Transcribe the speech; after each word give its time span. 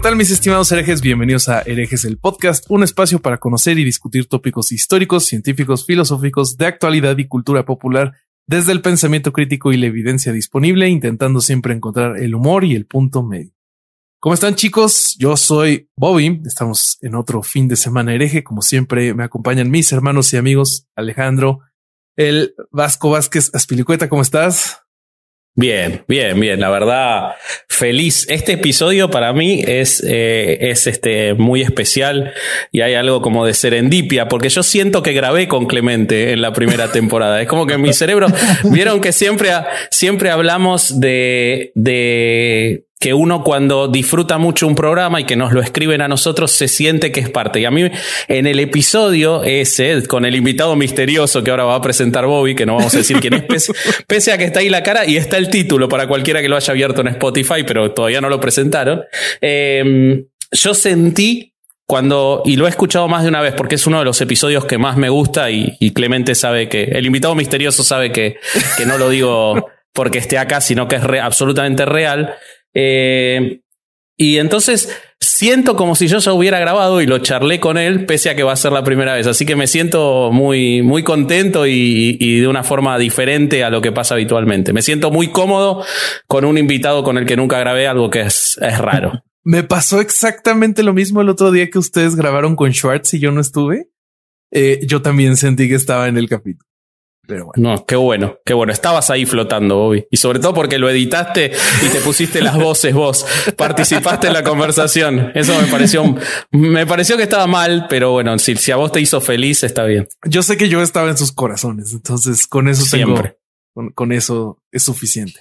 Tal 0.00 0.16
mis 0.16 0.30
estimados 0.30 0.72
herejes? 0.72 1.02
Bienvenidos 1.02 1.50
a 1.50 1.60
Herejes 1.60 2.06
el 2.06 2.16
Podcast, 2.16 2.64
un 2.70 2.82
espacio 2.82 3.20
para 3.20 3.36
conocer 3.36 3.78
y 3.78 3.84
discutir 3.84 4.26
tópicos 4.26 4.72
históricos, 4.72 5.26
científicos, 5.26 5.84
filosóficos, 5.84 6.56
de 6.56 6.64
actualidad 6.64 7.18
y 7.18 7.28
cultura 7.28 7.66
popular 7.66 8.14
desde 8.46 8.72
el 8.72 8.80
pensamiento 8.80 9.30
crítico 9.30 9.72
y 9.72 9.76
la 9.76 9.86
evidencia 9.86 10.32
disponible, 10.32 10.88
intentando 10.88 11.42
siempre 11.42 11.74
encontrar 11.74 12.16
el 12.16 12.34
humor 12.34 12.64
y 12.64 12.76
el 12.76 12.86
punto 12.86 13.22
medio. 13.22 13.52
¿Cómo 14.20 14.32
están 14.32 14.54
chicos? 14.54 15.16
Yo 15.18 15.36
soy 15.36 15.90
Bobby, 15.96 16.40
estamos 16.46 16.96
en 17.02 17.14
otro 17.14 17.42
fin 17.42 17.68
de 17.68 17.76
semana 17.76 18.14
hereje, 18.14 18.42
como 18.42 18.62
siempre 18.62 19.12
me 19.12 19.24
acompañan 19.24 19.70
mis 19.70 19.92
hermanos 19.92 20.32
y 20.32 20.38
amigos 20.38 20.86
Alejandro, 20.96 21.60
el 22.16 22.54
Vasco 22.70 23.10
Vázquez 23.10 23.50
Aspilicueta, 23.54 24.08
¿cómo 24.08 24.22
estás? 24.22 24.80
Bien, 25.56 26.04
bien, 26.06 26.38
bien. 26.38 26.60
La 26.60 26.70
verdad, 26.70 27.32
feliz. 27.68 28.26
Este 28.30 28.52
episodio 28.52 29.10
para 29.10 29.32
mí 29.32 29.62
es, 29.66 30.02
eh, 30.06 30.70
es 30.70 30.86
este, 30.86 31.34
muy 31.34 31.60
especial 31.60 32.32
y 32.72 32.82
hay 32.82 32.94
algo 32.94 33.20
como 33.20 33.44
de 33.44 33.52
serendipia, 33.52 34.28
porque 34.28 34.48
yo 34.48 34.62
siento 34.62 35.02
que 35.02 35.12
grabé 35.12 35.48
con 35.48 35.66
Clemente 35.66 36.32
en 36.32 36.40
la 36.40 36.52
primera 36.52 36.92
temporada. 36.92 37.42
Es 37.42 37.48
como 37.48 37.66
que 37.66 37.78
mi 37.78 37.92
cerebro, 37.92 38.28
vieron 38.64 39.00
que 39.00 39.12
siempre, 39.12 39.50
siempre 39.90 40.30
hablamos 40.30 41.00
de, 41.00 41.72
de 41.74 42.86
que 43.00 43.14
uno 43.14 43.42
cuando 43.42 43.88
disfruta 43.88 44.36
mucho 44.36 44.66
un 44.66 44.74
programa 44.74 45.22
y 45.22 45.24
que 45.24 45.34
nos 45.34 45.54
lo 45.54 45.62
escriben 45.62 46.02
a 46.02 46.08
nosotros 46.08 46.52
se 46.52 46.68
siente 46.68 47.10
que 47.10 47.20
es 47.20 47.30
parte. 47.30 47.58
Y 47.58 47.64
a 47.64 47.70
mí 47.70 47.90
en 48.28 48.46
el 48.46 48.60
episodio 48.60 49.42
ese, 49.42 50.06
con 50.06 50.26
el 50.26 50.36
invitado 50.36 50.76
misterioso 50.76 51.42
que 51.42 51.50
ahora 51.50 51.64
va 51.64 51.76
a 51.76 51.80
presentar 51.80 52.26
Bobby, 52.26 52.54
que 52.54 52.66
no 52.66 52.76
vamos 52.76 52.94
a 52.94 52.98
decir 52.98 53.18
quién 53.18 53.32
es, 53.32 53.72
pese, 54.06 54.32
a 54.32 54.38
que 54.38 54.44
está 54.44 54.60
ahí 54.60 54.68
la 54.68 54.82
cara 54.82 55.06
y 55.06 55.16
está 55.16 55.38
el 55.38 55.48
título 55.48 55.88
para 55.88 56.06
cualquiera 56.06 56.42
que 56.42 56.50
lo 56.50 56.56
haya 56.56 56.72
abierto 56.72 57.00
en 57.00 57.08
Spotify, 57.08 57.64
pero 57.66 57.90
todavía 57.92 58.20
no 58.20 58.28
lo 58.28 58.38
presentaron, 58.38 59.02
eh, 59.40 60.24
yo 60.52 60.74
sentí 60.74 61.54
cuando, 61.86 62.42
y 62.44 62.56
lo 62.56 62.66
he 62.66 62.68
escuchado 62.68 63.08
más 63.08 63.22
de 63.22 63.30
una 63.30 63.40
vez 63.40 63.54
porque 63.54 63.76
es 63.76 63.86
uno 63.86 64.00
de 64.00 64.04
los 64.04 64.20
episodios 64.20 64.66
que 64.66 64.76
más 64.76 64.98
me 64.98 65.08
gusta 65.08 65.50
y, 65.50 65.74
y 65.80 65.92
Clemente 65.92 66.34
sabe 66.34 66.68
que, 66.68 66.84
el 66.84 67.06
invitado 67.06 67.34
misterioso 67.34 67.82
sabe 67.82 68.12
que, 68.12 68.36
que 68.76 68.84
no 68.84 68.98
lo 68.98 69.08
digo 69.08 69.70
porque 69.92 70.18
esté 70.18 70.38
acá, 70.38 70.60
sino 70.60 70.86
que 70.86 70.96
es 70.96 71.02
absolutamente 71.02 71.84
real. 71.84 72.34
Eh, 72.74 73.60
y 74.16 74.36
entonces 74.36 74.94
siento 75.18 75.76
como 75.76 75.94
si 75.94 76.06
yo 76.06 76.18
ya 76.18 76.34
hubiera 76.34 76.58
grabado 76.58 77.00
y 77.00 77.06
lo 77.06 77.18
charlé 77.18 77.58
con 77.58 77.78
él, 77.78 78.04
pese 78.04 78.28
a 78.28 78.36
que 78.36 78.42
va 78.42 78.52
a 78.52 78.56
ser 78.56 78.72
la 78.72 78.84
primera 78.84 79.14
vez. 79.14 79.26
Así 79.26 79.46
que 79.46 79.56
me 79.56 79.66
siento 79.66 80.30
muy, 80.30 80.82
muy 80.82 81.02
contento 81.02 81.66
y, 81.66 82.40
de 82.40 82.46
una 82.46 82.62
forma 82.62 82.98
diferente 82.98 83.64
a 83.64 83.70
lo 83.70 83.80
que 83.80 83.92
pasa 83.92 84.14
habitualmente. 84.14 84.74
Me 84.74 84.82
siento 84.82 85.10
muy 85.10 85.28
cómodo 85.28 85.84
con 86.26 86.44
un 86.44 86.58
invitado 86.58 87.02
con 87.02 87.16
el 87.16 87.24
que 87.24 87.36
nunca 87.36 87.58
grabé, 87.58 87.86
algo 87.86 88.10
que 88.10 88.20
es, 88.20 88.58
es 88.60 88.78
raro. 88.78 89.24
Me 89.42 89.62
pasó 89.62 90.00
exactamente 90.00 90.82
lo 90.82 90.92
mismo 90.92 91.22
el 91.22 91.30
otro 91.30 91.50
día 91.50 91.70
que 91.70 91.78
ustedes 91.78 92.14
grabaron 92.14 92.56
con 92.56 92.72
Schwartz 92.74 93.14
y 93.14 93.20
yo 93.20 93.32
no 93.32 93.40
estuve. 93.40 93.88
Eh, 94.50 94.80
yo 94.86 95.00
también 95.00 95.38
sentí 95.38 95.66
que 95.66 95.76
estaba 95.76 96.08
en 96.08 96.18
el 96.18 96.28
capítulo. 96.28 96.69
Pero 97.30 97.46
bueno. 97.46 97.76
No, 97.76 97.86
qué 97.86 97.94
bueno, 97.94 98.40
qué 98.44 98.54
bueno. 98.54 98.72
Estabas 98.72 99.08
ahí 99.08 99.24
flotando, 99.24 99.76
Bobby. 99.76 100.04
Y 100.10 100.16
sobre 100.16 100.40
todo 100.40 100.52
porque 100.52 100.78
lo 100.78 100.90
editaste 100.90 101.52
y 101.80 101.88
te 101.88 102.00
pusiste 102.00 102.40
las 102.40 102.56
voces 102.56 102.92
vos. 102.92 103.24
Participaste 103.56 104.26
en 104.26 104.32
la 104.32 104.42
conversación. 104.42 105.30
Eso 105.36 105.54
me 105.60 105.68
pareció, 105.68 106.16
me 106.50 106.88
pareció 106.88 107.16
que 107.16 107.22
estaba 107.22 107.46
mal, 107.46 107.86
pero 107.88 108.10
bueno, 108.10 108.36
si, 108.40 108.56
si 108.56 108.72
a 108.72 108.76
vos 108.76 108.90
te 108.90 109.00
hizo 109.00 109.20
feliz, 109.20 109.62
está 109.62 109.84
bien. 109.84 110.08
Yo 110.24 110.42
sé 110.42 110.56
que 110.56 110.68
yo 110.68 110.82
estaba 110.82 111.08
en 111.08 111.16
sus 111.16 111.30
corazones, 111.30 111.92
entonces 111.92 112.48
con 112.48 112.66
eso 112.66 112.84
Siempre. 112.84 113.38
con, 113.72 113.90
con, 113.90 114.10
eso 114.10 114.60
es 114.72 114.82
suficiente. 114.82 115.40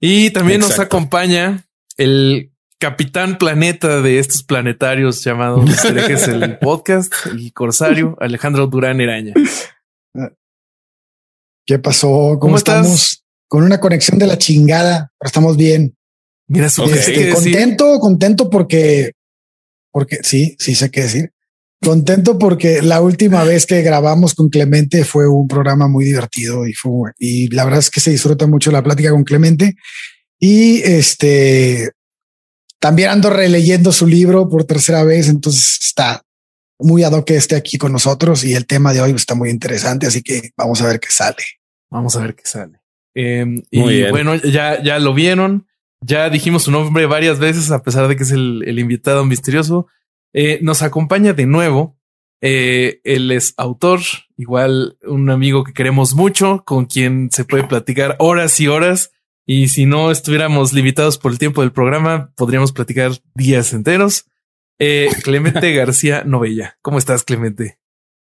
Y 0.00 0.30
también 0.30 0.62
Exacto. 0.62 0.80
nos 0.80 0.86
acompaña 0.86 1.66
el 1.98 2.50
capitán 2.78 3.36
planeta 3.36 4.00
de 4.00 4.18
estos 4.18 4.42
planetarios 4.42 5.22
llamados 5.22 5.84
Herejes 5.84 6.28
el 6.28 6.56
podcast, 6.60 7.12
el 7.26 7.52
corsario 7.52 8.16
Alejandro 8.20 8.68
Durán 8.68 9.02
Eraña. 9.02 9.34
¿Qué 11.66 11.78
pasó? 11.80 12.08
¿Cómo, 12.08 12.38
¿Cómo 12.38 12.56
estamos? 12.56 12.86
Estás? 12.86 13.22
Con 13.48 13.64
una 13.64 13.80
conexión 13.80 14.18
de 14.18 14.26
la 14.26 14.38
chingada, 14.38 15.12
pero 15.18 15.26
estamos 15.26 15.56
bien. 15.56 15.96
Mira, 16.48 16.70
su 16.70 16.84
este, 16.84 17.30
contento, 17.30 17.98
contento 17.98 18.48
porque, 18.48 19.12
porque 19.90 20.20
sí, 20.22 20.56
sí 20.58 20.74
sé 20.74 20.90
qué 20.90 21.02
decir. 21.02 21.32
Contento 21.82 22.38
porque 22.38 22.82
la 22.82 23.00
última 23.00 23.44
vez 23.44 23.66
que 23.66 23.82
grabamos 23.82 24.34
con 24.34 24.48
Clemente 24.48 25.04
fue 25.04 25.28
un 25.28 25.46
programa 25.46 25.88
muy 25.88 26.04
divertido 26.04 26.66
y 26.66 26.72
fue, 26.72 27.12
y 27.18 27.48
la 27.48 27.64
verdad 27.64 27.80
es 27.80 27.90
que 27.90 28.00
se 28.00 28.12
disfruta 28.12 28.46
mucho 28.46 28.70
la 28.70 28.82
plática 28.82 29.10
con 29.10 29.24
Clemente. 29.24 29.74
Y 30.38 30.82
este 30.82 31.90
también 32.78 33.10
ando 33.10 33.30
releyendo 33.30 33.92
su 33.92 34.06
libro 34.06 34.48
por 34.48 34.64
tercera 34.64 35.02
vez, 35.02 35.28
entonces 35.28 35.78
está 35.82 36.22
muy 36.78 37.04
ad 37.04 37.12
hoc 37.12 37.26
que 37.26 37.36
esté 37.36 37.56
aquí 37.56 37.78
con 37.78 37.92
nosotros 37.92 38.44
y 38.44 38.54
el 38.54 38.66
tema 38.66 38.92
de 38.92 39.00
hoy 39.00 39.12
está 39.12 39.34
muy 39.34 39.50
interesante, 39.50 40.06
así 40.06 40.22
que 40.22 40.50
vamos 40.56 40.80
a 40.82 40.86
ver 40.86 41.00
qué 41.00 41.10
sale. 41.10 41.42
Vamos 41.90 42.16
a 42.16 42.20
ver 42.20 42.34
qué 42.34 42.44
sale. 42.44 42.80
Eh, 43.14 43.62
y 43.70 44.10
bueno, 44.10 44.34
ya, 44.34 44.82
ya 44.82 44.98
lo 44.98 45.14
vieron, 45.14 45.66
ya 46.00 46.28
dijimos 46.28 46.64
su 46.64 46.70
nombre 46.70 47.06
varias 47.06 47.38
veces, 47.38 47.70
a 47.70 47.82
pesar 47.82 48.08
de 48.08 48.16
que 48.16 48.24
es 48.24 48.30
el, 48.30 48.62
el 48.66 48.78
invitado 48.78 49.24
misterioso. 49.24 49.86
Eh, 50.32 50.58
nos 50.60 50.82
acompaña 50.82 51.32
de 51.32 51.46
nuevo. 51.46 51.96
Eh, 52.42 53.00
él 53.04 53.32
es 53.32 53.54
autor, 53.56 54.00
igual 54.36 54.98
un 55.02 55.30
amigo 55.30 55.64
que 55.64 55.72
queremos 55.72 56.14
mucho, 56.14 56.62
con 56.66 56.84
quien 56.84 57.30
se 57.32 57.46
puede 57.46 57.64
platicar 57.64 58.16
horas 58.18 58.60
y 58.60 58.68
horas. 58.68 59.12
Y 59.46 59.68
si 59.68 59.86
no 59.86 60.10
estuviéramos 60.10 60.72
limitados 60.72 61.16
por 61.16 61.32
el 61.32 61.38
tiempo 61.38 61.62
del 61.62 61.72
programa, 61.72 62.32
podríamos 62.36 62.72
platicar 62.72 63.12
días 63.34 63.72
enteros. 63.72 64.26
Eh, 64.78 65.08
Clemente 65.22 65.72
García 65.72 66.22
Novella. 66.24 66.76
¿Cómo 66.82 66.98
estás, 66.98 67.24
Clemente? 67.24 67.78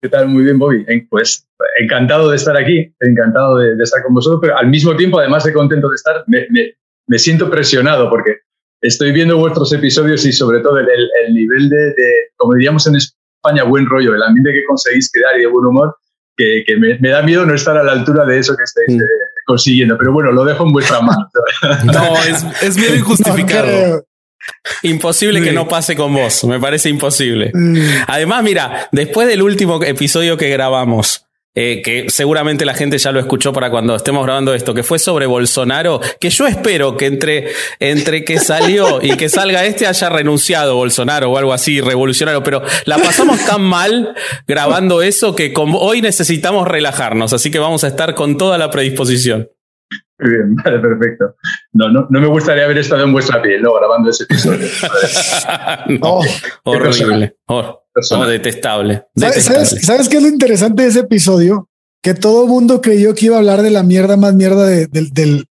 ¿Qué 0.03 0.09
tal? 0.09 0.29
Muy 0.29 0.45
bien, 0.45 0.59
Bobby. 0.59 0.85
Pues 1.09 1.49
encantado 1.81 2.31
de 2.31 2.37
estar 2.37 2.57
aquí, 2.57 2.95
encantado 3.01 3.57
de, 3.57 3.75
de 3.75 3.83
estar 3.83 4.03
con 4.03 4.15
vosotros, 4.15 4.41
pero 4.43 4.59
al 4.59 4.69
mismo 4.69 4.95
tiempo, 4.97 5.19
además 5.19 5.45
de 5.45 5.53
contento 5.53 5.89
de 5.89 5.95
estar, 5.95 6.25
me, 6.27 6.47
me, 6.51 6.75
me 7.07 7.19
siento 7.19 7.51
presionado 7.51 8.11
porque 8.11 8.37
estoy 8.83 9.13
viendo 9.13 9.39
vuestros 9.39 9.73
episodios 9.73 10.25
y 10.27 10.33
sobre 10.33 10.61
todo 10.61 10.79
el, 10.79 10.89
el, 10.89 11.09
el 11.27 11.35
nivel 11.35 11.69
de, 11.71 11.77
de, 11.77 12.13
como 12.37 12.55
diríamos 12.55 12.87
en 12.87 12.97
España, 12.97 13.65
buen 13.65 13.87
rollo, 13.87 14.15
el 14.15 14.23
ambiente 14.23 14.53
que 14.53 14.65
conseguís 14.67 15.11
crear 15.11 15.39
y 15.39 15.43
de 15.43 15.47
buen 15.47 15.67
humor, 15.67 15.97
que, 16.37 16.65
que 16.67 16.77
me, 16.77 16.99
me, 16.99 17.09
da 17.09 17.23
miedo 17.23 17.47
no 17.47 17.55
estar 17.55 17.77
a 17.79 17.83
la 17.83 17.93
altura 17.93 18.27
de 18.27 18.39
eso 18.39 18.55
que 18.57 18.65
estáis 18.65 19.01
eh, 19.01 19.07
consiguiendo. 19.47 19.97
Pero 19.97 20.13
bueno, 20.13 20.33
lo 20.33 20.45
dejo 20.45 20.67
en 20.67 20.73
vuestra 20.73 21.01
mano. 21.01 21.31
no, 21.85 22.15
es, 22.25 22.45
es 22.63 22.77
miedo 22.77 22.95
injustificado. 22.97 23.67
No, 23.67 24.03
Imposible 24.83 25.43
que 25.43 25.53
no 25.53 25.69
pase 25.69 25.97
con 25.97 26.15
vos, 26.15 26.45
me 26.45 26.61
parece 26.61 26.89
imposible. 26.89 27.51
Mm. 27.53 27.77
Además, 28.07 28.43
mira, 28.43 28.89
después 28.93 29.29
del 29.29 29.43
último 29.43 29.83
episodio 29.83 30.37
que 30.37 30.49
grabamos, 30.49 31.27
eh, 31.57 31.83
que 31.83 32.07
seguramente 32.09 32.65
la 32.65 32.75
gente 32.75 32.99
ya 32.99 33.13
lo 33.13 33.21
escuchó 33.21 33.53
para 33.53 33.71
cuando 33.71 33.95
estemos 33.95 34.25
grabando 34.25 34.55
esto, 34.55 34.75
que 34.75 34.83
fue 34.83 34.99
sobre 34.99 35.27
Bolsonaro, 35.27 36.01
que 36.19 36.29
yo 36.31 36.49
espero 36.49 36.97
que 36.97 37.07
entre, 37.07 37.53
entre 37.79 38.25
que 38.25 38.41
salió 38.41 39.01
y 39.01 39.17
que 39.17 39.29
salga 39.29 39.65
este 39.65 39.87
haya 39.87 40.09
renunciado 40.09 40.75
Bolsonaro 40.75 41.31
o 41.31 41.39
algo 41.39 41.53
así, 41.53 41.81
revolucionario, 41.81 42.43
pero 42.43 42.61
la 42.87 42.99
pasamos 42.99 43.39
tan 43.47 43.63
mal 43.63 44.17
grabando 44.49 45.01
eso 45.01 45.37
que 45.37 45.55
hoy 45.57 46.03
necesitamos 46.03 46.67
relajarnos, 46.67 47.33
así 47.33 47.53
que 47.53 47.61
vamos 47.61 47.85
a 47.85 47.89
estar 47.89 48.17
con 48.17 48.37
toda 48.37 48.59
la 48.59 48.73
predisposición. 48.73 49.49
Muy 50.19 50.31
bien, 50.31 50.57
vale, 50.65 50.79
perfecto. 50.79 51.37
No, 51.73 51.89
no, 51.89 52.07
no 52.09 52.21
me 52.21 52.27
gustaría 52.27 52.65
haber 52.65 52.79
estado 52.79 53.05
en 53.05 53.13
vuestra 53.13 53.43
piel, 53.43 53.63
¿no? 53.63 53.75
Grabando 53.75 54.11
ese 54.11 54.25
episodio. 54.25 54.67
no, 55.89 55.99
oh, 56.03 56.25
horrible. 56.65 57.37
Oh, 57.47 57.81
oh, 58.11 58.27
detestable. 58.27 59.05
¿Sabes, 59.17 59.45
¿Sabes, 59.45 59.69
¿Sabes 59.83 60.09
qué 60.09 60.19
es 60.19 60.23
lo 60.23 60.29
interesante 60.29 60.83
de 60.83 60.89
ese 60.89 61.01
episodio? 61.01 61.69
Que 62.03 62.13
todo 62.13 62.45
el 62.45 62.51
mundo 62.51 62.83
creyó 62.83 63.15
que 63.15 63.27
iba 63.27 63.37
a 63.37 63.39
hablar 63.39 63.63
de 63.63 63.71
la 63.71 63.83
mierda 63.83 64.19
más 64.19 64.35
mierda 64.35 64.67
de, 64.67 64.87
de, 64.89 65.09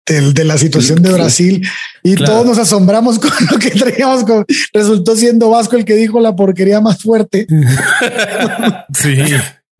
de, 0.06 0.32
de 0.32 0.44
la 0.44 0.58
situación 0.58 1.02
de 1.02 1.10
Brasil 1.10 1.66
y 2.02 2.14
claro. 2.14 2.32
todos 2.32 2.46
nos 2.46 2.58
asombramos 2.58 3.18
con 3.20 3.30
lo 3.50 3.58
que 3.58 3.70
traíamos. 3.70 4.24
Con, 4.24 4.44
resultó 4.74 5.16
siendo 5.16 5.48
Vasco 5.48 5.76
el 5.76 5.86
que 5.86 5.94
dijo 5.94 6.20
la 6.20 6.36
porquería 6.36 6.80
más 6.80 7.02
fuerte. 7.02 7.46
sí. 8.92 9.16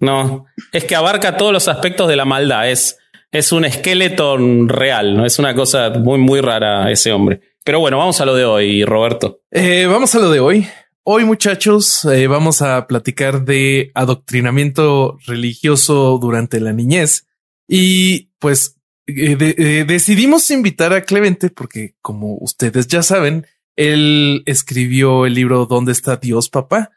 No, 0.00 0.46
es 0.72 0.82
que 0.82 0.96
abarca 0.96 1.36
todos 1.36 1.52
los 1.52 1.68
aspectos 1.68 2.08
de 2.08 2.16
la 2.16 2.24
maldad. 2.24 2.68
Es 2.68 2.96
es 3.32 3.50
un 3.50 3.64
esqueleto 3.64 4.36
real, 4.66 5.16
¿no? 5.16 5.24
Es 5.24 5.38
una 5.38 5.54
cosa 5.54 5.88
muy, 5.90 6.18
muy 6.18 6.40
rara 6.42 6.90
ese 6.92 7.12
hombre. 7.12 7.40
Pero 7.64 7.80
bueno, 7.80 7.96
vamos 7.96 8.20
a 8.20 8.26
lo 8.26 8.34
de 8.34 8.44
hoy, 8.44 8.84
Roberto. 8.84 9.40
Eh, 9.50 9.86
vamos 9.86 10.14
a 10.14 10.18
lo 10.18 10.30
de 10.30 10.40
hoy. 10.40 10.68
Hoy, 11.02 11.24
muchachos, 11.24 12.04
eh, 12.04 12.26
vamos 12.26 12.60
a 12.60 12.86
platicar 12.86 13.44
de 13.44 13.90
adoctrinamiento 13.94 15.16
religioso 15.26 16.18
durante 16.20 16.60
la 16.60 16.74
niñez. 16.74 17.26
Y 17.66 18.28
pues 18.38 18.76
eh, 19.06 19.84
decidimos 19.86 20.50
invitar 20.50 20.92
a 20.92 21.02
Clemente 21.02 21.48
porque, 21.48 21.94
como 22.02 22.36
ustedes 22.36 22.86
ya 22.86 23.02
saben, 23.02 23.46
él 23.76 24.42
escribió 24.44 25.24
el 25.24 25.34
libro 25.34 25.64
¿Dónde 25.64 25.92
está 25.92 26.16
Dios, 26.16 26.48
papá? 26.48 26.90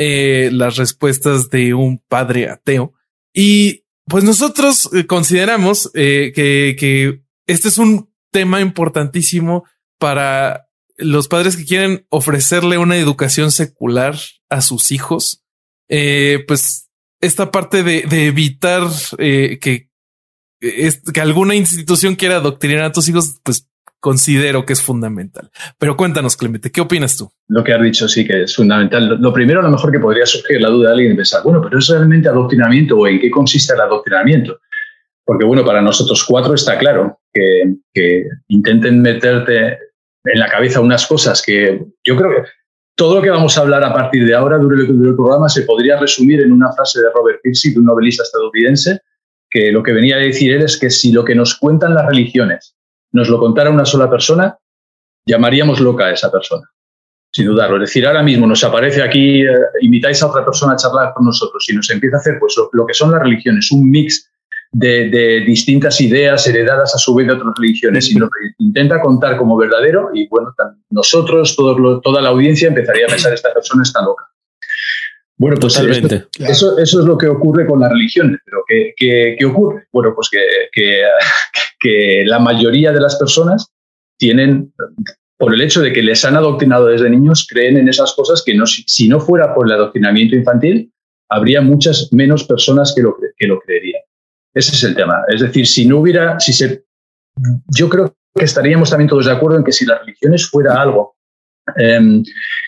las 0.00 0.76
respuestas 0.76 1.50
de 1.50 1.74
un 1.74 1.98
padre 1.98 2.48
ateo. 2.48 2.92
Y 3.34 3.82
pues 4.08 4.24
nosotros 4.24 4.90
consideramos 5.06 5.90
que, 5.92 6.32
que 6.78 7.22
este 7.46 7.68
es 7.68 7.78
un 7.78 8.10
tema 8.30 8.60
importantísimo 8.60 9.64
para 9.98 10.68
los 10.98 11.28
padres 11.28 11.56
que 11.56 11.64
quieren 11.64 12.06
ofrecerle 12.10 12.76
una 12.76 12.96
educación 12.96 13.50
secular 13.52 14.16
a 14.50 14.60
sus 14.60 14.90
hijos. 14.90 15.44
Eh, 15.88 16.44
pues 16.46 16.90
esta 17.20 17.50
parte 17.50 17.82
de, 17.82 18.26
evitar 18.26 18.82
eh, 19.18 19.58
que, 19.60 19.90
que 20.60 21.20
alguna 21.20 21.54
institución 21.54 22.16
quiera 22.16 22.36
adoctrinar 22.36 22.84
a 22.84 22.92
tus 22.92 23.08
hijos, 23.08 23.40
pues 23.42 23.68
considero 24.00 24.64
que 24.64 24.72
es 24.72 24.82
fundamental. 24.82 25.50
Pero 25.78 25.96
cuéntanos, 25.96 26.36
Clemente, 26.36 26.70
¿qué 26.70 26.80
opinas 26.80 27.16
tú? 27.16 27.30
Lo 27.48 27.64
que 27.64 27.72
has 27.72 27.82
dicho 27.82 28.08
sí 28.08 28.26
que 28.26 28.42
es 28.42 28.54
fundamental. 28.54 29.18
Lo 29.20 29.32
primero, 29.32 29.60
a 29.60 29.62
lo 29.62 29.70
mejor 29.70 29.90
que 29.90 29.98
podría 29.98 30.26
surgir 30.26 30.60
la 30.60 30.68
duda 30.68 30.88
de 30.88 30.94
alguien 30.94 31.16
pensar, 31.16 31.42
bueno, 31.42 31.60
pero 31.62 31.78
¿es 31.78 31.88
realmente 31.88 32.28
adoctrinamiento 32.28 32.96
o 32.96 33.06
en 33.06 33.20
qué 33.20 33.30
consiste 33.30 33.74
el 33.74 33.80
adoctrinamiento? 33.80 34.60
Porque, 35.24 35.44
bueno, 35.44 35.64
para 35.64 35.82
nosotros 35.82 36.24
cuatro 36.24 36.54
está 36.54 36.78
claro 36.78 37.20
que, 37.32 37.74
que 37.92 38.24
intenten 38.48 39.02
meterte 39.02 39.78
en 40.24 40.38
la 40.38 40.48
cabeza 40.48 40.80
unas 40.80 41.06
cosas 41.06 41.42
que 41.42 41.84
yo 42.04 42.16
creo 42.16 42.30
que 42.30 42.48
todo 42.96 43.16
lo 43.16 43.22
que 43.22 43.30
vamos 43.30 43.56
a 43.56 43.60
hablar 43.60 43.84
a 43.84 43.92
partir 43.92 44.26
de 44.26 44.34
ahora, 44.34 44.58
durante 44.58 44.90
el 44.90 45.14
programa, 45.14 45.48
se 45.48 45.62
podría 45.62 46.00
resumir 46.00 46.40
en 46.40 46.50
una 46.50 46.72
frase 46.72 47.00
de 47.00 47.06
Robert 47.14 47.38
Piercy, 47.42 47.76
un 47.76 47.84
novelista 47.84 48.24
estadounidense, 48.24 49.00
que 49.48 49.70
lo 49.70 49.82
que 49.82 49.92
venía 49.92 50.16
a 50.16 50.18
decir 50.18 50.52
él 50.52 50.62
es 50.62 50.78
que 50.78 50.90
si 50.90 51.12
lo 51.12 51.24
que 51.24 51.36
nos 51.36 51.56
cuentan 51.56 51.94
las 51.94 52.06
religiones 52.06 52.77
nos 53.12 53.28
lo 53.28 53.38
contara 53.38 53.70
una 53.70 53.84
sola 53.84 54.10
persona, 54.10 54.56
llamaríamos 55.26 55.80
loca 55.80 56.06
a 56.06 56.12
esa 56.12 56.30
persona, 56.30 56.68
sin 57.30 57.46
dudarlo. 57.46 57.76
Es 57.76 57.90
decir, 57.90 58.06
ahora 58.06 58.22
mismo 58.22 58.46
nos 58.46 58.62
aparece 58.64 59.02
aquí, 59.02 59.42
eh, 59.42 59.52
invitáis 59.80 60.22
a 60.22 60.28
otra 60.28 60.44
persona 60.44 60.72
a 60.74 60.76
charlar 60.76 61.12
con 61.14 61.26
nosotros 61.26 61.64
y 61.68 61.74
nos 61.74 61.90
empieza 61.90 62.16
a 62.16 62.20
hacer 62.20 62.38
pues, 62.38 62.54
lo 62.72 62.86
que 62.86 62.94
son 62.94 63.12
las 63.12 63.22
religiones, 63.22 63.70
un 63.72 63.90
mix 63.90 64.30
de, 64.72 65.44
distintas 65.46 66.00
ideas 66.00 66.46
heredadas 66.46 66.94
a 66.94 66.98
su 66.98 67.14
vez 67.14 67.26
de 67.26 67.34
otras 67.34 67.54
religiones, 67.58 68.06
sino 68.06 68.26
que 68.26 68.50
intenta 68.58 69.00
contar 69.00 69.36
como 69.36 69.56
verdadero 69.56 70.10
y 70.12 70.28
bueno, 70.28 70.54
nosotros, 70.90 71.56
toda 71.56 72.20
la 72.20 72.28
audiencia 72.28 72.68
empezaría 72.68 73.06
a 73.06 73.10
pensar, 73.10 73.32
esta 73.32 73.52
persona 73.52 73.82
está 73.82 74.02
loca. 74.02 74.28
Bueno, 75.38 75.56
pues 75.60 75.78
eso, 75.78 76.78
eso 76.78 77.00
es 77.00 77.06
lo 77.06 77.16
que 77.16 77.28
ocurre 77.28 77.64
con 77.64 77.80
las 77.80 77.92
religiones. 77.92 78.40
Pero 78.44 78.64
¿qué, 78.66 79.36
qué, 79.38 79.46
ocurre? 79.46 79.86
Bueno, 79.92 80.12
pues 80.14 80.28
que, 80.28 80.40
que, 81.80 82.24
la 82.26 82.40
mayoría 82.40 82.92
de 82.92 83.00
las 83.00 83.16
personas 83.16 83.72
tienen, 84.18 84.74
por 85.38 85.54
el 85.54 85.60
hecho 85.60 85.80
de 85.80 85.92
que 85.92 86.02
les 86.02 86.24
han 86.24 86.36
adoctrinado 86.36 86.86
desde 86.86 87.08
niños, 87.08 87.46
creen 87.48 87.76
en 87.76 87.88
esas 87.88 88.14
cosas 88.14 88.42
que 88.44 88.54
no, 88.54 88.66
si 88.66 89.08
no 89.08 89.20
fuera 89.20 89.54
por 89.54 89.68
el 89.68 89.74
adoctrinamiento 89.74 90.34
infantil, 90.34 90.92
habría 91.30 91.60
muchas 91.60 92.08
menos 92.12 92.42
personas 92.42 92.92
que 92.94 93.02
lo, 93.02 93.16
que 93.36 93.46
lo 93.46 93.60
creerían. 93.60 94.02
Ese 94.52 94.74
es 94.74 94.82
el 94.82 94.96
tema. 94.96 95.22
Es 95.28 95.40
decir, 95.40 95.68
si 95.68 95.86
no 95.86 95.98
hubiera, 95.98 96.40
si 96.40 96.52
se, 96.52 96.84
yo 97.68 97.88
creo 97.88 98.12
que 98.34 98.44
estaríamos 98.44 98.90
también 98.90 99.08
todos 99.08 99.26
de 99.26 99.32
acuerdo 99.32 99.58
en 99.58 99.64
que 99.64 99.72
si 99.72 99.86
las 99.86 100.00
religiones 100.00 100.48
fuera 100.48 100.80
algo 100.80 101.17
em, 101.76 102.22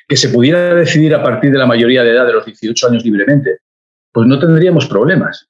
que 0.08 0.16
se 0.16 0.28
pudiera 0.28 0.74
decidir 0.74 1.14
a 1.14 1.22
partir 1.22 1.50
de 1.52 1.58
la 1.58 1.66
mayoría 1.66 2.02
de 2.02 2.10
edad 2.10 2.26
de 2.26 2.32
los 2.32 2.44
18 2.44 2.88
años 2.88 3.04
libremente, 3.04 3.58
pues 4.12 4.26
no 4.26 4.38
tendríamos 4.38 4.86
problemas. 4.86 5.48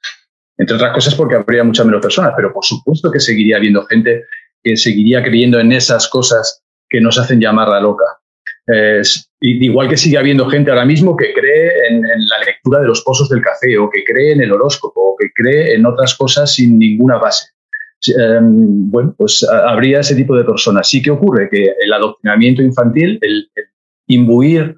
Entre 0.58 0.76
otras 0.76 0.92
cosas 0.92 1.14
porque 1.14 1.36
habría 1.36 1.64
muchas 1.64 1.86
menos 1.86 2.02
personas, 2.02 2.34
pero 2.36 2.52
por 2.52 2.64
supuesto 2.64 3.10
que 3.10 3.20
seguiría 3.20 3.56
habiendo 3.56 3.84
gente 3.86 4.24
que 4.62 4.76
seguiría 4.76 5.22
creyendo 5.22 5.58
en 5.58 5.72
esas 5.72 6.08
cosas 6.08 6.62
que 6.88 7.00
nos 7.00 7.18
hacen 7.18 7.40
llamarla 7.40 7.80
loca. 7.80 8.04
igual 9.40 9.88
que 9.88 9.96
sigue 9.96 10.18
habiendo 10.18 10.48
gente 10.48 10.70
ahora 10.70 10.84
mismo 10.84 11.16
que 11.16 11.32
cree 11.32 11.88
en, 11.88 12.02
la 12.02 12.44
lectura 12.44 12.80
de 12.80 12.86
los 12.88 13.02
pozos 13.02 13.28
del 13.30 13.40
café 13.40 13.78
o 13.78 13.88
que 13.88 14.04
cree 14.04 14.32
en 14.32 14.42
el 14.42 14.52
horóscopo 14.52 15.00
o 15.00 15.16
que 15.16 15.30
cree 15.34 15.74
en 15.74 15.86
otras 15.86 16.14
cosas 16.14 16.54
sin 16.54 16.78
ninguna 16.78 17.16
base. 17.16 17.46
Em, 18.08 18.90
bueno, 18.90 19.14
pues 19.16 19.46
habría 19.48 20.00
ese 20.00 20.14
tipo 20.14 20.34
de 20.36 20.44
personas. 20.44 20.88
Sí 20.88 21.02
que 21.02 21.10
ocurre 21.10 21.48
que 21.50 21.74
el 21.80 21.92
adoctrinamiento 21.92 22.62
infantil, 22.62 23.18
el, 23.20 23.50
imbuir 24.08 24.76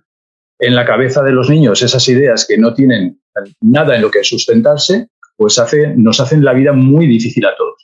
en 0.58 0.74
la 0.74 0.84
cabeza 0.84 1.22
de 1.22 1.32
los 1.32 1.48
niños 1.48 1.82
esas 1.82 2.06
ideas 2.08 2.46
que 2.46 2.58
no 2.58 2.74
tienen 2.74 3.20
nada 3.60 3.96
en 3.96 4.02
lo 4.02 4.10
que 4.10 4.22
sustentarse, 4.22 5.08
pues 5.36 5.58
hace, 5.58 5.94
nos 5.96 6.20
hacen 6.20 6.44
la 6.44 6.52
vida 6.52 6.72
muy 6.72 7.06
difícil 7.06 7.46
a 7.46 7.56
todos. 7.56 7.82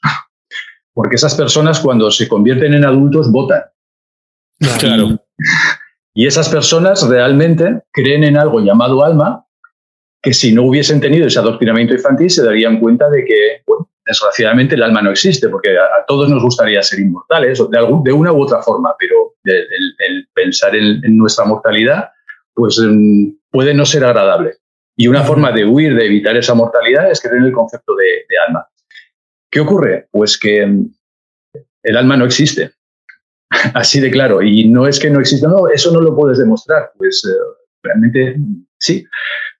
Porque 0.92 1.16
esas 1.16 1.34
personas 1.34 1.80
cuando 1.80 2.10
se 2.10 2.28
convierten 2.28 2.74
en 2.74 2.84
adultos 2.84 3.30
votan. 3.30 3.62
Claro. 4.78 5.20
Y 6.14 6.26
esas 6.26 6.48
personas 6.48 7.08
realmente 7.08 7.82
creen 7.92 8.24
en 8.24 8.36
algo 8.36 8.60
llamado 8.60 9.04
alma, 9.04 9.46
que 10.20 10.34
si 10.34 10.52
no 10.52 10.64
hubiesen 10.64 11.00
tenido 11.00 11.26
ese 11.26 11.38
adoctrinamiento 11.38 11.94
infantil 11.94 12.28
se 12.28 12.44
darían 12.44 12.80
cuenta 12.80 13.08
de 13.08 13.24
que, 13.24 13.62
bueno, 13.66 13.88
desgraciadamente 14.08 14.74
el 14.74 14.82
alma 14.82 15.02
no 15.02 15.10
existe, 15.10 15.48
porque 15.48 15.76
a, 15.76 16.04
todos 16.06 16.28
nos 16.30 16.42
gustaría 16.42 16.82
ser 16.82 17.00
inmortales, 17.00 17.58
de, 17.58 17.78
de 18.02 18.12
una 18.12 18.32
u 18.32 18.42
otra 18.42 18.62
forma, 18.62 18.94
pero 18.98 19.34
el, 19.44 20.28
pensar 20.32 20.74
en, 20.74 21.16
nuestra 21.16 21.44
mortalidad, 21.44 22.10
pues 22.54 22.80
mm, 22.80 23.28
puede 23.50 23.74
no 23.74 23.84
ser 23.84 24.04
agradable. 24.04 24.54
Y 24.96 25.06
una 25.06 25.22
forma 25.22 25.52
de 25.52 25.64
huir, 25.64 25.94
de 25.94 26.06
evitar 26.06 26.36
esa 26.36 26.54
mortalidad, 26.54 27.10
es 27.10 27.20
creer 27.20 27.36
en 27.36 27.44
el 27.44 27.52
concepto 27.52 27.94
de, 27.94 28.04
de 28.28 28.38
alma. 28.48 28.66
¿Qué 29.50 29.60
ocurre? 29.60 30.08
Pues 30.10 30.38
que 30.38 30.66
mm, 30.66 30.90
el 31.82 31.96
alma 31.96 32.16
no 32.16 32.24
existe. 32.24 32.72
Así 33.74 34.00
de 34.00 34.10
claro. 34.10 34.42
Y 34.42 34.68
no 34.68 34.86
es 34.86 34.98
que 34.98 35.10
no 35.10 35.20
exista, 35.20 35.48
no, 35.48 35.68
eso 35.68 35.92
no 35.92 36.00
lo 36.00 36.16
puedes 36.16 36.38
demostrar. 36.38 36.92
Pues 36.96 37.22
eh, 37.28 37.38
realmente 37.82 38.36
sí, 38.78 39.04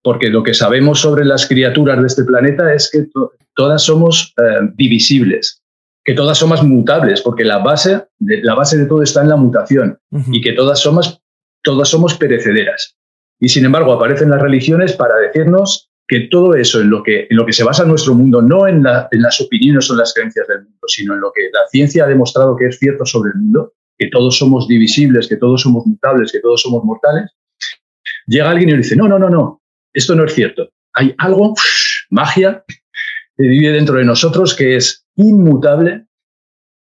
porque 0.09 0.31
lo 0.31 0.43
que 0.43 0.55
sabemos 0.55 1.01
sobre 1.01 1.23
las 1.23 1.47
criaturas 1.47 2.01
de 2.01 2.07
este 2.07 2.25
planeta 2.25 2.73
es 2.73 2.91
que 2.91 3.09
todas 3.55 3.83
somos 3.83 4.33
eh, 4.39 4.71
divisibles, 4.75 5.63
que 6.03 6.15
todas 6.15 6.39
somos 6.39 6.63
mutables, 6.63 7.21
porque 7.21 7.45
la 7.45 7.59
base, 7.59 8.07
de, 8.19 8.43
la 8.43 8.55
base 8.55 8.79
de 8.79 8.87
todo 8.87 9.03
está 9.03 9.21
en 9.21 9.29
la 9.29 9.37
mutación 9.37 9.99
y 10.33 10.41
que 10.41 10.53
todas 10.55 10.79
somos, 10.79 11.21
todas 11.63 11.91
somos 11.91 12.15
perecederas. 12.15 12.97
Y 13.39 13.51
sin 13.51 13.67
embargo 13.67 13.93
aparecen 13.93 14.31
las 14.31 14.41
religiones 14.41 14.95
para 14.95 15.15
decirnos 15.19 15.91
que 16.07 16.21
todo 16.21 16.55
eso 16.55 16.81
en 16.81 16.89
lo 16.89 17.03
que, 17.03 17.27
en 17.29 17.37
lo 17.37 17.45
que 17.45 17.53
se 17.53 17.65
basa 17.65 17.85
nuestro 17.85 18.15
mundo, 18.15 18.41
no 18.41 18.67
en, 18.67 18.77
en 18.77 19.23
las 19.23 19.39
opiniones 19.43 19.91
o 19.91 19.93
en 19.93 19.99
las 19.99 20.15
creencias 20.15 20.49
del 20.49 20.63
mundo, 20.63 20.87
sino 20.87 21.13
en 21.13 21.21
lo 21.21 21.31
que 21.35 21.51
la 21.53 21.69
ciencia 21.71 22.05
ha 22.05 22.09
demostrado 22.09 22.57
que 22.57 22.69
es 22.69 22.79
cierto 22.79 23.05
sobre 23.05 23.33
el 23.35 23.41
mundo, 23.41 23.75
que 23.99 24.09
todos 24.09 24.39
somos 24.39 24.67
divisibles, 24.69 25.29
que 25.29 25.37
todos 25.37 25.61
somos 25.61 25.85
mutables, 25.85 26.33
que 26.33 26.41
todos 26.41 26.63
somos 26.63 26.83
mortales, 26.83 27.31
llega 28.27 28.49
alguien 28.49 28.71
y 28.71 28.73
le 28.73 28.79
dice, 28.79 28.97
no, 28.97 29.07
no, 29.07 29.19
no, 29.19 29.29
no, 29.29 29.59
esto 29.93 30.15
no 30.15 30.25
es 30.25 30.35
cierto. 30.35 30.71
Hay 30.95 31.15
algo, 31.19 31.55
magia, 32.11 32.65
que 33.37 33.47
vive 33.47 33.73
dentro 33.73 33.97
de 33.97 34.05
nosotros 34.05 34.55
que 34.55 34.77
es 34.77 35.07
inmutable, 35.17 36.07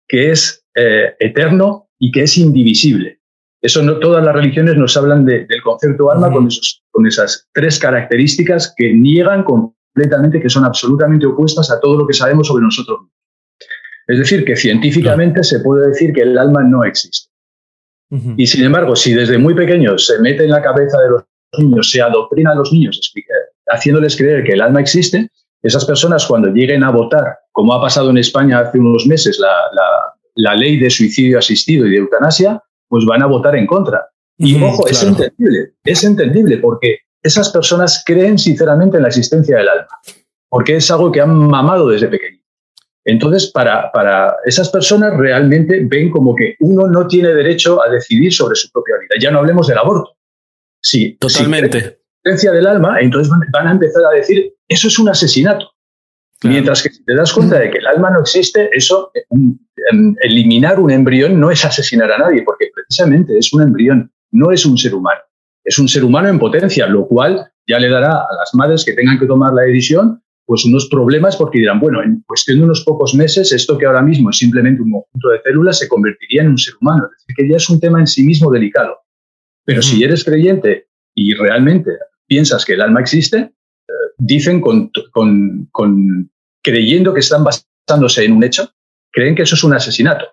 que 0.07 0.31
es 0.31 0.65
eh, 0.75 1.15
eterno 1.19 1.89
y 1.99 2.11
que 2.11 2.23
es 2.23 2.37
indivisible. 2.37 3.19
Eso 3.61 3.81
no, 3.81 3.97
todas 3.99 4.23
las 4.25 4.35
religiones 4.35 4.75
nos 4.75 4.95
hablan 4.97 5.25
del 5.25 5.61
concepto 5.63 6.11
alma 6.11 6.29
con, 6.29 6.49
con 6.91 7.07
esas 7.07 7.47
tres 7.53 7.79
características 7.79 8.73
que 8.75 8.93
niegan 8.93 9.43
completamente, 9.43 10.41
que 10.41 10.49
son 10.49 10.65
absolutamente 10.65 11.25
opuestas 11.25 11.71
a 11.71 11.79
todo 11.79 11.97
lo 11.97 12.05
que 12.05 12.13
sabemos 12.13 12.47
sobre 12.47 12.65
nosotros 12.65 12.99
mismos. 13.01 13.13
Es 14.05 14.19
decir, 14.19 14.43
que 14.43 14.57
científicamente 14.57 15.43
se 15.43 15.61
puede 15.61 15.87
decir 15.87 16.11
que 16.11 16.23
el 16.23 16.37
alma 16.37 16.61
no 16.61 16.83
existe. 16.83 17.31
Y 18.37 18.45
sin 18.45 18.63
embargo, 18.63 18.95
si 18.95 19.13
desde 19.13 19.39
muy 19.39 19.55
pequeños 19.55 20.05
se 20.05 20.19
mete 20.19 20.43
en 20.43 20.51
la 20.51 20.61
cabeza 20.61 20.99
de 21.01 21.09
los 21.09 21.23
niños, 21.59 21.89
se 21.89 22.01
adoctrina 22.01 22.51
a 22.51 22.55
los 22.55 22.71
niños 22.71 22.99
haciéndoles 23.67 24.15
creer 24.15 24.43
que 24.43 24.53
el 24.53 24.61
alma 24.61 24.81
existe, 24.81 25.29
esas 25.61 25.85
personas 25.85 26.25
cuando 26.25 26.49
lleguen 26.49 26.83
a 26.83 26.91
votar, 26.91 27.37
como 27.51 27.73
ha 27.73 27.81
pasado 27.81 28.09
en 28.09 28.17
España 28.17 28.59
hace 28.59 28.79
unos 28.79 29.05
meses, 29.05 29.39
la, 29.39 30.55
ley 30.55 30.79
de 30.79 30.89
suicidio 30.89 31.39
asistido 31.39 31.87
y 31.87 31.91
de 31.91 31.97
eutanasia, 31.97 32.61
pues 32.87 33.05
van 33.05 33.23
a 33.23 33.27
votar 33.27 33.55
en 33.55 33.65
contra. 33.65 34.05
Y 34.37 34.61
ojo, 34.61 34.87
es 34.87 35.03
entendible, 35.03 35.73
es 35.83 36.03
entendible 36.03 36.57
porque 36.57 36.97
esas 37.21 37.49
personas 37.49 38.03
creen 38.05 38.37
sinceramente 38.37 38.97
en 38.97 39.03
la 39.03 39.09
existencia 39.09 39.57
del 39.57 39.69
alma, 39.69 39.99
porque 40.49 40.75
es 40.75 40.91
algo 40.91 41.11
que 41.11 41.21
han 41.21 41.33
mamado 41.33 41.87
desde 41.87 42.07
pequeño. 42.07 42.39
Entonces, 43.05 43.51
para, 43.51 43.91
para, 43.91 44.35
esas 44.45 44.69
personas 44.69 45.15
realmente 45.17 45.85
ven 45.85 46.09
como 46.09 46.35
que 46.35 46.55
uno 46.61 46.87
no 46.87 47.05
tiene 47.07 47.29
derecho 47.29 47.81
a 47.81 47.89
decidir 47.89 48.33
sobre 48.33 48.55
su 48.55 48.69
propia 48.71 48.95
vida. 48.97 49.15
Ya 49.21 49.29
no 49.29 49.39
hablemos 49.39 49.67
del 49.67 49.77
aborto. 49.77 50.15
Sí, 50.83 51.17
totalmente. 51.19 51.99
Si 52.37 52.47
del 52.47 52.67
alma, 52.67 52.99
entonces 53.01 53.33
van 53.51 53.67
a 53.67 53.71
empezar 53.71 54.03
a 54.05 54.15
decir, 54.15 54.53
eso 54.67 54.87
es 54.87 54.99
un 54.99 55.09
asesinato. 55.09 55.71
Mientras 56.43 56.83
que 56.83 56.89
si 56.89 57.03
te 57.05 57.15
das 57.15 57.31
cuenta 57.31 57.57
de 57.57 57.71
que 57.71 57.77
el 57.77 57.87
alma 57.87 58.11
no 58.11 58.19
existe, 58.19 58.69
eso, 58.73 59.11
eliminar 60.21 60.79
un 60.79 60.91
embrión 60.91 61.39
no 61.39 61.51
es 61.51 61.63
asesinar 61.63 62.11
a 62.11 62.17
nadie, 62.17 62.43
porque 62.43 62.69
precisamente 62.73 63.37
es 63.37 63.53
un 63.53 63.61
embrión, 63.61 64.11
no 64.31 64.51
es 64.51 64.65
un 64.65 64.77
ser 64.77 64.93
humano. 64.93 65.21
Es 65.63 65.79
un 65.79 65.87
ser 65.87 66.03
humano 66.03 66.27
en 66.27 66.39
potencia, 66.39 66.85
lo 66.87 67.07
cual 67.07 67.49
ya 67.65 67.79
le 67.79 67.89
dará 67.89 68.17
a 68.17 68.35
las 68.37 68.53
madres 68.53 68.83
que 68.83 68.93
tengan 68.93 69.17
que 69.17 69.25
tomar 69.25 69.53
la 69.53 69.61
decisión 69.61 70.21
pues 70.45 70.65
unos 70.65 70.87
problemas 70.89 71.37
porque 71.37 71.59
dirán, 71.59 71.79
bueno, 71.79 72.03
en 72.03 72.21
cuestión 72.27 72.59
de 72.59 72.65
unos 72.65 72.83
pocos 72.83 73.15
meses, 73.15 73.51
esto 73.51 73.77
que 73.77 73.85
ahora 73.85 74.01
mismo 74.01 74.29
es 74.29 74.37
simplemente 74.37 74.81
un 74.81 74.91
conjunto 74.91 75.29
de 75.29 75.41
células 75.41 75.79
se 75.79 75.87
convertiría 75.87 76.41
en 76.41 76.49
un 76.49 76.57
ser 76.57 76.73
humano. 76.81 77.05
Es 77.05 77.25
decir, 77.25 77.35
que 77.37 77.49
ya 77.49 77.57
es 77.57 77.69
un 77.69 77.79
tema 77.79 77.99
en 77.99 78.07
sí 78.07 78.23
mismo 78.23 78.51
delicado. 78.51 78.97
Pero 79.65 79.81
si 79.81 80.03
eres 80.03 80.23
creyente 80.23 80.87
y 81.15 81.33
realmente 81.33 81.91
piensas 82.27 82.65
que 82.65 82.73
el 82.73 82.81
alma 82.81 83.01
existe, 83.01 83.37
eh, 83.37 83.93
dicen 84.17 84.61
con, 84.61 84.91
creyendo 86.61 87.13
que 87.13 87.19
están 87.19 87.43
basándose 87.43 88.25
en 88.25 88.33
un 88.33 88.43
hecho, 88.43 88.69
creen 89.11 89.35
que 89.35 89.43
eso 89.43 89.55
es 89.55 89.63
un 89.63 89.73
asesinato. 89.73 90.25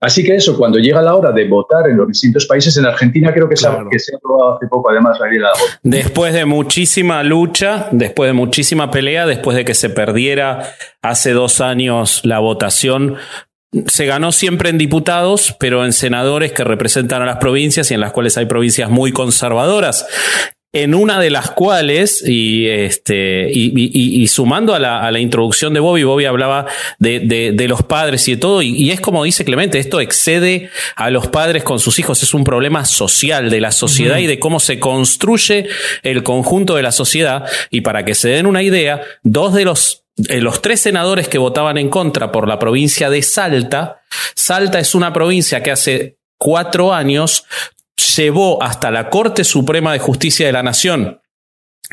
Así 0.00 0.22
que 0.22 0.34
eso, 0.34 0.58
cuando 0.58 0.78
llega 0.78 1.00
la 1.00 1.14
hora 1.14 1.32
de 1.32 1.48
votar 1.48 1.88
en 1.88 1.96
los 1.96 2.06
distintos 2.06 2.44
países, 2.44 2.76
en 2.76 2.84
Argentina 2.84 3.32
creo 3.32 3.48
que, 3.48 3.56
se, 3.56 3.66
ha 3.66 3.70
aprobado 3.70 4.56
hace 4.56 4.66
poco, 4.66 4.90
además, 4.90 5.18
la 5.18 5.28
la 5.28 5.50
Después 5.82 6.34
de 6.34 6.44
muchísima 6.44 7.22
lucha, 7.22 7.88
después 7.90 8.28
de 8.28 8.34
muchísima 8.34 8.90
pelea, 8.90 9.24
después 9.24 9.56
de 9.56 9.64
que 9.64 9.72
se 9.72 9.88
perdiera 9.88 10.74
hace 11.00 11.30
dos 11.30 11.62
años 11.62 12.20
la 12.22 12.38
votación, 12.38 13.16
se 13.86 14.06
ganó 14.06 14.32
siempre 14.32 14.70
en 14.70 14.78
diputados, 14.78 15.54
pero 15.58 15.84
en 15.84 15.92
senadores 15.92 16.52
que 16.52 16.64
representan 16.64 17.22
a 17.22 17.26
las 17.26 17.36
provincias 17.38 17.90
y 17.90 17.94
en 17.94 18.00
las 18.00 18.12
cuales 18.12 18.36
hay 18.36 18.46
provincias 18.46 18.90
muy 18.90 19.12
conservadoras. 19.12 20.06
En 20.72 20.92
una 20.96 21.20
de 21.20 21.30
las 21.30 21.52
cuales, 21.52 22.20
y, 22.26 22.66
este, 22.66 23.48
y, 23.52 24.26
sumando 24.26 24.74
a 24.74 24.80
la, 24.80 25.20
introducción 25.20 25.72
de 25.72 25.78
Bobby, 25.78 26.02
Bobby 26.02 26.24
hablaba 26.24 26.66
de, 26.98 27.66
los 27.68 27.84
padres 27.84 28.26
y 28.26 28.32
de 28.32 28.36
todo, 28.38 28.60
y, 28.60 28.90
es 28.90 29.00
como 29.00 29.22
dice 29.22 29.44
Clemente, 29.44 29.78
esto 29.78 30.00
excede 30.00 30.70
a 30.96 31.10
los 31.10 31.28
padres 31.28 31.62
con 31.62 31.78
sus 31.78 32.00
hijos, 32.00 32.24
es 32.24 32.34
un 32.34 32.42
problema 32.42 32.84
social 32.86 33.50
de 33.50 33.60
la 33.60 33.70
sociedad 33.70 34.18
y 34.18 34.26
de 34.26 34.40
cómo 34.40 34.58
se 34.58 34.80
construye 34.80 35.68
el 36.02 36.24
conjunto 36.24 36.74
de 36.74 36.82
la 36.82 36.90
sociedad, 36.90 37.44
y 37.70 37.82
para 37.82 38.04
que 38.04 38.16
se 38.16 38.30
den 38.30 38.46
una 38.46 38.64
idea, 38.64 39.00
dos 39.22 39.54
de 39.54 39.64
los 39.66 40.03
eh, 40.28 40.40
los 40.40 40.62
tres 40.62 40.80
senadores 40.80 41.28
que 41.28 41.38
votaban 41.38 41.78
en 41.78 41.88
contra 41.88 42.30
por 42.30 42.48
la 42.48 42.58
provincia 42.58 43.10
de 43.10 43.22
Salta, 43.22 44.02
Salta 44.34 44.78
es 44.78 44.94
una 44.94 45.12
provincia 45.12 45.62
que 45.62 45.70
hace 45.70 46.18
cuatro 46.38 46.92
años 46.92 47.44
llevó 48.16 48.62
hasta 48.62 48.90
la 48.90 49.10
Corte 49.10 49.44
Suprema 49.44 49.92
de 49.92 49.98
Justicia 49.98 50.46
de 50.46 50.52
la 50.52 50.62
Nación 50.62 51.20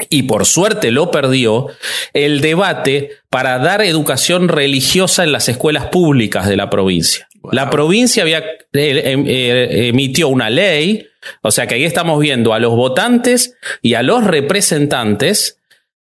y 0.10 0.24
por 0.24 0.46
suerte 0.46 0.92
lo 0.92 1.12
perdió, 1.12 1.68
el 2.14 2.42
debate 2.42 3.12
para 3.30 3.60
dar 3.60 3.82
educación 3.82 4.48
religiosa 4.48 5.24
en 5.24 5.32
las 5.32 5.50
escuelas 5.50 5.88
públicas 5.88 6.48
de 6.48 6.58
la 6.58 6.70
provincia. 6.70 7.28
La 7.52 7.70
provincia 7.70 8.24
había, 8.24 8.40
eh, 8.74 9.02
em, 9.06 9.26
eh, 9.28 9.88
emitió 9.88 10.28
una 10.28 10.50
ley, 10.50 11.08
o 11.42 11.52
sea 11.52 11.68
que 11.68 11.76
ahí 11.76 11.86
estamos 11.86 12.20
viendo 12.20 12.54
a 12.54 12.60
los 12.60 12.76
votantes 12.76 13.58
y 13.82 13.96
a 13.96 14.04
los 14.04 14.24
representantes, 14.24 15.61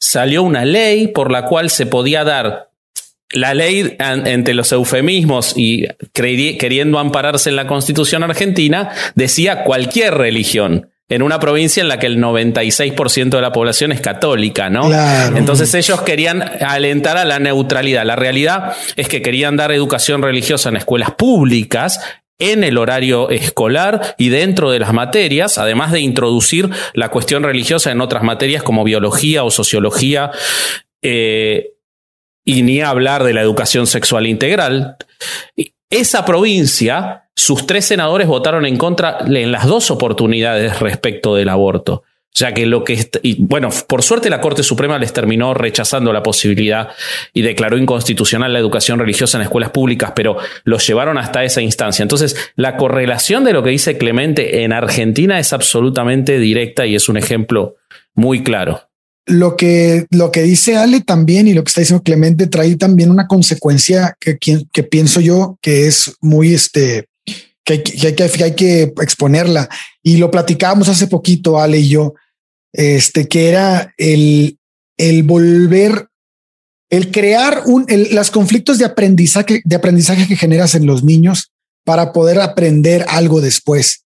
salió 0.02 0.42
una 0.42 0.64
ley 0.64 1.06
por 1.06 1.30
la 1.30 1.44
cual 1.44 1.70
se 1.70 1.86
podía 1.86 2.24
dar 2.24 2.70
la 3.30 3.54
ley, 3.54 3.96
entre 3.98 4.52
los 4.52 4.72
eufemismos 4.72 5.54
y 5.56 5.86
queriendo 6.12 6.98
ampararse 6.98 7.48
en 7.50 7.56
la 7.56 7.68
constitución 7.68 8.24
argentina, 8.24 8.90
decía 9.14 9.62
cualquier 9.62 10.14
religión 10.14 10.90
en 11.08 11.22
una 11.22 11.38
provincia 11.38 11.82
en 11.82 11.88
la 11.88 11.98
que 11.98 12.06
el 12.06 12.18
96% 12.18 13.30
de 13.30 13.40
la 13.40 13.52
población 13.52 13.92
es 13.92 14.00
católica, 14.00 14.70
¿no? 14.70 14.90
Entonces 15.36 15.72
ellos 15.74 16.02
querían 16.02 16.42
alentar 16.42 17.16
a 17.16 17.24
la 17.24 17.38
neutralidad. 17.38 18.04
La 18.04 18.16
realidad 18.16 18.72
es 18.96 19.08
que 19.08 19.22
querían 19.22 19.56
dar 19.56 19.72
educación 19.72 20.20
religiosa 20.22 20.70
en 20.70 20.76
escuelas 20.76 21.12
públicas, 21.12 22.00
en 22.50 22.64
el 22.64 22.78
horario 22.78 23.30
escolar 23.30 24.14
y 24.18 24.28
dentro 24.28 24.70
de 24.70 24.78
las 24.78 24.92
materias, 24.92 25.58
además 25.58 25.92
de 25.92 26.00
introducir 26.00 26.70
la 26.94 27.10
cuestión 27.10 27.42
religiosa 27.42 27.90
en 27.90 28.00
otras 28.00 28.22
materias 28.22 28.62
como 28.62 28.84
biología 28.84 29.44
o 29.44 29.50
sociología. 29.50 30.30
Eh, 31.02 31.72
y 32.44 32.62
ni 32.62 32.80
hablar 32.80 33.22
de 33.24 33.32
la 33.32 33.40
educación 33.40 33.86
sexual 33.86 34.26
integral. 34.26 34.96
Esa 35.90 36.24
provincia, 36.24 37.28
sus 37.36 37.66
tres 37.66 37.84
senadores 37.84 38.26
votaron 38.26 38.66
en 38.66 38.76
contra 38.76 39.18
en 39.26 39.52
las 39.52 39.66
dos 39.66 39.90
oportunidades 39.90 40.80
respecto 40.80 41.34
del 41.34 41.48
aborto. 41.48 42.02
Ya 42.34 42.54
que 42.54 42.64
lo 42.64 42.82
que. 42.82 43.10
Y 43.22 43.42
bueno, 43.42 43.68
por 43.86 44.02
suerte 44.02 44.30
la 44.30 44.40
Corte 44.40 44.62
Suprema 44.62 44.98
les 44.98 45.12
terminó 45.12 45.52
rechazando 45.52 46.12
la 46.12 46.22
posibilidad 46.22 46.88
y 47.34 47.42
declaró 47.42 47.76
inconstitucional 47.76 48.52
la 48.52 48.58
educación 48.58 48.98
religiosa 48.98 49.36
en 49.36 49.42
escuelas 49.42 49.70
públicas, 49.70 50.12
pero 50.16 50.38
los 50.64 50.86
llevaron 50.86 51.18
hasta 51.18 51.44
esa 51.44 51.60
instancia. 51.60 52.02
Entonces, 52.02 52.36
la 52.56 52.76
correlación 52.78 53.44
de 53.44 53.52
lo 53.52 53.62
que 53.62 53.70
dice 53.70 53.98
Clemente 53.98 54.62
en 54.62 54.72
Argentina 54.72 55.38
es 55.38 55.52
absolutamente 55.52 56.38
directa 56.38 56.86
y 56.86 56.94
es 56.94 57.08
un 57.08 57.18
ejemplo 57.18 57.76
muy 58.14 58.42
claro 58.42 58.80
lo 59.26 59.56
que, 59.56 60.06
lo 60.10 60.30
que 60.30 60.42
dice 60.42 60.76
Ale 60.76 61.00
también 61.00 61.46
y 61.46 61.54
lo 61.54 61.62
que 61.62 61.68
está 61.68 61.80
diciendo 61.80 62.02
Clemente 62.02 62.46
trae 62.46 62.76
también 62.76 63.10
una 63.10 63.26
consecuencia 63.26 64.16
que, 64.18 64.38
que, 64.38 64.82
pienso 64.82 65.20
yo 65.20 65.58
que 65.62 65.86
es 65.86 66.12
muy 66.20 66.54
este, 66.54 67.08
que 67.64 67.74
hay 67.74 67.82
que, 68.14 68.44
hay 68.44 68.54
que, 68.54 68.82
exponerla. 69.00 69.68
Y 70.02 70.16
lo 70.16 70.30
platicábamos 70.30 70.88
hace 70.88 71.06
poquito, 71.06 71.60
Ale 71.60 71.78
y 71.78 71.88
yo, 71.88 72.14
este, 72.72 73.28
que 73.28 73.48
era 73.48 73.92
el, 73.96 74.58
el 74.96 75.22
volver, 75.22 76.08
el 76.90 77.10
crear 77.10 77.62
un, 77.66 77.86
los 78.10 78.30
conflictos 78.30 78.78
de 78.78 78.84
aprendizaje, 78.84 79.62
de 79.64 79.76
aprendizaje 79.76 80.26
que 80.26 80.36
generas 80.36 80.74
en 80.74 80.86
los 80.86 81.04
niños 81.04 81.52
para 81.84 82.12
poder 82.12 82.40
aprender 82.40 83.04
algo 83.08 83.40
después. 83.40 84.04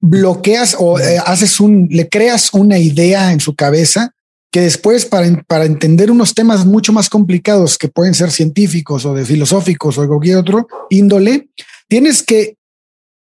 Bloqueas 0.00 0.76
o 0.78 1.00
eh, 1.00 1.18
haces 1.24 1.60
un, 1.60 1.88
le 1.90 2.08
creas 2.08 2.54
una 2.54 2.78
idea 2.78 3.32
en 3.32 3.40
su 3.40 3.54
cabeza 3.54 4.14
que 4.52 4.60
después 4.60 5.06
para, 5.06 5.42
para 5.46 5.64
entender 5.64 6.10
unos 6.10 6.34
temas 6.34 6.66
mucho 6.66 6.92
más 6.92 7.08
complicados 7.08 7.78
que 7.78 7.88
pueden 7.88 8.14
ser 8.14 8.30
científicos 8.30 9.04
o 9.04 9.14
de 9.14 9.24
filosóficos 9.24 9.96
o 9.96 10.02
de 10.02 10.08
cualquier 10.08 10.36
otro 10.36 10.66
índole, 10.88 11.48
tienes 11.88 12.22
que 12.22 12.56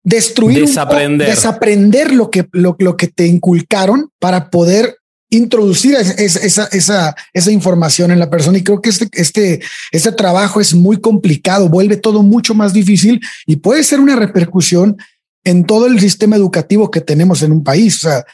destruir, 0.08 0.62
desaprender, 0.62 1.28
desaprender 1.28 2.14
lo 2.14 2.32
que, 2.32 2.48
lo, 2.54 2.78
lo, 2.80 2.96
que 2.96 3.08
te 3.08 3.28
inculcaron 3.28 4.10
para 4.20 4.50
poder 4.50 4.96
introducir 5.30 5.96
esa, 5.96 6.64
esa, 6.72 7.16
esa, 7.34 7.52
información 7.52 8.12
en 8.12 8.20
la 8.20 8.30
persona. 8.30 8.58
Y 8.58 8.64
creo 8.64 8.82
que 8.82 8.90
este, 8.90 9.10
este, 9.12 9.60
este 9.92 10.12
trabajo 10.14 10.62
es 10.62 10.74
muy 10.74 11.02
complicado, 11.02 11.68
vuelve 11.68 11.98
todo 11.98 12.24
mucho 12.24 12.54
más 12.54 12.72
difícil 12.72 13.20
y 13.46 13.58
puede 13.58 13.84
ser 13.84 14.00
una 14.00 14.16
repercusión 14.16 14.96
en 15.44 15.66
todo 15.66 15.88
el 15.88 16.00
sistema 16.00 16.38
educativo 16.38 16.90
que 16.90 17.02
tenemos 17.02 17.44
en 17.44 17.52
un 17.52 17.64
país. 17.64 17.98
O 17.98 18.10
sea, 18.10 18.26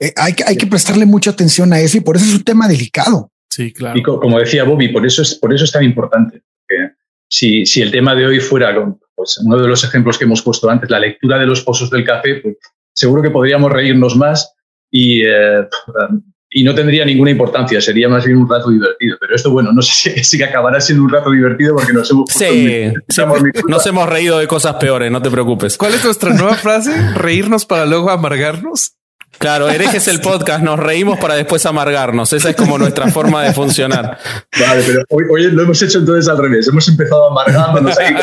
eh, 0.00 0.14
hay, 0.16 0.32
que, 0.32 0.44
hay 0.46 0.56
que 0.56 0.66
prestarle 0.66 1.04
mucha 1.04 1.32
atención 1.32 1.70
a 1.74 1.80
eso 1.80 1.98
y 1.98 2.00
por 2.00 2.16
eso 2.16 2.24
es 2.24 2.34
un 2.34 2.44
tema 2.44 2.66
delicado. 2.66 3.30
Sí, 3.50 3.74
claro. 3.74 3.98
Y 3.98 4.02
como 4.02 4.38
decía 4.38 4.64
Bobby, 4.64 4.88
por 4.88 5.04
eso 5.04 5.20
es, 5.20 5.34
por 5.34 5.52
eso 5.52 5.64
es 5.64 5.72
tan 5.72 5.84
importante. 5.84 6.40
si, 7.28 7.66
si 7.66 7.82
el 7.82 7.90
tema 7.90 8.14
de 8.14 8.24
hoy 8.24 8.40
fuera 8.40 8.72
pues, 9.20 9.38
uno 9.44 9.58
de 9.58 9.68
los 9.68 9.84
ejemplos 9.84 10.16
que 10.16 10.24
hemos 10.24 10.40
puesto 10.40 10.70
antes, 10.70 10.88
la 10.88 10.98
lectura 10.98 11.38
de 11.38 11.44
los 11.44 11.60
pozos 11.60 11.90
del 11.90 12.04
café, 12.04 12.36
pues, 12.36 12.56
seguro 12.90 13.20
que 13.20 13.28
podríamos 13.28 13.70
reírnos 13.70 14.16
más 14.16 14.54
y 14.90 15.22
eh, 15.26 15.68
y 16.52 16.64
no 16.64 16.74
tendría 16.74 17.04
ninguna 17.04 17.30
importancia, 17.30 17.80
sería 17.80 18.08
más 18.08 18.24
bien 18.24 18.38
un 18.38 18.48
rato 18.48 18.70
divertido. 18.70 19.16
Pero 19.20 19.36
esto, 19.36 19.50
bueno, 19.52 19.72
no 19.72 19.82
sé 19.82 20.24
si, 20.24 20.42
acabará 20.42 20.80
siendo 20.80 21.04
un 21.04 21.10
rato 21.10 21.30
divertido 21.30 21.76
porque 21.76 21.92
nos 21.92 22.10
hemos... 22.10 22.28
Sí, 22.30 22.92
nos 23.68 23.86
hemos 23.86 24.08
reído 24.08 24.38
de 24.38 24.48
cosas 24.48 24.74
peores, 24.74 25.12
no 25.12 25.22
te 25.22 25.30
preocupes. 25.30 25.76
¿Cuál 25.76 25.94
es 25.94 26.04
nuestra 26.04 26.34
nueva 26.34 26.54
frase? 26.54 26.90
¿Reírnos 27.14 27.66
para 27.66 27.86
luego 27.86 28.10
amargarnos? 28.10 28.94
Claro, 29.38 29.68
herejes 29.68 30.08
el 30.08 30.20
podcast, 30.22 30.62
nos 30.62 30.78
reímos 30.78 31.18
para 31.18 31.34
después 31.34 31.64
amargarnos. 31.66 32.32
Esa 32.32 32.50
es 32.50 32.56
como 32.56 32.78
nuestra 32.78 33.08
forma 33.08 33.42
de 33.44 33.52
funcionar. 33.52 34.18
Vale, 34.58 34.82
pero 34.86 35.04
hoy, 35.10 35.50
lo 35.50 35.62
hemos 35.62 35.82
hecho 35.82 35.98
entonces 35.98 36.28
al 36.28 36.38
revés. 36.38 36.68
Hemos 36.68 36.86
empezado 36.88 37.30
amargándonos 37.30 37.98
ahí. 37.98 38.14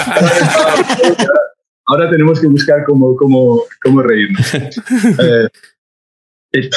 Ahora 1.88 2.10
tenemos 2.10 2.40
que 2.40 2.48
buscar 2.48 2.84
cómo, 2.86 3.16
cómo, 3.16 3.64
cómo 3.82 4.02
reírnos. 4.02 4.54
Eh, 4.54 5.48
eh, 6.54 6.70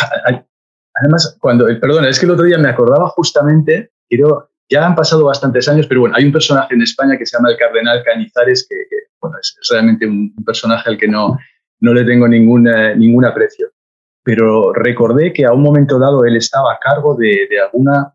Además, 0.94 1.36
cuando, 1.40 1.68
eh, 1.68 1.76
perdona, 1.76 2.08
es 2.08 2.18
que 2.18 2.26
el 2.26 2.32
otro 2.32 2.44
día 2.44 2.58
me 2.58 2.68
acordaba 2.68 3.08
justamente, 3.08 3.92
quiero, 4.08 4.50
ya 4.68 4.86
han 4.86 4.94
pasado 4.94 5.24
bastantes 5.24 5.68
años, 5.68 5.86
pero 5.86 6.00
bueno, 6.00 6.16
hay 6.16 6.24
un 6.24 6.32
personaje 6.32 6.74
en 6.74 6.82
España 6.82 7.16
que 7.16 7.24
se 7.24 7.36
llama 7.36 7.50
el 7.50 7.56
Cardenal 7.56 8.02
Cañizares, 8.04 8.66
que, 8.68 8.76
bueno, 9.20 9.36
es, 9.40 9.56
realmente 9.70 10.06
un, 10.06 10.34
personaje 10.44 10.90
al 10.90 10.98
que 10.98 11.08
no, 11.08 11.38
no 11.80 11.94
le 11.94 12.04
tengo 12.04 12.28
ningún, 12.28 12.64
ningún 12.96 13.24
aprecio. 13.24 13.68
Pero 14.22 14.72
recordé 14.72 15.32
que 15.32 15.44
a 15.44 15.52
un 15.52 15.62
momento 15.62 15.98
dado 15.98 16.24
él 16.24 16.36
estaba 16.36 16.72
a 16.74 16.78
cargo 16.78 17.16
de, 17.16 17.46
de 17.48 17.60
alguna 17.60 18.12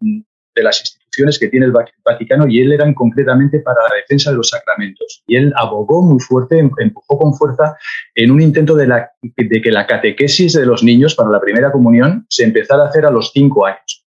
de 0.55 0.63
las 0.63 0.79
instituciones 0.79 1.38
que 1.38 1.47
tiene 1.47 1.65
el 1.65 1.74
Vaticano 2.03 2.47
y 2.47 2.62
él 2.62 2.71
era 2.71 2.91
concretamente 2.93 3.59
para 3.59 3.81
la 3.89 3.95
defensa 3.95 4.31
de 4.31 4.38
los 4.38 4.50
sacramentos. 4.50 5.24
Y 5.27 5.35
él 5.35 5.53
abogó 5.55 6.01
muy 6.01 6.19
fuerte, 6.19 6.59
em, 6.59 6.71
empujó 6.77 7.19
con 7.19 7.33
fuerza 7.35 7.75
en 8.15 8.31
un 8.31 8.41
intento 8.41 8.75
de, 8.75 8.88
la, 8.88 9.12
de 9.21 9.62
que 9.62 9.71
la 9.71 9.85
catequesis 9.85 10.53
de 10.53 10.65
los 10.65 10.83
niños 10.83 11.15
para 11.15 11.29
la 11.29 11.41
primera 11.41 11.71
comunión 11.71 12.25
se 12.29 12.43
empezara 12.43 12.83
a 12.83 12.88
hacer 12.88 13.05
a 13.05 13.12
los 13.12 13.31
cinco 13.31 13.65
años. 13.65 14.05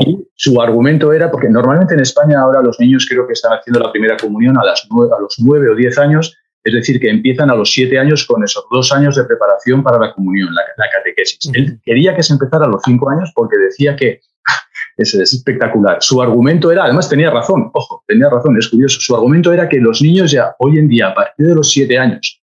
Y 0.00 0.28
su 0.34 0.60
argumento 0.60 1.12
era, 1.12 1.30
porque 1.30 1.48
normalmente 1.48 1.94
en 1.94 2.00
España 2.00 2.40
ahora 2.40 2.62
los 2.62 2.80
niños 2.80 3.06
creo 3.08 3.28
que 3.28 3.34
están 3.34 3.52
haciendo 3.52 3.78
la 3.78 3.92
primera 3.92 4.16
comunión 4.16 4.58
a, 4.58 4.64
las 4.64 4.84
a 4.90 5.20
los 5.20 5.36
nueve 5.38 5.70
o 5.70 5.76
diez 5.76 5.98
años, 5.98 6.36
es 6.64 6.74
decir, 6.74 7.00
que 7.00 7.10
empiezan 7.10 7.50
a 7.50 7.56
los 7.56 7.72
siete 7.72 7.98
años 7.98 8.24
con 8.26 8.42
esos 8.44 8.64
dos 8.70 8.92
años 8.92 9.16
de 9.16 9.24
preparación 9.24 9.82
para 9.82 9.98
la 9.98 10.12
comunión, 10.12 10.54
la, 10.54 10.62
catequesis. 10.92 11.50
Él 11.54 11.80
quería 11.84 12.14
que 12.14 12.22
se 12.22 12.34
empezara 12.34 12.66
a 12.66 12.68
los 12.68 12.82
cinco 12.84 13.10
años 13.10 13.32
porque 13.34 13.56
decía 13.58 13.96
que 13.96 14.20
es, 14.96 15.14
es, 15.14 15.32
espectacular. 15.32 15.98
Su 16.00 16.22
argumento 16.22 16.70
era, 16.70 16.84
además 16.84 17.08
tenía 17.08 17.30
razón, 17.30 17.70
ojo, 17.72 18.04
tenía 18.06 18.28
razón, 18.28 18.56
es 18.58 18.68
curioso, 18.68 19.00
su 19.00 19.14
argumento 19.14 19.52
era 19.52 19.68
que 19.68 19.78
los 19.78 20.00
niños 20.02 20.30
ya 20.30 20.54
hoy 20.58 20.78
en 20.78 20.88
día, 20.88 21.08
a 21.08 21.14
partir 21.14 21.46
de 21.46 21.54
los 21.54 21.70
siete 21.70 21.98
años, 21.98 22.42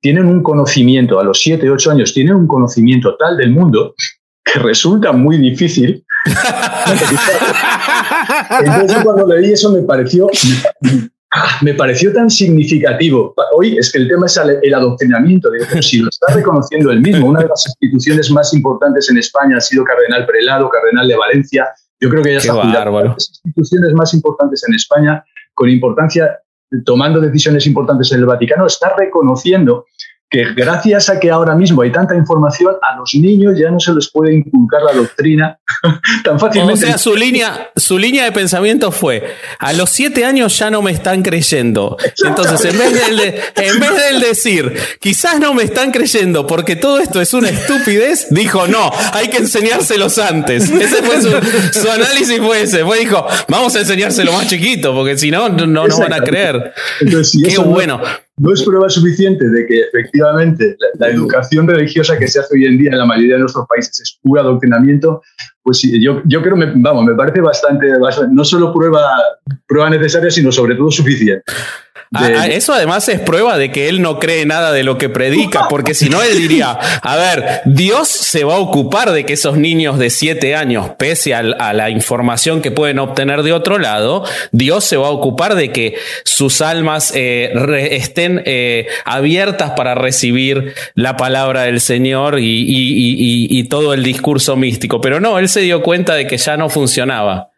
tienen 0.00 0.26
un 0.26 0.42
conocimiento, 0.42 1.20
a 1.20 1.24
los 1.24 1.40
siete, 1.40 1.70
ocho 1.70 1.90
años, 1.90 2.14
tienen 2.14 2.34
un 2.34 2.46
conocimiento 2.46 3.16
tal 3.16 3.36
del 3.36 3.50
mundo 3.50 3.94
que 4.44 4.58
resulta 4.58 5.12
muy 5.12 5.36
difícil. 5.36 6.04
Entonces 8.64 9.04
cuando 9.04 9.26
leí 9.26 9.52
eso 9.52 9.70
me 9.72 9.82
pareció, 9.82 10.28
me 11.62 11.74
pareció 11.74 12.12
tan 12.12 12.28
significativo. 12.28 13.34
Hoy 13.54 13.78
es 13.78 13.92
que 13.92 13.98
el 13.98 14.08
tema 14.08 14.26
es 14.26 14.36
el 14.36 14.74
adoctrinamiento. 14.74 15.50
De, 15.50 15.82
si 15.82 15.98
lo 15.98 16.08
está 16.08 16.32
reconociendo 16.34 16.90
él 16.90 17.00
mismo, 17.00 17.28
una 17.28 17.40
de 17.40 17.48
las 17.48 17.66
instituciones 17.66 18.30
más 18.30 18.52
importantes 18.52 19.08
en 19.10 19.18
España 19.18 19.56
ha 19.58 19.60
sido 19.60 19.84
Cardenal 19.84 20.26
Prelado, 20.26 20.68
Cardenal 20.68 21.06
de 21.06 21.16
Valencia. 21.16 21.68
Yo 22.00 22.08
creo 22.08 22.22
que 22.22 22.32
ya 22.32 22.38
está 22.38 22.54
las 22.54 23.42
instituciones 23.44 23.92
más 23.92 24.14
importantes 24.14 24.64
en 24.66 24.74
España, 24.74 25.22
con 25.54 25.68
importancia, 25.68 26.38
tomando 26.84 27.20
decisiones 27.20 27.66
importantes 27.66 28.10
en 28.12 28.20
el 28.20 28.26
Vaticano, 28.26 28.66
está 28.66 28.94
reconociendo 28.96 29.84
que 30.30 30.54
gracias 30.54 31.10
a 31.10 31.18
que 31.18 31.28
ahora 31.28 31.56
mismo 31.56 31.82
hay 31.82 31.90
tanta 31.90 32.14
información, 32.14 32.76
a 32.80 32.96
los 32.96 33.12
niños 33.16 33.58
ya 33.58 33.68
no 33.68 33.80
se 33.80 33.92
les 33.92 34.08
puede 34.10 34.32
inculcar 34.34 34.80
la 34.82 34.92
doctrina 34.92 35.58
tan 36.24 36.38
fácilmente. 36.38 36.84
O 36.84 36.86
sea, 36.86 36.98
su 36.98 37.16
línea, 37.16 37.70
su 37.74 37.98
línea 37.98 38.24
de 38.24 38.32
pensamiento 38.32 38.92
fue, 38.92 39.34
a 39.58 39.72
los 39.72 39.90
siete 39.90 40.24
años 40.24 40.56
ya 40.56 40.70
no 40.70 40.82
me 40.82 40.92
están 40.92 41.22
creyendo. 41.22 41.96
Entonces, 42.24 42.72
en 42.72 42.78
vez, 42.78 42.92
de, 42.94 43.42
en 43.56 43.80
vez 43.80 43.90
de 43.96 44.26
decir, 44.28 44.72
quizás 45.00 45.40
no 45.40 45.52
me 45.52 45.64
están 45.64 45.90
creyendo 45.90 46.46
porque 46.46 46.76
todo 46.76 47.00
esto 47.00 47.20
es 47.20 47.34
una 47.34 47.48
estupidez, 47.48 48.28
dijo, 48.30 48.68
no, 48.68 48.88
hay 49.12 49.28
que 49.28 49.38
enseñárselos 49.38 50.18
antes. 50.18 50.70
Ese 50.70 51.02
fue 51.02 51.20
su, 51.20 51.90
análisis, 51.90 52.38
fue 52.38 52.62
ese. 52.62 52.84
Fue, 52.84 53.00
dijo, 53.00 53.26
vamos 53.48 53.74
a 53.74 53.80
enseñárselo 53.80 54.32
más 54.32 54.46
chiquito 54.46 54.94
porque 54.94 55.18
si 55.18 55.32
no, 55.32 55.48
no 55.48 55.66
nos 55.66 55.98
van 55.98 56.12
a 56.12 56.20
creer. 56.20 56.72
Qué 57.00 57.58
bueno 57.58 58.00
no 58.00 58.29
es 58.52 58.62
prueba 58.62 58.88
suficiente 58.88 59.48
de 59.48 59.66
que 59.66 59.80
efectivamente 59.80 60.76
la, 60.98 61.08
educación 61.08 61.68
religiosa 61.68 62.18
que 62.18 62.26
se 62.26 62.40
hace 62.40 62.54
hoy 62.54 62.64
en 62.64 62.78
día 62.78 62.90
en 62.92 62.98
la 62.98 63.04
mayoría 63.04 63.34
de 63.34 63.40
nuestros 63.40 63.66
países 63.68 64.00
es 64.00 64.18
puro 64.22 64.40
adoctrinamiento, 64.40 65.22
pues 65.62 65.82
yo, 65.82 66.22
yo 66.24 66.42
creo, 66.42 66.56
me, 66.56 66.72
vamos, 66.76 67.04
me 67.04 67.14
parece 67.14 67.40
bastante, 67.40 67.92
no 68.30 68.44
solo 68.44 68.72
prueba, 68.72 69.02
prueba 69.66 69.90
necesaria, 69.90 70.30
sino 70.30 70.50
sobre 70.50 70.74
todo 70.74 70.90
suficiente. 70.90 71.44
Eso 72.12 72.74
además 72.74 73.08
es 73.08 73.20
prueba 73.20 73.56
de 73.56 73.70
que 73.70 73.88
él 73.88 74.02
no 74.02 74.18
cree 74.18 74.44
nada 74.44 74.72
de 74.72 74.82
lo 74.82 74.98
que 74.98 75.08
predica, 75.08 75.66
porque 75.70 75.94
si 75.94 76.08
no, 76.08 76.20
él 76.20 76.38
diría, 76.38 76.70
a 76.70 77.16
ver, 77.16 77.62
Dios 77.66 78.08
se 78.08 78.42
va 78.42 78.54
a 78.54 78.58
ocupar 78.58 79.12
de 79.12 79.24
que 79.24 79.34
esos 79.34 79.56
niños 79.56 79.96
de 79.96 80.10
siete 80.10 80.56
años, 80.56 80.90
pese 80.98 81.34
a, 81.34 81.42
la 81.42 81.90
información 81.90 82.62
que 82.62 82.72
pueden 82.72 82.98
obtener 82.98 83.44
de 83.44 83.52
otro 83.52 83.78
lado, 83.78 84.24
Dios 84.50 84.84
se 84.84 84.96
va 84.96 85.06
a 85.06 85.10
ocupar 85.10 85.54
de 85.54 85.70
que 85.70 85.96
sus 86.24 86.60
almas 86.62 87.12
eh, 87.14 87.52
estén 87.92 88.42
eh, 88.44 88.88
abiertas 89.04 89.72
para 89.76 89.94
recibir 89.94 90.74
la 90.94 91.16
palabra 91.16 91.62
del 91.62 91.80
Señor 91.80 92.40
y, 92.40 92.66
y 93.48 93.64
todo 93.68 93.94
el 93.94 94.02
discurso 94.02 94.56
místico. 94.56 95.00
Pero 95.00 95.20
no, 95.20 95.38
él 95.38 95.48
se 95.48 95.60
dio 95.60 95.80
cuenta 95.82 96.14
de 96.14 96.26
que 96.26 96.38
ya 96.38 96.56
no 96.56 96.68
funcionaba. 96.68 97.50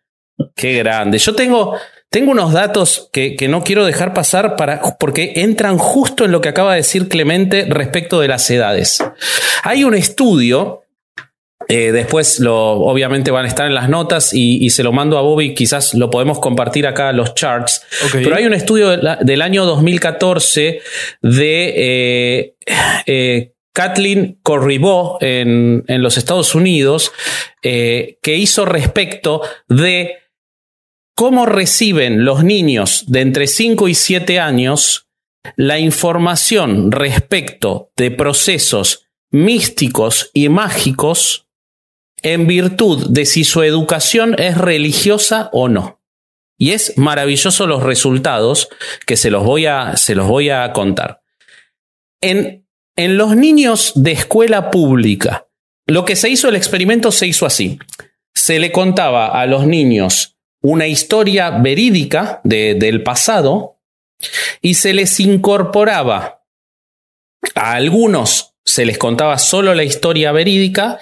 Qué 0.55 0.75
grande. 0.79 1.19
Yo 1.19 1.35
tengo, 1.35 1.77
tengo 2.13 2.31
unos 2.31 2.53
datos 2.53 3.09
que, 3.11 3.35
no 3.49 3.65
quiero 3.65 3.87
dejar 3.87 4.13
pasar 4.13 4.55
para, 4.57 4.83
porque 5.01 5.33
entran 5.37 5.79
justo 5.79 6.27
en 6.27 6.31
lo 6.31 6.43
que 6.43 6.51
acaba 6.51 6.73
de 6.73 6.77
decir 6.77 7.09
Clemente 7.09 7.65
respecto 7.69 8.21
de 8.21 8.29
las 8.29 8.49
edades. 8.51 8.99
Hay 9.63 9.83
un 9.83 9.95
estudio, 9.95 10.83
eh, 11.69 11.91
después 11.91 12.39
lo, 12.39 12.73
obviamente 12.73 13.31
van 13.31 13.47
a 13.47 13.49
estar 13.49 13.67
en 13.67 13.75
las 13.75 13.89
notas 13.89 14.35
y, 14.35 14.69
se 14.69 14.83
lo 14.83 14.93
mando 14.93 15.17
a 15.17 15.23
Bobby, 15.23 15.55
quizás 15.55 15.95
lo 15.95 16.11
podemos 16.11 16.39
compartir 16.39 16.87
acá 16.87 17.13
los 17.13 17.35
charts, 17.35 17.83
pero 18.13 18.37
hay 18.37 18.45
un 18.45 18.53
estudio 18.53 18.91
del 19.21 19.43
año 19.43 19.65
2014 19.65 20.81
de... 21.23 21.75
Eh, 21.77 22.55
eh, 23.07 23.49
Kathleen 23.75 24.39
Corribó 24.43 25.17
en, 25.23 25.83
en, 25.89 26.03
los 26.03 26.19
Estados 26.19 26.55
Unidos, 26.55 27.11
que 27.63 28.19
hizo 28.23 28.67
respecto 28.67 29.41
de 29.67 30.22
cómo 31.15 31.47
reciben 31.47 32.25
los 32.25 32.45
niños 32.45 33.05
de 33.07 33.21
entre 33.21 33.47
5 33.47 33.89
y 33.89 33.95
7 33.95 34.41
años 34.41 35.09
la 35.57 35.79
información 35.79 36.93
respecto 36.93 37.91
de 37.97 38.11
procesos 38.11 39.07
místicos 39.31 40.31
y 40.35 40.49
mágicos 40.49 41.49
en 42.23 42.47
virtud 42.47 43.09
de 43.11 43.27
si 43.27 43.45
su 43.45 43.63
educación 43.63 44.37
es 44.39 44.57
religiosa 44.57 45.51
o 45.53 45.69
no. 45.69 46.01
Y 46.59 46.71
es 46.71 46.97
maravilloso 46.97 47.67
los 47.67 47.83
resultados 47.83 48.69
que 49.07 49.17
se 49.17 49.31
los 49.31 49.43
voy 49.43 49.67
a, 49.67 49.97
se 49.97 50.15
los 50.15 50.29
voy 50.29 50.51
a 50.51 50.73
contar. 50.73 51.23
En, 52.21 52.69
en 52.97 53.17
los 53.17 53.35
niños 53.35 53.93
de 53.97 54.13
escuela 54.13 54.71
pública, 54.71 55.49
lo 55.89 56.05
que 56.05 56.15
se 56.15 56.29
hizo 56.29 56.49
el 56.49 56.55
experimento 56.55 57.11
se 57.11 57.27
hizo 57.27 57.47
así. 57.47 57.81
Se 58.33 58.61
le 58.61 58.71
contaba 58.71 59.27
a 59.41 59.47
los 59.47 59.67
niños 59.67 60.37
una 60.63 60.87
historia 60.87 61.51
verídica 61.51 62.41
del 62.45 63.03
pasado 63.03 63.77
y 64.61 64.75
se 64.75 64.95
les 64.95 65.21
incorporaba. 65.21 66.43
A 67.55 67.73
algunos 67.73 68.55
se 68.65 68.87
les 68.87 68.97
contaba 68.97 69.39
solo 69.39 69.75
la 69.75 69.85
historia 69.85 70.31
verídica, 70.33 71.01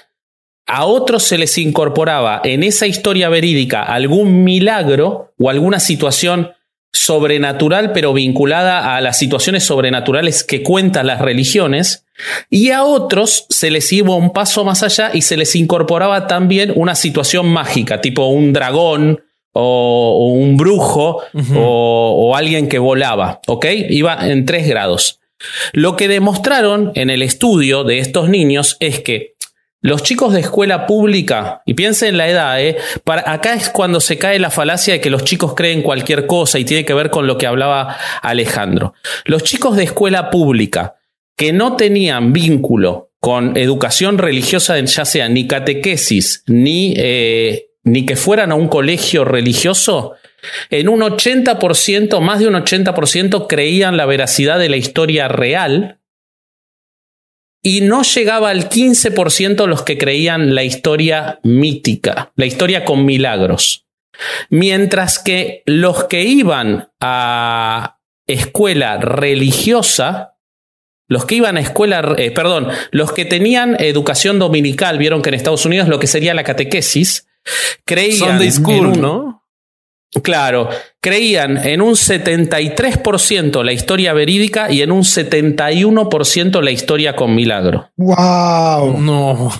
a 0.66 0.87
otros 0.87 1.25
se 1.25 1.37
les 1.37 1.59
incorporaba 1.59 2.40
en 2.44 2.62
esa 2.62 2.87
historia 2.87 3.29
verídica 3.29 3.83
algún 3.83 4.44
milagro 4.44 5.35
o 5.38 5.51
alguna 5.51 5.79
situación 5.79 6.53
sobrenatural, 6.92 7.92
pero 7.92 8.12
vinculada 8.12 8.96
a 8.96 9.01
las 9.01 9.18
situaciones 9.18 9.64
sobrenaturales 9.64 10.42
que 10.42 10.62
cuentan 10.62 11.07
las 11.07 11.20
religiones, 11.20 12.05
y 12.49 12.70
a 12.70 12.85
otros 12.85 13.46
se 13.49 13.70
les 13.70 13.92
iba 13.92 14.14
un 14.14 14.33
paso 14.33 14.64
más 14.64 14.83
allá 14.83 15.11
y 15.14 15.23
se 15.23 15.37
les 15.37 15.55
incorporaba 15.55 16.27
también 16.27 16.73
una 16.75 16.94
situación 16.94 17.49
mágica, 17.49 18.01
tipo 18.01 18.27
un 18.27 18.53
dragón, 18.53 19.23
o, 19.52 20.32
un 20.32 20.56
brujo 20.56 21.22
o, 21.56 22.36
alguien 22.36 22.68
que 22.68 22.78
volaba, 22.78 23.40
¿ok? 23.46 23.66
Iba 23.90 24.28
en 24.28 24.46
tres 24.46 24.68
grados. 24.68 25.20
Lo 25.72 25.96
que 25.96 26.08
demostraron 26.08 26.92
en 26.94 27.10
el 27.10 27.22
estudio 27.22 27.84
de 27.84 27.98
estos 27.98 28.28
niños 28.28 28.76
es 28.80 29.00
que 29.00 29.34
los 29.82 30.02
chicos 30.02 30.34
de 30.34 30.40
escuela 30.40 30.86
pública, 30.86 31.62
y 31.64 31.72
piensen 31.72 32.10
en 32.10 32.18
la 32.18 32.28
edad, 32.28 32.62
¿eh? 32.62 32.76
Para, 33.02 33.32
acá 33.32 33.54
es 33.54 33.70
cuando 33.70 34.00
se 34.00 34.18
cae 34.18 34.38
la 34.38 34.50
falacia 34.50 34.92
de 34.92 35.00
que 35.00 35.08
los 35.08 35.24
chicos 35.24 35.54
creen 35.54 35.80
cualquier 35.80 36.26
cosa 36.26 36.58
y 36.58 36.66
tiene 36.66 36.84
que 36.84 36.92
ver 36.92 37.08
con 37.08 37.26
lo 37.26 37.38
que 37.38 37.46
hablaba 37.46 37.96
Alejandro. 38.20 38.92
Los 39.24 39.42
chicos 39.42 39.76
de 39.76 39.84
escuela 39.84 40.28
pública 40.28 40.96
que 41.34 41.54
no 41.54 41.76
tenían 41.76 42.34
vínculo 42.34 43.12
con 43.20 43.56
educación 43.56 44.18
religiosa, 44.18 44.78
ya 44.78 45.04
sea 45.06 45.30
ni 45.30 45.46
catequesis, 45.46 46.44
ni 46.46 46.92
eh, 46.96 47.69
ni 47.85 48.05
que 48.07 48.16
fueran 48.16 48.53
a 48.53 48.55
un 48.55 48.69
colegio 48.69 49.25
religioso, 49.25 50.14
en 50.71 50.88
un 50.88 51.01
80%, 51.01 52.21
más 52.21 52.38
de 52.38 52.49
un 52.49 52.55
80% 52.55 53.47
creían 53.49 53.97
la 53.97 54.07
veracidad 54.07 54.59
de 54.59 54.69
la 54.69 54.77
historia 54.77 55.29
real 55.29 56.01
y 57.62 57.83
no 57.83 58.03
llegaba 58.03 58.51
al 58.51 58.69
15% 58.69 59.66
los 59.66 59.83
que 59.83 59.99
creían 59.99 60.55
la 60.55 60.64
historia 60.64 61.40
mítica, 61.43 62.33
la 62.37 62.47
historia 62.47 62.85
con 62.85 63.05
milagros. 63.05 63.87
Mientras 64.49 65.19
que 65.19 65.62
los 65.66 66.05
que 66.05 66.23
iban 66.23 66.90
a 67.01 67.99
escuela 68.27 68.99
religiosa, 68.99 70.37
los 71.09 71.25
que 71.25 71.35
iban 71.35 71.57
a 71.57 71.61
escuela, 71.61 72.14
eh, 72.16 72.31
perdón, 72.31 72.69
los 72.93 73.12
que 73.12 73.25
tenían 73.25 73.77
educación 73.79 74.38
dominical, 74.38 74.99
vieron 74.99 75.23
que 75.23 75.31
en 75.31 75.35
Estados 75.35 75.66
Unidos 75.66 75.88
lo 75.88 75.99
que 75.99 76.07
sería 76.07 76.35
la 76.35 76.45
catequesis, 76.45 77.27
Creían 77.85 78.40
en 78.40 78.66
un, 78.66 79.00
¿no? 79.00 79.40
Claro, 80.22 80.68
creían 81.00 81.57
en 81.57 81.81
un 81.81 81.94
73% 81.94 83.62
la 83.62 83.72
historia 83.72 84.12
verídica 84.12 84.70
y 84.70 84.83
en 84.83 84.90
un 84.90 85.03
71% 85.03 86.62
la 86.62 86.70
historia 86.72 87.14
con 87.14 87.35
milagro. 87.35 87.90
¡Wow! 87.96 88.98
No. 89.00 89.53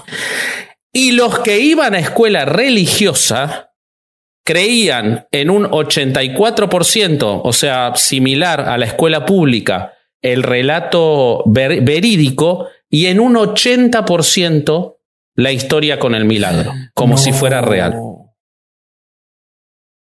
Y 0.93 1.13
los 1.13 1.39
que 1.39 1.61
iban 1.61 1.95
a 1.95 2.01
escuela 2.01 2.45
religiosa 2.45 3.71
creían 4.45 5.29
en 5.31 5.51
un 5.51 5.65
84%, 5.65 7.41
o 7.45 7.53
sea, 7.53 7.93
similar 7.95 8.63
a 8.63 8.77
la 8.77 8.87
escuela 8.87 9.25
pública, 9.25 9.93
el 10.21 10.43
relato 10.43 11.45
verídico 11.47 12.67
y 12.89 13.07
en 13.07 13.21
un 13.21 13.35
80% 13.35 14.97
la 15.35 15.53
historia 15.53 15.99
con 15.99 16.15
el 16.15 16.25
milagro, 16.25 16.73
como 16.95 17.17
si 17.17 17.33
fuera 17.33 17.61
real. 17.61 17.95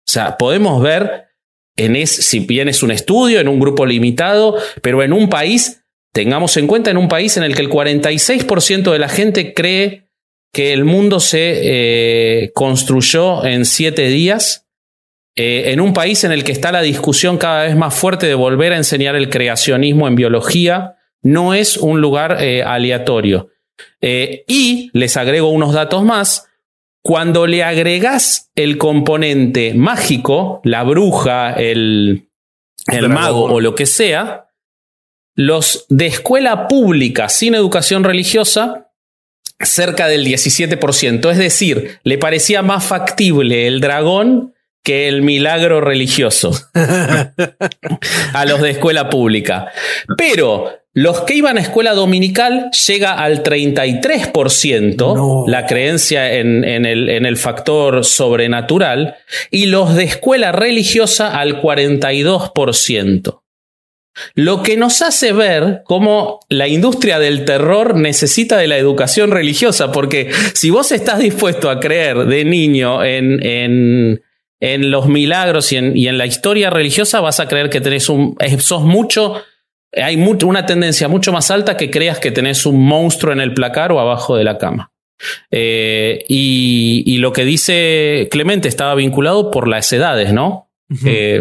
sea, 0.06 0.36
podemos 0.36 0.82
ver, 0.82 1.28
en 1.76 1.96
es, 1.96 2.10
si 2.10 2.40
bien 2.40 2.68
es 2.68 2.82
un 2.82 2.90
estudio, 2.90 3.40
en 3.40 3.48
un 3.48 3.60
grupo 3.60 3.86
limitado, 3.86 4.56
pero 4.82 5.02
en 5.02 5.12
un 5.12 5.28
país, 5.28 5.84
tengamos 6.12 6.56
en 6.56 6.66
cuenta, 6.66 6.90
en 6.90 6.98
un 6.98 7.08
país 7.08 7.36
en 7.36 7.44
el 7.44 7.54
que 7.54 7.62
el 7.62 7.70
46% 7.70 8.92
de 8.92 8.98
la 8.98 9.08
gente 9.08 9.54
cree 9.54 10.08
que 10.52 10.72
el 10.74 10.84
mundo 10.84 11.18
se 11.18 12.42
eh, 12.44 12.52
construyó 12.52 13.44
en 13.44 13.64
siete 13.64 14.08
días, 14.08 14.68
eh, 15.34 15.72
en 15.72 15.80
un 15.80 15.94
país 15.94 16.24
en 16.24 16.32
el 16.32 16.44
que 16.44 16.52
está 16.52 16.72
la 16.72 16.82
discusión 16.82 17.38
cada 17.38 17.64
vez 17.64 17.74
más 17.74 17.94
fuerte 17.94 18.26
de 18.26 18.34
volver 18.34 18.74
a 18.74 18.76
enseñar 18.76 19.16
el 19.16 19.30
creacionismo 19.30 20.06
en 20.06 20.14
biología, 20.14 20.96
no 21.22 21.54
es 21.54 21.78
un 21.78 22.02
lugar 22.02 22.36
eh, 22.40 22.62
aleatorio. 22.62 23.48
Y 24.00 24.90
les 24.92 25.16
agrego 25.16 25.50
unos 25.50 25.72
datos 25.72 26.04
más. 26.04 26.48
Cuando 27.02 27.46
le 27.46 27.64
agregas 27.64 28.50
el 28.54 28.78
componente 28.78 29.74
mágico, 29.74 30.60
la 30.64 30.84
bruja, 30.84 31.52
el, 31.52 32.28
el 32.86 33.08
mago 33.08 33.44
o 33.44 33.60
lo 33.60 33.74
que 33.74 33.86
sea, 33.86 34.48
los 35.34 35.86
de 35.88 36.06
escuela 36.06 36.68
pública 36.68 37.28
sin 37.28 37.54
educación 37.54 38.04
religiosa 38.04 38.90
cerca 39.60 40.08
del 40.08 40.26
17%. 40.26 41.30
Es 41.30 41.38
decir, 41.38 41.98
le 42.02 42.18
parecía 42.18 42.62
más 42.62 42.84
factible 42.84 43.66
el 43.66 43.80
dragón 43.80 44.54
que 44.84 45.08
el 45.08 45.22
milagro 45.22 45.80
religioso 45.80 46.52
a 46.74 48.44
los 48.44 48.60
de 48.60 48.70
escuela 48.70 49.08
pública. 49.08 49.72
Pero 50.16 50.81
los 50.94 51.22
que 51.22 51.34
iban 51.34 51.56
a 51.56 51.62
escuela 51.62 51.94
dominical 51.94 52.70
llega 52.86 53.14
al 53.14 53.42
33%, 53.42 55.46
la 55.46 55.66
creencia 55.66 56.34
en, 56.34 56.64
el, 56.64 57.08
en, 57.08 57.24
el, 57.24 57.36
factor 57.38 58.04
sobrenatural, 58.04 59.16
y 59.50 59.66
los 59.66 59.94
de 59.94 60.04
escuela 60.04 60.52
religiosa 60.52 61.38
al 61.38 61.62
42%. 61.62 63.40
Lo 64.34 64.62
que 64.62 64.76
nos 64.76 65.00
hace 65.00 65.32
ver 65.32 65.80
cómo 65.84 66.40
la 66.50 66.68
industria 66.68 67.18
del 67.18 67.46
terror 67.46 67.96
necesita 67.96 68.58
de 68.58 68.66
la 68.66 68.76
educación 68.76 69.30
religiosa, 69.30 69.90
porque 69.90 70.30
si 70.52 70.68
vos 70.68 70.92
estás 70.92 71.20
dispuesto 71.20 71.70
a 71.70 71.80
creer 71.80 72.26
de 72.26 72.44
niño 72.44 73.02
en, 73.02 73.42
en, 73.42 74.22
en 74.60 74.90
los 74.90 75.06
milagros 75.06 75.72
y 75.72 75.78
en, 75.78 75.96
y 75.96 76.08
en, 76.08 76.18
la 76.18 76.26
historia 76.26 76.68
religiosa, 76.68 77.20
vas 77.20 77.40
a 77.40 77.48
creer 77.48 77.70
que 77.70 77.80
tenés 77.80 78.10
un, 78.10 78.36
sos 78.58 78.82
mucho, 78.82 79.42
hay 79.92 80.16
una 80.16 80.66
tendencia 80.66 81.08
mucho 81.08 81.32
más 81.32 81.50
alta 81.50 81.76
que 81.76 81.90
creas 81.90 82.18
que 82.18 82.30
tenés 82.30 82.66
un 82.66 82.84
monstruo 82.84 83.32
en 83.32 83.40
el 83.40 83.54
placar 83.54 83.92
o 83.92 84.00
abajo 84.00 84.36
de 84.36 84.44
la 84.44 84.58
cama. 84.58 84.92
Eh, 85.50 86.24
y, 86.28 87.04
y 87.06 87.18
lo 87.18 87.32
que 87.32 87.44
dice 87.44 88.28
Clemente 88.30 88.68
estaba 88.68 88.94
vinculado 88.94 89.50
por 89.50 89.68
las 89.68 89.92
edades, 89.92 90.32
¿no? 90.32 90.72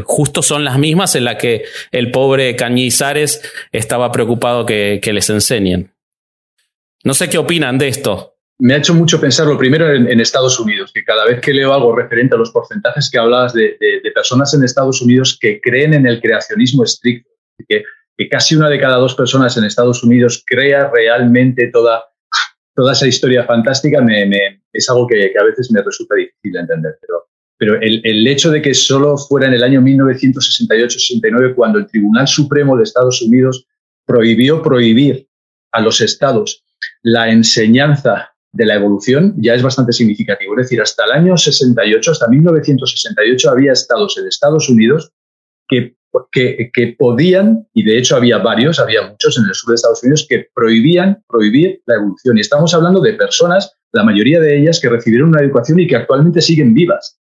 justo 0.06 0.42
son 0.42 0.64
las 0.64 0.78
mismas 0.78 1.16
en 1.16 1.26
las 1.26 1.36
que 1.36 1.66
el 1.92 2.12
pobre 2.12 2.56
Cañizares 2.56 3.42
estaba 3.72 4.12
preocupado 4.12 4.66
que, 4.66 5.02
les 5.12 5.30
enseñen. 5.30 5.94
No 7.04 7.14
sé 7.14 7.30
qué 7.30 7.38
opinan 7.38 7.78
de 7.78 7.88
esto. 7.88 8.36
Me 8.60 8.76
ha 8.76 8.78
hecho 8.78 8.94
mucho 8.94 9.20
pensar 9.20 9.48
lo 9.48 9.58
primero 9.58 9.92
en, 9.92 10.20
Estados 10.20 10.60
Unidos, 10.60 10.92
que 10.94 11.04
cada 11.04 11.26
vez 11.26 11.42
que 11.42 11.52
leo 11.52 11.74
algo 11.74 11.96
referente 11.96 12.36
a 12.36 12.38
los 12.38 12.52
porcentajes 12.52 13.10
que 13.10 13.18
hablabas 13.18 13.54
de, 13.54 13.76
personas 14.14 14.54
en 14.54 14.64
Estados 14.64 15.02
Unidos 15.02 15.38
que 15.40 15.60
creen 15.60 15.96
en 15.96 16.06
el 16.06 16.22
creacionismo 16.22 16.84
estricto, 16.84 17.30
que, 17.68 17.84
casi 18.30 18.56
una 18.56 18.70
de 18.70 18.80
cada 18.80 18.98
dos 18.98 19.16
personas 19.16 19.58
en 19.58 19.64
Estados 19.64 20.04
Unidos 20.04 20.44
crea 20.46 20.92
realmente 20.94 21.70
toda, 21.72 22.04
toda 22.76 22.94
esa 22.94 23.08
historia 23.08 23.46
fantástica, 23.46 24.00
es 24.74 24.90
algo 24.90 25.08
que, 25.08 25.32
que, 25.32 25.40
a 25.40 25.44
veces 25.44 25.72
me 25.72 25.82
resulta 25.82 26.16
difícil 26.16 26.54
de 26.54 26.60
entender. 26.60 26.98
Pero 27.02 27.26
pero 27.62 27.80
el, 27.80 28.28
hecho 28.28 28.50
de 28.50 28.60
que 28.60 28.74
solo 28.74 29.16
fuera 29.20 29.46
en 29.46 29.54
el 29.54 29.62
año 29.62 29.82
1968-69 29.82 31.54
cuando 31.54 31.78
el 31.78 31.86
Tribunal 31.86 32.28
Supremo 32.28 32.76
de 32.76 32.82
Estados 32.82 33.22
Unidos 33.22 33.68
prohibió 34.04 34.64
prohibir 34.64 35.28
a 35.72 35.80
los 35.80 36.02
estados 36.02 36.64
la 37.04 37.30
enseñanza 37.30 38.32
de 38.52 38.66
la 38.66 38.74
evolución 38.74 39.36
ya 39.38 39.54
es 39.54 39.62
bastante 39.62 39.94
significativo. 39.94 40.56
Es 40.56 40.66
decir, 40.66 40.82
hasta 40.82 41.06
el 41.06 41.12
año 41.12 41.38
68, 41.38 42.10
hasta 42.10 42.28
1968, 42.30 43.52
había 43.52 43.74
estados 43.74 44.18
en 44.18 44.26
Estados 44.26 44.68
Unidos 44.68 45.12
que, 45.72 45.96
que, 46.32 46.70
que, 46.74 46.96
podían, 47.00 47.68
y 47.74 47.84
de 47.84 47.98
hecho 47.98 48.18
había 48.18 48.38
varios, 48.40 48.80
había 48.80 49.08
muchos 49.08 49.38
en 49.38 49.46
el 49.46 49.56
sur 49.56 49.70
de 49.70 49.76
Estados 49.76 50.04
Unidos, 50.04 50.28
que 50.30 50.48
prohibían 50.54 51.24
prohibir 51.28 51.82
la 51.86 51.96
evolución. 51.96 52.38
Y 52.38 52.42
estamos 52.42 52.74
hablando 52.74 53.00
de 53.00 53.14
personas, 53.14 53.74
la 53.94 54.04
mayoría 54.04 54.40
de 54.42 54.60
ellas, 54.60 54.80
que 54.82 54.90
recibieron 54.90 55.30
una 55.30 55.42
educación 55.42 55.80
y 55.80 55.88
que 55.88 55.96
actualmente 55.96 56.42
siguen 56.42 56.74
vivas. 56.74 57.18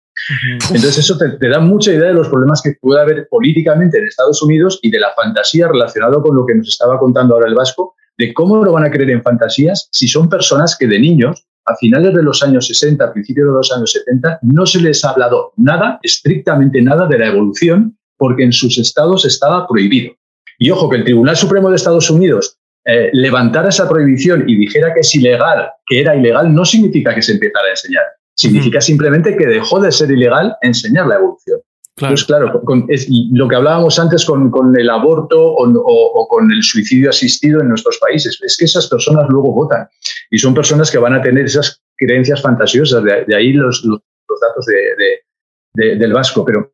Entonces 0.70 0.98
eso 0.98 1.18
te, 1.18 1.48
da 1.48 1.60
mucha 1.60 1.92
idea 1.92 2.08
de 2.08 2.14
los 2.14 2.28
problemas 2.28 2.62
que 2.62 2.74
puede 2.80 3.00
haber 3.02 3.28
políticamente 3.28 3.98
en 3.98 4.06
Estados 4.06 4.42
Unidos 4.42 4.78
y 4.82 4.90
de 4.90 5.00
la 5.00 5.12
fantasía 5.14 5.68
relacionado 5.68 6.22
con 6.22 6.36
lo 6.36 6.46
que 6.46 6.54
nos 6.54 6.68
estaba 6.68 6.98
contando 6.98 7.34
ahora 7.34 7.48
el 7.48 7.54
Vasco, 7.54 7.94
de 8.16 8.32
cómo 8.32 8.64
lo 8.64 8.72
van 8.72 8.84
a 8.84 8.90
creer 8.90 9.10
en 9.10 9.22
fantasías 9.22 9.88
si 9.92 10.08
son 10.08 10.28
personas 10.28 10.76
que 10.78 10.86
de 10.86 10.98
niños, 10.98 11.46
a 11.66 11.76
finales 11.76 12.14
de 12.14 12.22
los 12.22 12.42
años 12.42 12.66
60, 12.66 13.04
a 13.04 13.12
principios 13.12 13.48
de 13.48 13.52
los 13.52 13.72
años 13.72 13.92
70, 13.92 14.38
no 14.42 14.64
se 14.64 14.80
les 14.80 15.04
ha 15.04 15.10
hablado 15.10 15.52
nada, 15.56 15.98
estrictamente 16.02 16.80
nada 16.80 17.06
de 17.06 17.18
la 17.18 17.26
evolución, 17.26 17.98
porque 18.16 18.44
en 18.44 18.52
sus 18.52 18.78
estados 18.78 19.24
estaba 19.24 19.66
prohibido. 19.66 20.14
Y 20.58 20.70
ojo, 20.70 20.88
que 20.88 20.96
el 20.96 21.04
Tribunal 21.04 21.36
Supremo 21.36 21.68
de 21.70 21.76
Estados 21.76 22.10
Unidos 22.10 22.58
eh, 22.84 23.10
levantara 23.12 23.68
esa 23.68 23.88
prohibición 23.88 24.48
y 24.48 24.56
dijera 24.56 24.94
que 24.94 25.00
es 25.00 25.14
ilegal, 25.14 25.70
que 25.86 26.00
era 26.00 26.14
ilegal, 26.14 26.54
no 26.54 26.64
significa 26.64 27.14
que 27.14 27.22
se 27.22 27.32
empezara 27.32 27.66
a 27.66 27.70
enseñar. 27.70 28.04
Significa 28.34 28.80
simplemente 28.80 29.36
que 29.36 29.46
dejó 29.46 29.80
de 29.80 29.90
ser 29.90 30.10
ilegal 30.10 30.56
enseñar 30.60 31.06
la 31.06 31.16
evolución. 31.16 31.60
Claro. 31.96 32.12
Pues 32.12 32.24
claro, 32.24 32.62
es 32.88 33.08
lo 33.32 33.48
que 33.48 33.56
hablábamos 33.56 33.98
antes 33.98 34.26
con, 34.26 34.52
el 34.78 34.90
aborto 34.90 35.42
o, 35.42 36.28
con 36.28 36.52
el 36.52 36.62
suicidio 36.62 37.08
asistido 37.08 37.62
en 37.62 37.70
nuestros 37.70 37.98
países, 37.98 38.38
es 38.44 38.56
que 38.58 38.66
esas 38.66 38.86
personas 38.86 39.24
luego 39.30 39.52
votan 39.52 39.88
y 40.30 40.36
son 40.36 40.52
personas 40.52 40.90
que 40.90 40.98
van 40.98 41.14
a 41.14 41.22
tener 41.22 41.46
esas 41.46 41.82
creencias 41.96 42.42
fantasiosas, 42.42 43.02
de, 43.02 43.34
ahí 43.34 43.54
los, 43.54 43.82
datos 43.82 44.66
de, 45.74 45.96
del 45.96 46.12
vasco. 46.12 46.44
Pero, 46.44 46.70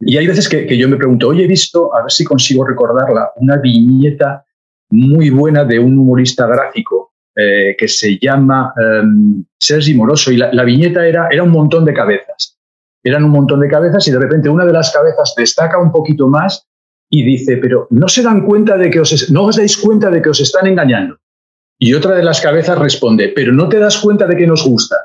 y 0.00 0.16
hay 0.16 0.26
veces 0.26 0.48
que, 0.48 0.76
yo 0.76 0.88
me 0.88 0.96
pregunto, 0.96 1.28
oye, 1.28 1.44
he 1.44 1.46
visto, 1.46 1.94
a 1.94 2.02
ver 2.02 2.10
si 2.10 2.24
consigo 2.24 2.66
recordarla, 2.66 3.32
una 3.36 3.56
viñeta 3.56 4.44
muy 4.90 5.30
buena 5.30 5.64
de 5.64 5.78
un 5.78 5.98
humorista 5.98 6.46
gráfico 6.46 7.12
eh, 7.36 7.76
que 7.78 7.86
se 7.86 8.18
llama 8.18 8.72
um, 8.76 9.44
Sergi 9.58 9.94
Moroso 9.94 10.32
y 10.32 10.38
la, 10.38 10.64
viñeta 10.64 11.06
era, 11.06 11.28
era 11.30 11.42
un 11.42 11.50
montón 11.50 11.84
de 11.84 11.92
cabezas. 11.92 12.56
Eran 13.04 13.24
un 13.24 13.30
montón 13.30 13.60
de 13.60 13.68
cabezas 13.68 14.06
y 14.08 14.10
de 14.10 14.18
repente 14.18 14.48
una 14.48 14.64
de 14.64 14.72
las 14.72 14.90
cabezas 14.90 15.34
destaca 15.36 15.78
un 15.78 15.92
poquito 15.92 16.28
más 16.28 16.66
y 17.10 17.24
dice, 17.24 17.58
pero 17.58 17.86
no 17.90 18.08
se 18.08 18.22
dan 18.22 18.46
cuenta 18.46 18.78
de 18.78 18.90
que 18.90 19.00
os, 19.00 19.30
no 19.30 19.44
os 19.44 19.56
dais 19.56 19.76
cuenta 19.76 20.10
de 20.10 20.22
que 20.22 20.30
os 20.30 20.40
están 20.40 20.66
engañando. 20.66 21.18
Y 21.78 21.92
otra 21.94 22.14
de 22.14 22.22
las 22.22 22.40
cabezas 22.40 22.78
responde, 22.78 23.32
pero 23.34 23.52
no 23.52 23.68
te 23.68 23.78
das 23.78 23.98
cuenta 23.98 24.26
de 24.26 24.36
que 24.36 24.46
nos 24.46 24.66
gusta. 24.66 24.96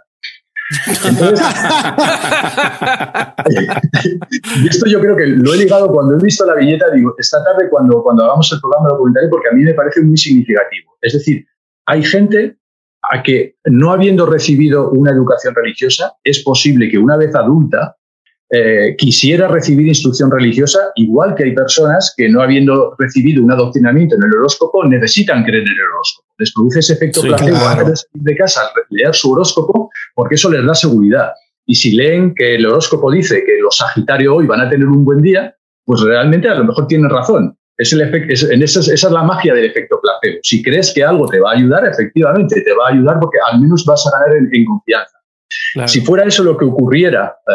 Entonces, 1.05 1.45
esto 4.69 4.85
yo 4.87 4.99
creo 4.99 5.15
que 5.15 5.27
lo 5.27 5.53
he 5.53 5.57
ligado 5.57 5.89
cuando 5.89 6.15
he 6.15 6.23
visto 6.23 6.43
la 6.45 6.55
viñeta, 6.55 6.89
digo, 6.89 7.13
esta 7.17 7.43
tarde 7.43 7.69
cuando, 7.69 8.01
cuando 8.01 8.23
hagamos 8.23 8.51
el 8.51 8.59
programa 8.59 8.89
documental, 8.89 9.29
porque 9.29 9.49
a 9.49 9.51
mí 9.53 9.61
me 9.63 9.75
parece 9.75 10.01
muy 10.01 10.17
significativo. 10.17 10.97
Es 11.01 11.13
decir, 11.13 11.45
hay 11.85 12.03
gente 12.03 12.57
a 13.11 13.21
que 13.21 13.57
no 13.65 13.91
habiendo 13.91 14.25
recibido 14.25 14.89
una 14.89 15.11
educación 15.11 15.53
religiosa, 15.53 16.13
es 16.23 16.43
posible 16.43 16.89
que 16.89 16.97
una 16.97 17.17
vez 17.17 17.35
adulta 17.35 17.95
eh, 18.51 18.95
quisiera 18.97 19.47
recibir 19.47 19.87
instrucción 19.87 20.29
religiosa, 20.29 20.79
igual 20.95 21.33
que 21.35 21.45
hay 21.45 21.55
personas 21.55 22.13
que 22.15 22.29
no 22.29 22.41
habiendo 22.41 22.95
recibido 22.99 23.43
un 23.43 23.51
adoctrinamiento 23.51 24.15
en 24.15 24.23
el 24.23 24.35
horóscopo 24.35 24.85
necesitan 24.85 25.43
creer 25.43 25.63
en 25.63 25.71
el 25.71 25.89
horóscopo. 25.93 26.27
Les 26.37 26.53
produce 26.53 26.79
ese 26.79 26.93
efecto 26.93 27.21
sí, 27.21 27.27
placebo 27.27 27.57
claro. 27.57 27.93
de 28.13 28.35
casa 28.35 28.61
leer 28.89 29.15
su 29.15 29.31
horóscopo 29.31 29.89
porque 30.13 30.35
eso 30.35 30.51
les 30.51 30.65
da 30.65 30.75
seguridad. 30.75 31.31
Y 31.65 31.75
si 31.75 31.95
leen 31.95 32.35
que 32.35 32.55
el 32.55 32.65
horóscopo 32.65 33.11
dice 33.11 33.43
que 33.43 33.59
los 33.61 33.77
Sagitario 33.77 34.35
hoy 34.35 34.45
van 34.45 34.61
a 34.61 34.69
tener 34.69 34.87
un 34.87 35.03
buen 35.03 35.21
día, 35.21 35.55
pues 35.83 36.01
realmente 36.01 36.47
a 36.47 36.55
lo 36.55 36.65
mejor 36.65 36.87
tienen 36.87 37.09
razón. 37.09 37.57
Es 37.77 37.91
el 37.91 38.01
efecto, 38.01 38.51
en 38.51 38.63
esa, 38.63 38.79
es 38.79 39.03
la 39.03 39.23
magia 39.23 39.53
del 39.53 39.65
efecto 39.65 39.99
placebo. 40.01 40.39
Si 40.43 40.63
crees 40.63 40.93
que 40.93 41.03
algo 41.03 41.27
te 41.27 41.39
va 41.39 41.51
a 41.51 41.55
ayudar, 41.55 41.85
efectivamente 41.85 42.61
te 42.61 42.73
va 42.73 42.87
a 42.87 42.91
ayudar 42.91 43.19
porque 43.19 43.37
al 43.51 43.59
menos 43.59 43.83
vas 43.85 44.05
a 44.07 44.11
ganar 44.11 44.37
en, 44.37 44.65
confianza. 44.65 45.17
Si 45.87 46.01
fuera 46.01 46.25
eso 46.25 46.43
lo 46.43 46.57
que 46.57 46.65
ocurriera 46.65 47.37
eh, 47.47 47.53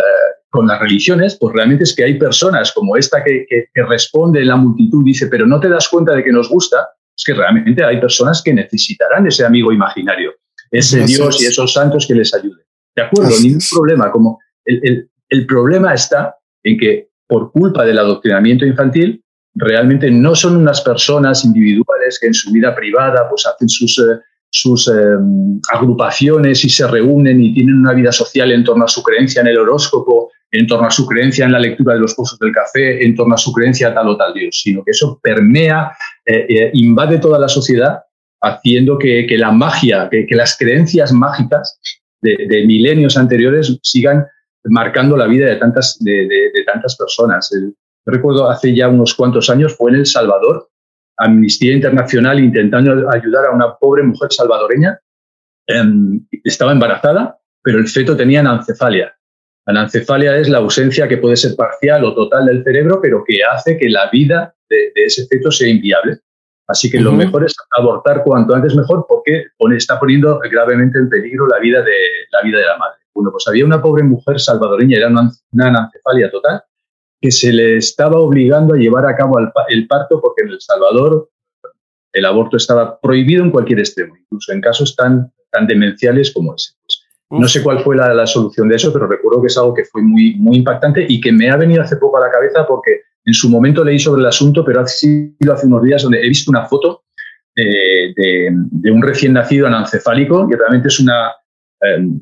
con 0.48 0.66
las 0.66 0.80
religiones, 0.80 1.36
pues 1.40 1.54
realmente 1.54 1.84
es 1.84 1.94
que 1.94 2.04
hay 2.04 2.18
personas 2.18 2.72
como 2.72 2.96
esta 2.96 3.22
que, 3.22 3.46
responde 3.88 4.40
en 4.40 4.48
la 4.48 4.56
multitud, 4.56 5.04
dice, 5.04 5.26
pero 5.28 5.46
no 5.46 5.60
te 5.60 5.68
das 5.68 5.88
cuenta 5.88 6.14
de 6.14 6.24
que 6.24 6.32
nos 6.32 6.48
gusta, 6.48 6.88
es 7.16 7.24
que 7.24 7.34
realmente 7.34 7.84
hay 7.84 8.00
personas 8.00 8.42
que 8.42 8.52
necesitarán 8.52 9.26
ese 9.26 9.44
amigo 9.44 9.72
imaginario, 9.72 10.32
ese 10.70 11.04
Dios 11.04 11.42
y 11.42 11.46
esos 11.46 11.72
santos 11.72 12.06
que 12.06 12.14
les 12.14 12.32
ayuden. 12.34 12.64
¿De 12.96 13.02
acuerdo? 13.02 13.30
Ningún 13.40 13.60
problema. 13.70 14.10
Como 14.10 14.38
el, 14.64 15.08
el 15.28 15.46
problema 15.46 15.94
está 15.94 16.36
en 16.62 16.78
que 16.78 17.10
por 17.28 17.52
culpa 17.52 17.84
del 17.84 17.98
adoctrinamiento 17.98 18.66
infantil, 18.66 19.22
realmente 19.54 20.10
no 20.10 20.34
son 20.34 20.56
unas 20.56 20.80
personas 20.80 21.44
individuales 21.44 22.18
que 22.20 22.28
en 22.28 22.34
su 22.34 22.52
vida 22.52 22.74
privada 22.74 23.28
pues 23.28 23.46
hacen 23.46 23.68
sus, 23.68 23.98
eh, 23.98 24.18
sus 24.50 24.88
em, 24.88 25.60
agrupaciones 25.72 26.64
y 26.64 26.68
se 26.68 26.86
reúnen 26.86 27.40
y 27.40 27.54
tienen 27.54 27.76
una 27.76 27.92
vida 27.92 28.12
social 28.12 28.50
en 28.52 28.64
torno 28.64 28.84
a 28.84 28.88
su 28.88 29.02
creencia 29.02 29.40
en 29.40 29.48
el 29.48 29.58
horóscopo 29.58 30.30
en 30.52 30.66
torno 30.66 30.86
a 30.86 30.90
su 30.90 31.06
creencia 31.06 31.44
en 31.44 31.52
la 31.52 31.58
lectura 31.58 31.94
de 31.94 32.00
los 32.00 32.14
pozos 32.14 32.38
del 32.38 32.52
café, 32.52 33.04
en 33.04 33.14
torno 33.14 33.34
a 33.34 33.38
su 33.38 33.52
creencia 33.52 33.88
a 33.88 33.94
tal 33.94 34.08
o 34.08 34.16
tal 34.16 34.34
Dios, 34.34 34.60
sino 34.62 34.82
que 34.82 34.90
eso 34.90 35.20
permea, 35.22 35.92
eh, 36.24 36.46
eh, 36.48 36.70
invade 36.74 37.18
toda 37.18 37.38
la 37.38 37.48
sociedad, 37.48 38.00
haciendo 38.42 38.98
que, 38.98 39.26
la 39.38 39.52
magia, 39.52 40.08
que, 40.10 40.26
las 40.30 40.56
creencias 40.56 41.12
mágicas 41.12 41.78
de, 42.22 42.64
milenios 42.66 43.16
anteriores 43.16 43.78
sigan 43.82 44.26
marcando 44.64 45.16
la 45.16 45.26
vida 45.26 45.46
de 45.46 45.56
tantas, 45.56 45.98
de, 46.00 46.50
tantas 46.66 46.96
personas. 46.96 47.50
yo 47.52 47.70
recuerdo 48.06 48.48
hace 48.48 48.74
ya 48.74 48.88
unos 48.88 49.14
cuantos 49.14 49.50
años, 49.50 49.76
fue 49.76 49.90
en 49.90 49.98
El 49.98 50.06
Salvador, 50.06 50.69
Amnistía 51.20 51.74
Internacional 51.74 52.40
intentando 52.40 53.10
ayudar 53.10 53.46
a 53.46 53.50
una 53.50 53.76
pobre 53.76 54.02
mujer 54.02 54.32
salvadoreña. 54.32 54.98
Em, 55.66 56.26
estaba 56.44 56.72
embarazada, 56.72 57.38
pero 57.62 57.78
el 57.78 57.86
feto 57.86 58.16
tenía 58.16 58.40
anencefalia. 58.40 59.14
Anencefalia 59.66 60.36
es 60.38 60.48
la 60.48 60.58
ausencia 60.58 61.06
que 61.06 61.18
puede 61.18 61.36
ser 61.36 61.54
parcial 61.56 62.04
o 62.04 62.14
total 62.14 62.46
del 62.46 62.64
cerebro, 62.64 63.00
pero 63.02 63.22
que 63.24 63.44
hace 63.44 63.76
que 63.76 63.88
la 63.90 64.08
vida 64.10 64.54
de, 64.68 64.92
ese 64.94 65.26
feto 65.26 65.50
sea 65.50 65.68
inviable. 65.68 66.18
Así 66.66 66.90
que 66.90 67.00
lo 67.00 67.12
mejor 67.12 67.44
es 67.44 67.54
abortar 67.76 68.22
cuanto 68.24 68.54
antes 68.54 68.74
mejor 68.76 69.04
porque 69.08 69.46
está 69.76 69.98
poniendo 69.98 70.38
gravemente 70.38 70.98
en 70.98 71.08
peligro 71.08 71.48
la 71.48 71.58
vida 71.58 71.82
de 71.82 71.92
la, 72.30 72.42
vida 72.42 72.58
de 72.58 72.64
la 72.64 72.78
madre. 72.78 73.00
Bueno, 73.12 73.32
pues 73.32 73.46
había 73.48 73.64
una 73.64 73.82
pobre 73.82 74.04
mujer 74.04 74.38
salvadoreña, 74.38 74.98
era 74.98 75.08
una, 75.08 75.30
una 75.52 75.66
anencefalia 75.66 76.30
total, 76.30 76.62
que 77.20 77.30
se 77.30 77.52
le 77.52 77.76
estaba 77.76 78.18
obligando 78.18 78.74
a 78.74 78.78
llevar 78.78 79.06
a 79.06 79.14
cabo 79.14 79.38
el, 79.68 79.86
parto 79.86 80.20
porque 80.20 80.42
en 80.42 80.50
El 80.50 80.60
Salvador 80.60 81.28
el 82.12 82.24
aborto 82.24 82.56
estaba 82.56 82.98
prohibido 82.98 83.44
en 83.44 83.50
cualquier 83.50 83.80
extremo, 83.80 84.16
incluso 84.16 84.52
en 84.52 84.60
casos 84.60 84.96
tan, 84.96 85.32
tan 85.50 85.66
demenciales 85.66 86.32
como 86.32 86.54
ese. 86.54 86.72
Pues, 86.80 87.02
no 87.30 87.46
sé 87.46 87.62
cuál 87.62 87.80
fue 87.80 87.94
la, 87.94 88.26
solución 88.26 88.68
de 88.68 88.76
eso, 88.76 88.92
pero 88.92 89.06
recuerdo 89.06 89.40
que 89.40 89.46
es 89.46 89.56
algo 89.56 89.72
que 89.72 89.84
fue 89.84 90.02
muy, 90.02 90.34
muy 90.34 90.56
impactante 90.56 91.06
y 91.08 91.20
que 91.20 91.30
me 91.30 91.48
ha 91.48 91.56
venido 91.56 91.82
hace 91.82 91.96
poco 91.96 92.16
a 92.16 92.26
la 92.26 92.30
cabeza 92.30 92.66
porque 92.66 93.02
en 93.24 93.34
su 93.34 93.48
momento 93.48 93.84
leí 93.84 94.00
sobre 94.00 94.22
el 94.22 94.26
asunto, 94.26 94.64
pero 94.64 94.80
ha 94.80 94.86
sido 94.86 95.52
hace 95.52 95.66
unos 95.66 95.84
días 95.84 96.02
donde 96.02 96.20
he 96.20 96.28
visto 96.28 96.50
una 96.50 96.64
foto 96.64 97.04
eh, 97.54 98.12
de, 98.16 98.48
de, 98.52 98.90
un 98.90 99.02
recién 99.02 99.34
nacido 99.34 99.68
anencefálico 99.68 100.48
y 100.50 100.56
realmente 100.56 100.88
es 100.88 100.98
una, 100.98 101.30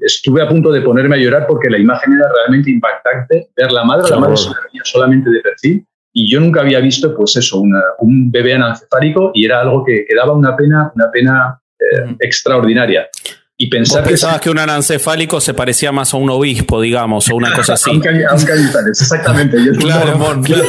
estuve 0.00 0.42
a 0.42 0.48
punto 0.48 0.70
de 0.70 0.80
ponerme 0.82 1.16
a 1.16 1.18
llorar 1.18 1.46
porque 1.46 1.68
la 1.68 1.78
imagen 1.78 2.12
era 2.12 2.28
realmente 2.32 2.70
impactante. 2.70 3.50
Ver 3.56 3.72
la 3.72 3.84
madre, 3.84 4.10
la 4.10 4.18
madre 4.18 4.36
solamente 4.84 5.30
de 5.30 5.40
perfil 5.40 5.84
y 6.18 6.30
yo 6.30 6.40
nunca 6.40 6.62
había 6.62 6.80
visto, 6.80 7.14
pues 7.14 7.36
eso, 7.36 7.60
un 7.60 8.30
bebé 8.32 8.54
anencefálico 8.54 9.30
y 9.34 9.44
era 9.44 9.60
algo 9.60 9.84
que, 9.84 10.04
daba 10.16 10.32
una 10.32 10.56
pena, 10.56 10.90
una 10.94 11.10
pena 11.12 11.60
eh, 11.78 12.16
extraordinaria. 12.18 13.08
Y 13.56 13.68
pensar 13.68 14.02
que 14.02 14.10
pensabas 14.10 14.40
que 14.40 14.50
un 14.50 14.58
anancefálico 14.58 15.40
se 15.40 15.54
parecía 15.54 15.90
más 15.92 16.14
a 16.14 16.16
un 16.16 16.30
obispo, 16.30 16.80
digamos, 16.80 17.28
o 17.30 17.36
una 17.36 17.52
cosa 17.52 17.74
así. 17.74 17.90
a 18.28 18.34
un, 18.34 18.88
exactamente. 18.88 19.64
Yo 19.64 19.72
claro, 19.78 20.40
claro. 20.42 20.64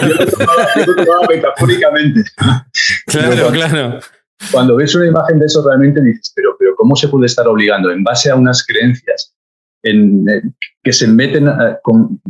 Yo, 0.86 1.22
metafóricamente. 1.30 2.24
Claro, 3.08 3.50
claro. 3.52 4.00
Cuando 4.52 4.76
ves 4.78 4.96
una 4.96 5.08
imagen 5.08 5.40
de 5.40 5.46
eso 5.46 5.66
realmente 5.66 6.02
dices, 6.02 6.32
pero, 6.36 6.56
pero 6.58 6.76
¿cómo 6.76 6.96
se 6.96 7.08
puede 7.08 7.26
estar 7.26 7.48
obligando 7.48 7.92
en 7.92 8.04
base 8.04 8.30
a 8.30 8.36
unas 8.36 8.66
creencias 8.66 9.36
en, 9.84 10.26
que 10.84 10.94
se 10.94 11.08
meten 11.08 11.48
eh, 11.48 11.78
con, 11.84 12.22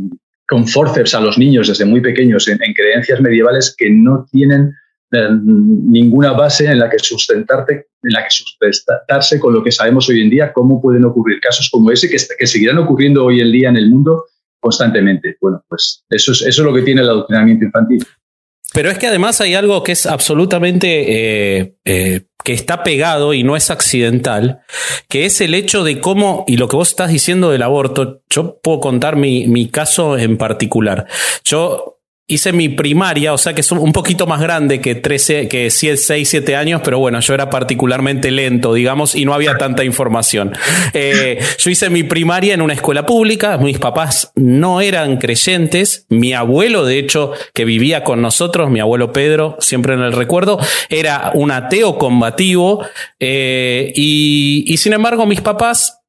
con, 0.46 0.66
forceps 0.66 1.14
a 1.14 1.20
los 1.20 1.38
niños 1.38 1.68
desde 1.68 1.84
muy 1.84 2.00
pequeños 2.00 2.48
en, 2.48 2.58
creencias 2.74 3.20
medievales 3.20 3.74
que 3.76 3.90
no 3.90 4.26
tienen 4.30 4.72
eh, 5.12 5.28
ninguna 5.42 6.32
base 6.32 6.66
en 6.66 6.78
la 6.78 6.90
que 6.90 6.98
sustentarte, 6.98 7.86
en 8.02 8.12
la 8.12 8.24
que 8.24 8.30
sustentarse 8.30 9.38
con 9.40 9.54
lo 9.54 9.62
que 9.62 9.72
sabemos 9.72 10.08
hoy 10.08 10.20
en 10.20 10.30
día, 10.30 10.52
cómo 10.52 10.80
pueden 10.80 11.04
ocurrir 11.04 11.40
casos 11.40 11.68
como 11.70 11.90
ese 11.90 12.08
que, 12.08 12.16
que 12.38 12.46
seguirán 12.46 12.78
ocurriendo 12.78 13.24
hoy 13.24 13.40
en 13.40 13.52
día 13.52 13.68
en 13.68 13.76
el 13.76 13.90
mundo 13.90 14.24
constantemente. 14.60 15.36
Bueno, 15.40 15.64
pues 15.68 16.04
eso 16.10 16.32
es, 16.32 16.42
eso 16.42 16.62
es 16.62 16.66
lo 16.66 16.74
que 16.74 16.82
tiene 16.82 17.00
el 17.00 17.08
adoctrinamiento 17.08 17.64
infantil. 17.64 18.04
Pero 18.72 18.90
es 18.90 18.98
que 18.98 19.08
además 19.08 19.40
hay 19.40 19.54
algo 19.54 19.82
que 19.82 19.92
es 19.92 20.06
absolutamente 20.06 21.58
eh, 21.58 21.74
eh, 21.84 22.22
que 22.44 22.52
está 22.52 22.82
pegado 22.82 23.34
y 23.34 23.42
no 23.42 23.56
es 23.56 23.70
accidental, 23.70 24.60
que 25.08 25.26
es 25.26 25.40
el 25.40 25.54
hecho 25.54 25.84
de 25.84 26.00
cómo, 26.00 26.44
y 26.46 26.56
lo 26.56 26.68
que 26.68 26.76
vos 26.76 26.90
estás 26.90 27.10
diciendo 27.10 27.50
del 27.50 27.62
aborto, 27.62 28.22
yo 28.30 28.60
puedo 28.62 28.80
contar 28.80 29.16
mi, 29.16 29.46
mi 29.46 29.68
caso 29.68 30.16
en 30.16 30.36
particular. 30.36 31.06
Yo 31.44 31.99
hice 32.30 32.52
mi 32.52 32.68
primaria, 32.68 33.32
o 33.32 33.38
sea 33.38 33.54
que 33.54 33.60
es 33.60 33.72
un 33.72 33.92
poquito 33.92 34.26
más 34.26 34.40
grande 34.40 34.80
que 34.80 34.94
13, 34.94 35.48
que 35.48 35.68
6, 35.70 36.08
7 36.24 36.56
años, 36.56 36.80
pero 36.84 36.98
bueno, 36.98 37.18
yo 37.20 37.34
era 37.34 37.50
particularmente 37.50 38.30
lento, 38.30 38.72
digamos, 38.72 39.16
y 39.16 39.24
no 39.24 39.34
había 39.34 39.58
tanta 39.58 39.84
información. 39.84 40.52
Eh, 40.92 41.38
yo 41.58 41.70
hice 41.70 41.90
mi 41.90 42.04
primaria 42.04 42.54
en 42.54 42.62
una 42.62 42.74
escuela 42.74 43.04
pública, 43.04 43.58
mis 43.58 43.78
papás 43.78 44.32
no 44.36 44.80
eran 44.80 45.16
creyentes, 45.16 46.06
mi 46.08 46.32
abuelo, 46.32 46.84
de 46.84 46.98
hecho, 46.98 47.32
que 47.52 47.64
vivía 47.64 48.04
con 48.04 48.22
nosotros, 48.22 48.70
mi 48.70 48.80
abuelo 48.80 49.12
Pedro, 49.12 49.56
siempre 49.58 49.94
en 49.94 50.00
el 50.00 50.12
recuerdo, 50.12 50.58
era 50.88 51.32
un 51.34 51.50
ateo 51.50 51.98
combativo, 51.98 52.84
eh, 53.18 53.92
y, 53.96 54.64
y 54.66 54.76
sin 54.76 54.92
embargo 54.92 55.26
mis 55.26 55.40
papás 55.40 55.99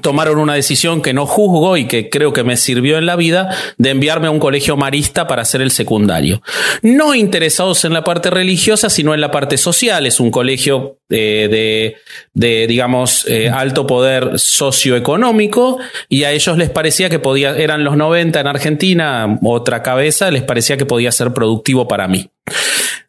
tomaron 0.00 0.38
una 0.38 0.54
decisión 0.54 1.00
que 1.00 1.12
no 1.12 1.26
juzgo 1.26 1.76
y 1.76 1.86
que 1.86 2.10
creo 2.10 2.32
que 2.32 2.42
me 2.42 2.56
sirvió 2.56 2.98
en 2.98 3.06
la 3.06 3.16
vida 3.16 3.56
de 3.78 3.90
enviarme 3.90 4.26
a 4.26 4.30
un 4.30 4.40
colegio 4.40 4.76
marista 4.76 5.26
para 5.28 5.42
hacer 5.42 5.60
el 5.62 5.70
secundario. 5.70 6.42
No 6.82 7.14
interesados 7.14 7.84
en 7.84 7.92
la 7.92 8.02
parte 8.02 8.30
religiosa, 8.30 8.90
sino 8.90 9.14
en 9.14 9.20
la 9.20 9.30
parte 9.30 9.56
social. 9.56 10.06
Es 10.06 10.18
un 10.18 10.30
colegio 10.30 10.98
eh, 11.08 11.48
de, 11.50 11.96
de, 12.34 12.66
digamos, 12.66 13.26
eh, 13.28 13.48
alto 13.48 13.86
poder 13.86 14.38
socioeconómico 14.38 15.78
y 16.08 16.24
a 16.24 16.32
ellos 16.32 16.58
les 16.58 16.70
parecía 16.70 17.08
que 17.08 17.18
podía, 17.18 17.56
eran 17.56 17.84
los 17.84 17.96
90 17.96 18.40
en 18.40 18.46
Argentina, 18.46 19.38
otra 19.42 19.82
cabeza, 19.82 20.30
les 20.30 20.42
parecía 20.42 20.76
que 20.76 20.86
podía 20.86 21.12
ser 21.12 21.32
productivo 21.32 21.86
para 21.86 22.08
mí. 22.08 22.28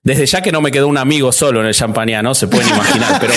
Desde 0.07 0.25
ya 0.25 0.41
que 0.41 0.53
no 0.53 0.61
me 0.61 0.71
quedó 0.71 0.87
un 0.87 0.97
amigo 0.97 1.33
solo 1.33 1.59
en 1.59 1.67
el 1.67 1.73
champañá, 1.73 2.21
¿no? 2.21 2.33
Se 2.33 2.47
pueden 2.47 2.69
imaginar, 2.69 3.19
pero, 3.19 3.33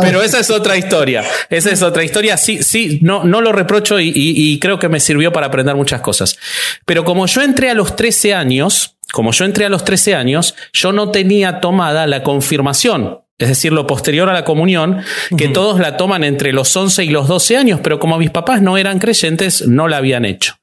pero 0.00 0.22
esa 0.22 0.40
es 0.40 0.50
otra 0.50 0.76
historia. 0.76 1.22
Esa 1.48 1.70
es 1.70 1.80
otra 1.80 2.02
historia. 2.02 2.36
Sí, 2.36 2.62
sí, 2.64 2.98
no, 3.02 3.22
no 3.22 3.40
lo 3.40 3.52
reprocho 3.52 4.00
y, 4.00 4.58
creo 4.60 4.80
que 4.80 4.88
me 4.88 4.98
sirvió 4.98 5.32
para 5.32 5.46
aprender 5.46 5.76
muchas 5.76 6.00
cosas. 6.00 6.36
Pero 6.84 7.04
como 7.04 7.26
yo 7.26 7.40
entré 7.42 7.70
a 7.70 7.74
los 7.74 7.94
13 7.94 8.34
años, 8.34 8.96
como 9.12 9.30
yo 9.30 9.44
entré 9.44 9.66
a 9.66 9.68
los 9.68 9.84
13 9.84 10.16
años, 10.16 10.56
yo 10.72 10.92
no 10.92 11.12
tenía 11.12 11.60
tomada 11.60 12.06
la 12.08 12.24
confirmación. 12.24 13.20
Es 13.38 13.48
decir, 13.48 13.72
lo 13.72 13.86
posterior 13.86 14.28
a 14.28 14.32
la 14.32 14.44
comunión, 14.44 15.04
que 15.36 15.46
todos 15.46 15.78
la 15.78 15.96
toman 15.96 16.24
entre 16.24 16.52
los 16.52 16.76
11 16.76 17.04
y 17.04 17.10
los 17.10 17.28
12 17.28 17.56
años, 17.56 17.80
pero 17.80 18.00
como 18.00 18.18
mis 18.18 18.30
papás 18.30 18.60
no 18.60 18.76
eran 18.76 18.98
creyentes, 18.98 19.68
no 19.68 19.86
la 19.86 19.98
habían 19.98 20.24
hecho. 20.24 20.56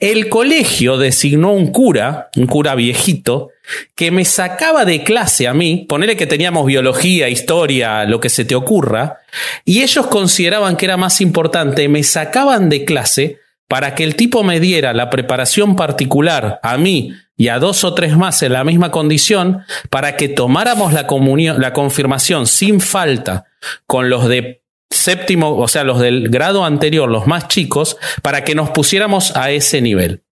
El 0.00 0.28
colegio 0.28 0.98
designó 0.98 1.52
un 1.52 1.68
cura, 1.72 2.30
un 2.36 2.46
cura 2.46 2.74
viejito, 2.74 3.50
que 3.94 4.10
me 4.10 4.24
sacaba 4.24 4.84
de 4.84 5.02
clase 5.02 5.48
a 5.48 5.54
mí, 5.54 5.86
ponele 5.88 6.16
que 6.16 6.26
teníamos 6.26 6.66
biología, 6.66 7.28
historia, 7.28 8.04
lo 8.04 8.20
que 8.20 8.28
se 8.28 8.44
te 8.44 8.54
ocurra, 8.54 9.18
y 9.64 9.82
ellos 9.82 10.06
consideraban 10.06 10.76
que 10.76 10.86
era 10.86 10.96
más 10.96 11.20
importante, 11.20 11.88
me 11.88 12.02
sacaban 12.02 12.68
de 12.68 12.84
clase 12.84 13.38
para 13.68 13.94
que 13.94 14.04
el 14.04 14.14
tipo 14.14 14.44
me 14.44 14.60
diera 14.60 14.92
la 14.92 15.10
preparación 15.10 15.74
particular 15.74 16.60
a 16.62 16.76
mí 16.76 17.12
y 17.36 17.48
a 17.48 17.58
dos 17.58 17.84
o 17.84 17.94
tres 17.94 18.16
más 18.16 18.42
en 18.42 18.52
la 18.52 18.64
misma 18.64 18.90
condición, 18.90 19.64
para 19.90 20.16
que 20.16 20.28
tomáramos 20.28 20.92
la 20.92 21.06
comunión, 21.06 21.60
la 21.60 21.72
confirmación 21.72 22.46
sin 22.46 22.80
falta 22.80 23.44
con 23.86 24.08
los 24.08 24.28
de 24.28 24.62
séptimo, 24.90 25.56
o 25.56 25.68
sea, 25.68 25.84
los 25.84 26.00
del 26.00 26.28
grado 26.28 26.64
anterior, 26.64 27.08
los 27.08 27.26
más 27.26 27.48
chicos, 27.48 27.96
para 28.22 28.44
que 28.44 28.54
nos 28.54 28.70
pusiéramos 28.70 29.36
a 29.36 29.50
ese 29.50 29.80
nivel. 29.80 30.22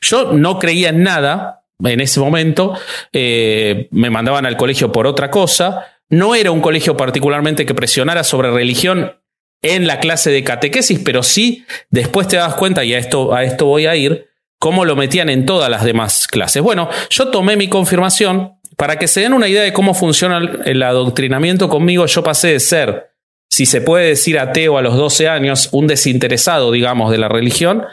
Yo 0.00 0.32
no 0.32 0.58
creía 0.58 0.90
en 0.90 1.02
nada 1.02 1.62
en 1.84 2.00
ese 2.00 2.20
momento, 2.20 2.78
eh, 3.12 3.88
me 3.90 4.10
mandaban 4.10 4.46
al 4.46 4.56
colegio 4.56 4.92
por 4.92 5.06
otra 5.06 5.30
cosa, 5.30 5.86
no 6.08 6.34
era 6.34 6.50
un 6.50 6.60
colegio 6.60 6.96
particularmente 6.96 7.66
que 7.66 7.74
presionara 7.74 8.22
sobre 8.24 8.50
religión 8.50 9.16
en 9.62 9.86
la 9.86 10.00
clase 10.00 10.30
de 10.30 10.44
catequesis, 10.44 11.00
pero 11.04 11.22
sí 11.22 11.64
después 11.90 12.28
te 12.28 12.36
das 12.36 12.54
cuenta, 12.54 12.84
y 12.84 12.94
a 12.94 12.98
esto, 12.98 13.34
a 13.34 13.44
esto 13.44 13.66
voy 13.66 13.86
a 13.86 13.96
ir, 13.96 14.28
cómo 14.58 14.84
lo 14.84 14.94
metían 14.94 15.28
en 15.28 15.46
todas 15.46 15.70
las 15.70 15.84
demás 15.84 16.28
clases. 16.28 16.62
Bueno, 16.62 16.88
yo 17.10 17.28
tomé 17.28 17.56
mi 17.56 17.68
confirmación, 17.68 18.54
para 18.76 18.96
que 18.96 19.08
se 19.08 19.20
den 19.20 19.32
una 19.32 19.48
idea 19.48 19.62
de 19.62 19.72
cómo 19.72 19.94
funciona 19.94 20.38
el 20.64 20.82
adoctrinamiento 20.82 21.68
conmigo, 21.68 22.06
yo 22.06 22.22
pasé 22.22 22.48
de 22.48 22.60
ser 22.60 23.11
si 23.52 23.66
se 23.66 23.82
puede 23.82 24.06
decir 24.06 24.38
ateo 24.38 24.78
a 24.78 24.82
los 24.82 24.96
12 24.96 25.28
años, 25.28 25.68
un 25.72 25.86
desinteresado, 25.86 26.72
digamos, 26.72 27.10
de 27.10 27.18
la 27.18 27.28
religión, 27.28 27.84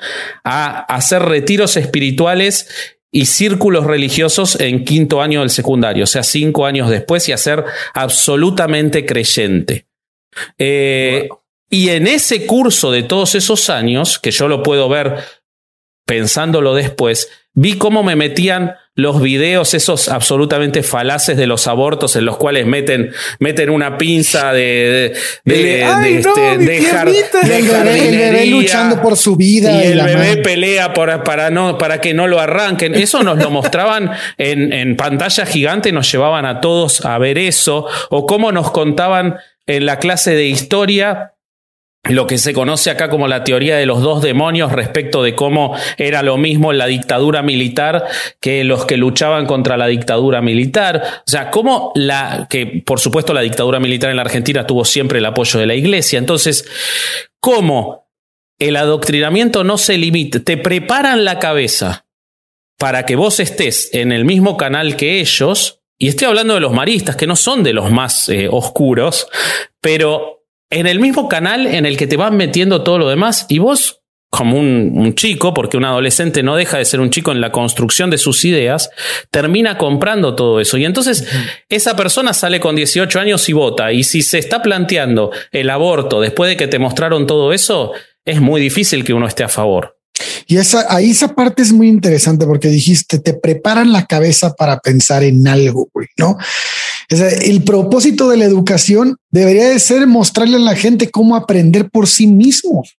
a 0.45 0.86
hacer 0.86 1.22
retiros 1.24 1.76
espirituales 1.76 2.95
y 3.12 3.26
círculos 3.26 3.86
religiosos 3.86 4.58
en 4.62 4.86
quinto 4.86 5.22
año 5.22 5.41
del 5.41 5.50
secundario, 5.50 6.06
o 6.06 6.08
sea, 6.08 6.24
cinco 6.24 6.65
años 6.65 6.89
después, 6.89 7.28
y 7.28 7.34
a 7.34 7.38
ser 7.38 7.65
absolutamente 7.93 9.06
creyente. 9.06 9.86
Eh, 10.58 11.28
y 11.69 11.89
en 11.89 12.08
ese 12.08 12.45
curso 12.45 12.89
de 12.89 13.04
todos 13.04 13.36
esos 13.36 13.69
años, 13.69 14.17
que 14.17 14.32
yo 14.32 14.48
lo 14.48 14.63
puedo 14.63 14.88
ver 14.88 15.26
pensándolo 16.06 16.74
después, 16.74 17.30
vi 17.54 17.78
cómo 17.78 18.02
me 18.02 18.15
metían 18.15 18.76
los 19.02 19.22
videos 19.22 19.74
esos 19.74 20.10
absolutamente 20.10 20.84
falaces 20.84 21.38
de 21.38 21.48
los 21.48 21.68
abortos 21.68 22.16
en 22.16 22.26
los 22.26 22.38
cuales 22.38 22.66
meten, 22.66 23.12
meten 23.40 23.70
una 23.70 23.98
pinza 23.98 24.54
de, 24.54 25.16
de, 25.46 25.82
este, 26.18 26.58
dejar, 26.58 27.08
el 27.08 28.18
bebé 28.18 28.46
luchando 28.48 29.02
por 29.02 29.18
su 29.18 29.36
vida 29.36 29.84
y, 29.84 29.88
el 29.88 30.02
bebé 30.02 30.38
pelea 30.38 30.94
por, 30.94 31.24
para 31.24 31.50
no 31.50 31.78
para 31.78 32.02
que 32.02 32.14
no 32.14 32.28
lo 32.28 32.40
arranquen. 32.40 32.96
Eso 32.96 33.24
nos 33.24 33.38
lo 33.38 33.50
mostraban 33.50 34.12
en, 34.38 34.74
en 34.74 34.96
pantalla 34.96 35.46
gigante, 35.46 35.92
nos 35.92 36.12
llevaban 36.12 36.46
a 36.46 36.62
todos 36.62 37.06
a 37.06 37.18
ver 37.18 37.38
eso. 37.38 37.88
O 38.10 38.26
cómo 38.26 38.52
nos 38.52 38.72
contaban 38.72 39.38
en 39.66 39.86
la 39.86 40.00
clase 40.00 40.36
de 40.36 40.46
historia 40.46 41.34
lo 42.04 42.28
que 42.28 42.38
se 42.38 42.54
conoce 42.54 42.90
acá 42.90 43.10
como 43.10 43.28
la 43.28 43.44
teoría 43.44 43.78
de 43.78 43.86
los 43.86 44.02
dos 44.02 44.22
demonios 44.22 44.72
respecto 44.72 45.22
de 45.22 45.36
cómo 45.36 45.76
era 45.98 46.24
lo 46.24 46.38
mismo 46.38 46.72
la 46.72 46.88
dictadura 46.88 47.42
militar 47.42 48.06
que 48.40 48.64
los 48.64 48.86
que 48.86 48.98
luchaban 48.98 49.46
contra 49.46 49.76
la 49.78 49.88
dictadura 49.88 50.42
militar. 50.42 51.04
O 51.28 51.30
sea, 51.30 51.52
cómo 51.52 51.92
la, 51.96 52.48
que 52.50 52.82
por 52.86 53.00
supuesto 53.00 53.34
la 53.34 53.42
dictadura 53.42 53.80
militar 53.80 54.10
en 54.10 54.16
la 54.16 54.22
Argentina 54.24 54.66
tuvo 54.66 54.86
siempre 54.86 55.20
el 55.20 55.26
apoyo 55.26 55.60
de 55.60 55.66
la 55.66 55.76
iglesia. 55.76 56.20
Entonces, 56.20 56.66
cómo 57.40 58.08
el 58.60 58.76
adoctrinamiento 58.76 59.64
no 59.64 59.78
se 59.78 59.98
limita, 59.98 60.40
te 60.40 60.58
preparan 60.58 61.26
la 61.26 61.40
cabeza 61.40 62.06
para 62.78 63.06
que 63.06 63.18
vos 63.18 63.40
estés 63.40 63.94
en 63.94 64.12
el 64.12 64.26
mismo 64.26 64.58
canal 64.58 64.96
que 64.96 65.20
ellos, 65.20 65.82
y 65.98 66.08
estoy 66.08 66.28
hablando 66.28 66.54
de 66.54 66.62
los 66.62 66.74
maristas, 66.74 67.18
que 67.18 67.28
no 67.28 67.36
son 67.36 67.62
de 67.62 67.74
los 67.74 67.92
más 67.92 68.30
eh, 68.30 68.48
oscuros, 68.50 69.28
pero 69.82 70.38
en 70.70 70.88
el 70.88 71.00
mismo 71.00 71.28
canal 71.28 71.68
en 71.68 71.86
el 71.86 71.98
que 71.98 72.08
te 72.08 72.18
van 72.18 72.38
metiendo 72.38 72.84
todo 72.84 73.00
lo 73.00 73.10
demás 73.10 73.46
y 73.50 73.60
vos 73.60 74.00
como 74.30 74.60
un, 74.60 75.16
chico, 75.16 75.56
porque 75.56 75.76
un 75.76 75.86
adolescente 75.86 76.44
no 76.44 76.56
deja 76.56 76.78
de 76.78 76.86
ser 76.86 77.00
un 77.00 77.10
chico 77.10 77.32
en 77.32 77.42
la 77.42 77.52
construcción 77.52 78.12
de 78.12 78.20
sus 78.20 78.46
ideas, 78.46 78.92
termina 79.32 79.78
comprando 79.78 80.36
todo 80.36 80.60
eso. 80.60 80.78
Y 80.78 80.86
entonces 80.86 81.28
esa 81.68 81.96
persona 81.96 82.34
sale 82.34 82.60
con 82.60 82.76
18 82.76 83.20
años 83.20 83.50
y 83.50 83.54
vota. 83.54 83.92
Y 83.92 84.04
si 84.04 84.22
se 84.22 84.38
está 84.38 84.62
planteando 84.62 85.32
el 85.52 85.70
aborto 85.72 86.22
después 86.22 86.50
de 86.50 86.58
que 86.58 86.68
te 86.68 86.78
mostraron 86.78 87.26
todo 87.26 87.54
eso, 87.54 87.92
es 88.24 88.40
muy 88.40 88.62
difícil 88.62 89.04
que 89.04 89.14
uno 89.14 89.28
esté 89.28 89.44
a 89.44 89.50
favor. 89.50 89.99
Y 90.48 90.58
esa, 90.58 90.86
ahí 90.89 91.12
esa 91.12 91.36
parte 91.36 91.62
es 91.62 91.72
muy 91.72 91.88
interesante 91.88 92.45
porque 92.45 92.69
dijiste, 92.69 93.19
te 93.19 93.34
preparan 93.34 93.91
la 93.91 94.06
cabeza 94.06 94.54
para 94.56 94.80
pensar 94.80 95.24
en 95.24 95.48
algo, 95.48 95.89
¿no? 96.17 96.38
el 97.10 97.63
propósito 97.63 98.30
de 98.30 98.38
la 98.38 98.45
educación 98.45 99.17
debería 99.32 99.69
de 99.69 99.80
ser 99.80 100.06
mostrarle 100.06 100.58
a 100.58 100.60
la 100.60 100.76
gente 100.76 101.10
cómo 101.10 101.36
aprender 101.36 101.89
por 101.89 102.08
sí 102.08 102.28
mismos. 102.28 102.98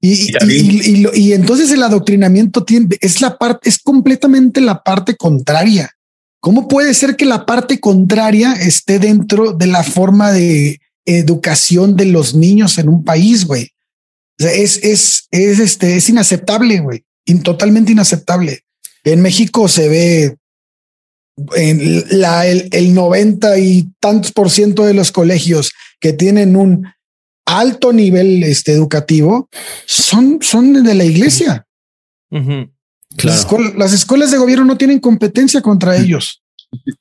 y, 0.00 1.32
entonces 1.32 1.70
el 1.70 1.82
adoctrinamiento 1.82 2.64
tiene, 2.64 2.88
es 3.00 3.22
la 3.22 3.38
parte, 3.38 3.68
es 3.68 3.78
completamente 3.78 4.60
la 4.60 4.82
parte 4.82 5.16
contraria. 5.16 5.90
¿Cómo 6.40 6.68
puede 6.68 6.92
ser 6.92 7.16
que 7.16 7.24
la 7.24 7.46
parte 7.46 7.80
contraria 7.80 8.52
esté 8.52 8.98
dentro 8.98 9.52
de 9.52 9.66
la 9.66 9.82
forma 9.82 10.30
de 10.30 10.78
educación 11.06 11.96
de 11.96 12.04
los 12.04 12.34
niños 12.34 12.76
en 12.76 12.90
un 12.90 13.02
país, 13.02 13.46
güey? 13.46 13.70
Es, 14.38 14.82
es, 14.82 15.28
es, 15.30 15.58
este, 15.60 15.96
es 15.96 16.08
inaceptable, 16.08 16.80
güey. 16.80 17.04
totalmente 17.42 17.92
inaceptable. 17.92 18.60
En 19.04 19.22
México 19.22 19.68
se 19.68 19.88
ve 19.88 20.36
en 21.56 22.04
la, 22.20 22.46
el, 22.46 22.68
el 22.72 22.94
90 22.94 23.58
y 23.58 23.88
tantos 24.00 24.32
por 24.32 24.50
ciento 24.50 24.84
de 24.84 24.94
los 24.94 25.12
colegios 25.12 25.72
que 26.00 26.12
tienen 26.12 26.56
un 26.56 26.86
alto 27.46 27.92
nivel 27.92 28.42
este, 28.42 28.72
educativo 28.72 29.48
son, 29.86 30.38
son 30.40 30.84
de 30.84 30.94
la 30.94 31.04
iglesia. 31.04 31.66
las, 32.30 33.92
escuelas, 33.92 34.30
de 34.30 34.38
gobierno 34.38 34.64
no 34.64 34.76
tienen 34.76 35.00
competencia 35.00 35.60
contra 35.60 35.96
ellos. 35.96 36.42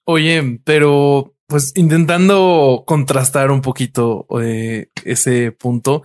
Oye, 0.05 0.59
pero 0.63 1.33
pues 1.47 1.73
intentando 1.75 2.83
contrastar 2.85 3.51
un 3.51 3.61
poquito 3.61 4.25
eh, 4.41 4.87
ese 5.03 5.51
punto, 5.51 6.03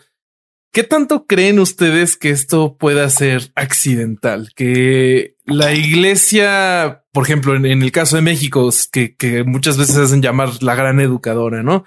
¿Qué 0.73 0.83
tanto 0.83 1.27
creen 1.27 1.61
ustedes 1.61 2.17
que 2.17 2.31
esto 2.31 2.77
pueda 2.77 3.09
ser 3.09 3.51
accidental? 3.55 4.51
Que 4.55 5.37
la 5.47 5.75
iglesia, 5.75 7.05
por 7.13 7.25
ejemplo, 7.25 7.57
en, 7.57 7.83
el 7.83 7.91
caso 7.91 8.17
de 8.17 8.23
México, 8.23 8.69
que, 8.93 9.45
muchas 9.47 9.79
veces 9.79 9.97
hacen 9.97 10.21
llamar 10.21 10.63
la 10.63 10.75
gran 10.75 11.01
educadora, 11.01 11.63
¿no? 11.63 11.85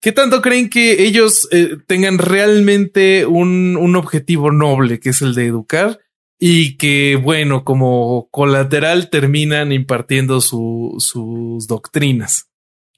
¿Qué 0.00 0.12
tanto 0.12 0.42
creen 0.42 0.70
que 0.70 1.04
ellos 1.04 1.46
eh, 1.52 1.76
tengan 1.86 2.18
realmente 2.18 3.26
un, 3.26 3.76
un, 3.76 3.96
objetivo 3.96 4.50
noble, 4.50 4.98
que 4.98 5.10
es 5.10 5.22
el 5.22 5.34
de 5.34 5.46
educar? 5.46 6.00
Y 6.38 6.78
que, 6.78 7.16
bueno, 7.16 7.64
como 7.64 8.28
colateral 8.30 9.10
terminan 9.10 9.72
impartiendo 9.72 10.40
sus 10.40 11.66
doctrinas. 11.68 12.48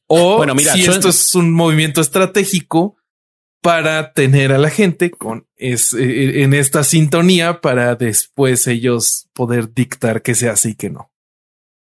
O 0.07 0.37
bueno, 0.37 0.55
mira, 0.55 0.75
si 0.75 0.85
esto 0.85 1.09
es 1.09 1.35
un 1.35 1.53
movimiento 1.53 2.01
estratégico 2.01 2.96
para 3.62 4.12
tener 4.12 4.53
a 4.53 4.59
la 4.59 4.70
gente 4.70 5.11
con 5.11 5.46
es, 5.57 5.94
eh, 5.94 6.03
eh, 6.03 6.42
en 6.42 6.53
esta 6.53 6.83
sintonía 6.83 7.61
para 7.61 7.94
después 7.94 8.66
ellos 8.66 9.29
poder 9.33 9.72
dictar 9.72 10.20
que 10.22 10.35
sea 10.35 10.53
así 10.53 10.75
que 10.75 10.90
no. 10.90 11.12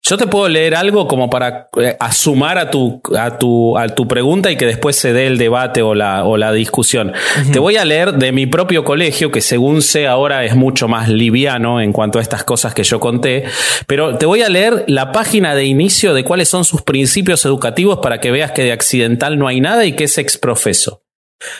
Yo 0.09 0.16
te 0.16 0.29
puedo 0.29 0.48
leer 0.48 0.76
algo 0.76 1.09
como 1.09 1.29
para 1.29 1.68
eh, 1.81 1.96
asumar 1.98 2.59
a 2.59 2.70
tu, 2.70 3.02
a 3.18 3.38
tu, 3.38 3.76
a 3.76 3.88
tu 3.88 4.07
pregunta 4.07 4.52
y 4.52 4.57
que 4.57 4.64
después 4.64 4.94
se 4.94 5.12
dé 5.12 5.26
el 5.26 5.37
debate 5.37 5.83
o 5.83 5.96
la, 5.96 6.24
o 6.24 6.37
la 6.37 6.52
discusión. 6.52 7.12
Te 7.52 7.59
voy 7.59 7.76
a 7.76 7.85
leer 7.85 8.12
de 8.12 8.31
mi 8.31 8.46
propio 8.46 8.85
colegio, 8.85 9.33
que 9.33 9.40
según 9.40 9.83
sé 9.83 10.07
ahora 10.07 10.44
es 10.44 10.55
mucho 10.55 10.87
más 10.87 11.09
liviano 11.09 11.81
en 11.81 11.92
cuanto 11.92 12.20
a 12.20 12.22
estas 12.22 12.44
cosas 12.44 12.72
que 12.72 12.85
yo 12.85 13.00
conté, 13.00 13.46
pero 13.88 14.16
te 14.16 14.26
voy 14.26 14.42
a 14.42 14.48
leer 14.48 14.85
la 14.87 15.11
página 15.11 15.57
de 15.57 15.64
inicio 15.64 16.14
de 16.14 16.22
cuáles 16.22 16.48
son 16.48 16.64
sus 16.64 16.83
principios 16.83 17.44
educativos 17.44 17.98
para 18.00 18.20
que 18.20 18.31
veas 18.31 18.52
que 18.52 18.62
de 18.62 18.70
accidental 18.70 19.37
no 19.37 19.48
hay 19.48 19.61
nada 19.61 19.85
y 19.87 19.94
que 19.94 20.05
es 20.05 20.18
exprofeso. 20.18 21.02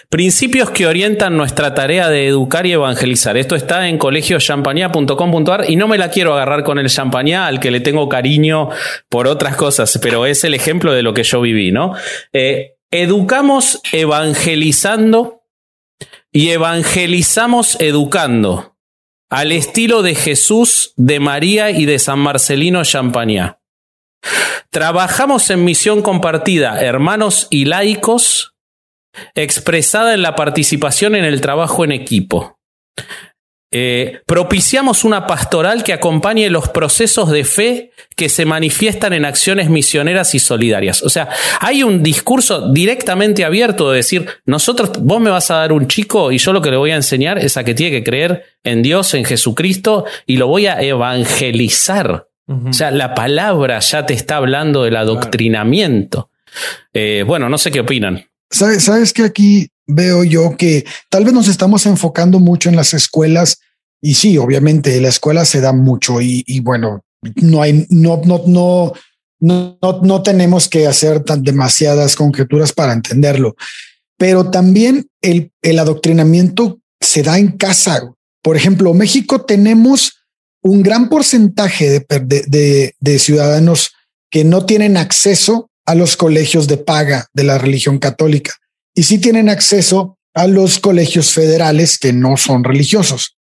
Principios 0.09 0.71
que 0.71 0.87
orientan 0.87 1.37
nuestra 1.37 1.75
tarea 1.75 2.09
de 2.09 2.27
educar 2.27 2.65
y 2.65 2.73
evangelizar. 2.73 3.37
Esto 3.37 3.57
está 3.57 3.89
en 3.89 3.99
colegiochampañá.com.ar 3.99 5.71
y 5.71 5.77
no 5.77 5.87
me 5.87 5.99
la 5.99 6.11
quiero 6.11 6.33
agarrar 6.33 6.65
con 6.65 6.79
el 6.79 6.89
champañá 6.89 7.47
al 7.47 7.61
que 7.61 7.71
le 7.71 7.81
tengo 7.81 8.09
cariño 8.09 8.71
por 9.11 9.27
otras 9.27 9.57
cosas, 9.57 9.99
pero 10.01 10.25
es 10.25 10.45
el 10.45 10.55
ejemplo 10.55 10.93
de 10.93 11.03
lo 11.03 11.13
que 11.13 11.25
yo 11.25 11.41
viví, 11.43 11.73
¿no? 11.73 11.95
Eh, 12.33 12.77
educamos 12.91 13.81
evangelizando 13.93 15.43
y 16.33 16.51
evangelizamos 16.51 17.77
educando 17.81 18.77
al 19.29 19.53
estilo 19.53 20.03
de 20.03 20.15
Jesús, 20.15 20.95
de 20.97 21.21
María 21.21 21.71
y 21.71 21.85
de 21.85 21.99
San 21.99 22.21
Marcelino 22.21 22.83
Champañá. 22.85 23.59
Trabajamos 24.71 25.51
en 25.51 25.65
misión 25.65 26.03
compartida, 26.03 26.81
hermanos 26.83 27.49
y 27.51 27.65
laicos, 27.65 28.56
expresada 29.35 30.15
en 30.15 30.23
la 30.23 30.35
participación 30.35 31.15
en 31.15 31.25
el 31.25 31.41
trabajo 31.41 31.85
en 31.85 31.93
equipo. 31.93 32.59
Eh, 33.73 34.21
propiciamos 34.27 35.05
una 35.05 35.27
pastoral 35.27 35.83
que 35.83 35.93
acompañe 35.93 36.49
los 36.51 36.69
procesos 36.69 37.31
de 37.31 37.45
fe 37.45 37.91
que 38.15 38.29
se 38.29 38.47
manifiestan 38.47 39.13
en 39.13 39.25
acciones 39.25 39.69
misioneras 39.69 40.35
y 40.35 40.39
solidarias. 40.39 41.03
O 41.03 41.09
sea, 41.09 41.29
hay 41.61 41.83
un 41.83 42.03
discurso 42.03 42.73
directamente 42.73 43.45
abierto 43.45 43.91
de 43.91 43.97
decir, 43.97 44.29
nosotros, 44.47 44.93
vos 45.01 45.21
me 45.21 45.31
vas 45.31 45.51
a 45.51 45.57
dar 45.57 45.73
un 45.73 45.89
chico 45.89 46.31
y 46.31 46.39
yo 46.39 46.53
lo 46.53 46.63
que 46.63 46.71
le 46.71 46.77
voy 46.77 46.93
a 46.93 46.97
enseñar 46.97 47.39
es 47.39 47.57
a 47.57 47.65
que 47.65 47.75
tiene 47.75 47.99
que 47.99 48.05
creer 48.05 48.45
en 48.63 48.83
Dios, 48.83 49.13
en 49.15 49.25
Jesucristo 49.25 50.05
y 50.27 50.37
lo 50.37 50.47
voy 50.47 50.67
a 50.67 50.81
evangelizar. 50.81 52.29
O 52.49 52.73
sea, 52.73 52.93
la 52.93 53.13
palabra 53.13 53.81
ya 53.81 54.07
te 54.07 54.15
está 54.15 54.37
hablando 54.37 54.85
del 54.85 54.95
adoctrinamiento. 54.95 56.31
Eh, 56.95 57.25
bueno, 57.27 57.49
no 57.49 57.59
sé 57.59 57.73
qué 57.73 57.81
opinan. 57.81 58.25
Sabes, 58.51 58.85
sabes 58.85 59.13
que 59.13 59.25
aquí 59.25 59.69
veo 59.87 60.25
yo 60.25 60.57
que 60.57 60.85
tal 61.11 61.25
vez 61.25 61.33
nos 61.33 61.49
estamos 61.49 61.87
enfocando 61.87 62.41
mucho 62.41 62.69
en 62.69 62.77
las 62.77 62.95
escuelas 62.95 63.59
y 64.01 64.15
sí, 64.15 64.39
obviamente 64.39 65.01
la 65.01 65.09
escuela 65.09 65.45
se 65.45 65.61
da 65.61 65.73
mucho 65.73 66.21
y, 66.21 66.61
bueno, 66.61 67.05
no 67.37 67.63
hay, 67.63 67.87
no, 67.91 68.21
no, 68.25 68.43
no, 68.47 68.93
no, 69.41 69.79
no 70.03 70.23
tenemos 70.23 70.69
que 70.69 70.87
hacer 70.87 71.25
tan 71.25 71.43
demasiadas 71.43 72.15
conjeturas 72.15 72.73
para 72.73 72.93
entenderlo, 72.93 73.57
pero 74.19 74.51
también 74.51 75.09
el, 75.23 75.53
el 75.63 75.79
adoctrinamiento 75.79 76.81
se 77.01 77.23
da 77.23 77.39
en 77.39 77.53
casa. 77.53 78.13
Por 78.43 78.57
ejemplo, 78.57 78.95
México 78.95 79.45
tenemos 79.45 80.25
un 80.63 80.83
gran 80.83 81.09
porcentaje 81.09 82.07
de, 82.09 82.45
de, 82.47 82.95
de 82.99 83.19
ciudadanos 83.19 83.93
que 84.31 84.45
no 84.45 84.67
tienen 84.67 84.97
acceso 84.97 85.71
a 85.87 85.95
los 85.95 86.17
colegios 86.17 86.67
de 86.67 86.77
paga 86.77 87.29
de 87.33 87.45
la 87.45 87.59
religión 87.59 87.99
católica 87.99 88.55
y 88.95 89.05
sí 89.05 89.19
tienen 89.19 89.49
acceso 89.49 90.19
a 90.35 90.47
los 90.47 90.79
colegios 90.79 91.33
federales 91.33 91.99
que 91.99 92.13
no 92.13 92.37
son 92.37 92.65
religiosos. 92.65 93.37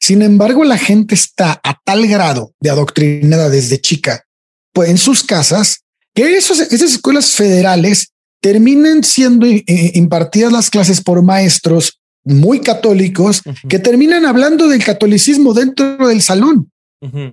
Sin 0.00 0.22
embargo, 0.22 0.64
la 0.64 0.78
gente 0.78 1.14
está 1.14 1.60
a 1.62 1.78
tal 1.84 2.06
grado 2.06 2.52
de 2.60 2.70
adoctrinada 2.70 3.48
desde 3.48 3.80
chica, 3.80 4.24
pues 4.72 4.90
en 4.90 4.98
sus 4.98 5.22
casas, 5.22 5.84
que 6.14 6.36
esos, 6.36 6.60
esas 6.60 6.92
escuelas 6.92 7.32
federales 7.32 8.12
terminan 8.40 9.04
siendo 9.04 9.46
eh, 9.46 9.64
impartidas 9.94 10.52
las 10.52 10.70
clases 10.70 11.00
por 11.00 11.22
maestros 11.22 12.00
muy 12.24 12.60
católicos 12.60 13.42
que 13.68 13.78
terminan 13.78 14.26
hablando 14.26 14.68
del 14.68 14.84
catolicismo 14.84 15.54
dentro 15.54 16.08
del 16.08 16.22
salón. 16.22 16.70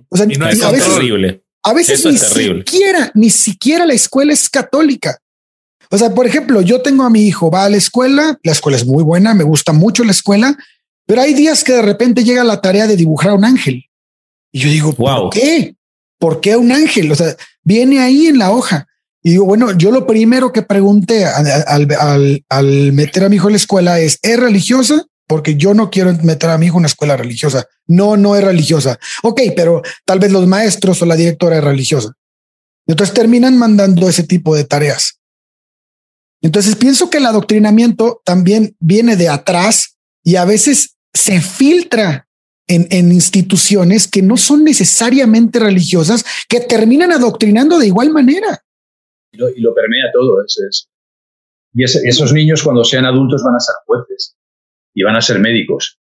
O 0.08 0.16
sea, 0.16 0.26
y 0.28 0.36
no 0.36 0.48
es 0.48 0.62
horrible 0.62 1.42
A 1.66 1.72
veces 1.72 2.04
ni 2.04 2.16
siquiera, 2.16 3.10
ni 3.14 3.28
siquiera 3.28 3.84
la 3.86 3.94
escuela 3.94 4.32
es 4.32 4.48
católica. 4.48 5.18
O 5.90 5.98
sea, 5.98 6.14
por 6.14 6.24
ejemplo, 6.24 6.60
yo 6.60 6.80
tengo 6.80 7.02
a 7.02 7.10
mi 7.10 7.26
hijo, 7.26 7.50
va 7.50 7.64
a 7.64 7.68
la 7.68 7.76
escuela, 7.76 8.38
la 8.44 8.52
escuela 8.52 8.76
es 8.76 8.86
muy 8.86 9.02
buena, 9.02 9.34
me 9.34 9.42
gusta 9.42 9.72
mucho 9.72 10.04
la 10.04 10.12
escuela, 10.12 10.56
pero 11.06 11.22
hay 11.22 11.34
días 11.34 11.64
que 11.64 11.72
de 11.72 11.82
repente 11.82 12.22
llega 12.22 12.44
la 12.44 12.60
tarea 12.60 12.86
de 12.86 12.94
dibujar 12.94 13.32
un 13.32 13.44
ángel. 13.44 13.84
Y 14.52 14.60
yo 14.60 14.68
digo, 14.68 14.92
¿por 14.92 15.30
qué? 15.30 15.74
¿Por 16.20 16.40
qué 16.40 16.54
un 16.54 16.70
ángel? 16.70 17.10
O 17.10 17.16
sea, 17.16 17.36
viene 17.64 17.98
ahí 17.98 18.28
en 18.28 18.38
la 18.38 18.52
hoja. 18.52 18.86
Y 19.24 19.30
digo, 19.30 19.44
bueno, 19.44 19.76
yo 19.76 19.90
lo 19.90 20.06
primero 20.06 20.52
que 20.52 20.62
pregunté 20.62 21.24
al, 21.24 22.44
al, 22.48 22.92
meter 22.92 23.24
a 23.24 23.28
mi 23.28 23.36
hijo 23.36 23.48
en 23.48 23.54
la 23.54 23.58
escuela 23.58 23.98
es, 23.98 24.20
¿es 24.22 24.38
religiosa? 24.38 25.04
Porque 25.26 25.56
yo 25.56 25.74
no 25.74 25.90
quiero 25.90 26.12
meter 26.22 26.50
a 26.50 26.58
mi 26.58 26.66
hijo 26.66 26.76
en 26.76 26.80
una 26.80 26.86
escuela 26.86 27.16
religiosa. 27.16 27.66
No, 27.86 28.16
no 28.16 28.36
es 28.36 28.44
religiosa. 28.44 28.98
Ok, 29.22 29.40
pero 29.56 29.82
tal 30.04 30.18
vez 30.18 30.30
los 30.30 30.46
maestros 30.46 31.02
o 31.02 31.06
la 31.06 31.16
directora 31.16 31.58
es 31.58 31.64
religiosa. 31.64 32.12
Entonces 32.86 33.14
terminan 33.14 33.58
mandando 33.58 34.08
ese 34.08 34.22
tipo 34.22 34.54
de 34.54 34.64
tareas. 34.64 35.20
Entonces 36.40 36.76
pienso 36.76 37.10
que 37.10 37.18
el 37.18 37.26
adoctrinamiento 37.26 38.22
también 38.24 38.76
viene 38.78 39.16
de 39.16 39.28
atrás 39.28 39.96
y 40.22 40.36
a 40.36 40.44
veces 40.44 40.96
se 41.12 41.40
filtra 41.40 42.28
en, 42.68 42.86
en, 42.90 43.10
instituciones 43.10 44.08
que 44.08 44.22
no 44.22 44.36
son 44.36 44.64
necesariamente 44.64 45.58
religiosas, 45.58 46.24
que 46.48 46.60
terminan 46.60 47.12
adoctrinando 47.12 47.78
de 47.78 47.86
igual 47.86 48.10
manera. 48.10 48.62
Y 49.32 49.38
lo, 49.38 49.74
permea 49.74 50.04
todo. 50.12 50.44
Es, 50.44 50.88
Y 51.74 51.84
esos 51.84 52.32
niños 52.32 52.62
cuando 52.62 52.84
sean 52.84 53.06
adultos 53.06 53.42
van 53.44 53.54
a 53.54 53.60
ser 53.60 53.74
jueces 53.86 54.36
y 54.96 55.04
van 55.04 55.14
a 55.14 55.20
ser 55.20 55.38
médicos. 55.38 56.00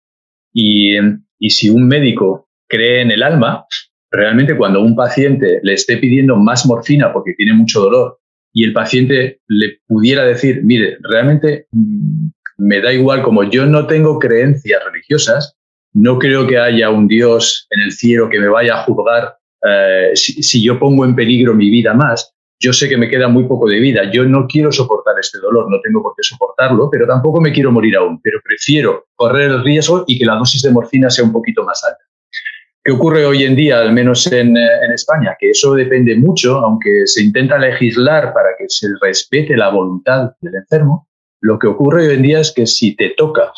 Y, 0.51 0.95
y 1.37 1.49
si 1.51 1.69
un 1.69 1.87
médico 1.87 2.47
cree 2.67 3.01
en 3.01 3.11
el 3.11 3.21
alma, 3.21 3.65
realmente 4.09 4.57
cuando 4.57 4.81
un 4.81 4.95
paciente 4.95 5.59
le 5.61 5.73
esté 5.73 5.97
pidiendo 5.97 6.37
más 6.37 6.65
morfina 6.65 7.13
porque 7.13 7.33
tiene 7.33 7.53
mucho 7.53 7.81
dolor 7.81 8.19
y 8.53 8.63
el 8.63 8.73
paciente 8.73 9.41
le 9.47 9.79
pudiera 9.85 10.23
decir, 10.23 10.61
mire, 10.63 10.97
realmente 11.01 11.67
mm, 11.71 12.27
me 12.57 12.79
da 12.79 12.93
igual, 12.93 13.21
como 13.21 13.43
yo 13.43 13.65
no 13.65 13.85
tengo 13.85 14.17
creencias 14.17 14.81
religiosas, 14.85 15.57
no 15.93 16.17
creo 16.17 16.47
que 16.47 16.57
haya 16.57 16.89
un 16.89 17.07
Dios 17.07 17.67
en 17.71 17.81
el 17.81 17.91
cielo 17.91 18.29
que 18.29 18.39
me 18.39 18.47
vaya 18.47 18.75
a 18.75 18.83
juzgar 18.83 19.35
eh, 19.67 20.11
si, 20.15 20.63
yo 20.63 20.77
pongo 20.79 21.05
en 21.05 21.15
peligro 21.15 21.53
mi 21.53 21.69
vida 21.69 21.93
más. 21.93 22.34
Yo 22.59 22.71
sé 22.71 22.87
que 22.87 22.97
me 22.97 23.09
queda 23.09 23.27
muy 23.27 23.43
poco 23.45 23.67
de 23.67 23.79
vida, 23.79 24.09
yo 24.11 24.23
no 24.25 24.47
quiero 24.47 24.71
soportar 24.71 25.15
este 25.19 25.39
dolor, 25.39 25.69
no 25.69 25.79
tengo 25.81 26.01
por 26.01 26.13
qué 26.15 26.23
soportarlo, 26.23 26.89
pero 26.89 27.05
tampoco 27.05 27.41
me 27.41 27.51
quiero 27.51 27.71
morir 27.71 27.97
aún, 27.97 28.21
pero 28.21 28.39
prefiero 28.43 29.07
correr 29.15 29.51
el 29.51 29.63
riesgo 29.63 30.05
y 30.07 30.17
que 30.17 30.25
la 30.25 30.35
dosis 30.35 30.61
de 30.61 30.71
morfina 30.71 31.09
sea 31.09 31.25
un 31.25 31.33
poquito 31.33 31.63
más 31.63 31.83
alta. 31.83 31.99
¿Qué 32.83 32.91
ocurre 32.91 33.25
hoy 33.25 33.43
en 33.43 33.55
día, 33.55 33.79
al 33.79 33.91
menos 33.91 34.31
en, 34.31 34.55
eh, 34.55 34.67
en, 34.83 34.91
España? 34.91 35.35
Que 35.39 35.49
eso 35.49 35.73
depende 35.73 36.15
mucho, 36.15 36.59
aunque 36.59 37.01
se 37.05 37.23
intenta 37.23 37.57
legislar 37.57 38.31
para 38.31 38.49
que 38.57 38.65
se 38.67 38.87
respete 39.01 39.57
la 39.57 39.69
voluntad 39.69 40.33
del 40.39 40.55
enfermo, 40.55 41.09
lo 41.41 41.57
que 41.59 41.67
ocurre 41.67 42.07
hoy 42.07 42.13
en 42.13 42.21
día 42.21 42.39
es 42.39 42.53
que 42.53 42.67
si 42.67 42.95
te 42.95 43.15
toca, 43.17 43.51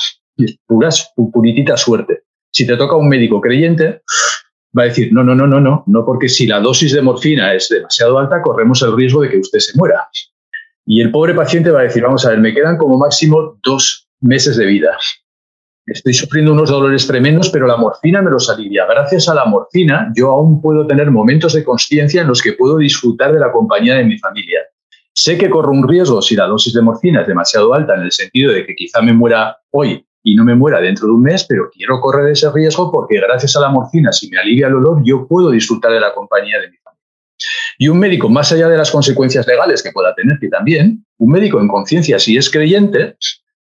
puras, 0.66 1.14
puritita 1.16 1.76
suerte, 1.76 2.24
si 2.52 2.66
te 2.66 2.78
toca 2.78 2.96
un 2.96 3.10
médico 3.10 3.42
creyente, 3.42 4.02
va 4.78 4.84
a 4.84 4.86
decir, 4.86 5.12
no, 5.12 5.24
no, 5.24 5.34
no, 5.34 5.48
no, 5.48 5.60
no, 5.60 5.84
no, 5.88 6.06
porque 6.06 6.30
si 6.30 6.46
la 6.48 6.60
dosis 6.60 6.94
de 6.94 7.02
morfina 7.02 7.54
es 7.54 7.70
demasiado 7.70 8.20
alta, 8.20 8.42
corremos 8.42 8.82
el 8.82 8.96
riesgo 8.96 9.22
de 9.22 9.30
que 9.30 9.40
usted 9.40 9.60
se 9.60 9.78
muera. 9.78 10.08
Y 10.86 11.02
el 11.02 11.12
pobre 11.12 11.34
paciente 11.34 11.72
va 11.72 11.82
a 11.82 11.84
decir, 11.84 12.04
vamos 12.04 12.26
a 12.26 12.30
ver, 12.30 12.40
me 12.40 12.54
quedan 12.54 12.78
como 12.78 12.98
máximo 12.98 13.60
dos 13.64 14.08
meses 14.22 14.58
de 14.58 14.66
vida 14.66 14.98
estoy 15.88 16.14
sufriendo 16.14 16.52
unos 16.52 16.70
dolores 16.70 17.08
tremendos, 17.08 17.50
pero 17.50 17.66
la 17.66 17.78
morfina 17.78 18.22
me 18.22 18.30
los 18.30 18.50
alivia. 18.50 18.86
Gracias 18.86 19.30
a 19.30 19.34
la 19.34 19.46
morfina, 19.46 20.12
yo 20.16 20.32
aún 20.32 20.62
puedo 20.62 20.86
tener 20.86 21.10
momentos 21.10 21.54
de 21.54 21.64
conciencia 21.64 22.22
en 22.22 22.28
los 22.28 22.42
que 22.42 22.54
puedo 22.54 22.78
disfrutar 22.78 23.32
de 23.34 23.40
la 23.40 23.52
compañía 23.52 23.96
de 23.96 24.04
mi 24.04 24.18
familia. 24.20 24.60
Sé 25.14 25.38
que 25.38 25.50
corro 25.50 25.72
un 25.72 25.88
riesgo 25.88 26.22
si 26.22 26.36
la 26.36 26.46
dosis 26.46 26.74
de 26.74 26.82
morfina 26.82 27.22
es 27.22 27.28
demasiado 27.28 27.74
alta, 27.74 27.96
en 27.96 28.02
el 28.02 28.12
sentido 28.12 28.52
de 28.52 28.66
que 28.66 28.76
quizá 28.76 29.02
me 29.02 29.14
muera 29.14 29.58
hoy 29.72 30.06
y 30.28 30.36
no 30.36 30.44
me 30.44 30.56
muera 30.56 30.82
dentro 30.82 31.08
de 31.08 31.14
un 31.14 31.22
mes, 31.22 31.46
pero 31.48 31.70
quiero 31.72 32.02
correr 32.02 32.30
ese 32.30 32.52
riesgo 32.52 32.92
porque 32.92 33.16
gracias 33.16 33.56
a 33.56 33.62
la 33.62 33.70
morfina, 33.70 34.12
si 34.12 34.30
me 34.30 34.38
alivia 34.38 34.68
el 34.68 34.76
olor, 34.76 35.02
yo 35.06 35.26
puedo 35.26 35.52
disfrutar 35.52 35.94
de 35.94 36.02
la 36.02 36.14
compañía 36.14 36.60
de 36.60 36.70
mi 36.70 36.76
familia. 36.76 37.06
Y 37.78 37.88
un 37.88 37.98
médico, 37.98 38.28
más 38.28 38.52
allá 38.52 38.68
de 38.68 38.76
las 38.76 38.92
consecuencias 38.92 39.48
legales 39.48 39.82
que 39.82 39.94
pueda 39.94 40.14
tener, 40.16 40.38
que 40.38 40.50
también, 40.50 41.06
un 41.18 41.32
médico 41.32 41.62
en 41.62 41.70
conciencia, 41.70 42.20
si 42.20 42.36
es 42.36 42.50
creyente, 42.50 43.16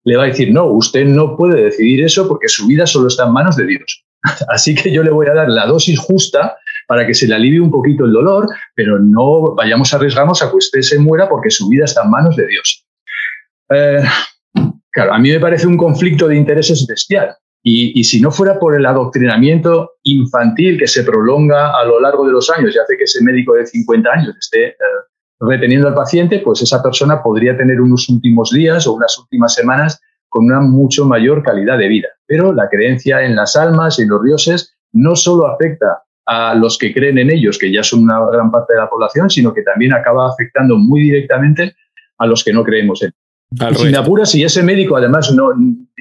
le 0.04 0.18
va 0.18 0.24
a 0.24 0.28
decir, 0.28 0.52
no, 0.52 0.66
usted 0.66 1.06
no 1.06 1.38
puede 1.38 1.62
decidir 1.62 2.04
eso 2.04 2.28
porque 2.28 2.48
su 2.48 2.66
vida 2.66 2.88
solo 2.88 3.10
está 3.10 3.28
en 3.28 3.34
manos 3.34 3.56
de 3.56 3.68
Dios. 3.68 4.04
Así 4.50 4.74
que 4.74 4.92
yo 4.92 5.04
le 5.04 5.12
voy 5.12 5.28
a 5.28 5.36
dar 5.36 5.50
la 5.50 5.68
dosis 5.68 6.00
justa 6.00 6.58
para 6.88 7.06
que 7.06 7.14
se 7.14 7.28
le 7.28 7.36
alivie 7.36 7.60
un 7.60 7.70
poquito 7.70 8.04
el 8.06 8.14
dolor, 8.14 8.48
pero 8.74 8.98
no 8.98 9.54
vayamos 9.54 9.94
a 9.94 9.98
arriesgarnos 9.98 10.42
a 10.42 10.50
que 10.50 10.56
usted 10.56 10.82
se 10.82 10.98
muera 10.98 11.30
porque 11.30 11.52
su 11.52 11.70
vida 11.70 11.86
está 11.86 12.02
en 12.04 12.10
manos 12.10 12.36
de 12.36 12.48
Dios. 12.48 12.84
Eh, 13.70 14.02
a 15.02 15.20
mí 15.20 15.32
me 15.32 15.40
parece 15.40 15.68
un 15.68 15.78
conflicto 15.78 16.28
de 16.28 16.38
intereses 16.38 16.86
bestial. 16.88 17.36
Y, 17.64 18.02
si 18.06 18.22
no 18.22 18.32
fuera 18.32 18.58
por 18.60 18.76
el 18.76 18.86
adoctrinamiento 18.86 19.96
infantil 20.04 20.80
que 20.80 20.88
se 20.88 21.04
prolonga 21.04 21.78
a 21.78 21.84
lo 21.84 22.00
largo 22.00 22.26
de 22.26 22.32
los 22.32 22.50
años 22.50 22.74
y 22.74 22.80
hace 22.80 22.96
que 22.96 23.04
ese 23.04 23.22
médico 23.22 23.56
de 23.56 23.66
50 23.66 24.10
años 24.10 24.36
esté 24.40 24.68
eh, 24.68 24.76
reteniendo 25.42 25.90
al 25.90 25.94
paciente, 25.94 26.40
pues 26.40 26.62
esa 26.62 26.82
persona 26.82 27.22
podría 27.22 27.58
tener 27.58 27.82
unos 27.82 28.08
últimos 28.08 28.52
días 28.52 28.88
o 28.88 28.94
unas 28.94 29.18
últimas 29.18 29.54
semanas 29.54 30.00
con 30.30 30.46
una 30.46 30.62
mucho 30.62 31.06
mayor 31.06 31.44
calidad 31.44 31.78
de 31.78 31.90
vida. 31.90 32.08
Pero 32.26 32.54
la 32.54 32.70
creencia 32.70 33.24
en 33.24 33.36
las 33.36 33.58
almas 33.58 34.00
y 34.00 34.04
en 34.04 34.10
los 34.10 34.24
dioses 34.24 34.78
no 34.94 35.18
solo 35.18 35.48
afecta 35.48 36.04
a 36.26 36.56
los 36.56 36.78
que 36.78 36.94
creen 36.94 37.18
en 37.18 37.32
ellos, 37.32 37.58
que 37.58 37.72
ya 37.72 37.84
son 37.84 38.04
una 38.04 38.26
gran 38.32 38.50
parte 38.50 38.76
de 38.76 38.80
la 38.80 38.90
población, 38.90 39.30
sino 39.30 39.54
que 39.54 39.64
también 39.64 39.94
acaba 39.94 40.30
afectando 40.30 40.78
muy 40.78 41.02
directamente 41.02 41.76
a 42.18 42.26
los 42.26 42.44
que 42.46 42.54
no 42.54 42.64
creemos 42.64 43.02
en 43.04 43.12
Sin 43.78 43.96
apuras, 43.96 44.32
si 44.32 44.44
ese 44.44 44.62
médico 44.62 44.98
además 44.98 45.32
no 45.32 45.52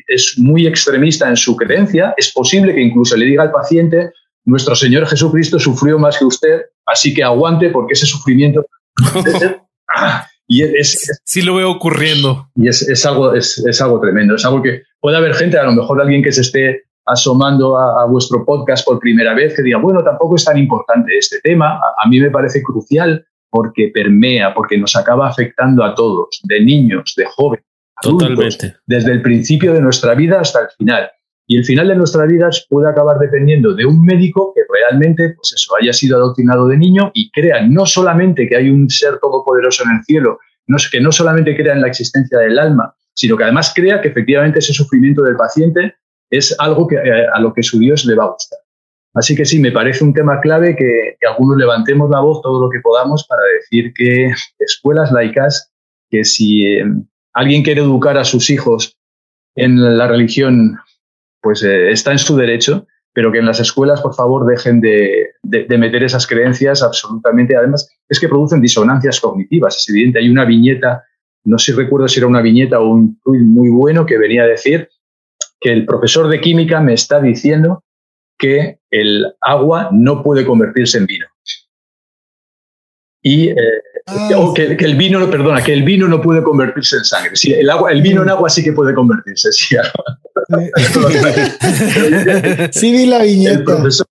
es 0.09 0.35
muy 0.39 0.67
extremista 0.67 1.29
en 1.29 1.37
su 1.37 1.57
creencia, 1.57 2.15
es 2.17 2.33
posible 2.33 2.75
que 2.75 2.83
incluso 2.83 3.17
le 3.17 3.27
diga 3.27 3.43
al 3.43 3.53
paciente, 3.53 4.11
nuestro 4.45 4.75
Señor 4.75 5.07
Jesucristo 5.07 5.59
sufrió 5.59 5.99
más 5.99 6.19
que 6.19 6.25
usted, 6.25 6.63
así 6.87 7.15
que 7.15 7.23
aguante 7.23 7.71
porque 7.71 7.95
ese 7.95 8.07
sufrimiento 8.07 8.67
y 10.49 10.63
es, 10.63 11.21
sí 11.25 11.43
lo 11.43 11.57
veo 11.57 11.71
ocurriendo. 11.71 12.49
Y 12.55 12.69
es, 12.69 13.07
algo, 13.07 13.35
es, 13.35 13.81
algo 13.81 14.01
tremendo. 14.01 14.35
Es 14.35 14.45
algo 14.45 14.63
que 14.63 14.83
puede 15.01 15.17
haber 15.17 15.35
gente, 15.35 15.59
a 15.59 15.65
lo 15.65 15.73
mejor 15.73 16.01
alguien 16.01 16.23
que 16.23 16.33
se 16.33 16.43
esté 16.43 16.85
asomando 17.05 17.79
a, 17.79 18.05
vuestro 18.07 18.45
podcast 18.45 18.85
por 18.85 18.99
primera 18.99 19.35
vez, 19.35 19.55
que 19.55 19.63
diga, 19.63 19.79
bueno, 19.79 20.03
tampoco 20.03 20.37
es 20.37 20.45
tan 20.45 20.59
importante 20.59 21.17
este 21.17 21.41
tema. 21.41 21.79
A, 21.79 22.09
mí 22.09 22.21
me 22.21 22.31
parece 22.31 22.63
crucial 22.63 23.25
porque 23.51 23.91
permea, 23.93 24.55
porque 24.55 24.79
nos 24.79 24.97
acaba 24.97 25.29
afectando 25.29 25.85
a 25.85 25.95
todos, 25.95 26.41
de 26.45 26.61
niños, 26.61 27.15
de 27.17 27.25
jóvenes. 27.27 27.65
Totalmente. 28.03 28.77
desde 28.87 29.11
el 29.11 29.23
principio 29.23 29.73
de 29.73 29.81
nuestra 29.81 30.15
vida 30.15 30.41
hasta 30.41 30.61
el 30.61 30.67
final. 30.77 31.11
Y 31.49 31.57
el 31.57 31.65
final 31.65 31.89
de 31.89 31.95
nuestras 31.95 32.29
vidas 32.29 32.67
puede 32.69 32.91
acabar 32.91 33.19
dependiendo 33.19 33.73
de 33.73 33.87
un 33.87 34.05
médico 34.05 34.53
que 34.55 34.63
realmente, 34.71 35.31
pues 35.31 35.55
eso, 35.55 35.77
haya 35.81 35.93
sido 35.93 36.17
adoctrinado 36.17 36.67
de 36.67 36.77
niño 36.77 37.11
y 37.15 37.31
crea 37.31 37.63
no 37.63 37.87
solamente 37.87 38.49
que 38.49 38.57
hay 38.57 38.69
un 38.69 38.91
ser 38.91 39.19
todopoderoso 39.19 39.85
en 39.85 39.97
el 39.97 40.05
cielo, 40.05 40.39
no, 40.67 40.77
que 40.91 41.01
no 41.01 41.13
solamente 41.13 41.57
crea 41.57 41.75
en 41.75 41.83
la 41.83 41.87
existencia 41.87 42.39
del 42.41 42.59
alma, 42.59 42.95
sino 43.15 43.37
que 43.37 43.45
además 43.45 43.73
crea 43.75 44.01
que 44.01 44.09
efectivamente 44.09 44.59
ese 44.59 44.75
sufrimiento 44.75 45.23
del 45.23 45.37
paciente 45.37 45.95
es 46.31 46.55
algo 46.59 46.89
que, 46.89 46.97
eh, 46.97 47.27
a 47.33 47.41
lo 47.41 47.55
que 47.55 47.63
su 47.63 47.79
Dios 47.79 48.05
le 48.05 48.17
va 48.17 48.25
a 48.25 48.33
gustar. 48.33 48.59
Así 49.17 49.35
que 49.35 49.47
sí, 49.47 49.59
me 49.59 49.73
parece 49.73 50.05
un 50.05 50.13
tema 50.13 50.41
clave 50.41 50.77
que, 50.77 51.17
algunos 51.27 51.57
levantemos 51.57 52.11
la 52.11 52.21
voz 52.21 52.43
todo 52.43 52.61
lo 52.61 52.71
que 52.71 52.81
podamos 52.81 53.27
para 53.27 53.43
decir 53.59 53.93
que 53.95 54.31
escuelas 54.59 55.11
laicas, 55.11 55.73
que 56.11 56.23
si 56.23 56.67
eh, 56.67 56.85
alguien 57.33 57.63
quiere 57.63 57.81
educar 57.81 58.19
a 58.19 58.25
sus 58.25 58.51
hijos 58.51 58.97
en 59.57 59.97
la 59.97 60.07
religión 60.07 60.79
pues 61.41 61.63
eh, 61.63 61.91
está 61.93 62.13
en 62.13 62.19
su 62.19 62.37
derecho, 62.37 62.87
pero 63.15 63.33
que 63.33 63.39
en 63.39 63.47
las 63.47 63.61
escuelas, 63.61 64.03
por 64.03 64.15
favor, 64.15 64.45
dejen 64.47 64.81
de, 64.83 65.31
meter 65.45 66.03
esas 66.03 66.27
creencias 66.27 66.83
absolutamente. 66.83 67.57
Además, 67.57 67.89
es 68.09 68.21
que 68.21 68.29
producen 68.29 68.61
disonancias 68.61 69.21
cognitivas. 69.21 69.77
Es 69.77 69.89
evidente, 69.89 70.19
hay 70.19 70.29
una 70.29 70.45
viñeta, 70.45 71.05
no 71.45 71.57
sé 71.57 71.73
si 71.73 71.79
recuerdo 71.79 72.09
si 72.09 72.21
era 72.21 72.27
una 72.27 72.43
viñeta 72.43 72.81
o 72.81 72.89
un 72.91 73.19
tuit 73.21 73.41
muy 73.41 73.71
bueno 73.71 74.05
que 74.05 74.19
venía 74.19 74.43
a 74.43 74.47
decir 74.47 74.91
que 75.59 75.73
el 75.73 75.87
profesor 75.87 76.29
de 76.29 76.41
química 76.41 76.81
me 76.81 76.93
está 76.93 77.21
diciendo 77.21 77.85
que 78.39 78.81
el 79.01 79.27
agua 79.41 79.91
no 79.93 80.23
puede 80.23 80.47
convertirse 80.47 80.99
en 80.99 81.07
vino. 81.07 81.27
Y 83.23 83.49
eh, 83.49 83.57
ah, 84.07 84.53
que, 84.55 84.77
el 84.79 84.97
vino, 84.97 85.29
perdona, 85.29 85.63
que 85.63 85.73
el 85.73 85.83
vino 85.83 86.07
no 86.07 86.23
puede 86.23 86.43
convertirse 86.43 86.99
en 86.99 87.05
sangre. 87.05 87.35
Sí, 87.35 87.53
el 87.53 87.69
agua, 87.69 87.91
el 87.91 88.03
vino 88.03 88.23
en 88.23 88.31
agua 88.31 88.49
sí 88.49 88.63
que 88.63 88.73
puede 88.73 88.95
convertirse. 88.95 89.51
Sí, 89.51 89.77
sí 92.71 92.93
vi 92.93 93.07
la 93.07 93.23
viñeta. 93.23 93.59
El 93.59 93.65
profesor, 93.65 94.07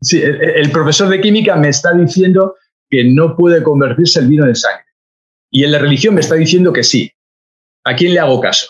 sí, 0.00 0.22
el, 0.22 0.70
profesor 0.70 1.08
de 1.08 1.20
química 1.20 1.56
me 1.56 1.70
está 1.70 1.92
diciendo 1.92 2.54
que 2.88 3.02
no 3.02 3.36
puede 3.36 3.64
convertirse 3.64 4.20
el 4.20 4.28
vino 4.28 4.46
en 4.46 4.54
sangre. 4.54 4.84
Y 5.50 5.64
en 5.64 5.72
la 5.72 5.80
religión 5.80 6.14
me 6.14 6.20
está 6.20 6.36
diciendo 6.36 6.72
que 6.72 6.84
sí. 6.84 7.10
¿A 7.84 7.96
quién 7.96 8.14
le 8.14 8.20
hago 8.20 8.40
caso? 8.40 8.68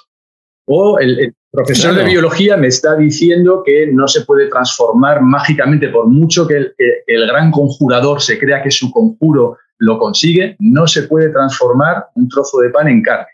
O 0.67 0.99
el, 0.99 1.35
profesor 1.51 1.95
de 1.95 2.05
biología 2.05 2.57
me 2.57 2.69
está 2.69 2.97
diciendo 2.97 3.63
que 3.65 3.89
no 3.93 4.07
se 4.07 4.23
puede 4.23 4.49
transformar 4.49 5.23
mágicamente, 5.23 5.89
por 5.89 6.07
mucho 6.07 6.47
que 6.47 6.57
el, 6.57 6.75
el, 7.07 7.27
gran 7.27 7.51
conjurador 7.51 8.21
se 8.21 8.39
crea 8.39 8.63
que 8.63 8.71
su 8.71 8.91
conjuro 8.91 9.57
lo 9.79 9.99
consigue, 9.99 10.57
no 10.59 10.87
se 10.87 11.05
puede 11.05 11.31
transformar 11.31 12.07
un 12.15 12.29
trozo 12.29 12.59
de 12.61 12.71
pan 12.71 12.89
en 12.89 13.03
carne. 13.03 13.29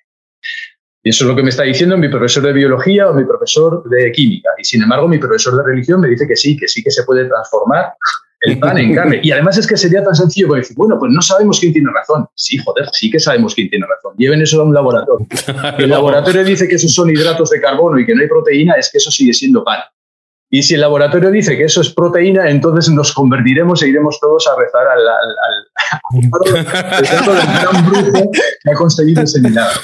Y 1.03 1.11
eso 1.11 1.25
es 1.25 1.29
lo 1.29 1.37
que 1.37 1.43
me 1.43 1.51
está 1.51 1.65
diciendo 1.65 1.99
mi 1.99 2.09
profesor 2.09 2.43
de 2.45 2.53
biología 2.55 3.11
o 3.11 3.15
mi 3.15 3.25
profesor 3.25 3.87
de 3.91 4.11
química. 4.13 4.51
Y 4.59 4.65
sin 4.65 4.83
embargo, 4.83 5.07
mi 5.07 5.19
profesor 5.19 5.57
de 5.57 5.63
religión 5.63 6.01
me 6.01 6.09
dice 6.09 6.27
que 6.27 6.35
sí, 6.35 6.57
que 6.57 6.67
sí 6.67 6.83
que 6.83 6.91
se 6.91 7.05
puede 7.05 7.27
transformar 7.27 7.93
el 8.45 8.59
pan 8.61 8.79
en 8.79 8.95
carne. 8.95 9.21
Y 9.23 9.31
además 9.33 9.59
es 9.59 9.67
que 9.67 9.77
sería 9.77 10.03
tan 10.03 10.15
sencillo 10.15 10.49
como 10.49 10.59
decir, 10.59 10.77
bueno, 10.77 10.99
pues 10.99 11.13
no 11.13 11.23
sabemos 11.23 11.59
quién 11.61 11.73
tiene 11.73 11.91
razón. 11.93 12.27
Sí, 12.35 12.59
joder, 12.59 12.89
sí 12.93 13.11
que 13.11 13.21
sabemos 13.21 13.55
quién 13.55 13.69
tiene 13.71 13.87
razón. 13.87 14.15
Lleven 14.17 14.43
eso 14.43 14.61
a 14.61 14.65
un 14.65 14.75
laboratorio. 14.75 15.27
el 15.79 15.91
laboratorio 15.91 16.45
dice 16.45 16.69
que 16.69 16.77
esos 16.77 16.95
son 16.95 17.11
hidratos 17.11 17.51
de 17.51 17.61
carbono 17.61 17.99
y 17.99 18.07
que 18.07 18.15
no 18.15 18.23
hay 18.23 18.29
proteína, 18.29 18.75
es 18.75 18.91
que 18.91 18.99
eso 18.99 19.11
sigue 19.11 19.33
siendo 19.33 19.65
pan. 19.65 19.81
Y 20.51 20.63
si 20.63 20.75
el 20.75 20.83
laboratorio 20.83 21.31
dice 21.31 21.57
que 21.57 21.65
eso 21.65 21.81
es 21.81 21.91
proteína, 21.91 22.49
entonces 22.49 22.93
nos 22.93 23.13
convertiremos 23.13 23.83
e 23.83 23.89
iremos 23.89 24.21
todos 24.21 24.47
a 24.47 24.57
rezar 24.57 24.87
al, 24.87 25.09
al, 25.09 26.31
gran 27.61 27.87
brujo 27.91 28.31
que 28.31 28.71
ha 28.71 28.75
conseguido 28.75 29.23
ese 29.23 29.41
milagro. 29.41 29.81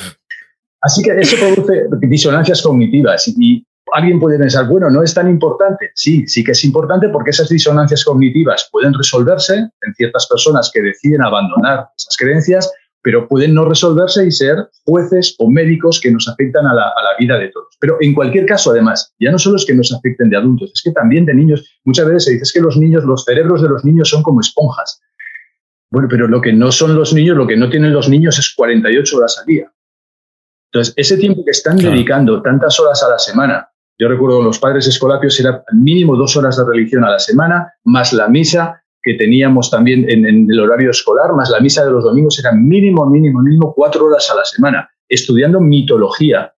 Así 0.83 1.03
que 1.03 1.11
eso 1.19 1.37
produce 1.37 1.87
disonancias 2.03 2.63
cognitivas 2.63 3.27
y 3.37 3.67
alguien 3.95 4.19
puede 4.21 4.39
pensar, 4.39 4.69
bueno, 4.69 4.91
no 4.91 5.03
es 5.03 5.15
tan 5.15 5.29
importante. 5.29 5.91
Sí, 5.95 6.27
sí 6.27 6.45
que 6.45 6.53
es 6.53 6.65
importante 6.65 7.09
porque 7.09 7.31
esas 7.31 7.49
disonancias 7.49 8.05
cognitivas 8.05 8.69
pueden 8.71 8.95
resolverse 8.95 9.57
en 9.57 9.95
ciertas 9.95 10.27
personas 10.27 10.71
que 10.73 10.83
deciden 10.83 11.23
abandonar 11.23 11.89
esas 11.97 12.17
creencias, 12.17 12.73
pero 13.03 13.27
pueden 13.29 13.55
no 13.55 13.65
resolverse 13.65 14.27
y 14.27 14.31
ser 14.31 14.69
jueces 14.85 15.35
o 15.39 15.51
médicos 15.51 16.01
que 16.01 16.11
nos 16.11 16.29
afectan 16.29 16.67
a 16.67 16.75
la, 16.75 16.93
vida 17.19 17.39
de 17.39 17.49
todos. 17.49 17.77
Pero 17.81 17.99
en 18.01 18.15
cualquier 18.15 18.47
caso, 18.47 18.71
además, 18.71 19.15
ya 19.19 19.31
no 19.31 19.39
solo 19.39 19.57
es 19.57 19.67
que 19.67 19.75
nos 19.75 19.93
afecten 19.93 20.31
de 20.31 20.37
adultos, 20.37 20.73
es 20.75 20.83
que 20.83 20.93
también 20.93 21.27
de 21.27 21.35
niños. 21.35 21.81
Muchas 21.85 22.07
veces 22.07 22.25
se 22.25 22.33
dice 22.33 22.51
que 22.55 22.61
los 22.61 22.77
niños, 22.77 23.05
los 23.05 23.25
cerebros 23.25 23.63
de 23.63 23.69
los 23.69 23.85
niños 23.85 24.09
son 24.09 24.23
como 24.23 24.41
esponjas. 24.41 25.01
Bueno, 25.91 26.09
pero 26.09 26.29
lo 26.29 26.41
que 26.41 26.53
no 26.53 26.73
son 26.73 26.95
los 26.95 27.13
niños, 27.13 27.37
lo 27.37 27.47
que 27.47 27.57
no 27.57 27.69
tienen 27.69 27.93
los 27.93 28.09
niños 28.09 28.39
es 28.39 28.55
48 28.55 29.17
horas 29.17 29.39
al 29.39 29.47
día. 29.47 29.73
Entonces, 30.73 30.95
ese 30.97 31.17
tiempo 31.17 31.45
que 31.45 31.51
están 31.51 31.77
dedicando 31.77 32.41
tantas 32.43 32.79
horas 32.79 33.03
a 33.03 33.09
la 33.09 33.19
semana 33.19 33.70
yo 34.01 34.09
recuerdo 34.09 34.43
los 34.43 34.59
padres 34.59 34.87
escolapios 34.87 35.39
era 35.39 35.63
mínimo 35.73 36.17
dos 36.17 36.35
horas 36.35 36.57
de 36.57 36.65
religión 36.65 37.05
a 37.05 37.11
la 37.11 37.19
semana, 37.19 37.75
más 37.85 38.15
la 38.15 38.29
misa 38.29 38.83
que 39.03 39.13
teníamos 39.15 39.71
también 39.71 40.09
en, 40.09 40.25
el 40.51 40.59
horario 40.59 40.91
escolar, 40.91 41.35
más 41.35 41.51
la 41.51 41.61
misa 41.61 41.85
de 41.85 41.91
los 41.91 42.05
domingos, 42.05 42.39
era 42.39 42.53
mínimo, 42.53 43.05
mínimo, 43.05 43.43
mínimo 43.43 43.75
cuatro 43.75 44.07
horas 44.07 44.31
a 44.31 44.37
la 44.37 44.45
semana, 44.47 44.89
estudiando 45.07 45.61
mitología. 45.61 46.51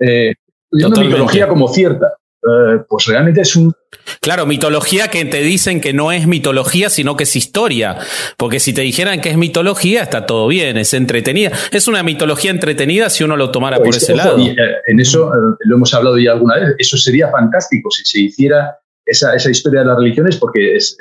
Eh, 0.00 0.34
estudiando 0.64 1.00
mitología 1.00 1.46
como 1.46 1.68
cierta. 1.68 2.16
Eh, 2.42 2.82
pues 2.88 3.06
realmente 3.06 3.40
es 3.40 3.54
un... 3.54 3.72
Claro, 4.20 4.46
mitología 4.46 5.08
que 5.08 5.24
te 5.24 5.42
dicen 5.42 5.80
que 5.80 5.92
no 5.92 6.10
es 6.10 6.26
mitología, 6.26 6.90
sino 6.90 7.16
que 7.16 7.24
es 7.24 7.36
historia. 7.36 7.98
Porque 8.36 8.58
si 8.58 8.72
te 8.72 8.82
dijeran 8.82 9.20
que 9.20 9.30
es 9.30 9.36
mitología, 9.36 10.02
está 10.02 10.26
todo 10.26 10.48
bien, 10.48 10.76
es 10.76 10.92
entretenida. 10.94 11.52
Es 11.70 11.86
una 11.86 12.02
mitología 12.02 12.50
entretenida 12.50 13.10
si 13.10 13.22
uno 13.22 13.36
lo 13.36 13.50
tomara 13.50 13.78
por 13.78 13.94
ese 13.94 14.14
lado. 14.14 14.38
Eh, 14.38 14.56
en 14.86 15.00
eso 15.00 15.32
eh, 15.32 15.56
lo 15.60 15.76
hemos 15.76 15.94
hablado 15.94 16.18
ya 16.18 16.32
alguna 16.32 16.56
vez. 16.56 16.74
Eso 16.78 16.96
sería 16.96 17.30
fantástico 17.30 17.90
si 17.90 18.04
se 18.04 18.20
hiciera 18.20 18.76
esa, 19.06 19.34
historia 19.50 19.80
de 19.80 19.86
las 19.86 19.98
religiones, 19.98 20.36
porque 20.36 20.76
es 20.76 20.96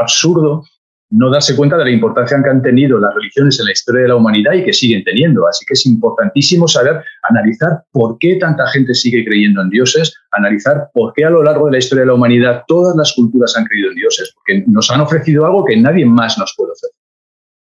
absurdo 0.00 0.64
no 1.14 1.30
darse 1.30 1.54
cuenta 1.54 1.76
de 1.76 1.84
la 1.84 1.90
importancia 1.90 2.40
que 2.42 2.50
han 2.50 2.60
tenido 2.60 2.98
las 2.98 3.14
religiones 3.14 3.58
en 3.60 3.66
la 3.66 3.72
historia 3.72 4.02
de 4.02 4.08
la 4.08 4.16
humanidad 4.16 4.52
y 4.54 4.64
que 4.64 4.72
siguen 4.72 5.04
teniendo. 5.04 5.46
Así 5.46 5.64
que 5.64 5.74
es 5.74 5.86
importantísimo 5.86 6.66
saber 6.66 7.04
analizar 7.22 7.84
por 7.92 8.18
qué 8.18 8.34
tanta 8.36 8.66
gente 8.68 8.94
sigue 8.94 9.24
creyendo 9.24 9.62
en 9.62 9.70
dioses, 9.70 10.12
analizar 10.32 10.90
por 10.92 11.12
qué 11.14 11.24
a 11.24 11.30
lo 11.30 11.44
largo 11.44 11.66
de 11.66 11.72
la 11.72 11.78
historia 11.78 12.02
de 12.02 12.08
la 12.08 12.14
humanidad 12.14 12.64
todas 12.66 12.96
las 12.96 13.12
culturas 13.12 13.56
han 13.56 13.64
creído 13.64 13.90
en 13.90 13.94
dioses, 13.94 14.34
porque 14.34 14.64
nos 14.66 14.90
han 14.90 15.00
ofrecido 15.02 15.46
algo 15.46 15.64
que 15.64 15.76
nadie 15.76 16.04
más 16.04 16.36
nos 16.36 16.52
puede 16.56 16.72
ofrecer. 16.72 16.90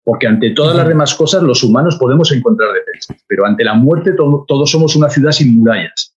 Porque 0.04 0.28
ante 0.28 0.52
todas 0.52 0.76
las 0.76 0.88
demás 0.88 1.16
cosas 1.16 1.42
los 1.42 1.64
humanos 1.64 1.98
podemos 1.98 2.32
encontrar 2.32 2.70
defensas, 2.74 3.18
pero 3.28 3.46
ante 3.48 3.64
la 3.64 3.74
muerte 3.74 4.12
todos 4.14 4.70
somos 4.70 4.96
una 4.96 5.10
ciudad 5.10 5.32
sin 5.32 5.58
murallas. 5.58 6.16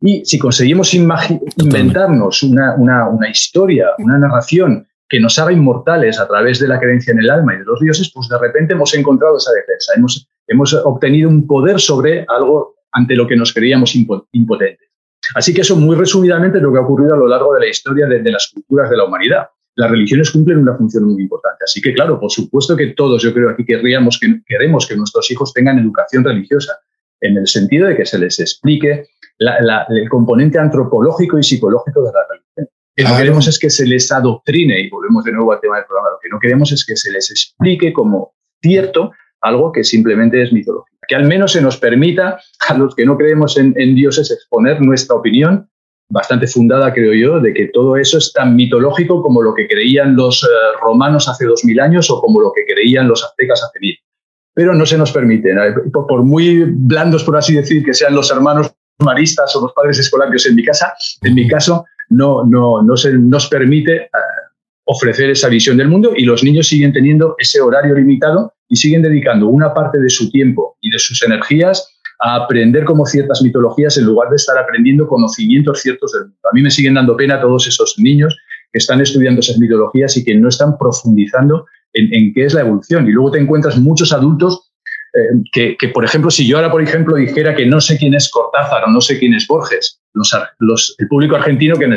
Y 0.00 0.24
si 0.24 0.38
conseguimos 0.38 0.92
inventarnos 0.94 2.42
una, 2.42 2.74
una 2.76 3.30
historia, 3.30 3.90
una 3.98 4.18
narración 4.18 4.86
que 5.08 5.20
nos 5.20 5.38
haga 5.38 5.52
inmortales 5.52 6.18
a 6.18 6.26
través 6.26 6.58
de 6.58 6.68
la 6.68 6.80
creencia 6.80 7.12
en 7.12 7.20
el 7.20 7.30
alma 7.30 7.54
y 7.54 7.58
de 7.58 7.64
los 7.64 7.80
dioses, 7.80 8.10
pues 8.12 8.28
de 8.28 8.38
repente 8.38 8.74
hemos 8.74 8.94
encontrado 8.94 9.36
esa 9.36 9.52
defensa, 9.52 9.92
hemos, 9.96 10.28
hemos 10.46 10.74
obtenido 10.74 11.28
un 11.28 11.46
poder 11.46 11.80
sobre 11.80 12.24
algo 12.28 12.76
ante 12.92 13.14
lo 13.14 13.26
que 13.26 13.36
nos 13.36 13.52
creíamos 13.52 13.94
impotentes. 13.94 14.88
Así 15.34 15.52
que 15.52 15.62
eso 15.62 15.76
muy 15.76 15.96
resumidamente 15.96 16.58
es 16.58 16.62
lo 16.62 16.72
que 16.72 16.78
ha 16.78 16.82
ocurrido 16.82 17.14
a 17.14 17.18
lo 17.18 17.26
largo 17.26 17.54
de 17.54 17.60
la 17.60 17.66
historia 17.66 18.06
de, 18.06 18.30
las 18.30 18.50
culturas 18.52 18.90
de 18.90 18.96
la 18.96 19.04
humanidad. 19.04 19.48
Las 19.74 19.90
religiones 19.90 20.30
cumplen 20.30 20.58
una 20.58 20.76
función 20.76 21.04
muy 21.04 21.22
importante. 21.22 21.64
Así 21.64 21.82
que, 21.82 21.92
claro, 21.92 22.18
por 22.18 22.30
supuesto 22.30 22.76
que 22.76 22.88
todos, 22.88 23.22
yo 23.22 23.34
creo 23.34 23.50
aquí 23.50 23.64
querríamos 23.64 24.18
que 24.18 24.40
queremos 24.46 24.86
que 24.86 24.96
nuestros 24.96 25.30
hijos 25.30 25.52
tengan 25.52 25.78
educación 25.78 26.24
religiosa, 26.24 26.78
en 27.20 27.36
el 27.36 27.46
sentido 27.46 27.88
de 27.88 27.96
que 27.96 28.06
se 28.06 28.18
les 28.18 28.38
explique 28.40 29.08
el 29.38 30.08
componente 30.08 30.58
antropológico 30.58 31.38
y 31.38 31.42
psicológico 31.42 32.02
de 32.02 32.12
la 32.12 32.20
religión. 32.30 32.75
Lo 32.96 33.10
que 33.10 33.16
queremos 33.16 33.46
es 33.46 33.58
que 33.58 33.68
se 33.68 33.86
les 33.86 34.10
adoctrine, 34.10 34.80
y 34.80 34.88
volvemos 34.88 35.22
de 35.24 35.32
nuevo 35.32 35.52
al 35.52 35.60
tema 35.60 35.76
del 35.76 35.84
programa, 35.84 36.10
lo 36.10 36.18
que 36.20 36.28
no 36.30 36.38
queremos 36.38 36.72
es 36.72 36.84
que 36.84 36.96
se 36.96 37.10
les 37.10 37.30
explique 37.30 37.92
como 37.92 38.32
cierto 38.62 39.12
algo 39.42 39.70
que 39.70 39.84
simplemente 39.84 40.42
es 40.42 40.52
mitología. 40.52 40.96
Que 41.06 41.14
al 41.14 41.24
menos 41.24 41.52
se 41.52 41.60
nos 41.60 41.76
permita 41.76 42.40
a 42.68 42.74
los 42.74 42.94
que 42.94 43.04
no 43.04 43.16
creemos 43.18 43.58
en, 43.58 43.74
dioses 43.94 44.30
exponer 44.30 44.80
nuestra 44.80 45.14
opinión, 45.14 45.68
bastante 46.08 46.46
fundada 46.46 46.92
creo 46.94 47.12
yo, 47.12 47.40
de 47.40 47.52
que 47.52 47.66
todo 47.66 47.96
eso 47.96 48.16
es 48.16 48.32
tan 48.32 48.56
mitológico 48.56 49.22
como 49.22 49.42
lo 49.42 49.54
que 49.54 49.68
creían 49.68 50.16
los 50.16 50.42
eh, 50.42 50.46
romanos 50.80 51.28
hace 51.28 51.44
dos 51.44 51.64
mil 51.64 51.78
años 51.80 52.10
o 52.10 52.20
como 52.20 52.40
lo 52.40 52.52
que 52.54 52.64
creían 52.64 53.08
los 53.08 53.22
aztecas 53.22 53.62
hace 53.62 53.78
mil. 53.78 53.96
Pero 54.54 54.74
no 54.74 54.86
se 54.86 54.96
nos 54.96 55.12
permite, 55.12 55.54
por 55.92 56.22
muy 56.22 56.64
blandos, 56.64 57.24
por 57.24 57.36
así 57.36 57.54
decir, 57.54 57.84
que 57.84 57.92
sean 57.92 58.14
los 58.14 58.30
hermanos 58.30 58.72
maristas 59.00 59.54
o 59.54 59.60
los 59.60 59.74
padres 59.74 59.98
escolapios 59.98 60.46
en 60.46 60.54
mi 60.54 60.64
casa, 60.64 60.94
en 61.22 61.34
mi 61.34 61.46
caso, 61.46 61.84
no, 62.08 62.44
no, 62.44 62.82
no 62.82 62.96
se 62.96 63.12
nos 63.12 63.48
permite 63.48 63.96
eh, 63.96 64.08
ofrecer 64.84 65.30
esa 65.30 65.48
visión 65.48 65.76
del 65.76 65.88
mundo 65.88 66.12
y 66.16 66.24
los 66.24 66.42
niños 66.44 66.68
siguen 66.68 66.92
teniendo 66.92 67.34
ese 67.38 67.60
horario 67.60 67.94
limitado 67.94 68.52
y 68.68 68.76
siguen 68.76 69.02
dedicando 69.02 69.48
una 69.48 69.74
parte 69.74 69.98
de 69.98 70.10
su 70.10 70.30
tiempo 70.30 70.76
y 70.80 70.90
de 70.90 70.98
sus 70.98 71.22
energías 71.22 71.92
a 72.20 72.36
aprender 72.36 72.84
como 72.84 73.04
ciertas 73.04 73.42
mitologías 73.42 73.98
en 73.98 74.04
lugar 74.04 74.30
de 74.30 74.36
estar 74.36 74.56
aprendiendo 74.58 75.06
conocimientos 75.06 75.80
ciertos 75.80 76.12
del 76.12 76.22
mundo. 76.22 76.38
A 76.50 76.54
mí 76.54 76.62
me 76.62 76.70
siguen 76.70 76.94
dando 76.94 77.16
pena 77.16 77.40
todos 77.40 77.66
esos 77.66 77.94
niños 77.98 78.36
que 78.72 78.78
están 78.78 79.00
estudiando 79.00 79.40
esas 79.40 79.58
mitologías 79.58 80.16
y 80.16 80.24
que 80.24 80.34
no 80.34 80.48
están 80.48 80.78
profundizando 80.78 81.66
en, 81.92 82.32
qué 82.34 82.44
es 82.44 82.54
la 82.54 82.60
evolución. 82.60 83.06
Y 83.06 83.12
luego 83.12 83.32
te 83.32 83.38
encuentras 83.38 83.78
muchos 83.78 84.12
adultos 84.12 84.65
eh, 85.16 85.42
que, 85.52 85.76
que, 85.76 85.88
por 85.88 86.04
ejemplo, 86.04 86.30
si 86.30 86.46
yo 86.46 86.56
ahora, 86.56 86.70
por 86.70 86.82
ejemplo, 86.82 87.16
dijera 87.16 87.54
que 87.54 87.66
no 87.66 87.80
sé 87.80 87.96
quién 87.96 88.14
es 88.14 88.30
Cortázar 88.30 88.84
o 88.84 88.90
no 88.90 89.00
sé 89.00 89.18
quién 89.18 89.34
es 89.34 89.46
Borges, 89.46 90.00
los, 90.12 90.94
el 90.98 91.08
público 91.08 91.36
argentino 91.36 91.76
que 91.76 91.88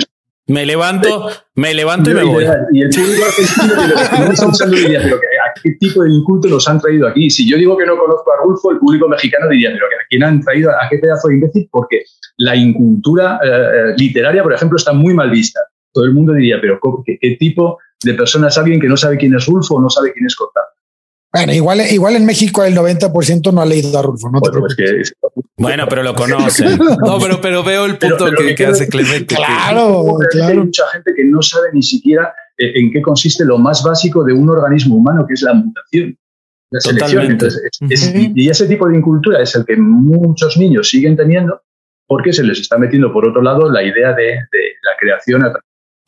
me 0.50 0.66
levanto, 0.66 1.30
me 1.54 1.76
levanto 1.76 2.10
y 2.10 2.14
me 2.16 2.24
voy. 2.24 2.44
Y 2.74 2.82
el 2.82 2.90
público 2.90 3.24
argentino 3.24 4.52
que 4.72 4.78
diría, 4.78 5.00
pero 5.04 5.18
¿a 5.18 5.62
qué 5.62 5.72
tipo 5.80 6.02
de 6.02 6.12
inculto 6.12 6.48
nos 6.48 6.68
han 6.68 6.80
traído 6.82 7.08
aquí? 7.08 7.30
Si 7.30 7.48
yo 7.48 7.56
digo 7.56 7.78
que 7.78 7.86
no 7.86 7.96
conozco 7.96 8.32
a 8.34 8.44
Rulfo, 8.44 8.72
el 8.72 8.80
público 8.80 9.08
mexicano 9.08 9.48
diría, 9.48 9.70
pero 9.72 9.86
¿a 9.86 10.06
quién 10.10 10.24
han 10.24 10.42
traído? 10.42 10.72
¿A 10.72 10.90
qué 10.90 10.98
pedazo 10.98 11.28
de 11.28 11.36
imbécil? 11.36 11.70
Porque 11.72 12.04
la 12.38 12.56
incultura 12.56 13.40
eh, 13.44 13.94
literaria, 13.96 14.42
por 14.42 14.54
ejemplo, 14.54 14.78
está 14.78 14.92
muy 14.92 15.14
mal 15.14 15.30
vista. 15.30 15.60
Todo 15.94 16.06
el 16.06 16.14
mundo 16.14 16.34
diría, 16.34 16.58
pero 16.60 16.80
¿qué, 17.06 17.20
qué 17.22 17.36
tipo 17.36 17.78
de 18.04 18.16
persona 18.16 18.48
es 18.48 18.58
alguien 18.58 18.80
que 18.80 18.88
no 18.88 18.98
sabe 18.98 19.18
quién 19.18 19.36
es 19.36 19.46
Rulfo 19.46 19.76
o 19.76 19.82
no 19.82 19.90
sabe 19.90 20.14
quién 20.14 20.26
es 20.26 20.36
Cortázar? 20.36 20.79
Bueno, 21.32 21.54
igual, 21.54 21.82
igual 21.92 22.16
en 22.16 22.26
México 22.26 22.64
el 22.64 22.76
90% 22.76 23.54
no 23.54 23.62
ha 23.62 23.66
leído 23.66 23.98
a 24.00 24.02
Rulfo, 24.02 24.32
no 24.32 24.40
bueno, 25.58 25.86
pero 25.90 26.04
lo 26.04 26.16
conocen. 26.16 26.78
no, 27.06 27.20
pero, 27.20 27.42
pero 27.42 27.64
veo 27.64 27.86
el 27.86 27.98
punto 27.98 28.26
que, 28.56 28.66
hace 28.66 28.88
Clemente. 28.88 29.36
Claro, 29.36 30.18
claro. 30.32 30.48
Hay 30.48 30.58
mucha 30.58 30.88
gente 30.88 31.14
que 31.16 31.26
no 31.26 31.42
sabe 31.42 31.68
ni 31.74 31.84
siquiera 31.84 32.34
eh, 32.58 32.80
en 32.80 32.92
qué 32.92 33.02
consiste 33.02 33.46
lo 33.46 33.58
más 33.58 33.84
básico 33.84 34.24
de 34.24 34.34
un 34.34 34.50
organismo 34.50 34.96
humano, 34.96 35.26
que 35.28 35.34
es 35.34 35.42
la 35.42 35.54
mutación. 35.54 36.18
La 36.72 36.80
selección. 36.80 37.38
y 38.36 38.50
ese 38.50 38.68
tipo 38.68 38.88
de 38.88 38.98
incultura 38.98 39.42
es 39.42 39.56
el 39.56 39.66
que 39.66 39.76
muchos 39.76 40.56
niños 40.56 40.90
siguen 40.90 41.18
teniendo 41.18 41.62
porque 42.08 42.32
se 42.32 42.44
les 42.44 42.60
está 42.60 42.78
metiendo 42.78 43.12
por 43.12 43.28
otro 43.28 43.42
lado 43.42 43.70
la 43.70 43.84
idea 43.84 44.14
de, 44.14 44.24
de 44.24 44.76
la 44.84 44.92
creación 45.00 45.44
a 45.44 45.54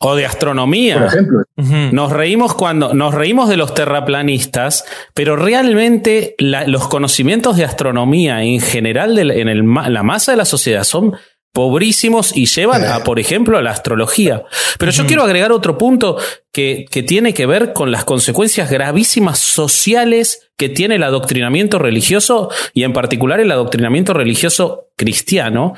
o 0.02 0.16
de 0.16 0.26
astronomía. 0.26 0.98
Por 0.98 1.06
ejemplo. 1.06 1.44
Nos 1.92 2.12
reímos 2.12 2.54
cuando 2.54 2.92
nos 2.92 3.14
reímos 3.14 3.48
de 3.48 3.56
los 3.56 3.74
terraplanistas, 3.74 4.84
pero 5.14 5.36
realmente 5.36 6.34
los 6.38 6.88
conocimientos 6.88 7.56
de 7.56 7.64
astronomía 7.64 8.42
en 8.42 8.60
general 8.60 9.18
en 9.18 9.74
la 9.74 10.02
masa 10.02 10.32
de 10.32 10.38
la 10.38 10.44
sociedad 10.44 10.84
son 10.84 11.14
pobrísimos 11.52 12.34
y 12.34 12.46
llevan 12.46 12.84
a, 12.84 13.04
por 13.04 13.20
ejemplo, 13.20 13.58
a 13.58 13.62
la 13.62 13.70
astrología. 13.70 14.42
Pero 14.78 14.90
yo 14.90 15.06
quiero 15.06 15.22
agregar 15.22 15.52
otro 15.52 15.76
punto 15.76 16.16
que, 16.50 16.86
que, 16.90 17.02
tiene 17.02 17.34
que 17.34 17.44
ver 17.44 17.74
con 17.74 17.90
las 17.90 18.04
consecuencias 18.04 18.70
gravísimas 18.70 19.38
sociales 19.38 20.48
que 20.56 20.70
tiene 20.70 20.94
el 20.94 21.02
adoctrinamiento 21.02 21.78
religioso 21.78 22.50
y 22.72 22.84
en 22.84 22.94
particular 22.94 23.38
el 23.38 23.52
adoctrinamiento 23.52 24.14
religioso 24.14 24.88
cristiano, 24.96 25.74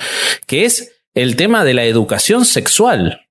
que 0.46 0.64
es 0.64 0.92
el 1.14 1.34
tema 1.34 1.64
de 1.64 1.74
la 1.74 1.84
educación 1.84 2.44
sexual 2.44 3.23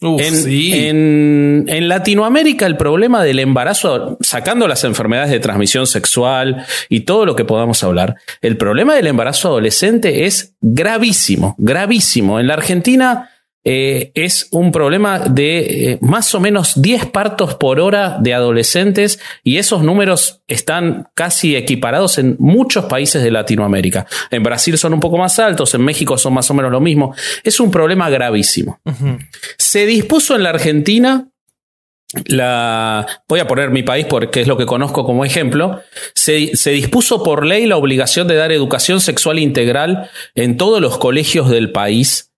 en, 0.00 1.66
en, 1.68 1.88
Latinoamérica 1.88 2.66
el 2.66 2.76
problema 2.76 3.22
del 3.22 3.38
embarazo, 3.38 4.16
sacando 4.20 4.66
las 4.66 4.84
enfermedades 4.84 5.30
de 5.30 5.40
transmisión 5.40 5.86
sexual 5.86 6.64
y 6.88 7.00
todo 7.00 7.26
lo 7.26 7.36
que 7.36 7.44
podamos 7.44 7.82
hablar, 7.84 8.16
el 8.40 8.56
problema 8.56 8.94
del 8.94 9.08
embarazo 9.08 9.48
adolescente 9.48 10.24
es 10.24 10.54
gravísimo, 10.60 11.54
gravísimo. 11.58 12.40
En 12.40 12.46
la 12.46 12.54
Argentina 12.54 13.29
eh, 13.62 14.10
es 14.14 14.48
un 14.52 14.72
problema 14.72 15.18
de 15.18 15.58
eh, 15.92 15.98
más 16.00 16.34
o 16.34 16.40
menos 16.40 16.80
10 16.80 17.06
partos 17.06 17.54
por 17.54 17.78
hora 17.78 18.16
de 18.18 18.32
adolescentes 18.32 19.20
y 19.44 19.58
esos 19.58 19.82
números 19.82 20.42
están 20.48 21.08
casi 21.14 21.56
equiparados 21.56 22.16
en 22.16 22.36
muchos 22.38 22.86
países 22.86 23.22
de 23.22 23.30
Latinoamérica. 23.30 24.06
En 24.30 24.42
Brasil 24.42 24.78
son 24.78 24.94
un 24.94 25.00
poco 25.00 25.18
más 25.18 25.38
altos, 25.38 25.74
en 25.74 25.82
México 25.82 26.16
son 26.16 26.32
más 26.32 26.50
o 26.50 26.54
menos 26.54 26.72
lo 26.72 26.80
mismo. 26.80 27.14
Es 27.44 27.60
un 27.60 27.70
problema 27.70 28.08
gravísimo. 28.08 28.80
Se 29.58 29.84
dispuso 29.84 30.34
en 30.34 30.42
la 30.42 30.50
Argentina 30.50 31.28
la, 32.24 33.06
voy 33.28 33.40
a 33.40 33.46
poner 33.46 33.70
mi 33.70 33.82
país 33.82 34.06
porque 34.08 34.40
es 34.40 34.48
lo 34.48 34.56
que 34.56 34.66
conozco 34.66 35.04
como 35.04 35.24
ejemplo, 35.24 35.80
se, 36.14 36.56
se, 36.56 36.70
dispuso 36.70 37.22
por 37.22 37.46
ley 37.46 37.66
la 37.66 37.76
obligación 37.76 38.26
de 38.26 38.34
dar 38.34 38.50
educación 38.50 39.00
sexual 39.00 39.38
integral 39.38 40.10
en 40.34 40.56
todos 40.56 40.80
los 40.80 40.98
colegios 40.98 41.48
del 41.50 41.70
país 41.70 42.29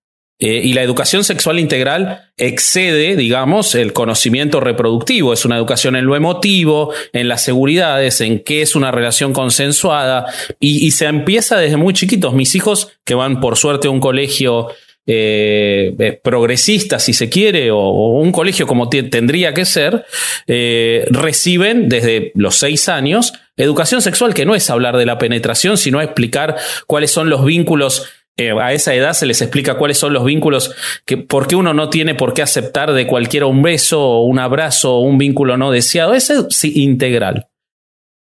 eh, 0.45 0.59
y 0.61 0.73
la 0.73 0.81
educación 0.81 1.23
sexual 1.23 1.57
integral 1.57 2.29
excede, 2.35 3.15
digamos, 3.15 3.75
el 3.75 3.93
conocimiento 3.93 4.59
reproductivo. 4.59 5.31
Es 5.31 5.45
una 5.45 5.55
educación 5.55 5.95
en 5.95 6.05
lo 6.05 6.17
emotivo, 6.17 6.91
en 7.13 7.29
las 7.29 7.45
seguridades, 7.45 8.19
en 8.19 8.43
qué 8.43 8.61
es 8.61 8.75
una 8.75 8.91
relación 8.91 9.31
consensuada. 9.31 10.25
Y, 10.59 10.91
se 10.91 11.05
empieza 11.05 11.55
desde 11.55 11.77
muy 11.77 11.93
chiquitos. 11.93 12.33
Mis 12.33 12.55
hijos, 12.55 12.89
que 13.05 13.15
van 13.15 13.39
por 13.39 13.55
suerte 13.55 13.87
a 13.87 13.91
un 13.91 14.01
colegio 14.01 14.67
eh, 15.07 15.95
eh, 15.97 16.19
progresista, 16.21 16.99
si 16.99 17.13
se 17.13 17.29
quiere, 17.29 17.71
o, 17.71 18.19
un 18.19 18.33
colegio 18.33 18.67
como 18.67 18.89
tendría 18.89 19.53
que 19.53 19.63
ser, 19.63 20.03
reciben 20.45 21.87
desde 21.87 22.33
los 22.35 22.55
seis 22.55 22.89
años 22.89 23.31
educación 23.55 24.01
sexual, 24.01 24.33
que 24.33 24.45
no 24.45 24.55
es 24.55 24.69
hablar 24.69 24.97
de 24.97 25.05
la 25.05 25.19
penetración, 25.19 25.77
sino 25.77 26.01
explicar 26.01 26.57
cuáles 26.87 27.11
son 27.11 27.29
los 27.29 27.45
vínculos 27.45 28.09
eh, 28.37 28.51
a 28.51 28.73
esa 28.73 28.93
edad 28.93 29.13
se 29.13 29.25
les 29.25 29.41
explica 29.41 29.75
cuáles 29.75 29.97
son 29.97 30.13
los 30.13 30.25
vínculos, 30.25 30.73
que, 31.05 31.17
por 31.17 31.47
qué 31.47 31.55
uno 31.55 31.73
no 31.73 31.89
tiene 31.89 32.15
por 32.15 32.33
qué 32.33 32.41
aceptar 32.41 32.93
de 32.93 33.05
cualquiera 33.05 33.45
un 33.45 33.61
beso 33.61 34.01
o 34.01 34.23
un 34.23 34.39
abrazo 34.39 34.95
o 34.95 35.01
un 35.01 35.17
vínculo 35.17 35.57
no 35.57 35.71
deseado. 35.71 36.13
es 36.13 36.31
integral. 36.63 37.47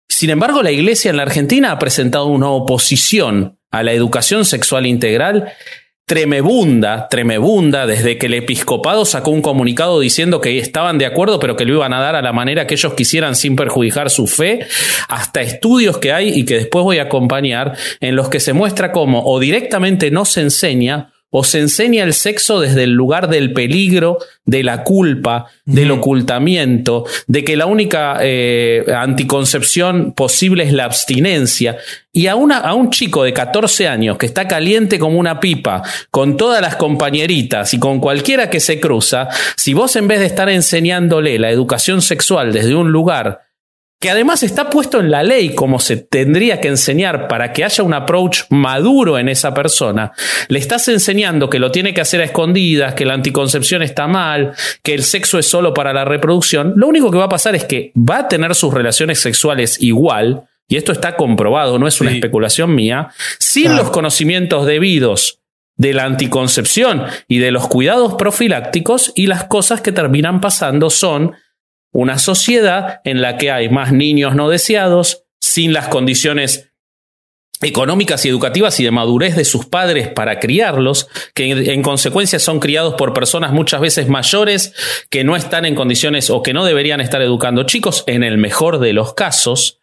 Sin 0.10 0.32
embargo, 0.32 0.64
la 0.64 0.72
Iglesia 0.72 1.12
en 1.12 1.18
la 1.18 1.24
Argentina 1.24 1.72
ha 1.72 1.80
presentado 1.80 2.26
una 2.26 2.50
oposición 2.50 3.60
a 3.72 3.84
la 3.84 3.94
educación 3.94 4.46
sexual 4.46 4.88
integral 4.88 5.54
tremebunda, 6.10 7.08
tremebunda, 7.08 7.86
desde 7.86 8.18
que 8.18 8.26
el 8.26 8.34
episcopado 8.34 9.06
sacó 9.06 9.30
un 9.30 9.44
comunicado 9.44 10.00
diciendo 10.00 10.42
que 10.42 10.58
estaban 10.58 10.98
de 10.98 11.06
acuerdo, 11.06 11.40
pero 11.40 11.56
que 11.56 11.66
lo 11.66 11.76
iban 11.76 11.94
a 11.94 12.02
dar 12.02 12.16
a 12.16 12.24
la 12.24 12.34
manera 12.34 12.66
que 12.66 12.74
ellos 12.74 12.96
quisieran 12.96 13.36
sin 13.36 13.56
perjudicar 13.56 14.10
su 14.10 14.26
fe, 14.26 14.66
hasta 15.08 15.42
estudios 15.42 16.00
que 16.00 16.12
hay 16.12 16.30
y 16.30 16.46
que 16.46 16.56
después 16.56 16.84
voy 16.84 16.98
a 16.98 17.04
acompañar, 17.04 17.78
en 18.00 18.16
los 18.16 18.28
que 18.28 18.40
se 18.40 18.54
muestra 18.54 18.92
cómo 18.92 19.22
o 19.24 19.40
directamente 19.40 20.10
no 20.10 20.26
se 20.26 20.42
enseña 20.42 21.14
o 21.32 21.44
se 21.44 21.60
enseña 21.60 22.04
el 22.04 22.14
sexo 22.14 22.60
desde 22.60 22.84
el 22.84 22.92
lugar 22.92 23.30
del 23.30 23.54
peligro, 23.54 24.18
de 24.46 24.64
la 24.64 24.84
culpa, 24.84 25.46
del 25.66 25.92
ocultamiento, 25.92 27.06
de 27.28 27.44
que 27.44 27.56
la 27.56 27.68
única 27.68 28.18
eh, 28.22 28.84
anticoncepción 28.96 30.14
posible 30.14 30.64
es 30.64 30.74
la 30.74 30.86
abstinencia. 30.86 31.78
Y 32.12 32.26
a, 32.28 32.36
una, 32.36 32.58
a 32.58 32.74
un 32.74 32.90
chico 32.90 33.24
de 33.24 33.34
14 33.34 33.88
años 33.88 34.18
que 34.18 34.26
está 34.26 34.48
caliente 34.48 34.98
como 34.98 35.20
una 35.20 35.40
pipa, 35.40 35.84
con 36.10 36.36
todas 36.36 36.62
las 36.62 36.76
compañeritas 36.78 37.74
y 37.76 37.80
con 37.80 38.00
cualquiera 38.00 38.50
que 38.50 38.60
se 38.60 38.80
cruza, 38.80 39.30
si 39.56 39.76
vos 39.76 39.96
en 39.96 40.08
vez 40.08 40.20
de 40.20 40.26
estar 40.26 40.50
enseñándole 40.50 41.38
la 41.38 41.52
educación 41.52 42.02
sexual 42.02 42.52
desde 42.52 42.74
un 42.74 42.92
lugar 42.92 43.49
que 44.00 44.10
además 44.10 44.44
está 44.44 44.70
puesto 44.70 45.00
en 45.00 45.12
la 45.12 45.24
ley 45.24 45.54
como 45.54 45.80
se 45.80 45.98
tendría 45.98 46.62
que 46.62 46.70
enseñar 46.70 47.28
para 47.28 47.52
que 47.52 47.66
haya 47.66 47.84
un 47.84 47.94
approach 47.94 48.44
maduro 48.50 49.20
en 49.20 49.28
esa 49.28 49.54
persona, 49.54 50.14
le 50.48 50.60
estás 50.60 50.88
enseñando 50.88 51.50
que 51.50 51.60
lo 51.60 51.72
tiene 51.72 51.94
que 51.94 52.02
hacer 52.02 52.22
a 52.22 52.26
escondidas, 52.26 52.94
que 52.94 53.06
la 53.06 53.14
anticoncepción 53.14 53.82
está 53.82 54.08
mal, 54.08 54.54
que 54.84 54.94
el 54.94 55.04
sexo 55.04 55.38
es 55.38 55.48
solo 55.48 55.74
para 55.74 55.92
la 55.92 56.06
reproducción, 56.06 56.74
lo 56.78 56.88
único 56.88 57.12
que 57.12 57.18
va 57.18 57.26
a 57.26 57.30
pasar 57.30 57.56
es 57.56 57.66
que 57.66 57.92
va 57.96 58.20
a 58.20 58.28
tener 58.30 58.56
sus 58.56 58.74
relaciones 58.74 59.20
sexuales 59.20 59.82
igual, 59.82 60.44
y 60.70 60.78
esto 60.78 60.92
está 60.94 61.18
comprobado, 61.18 61.78
no 61.78 61.88
es 61.88 62.00
una 62.00 62.12
especulación 62.12 62.74
mía, 62.74 63.10
sin 63.38 63.76
los 63.76 63.90
conocimientos 63.90 64.66
debidos 64.66 65.40
de 65.76 65.94
la 65.94 66.04
anticoncepción 66.04 67.06
y 67.28 67.40
de 67.40 67.52
los 67.52 67.68
cuidados 67.68 68.16
profilácticos, 68.16 69.12
y 69.16 69.28
las 69.28 69.46
cosas 69.46 69.82
que 69.82 69.92
terminan 69.92 70.40
pasando 70.40 70.90
son 70.90 71.34
una 71.92 72.20
sociedad 72.20 73.02
en 73.04 73.22
la 73.22 73.38
que 73.38 73.52
hay 73.52 73.70
más 73.70 73.92
niños 73.92 74.36
no 74.36 74.50
deseados, 74.50 75.24
sin 75.42 75.74
las 75.74 75.88
condiciones 75.88 76.70
económicas 77.62 78.24
y 78.26 78.30
educativas 78.30 78.80
y 78.80 78.84
de 78.84 78.92
madurez 78.92 79.36
de 79.36 79.44
sus 79.44 79.66
padres 79.66 80.08
para 80.08 80.40
criarlos, 80.40 81.10
que 81.34 81.52
en, 81.74 81.82
consecuencia 81.82 82.40
son 82.40 82.60
criados 82.60 82.96
por 82.96 83.14
personas 83.14 83.52
muchas 83.52 83.82
veces 83.82 84.08
mayores 84.08 84.74
que 85.10 85.24
no 85.24 85.36
están 85.36 85.66
en 85.66 85.76
condiciones 85.76 86.30
o 86.30 86.42
que 86.42 86.54
no 86.54 86.64
deberían 86.64 87.02
estar 87.02 87.22
educando 87.22 87.64
chicos, 87.64 88.04
en 88.08 88.24
el 88.24 88.38
mejor 88.38 88.80
de 88.80 88.94
los 88.94 89.14
casos. 89.14 89.80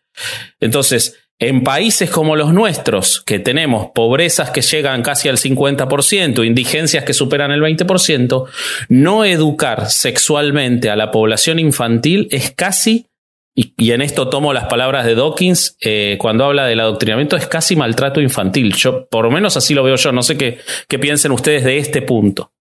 Entonces, 0.60 1.18
en 1.38 1.62
países 1.64 2.10
como 2.10 2.34
los 2.34 2.52
nuestros, 2.52 3.20
que 3.20 3.38
tenemos 3.38 3.88
pobrezas 3.94 4.50
que 4.50 4.62
llegan 4.62 5.02
casi 5.02 5.28
al 5.28 5.36
50%, 5.36 6.46
indigencias 6.46 7.04
que 7.04 7.12
superan 7.12 7.50
el 7.50 7.60
20%, 7.60 8.46
no 8.88 9.24
educar 9.24 9.90
sexualmente 9.90 10.88
a 10.88 10.96
la 10.96 11.10
población 11.10 11.58
infantil 11.58 12.28
es 12.30 12.52
casi, 12.52 13.06
y, 13.54 13.90
en 13.90 14.02
esto 14.02 14.28
tomo 14.28 14.52
las 14.52 14.66
palabras 14.66 15.04
de 15.06 15.14
Dawkins, 15.14 15.76
eh, 15.80 16.16
cuando 16.20 16.44
habla 16.44 16.66
del 16.66 16.80
adoctrinamiento, 16.80 17.36
es 17.36 17.46
casi 17.46 17.74
maltrato 17.74 18.20
infantil. 18.20 18.74
Yo, 18.74 19.06
por 19.08 19.24
lo 19.24 19.30
menos 19.30 19.56
así 19.56 19.72
lo 19.72 19.82
veo 19.82 19.96
yo, 19.96 20.12
no 20.12 20.22
sé 20.22 20.36
qué, 20.36 20.58
qué 20.88 20.98
piensen 20.98 21.32
ustedes 21.32 21.64
de 21.64 21.78
este 21.78 22.02
punto. 22.02 22.52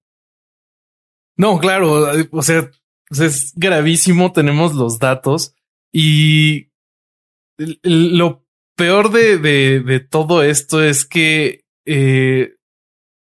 No, 1.38 1.60
claro, 1.60 2.08
o 2.32 2.42
sea, 2.42 2.70
es 3.10 3.52
gravísimo, 3.56 4.32
tenemos 4.32 4.74
los 4.74 5.00
datos 5.00 5.54
y 5.92 6.70
lo 7.58 8.45
peor 8.76 9.12
de, 9.12 9.38
de, 9.38 10.00
todo 10.00 10.44
esto 10.44 10.84
es 10.84 11.06
que 11.06 11.66
eh, 11.86 12.56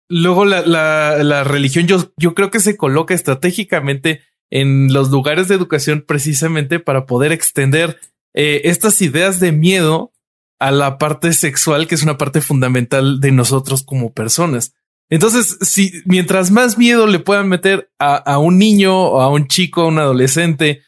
luego 0.09 0.45
la, 0.45 0.63
la, 0.63 1.45
religión 1.45 1.87
yo, 1.87 2.13
yo 2.17 2.35
creo 2.35 2.51
que 2.51 2.61
se 2.61 2.77
coloca 2.77 3.15
estratégicamente 3.15 4.21
en 4.51 4.93
los 4.93 5.11
lugares 5.11 5.49
de 5.49 5.55
educación 5.55 6.05
precisamente 6.07 6.79
para 6.79 7.07
poder 7.07 7.33
extender 7.33 7.99
eh, 8.35 8.63
estas 8.65 9.01
ideas 9.03 9.41
de 9.41 9.53
miedo 9.53 10.13
a 10.59 10.71
la 10.71 10.99
parte 10.99 11.33
sexual, 11.33 11.87
que 11.87 11.95
es 11.95 12.03
una 12.03 12.19
parte 12.19 12.41
fundamental 12.41 13.21
de 13.21 13.33
nosotros 13.33 13.83
como 13.83 14.13
personas. 14.13 14.75
Entonces, 15.11 15.59
si 15.61 16.03
mientras 16.07 16.51
más 16.51 16.79
miedo 16.79 17.07
le 17.07 17.19
puedan 17.19 17.49
meter 17.49 17.91
a, 17.99 18.17
a 18.17 18.39
un 18.39 18.59
niño 18.59 19.21
a 19.21 19.29
un 19.29 19.49
chico, 19.49 19.83
a 19.83 19.87
un 19.87 19.99
adolescente, 19.99 20.83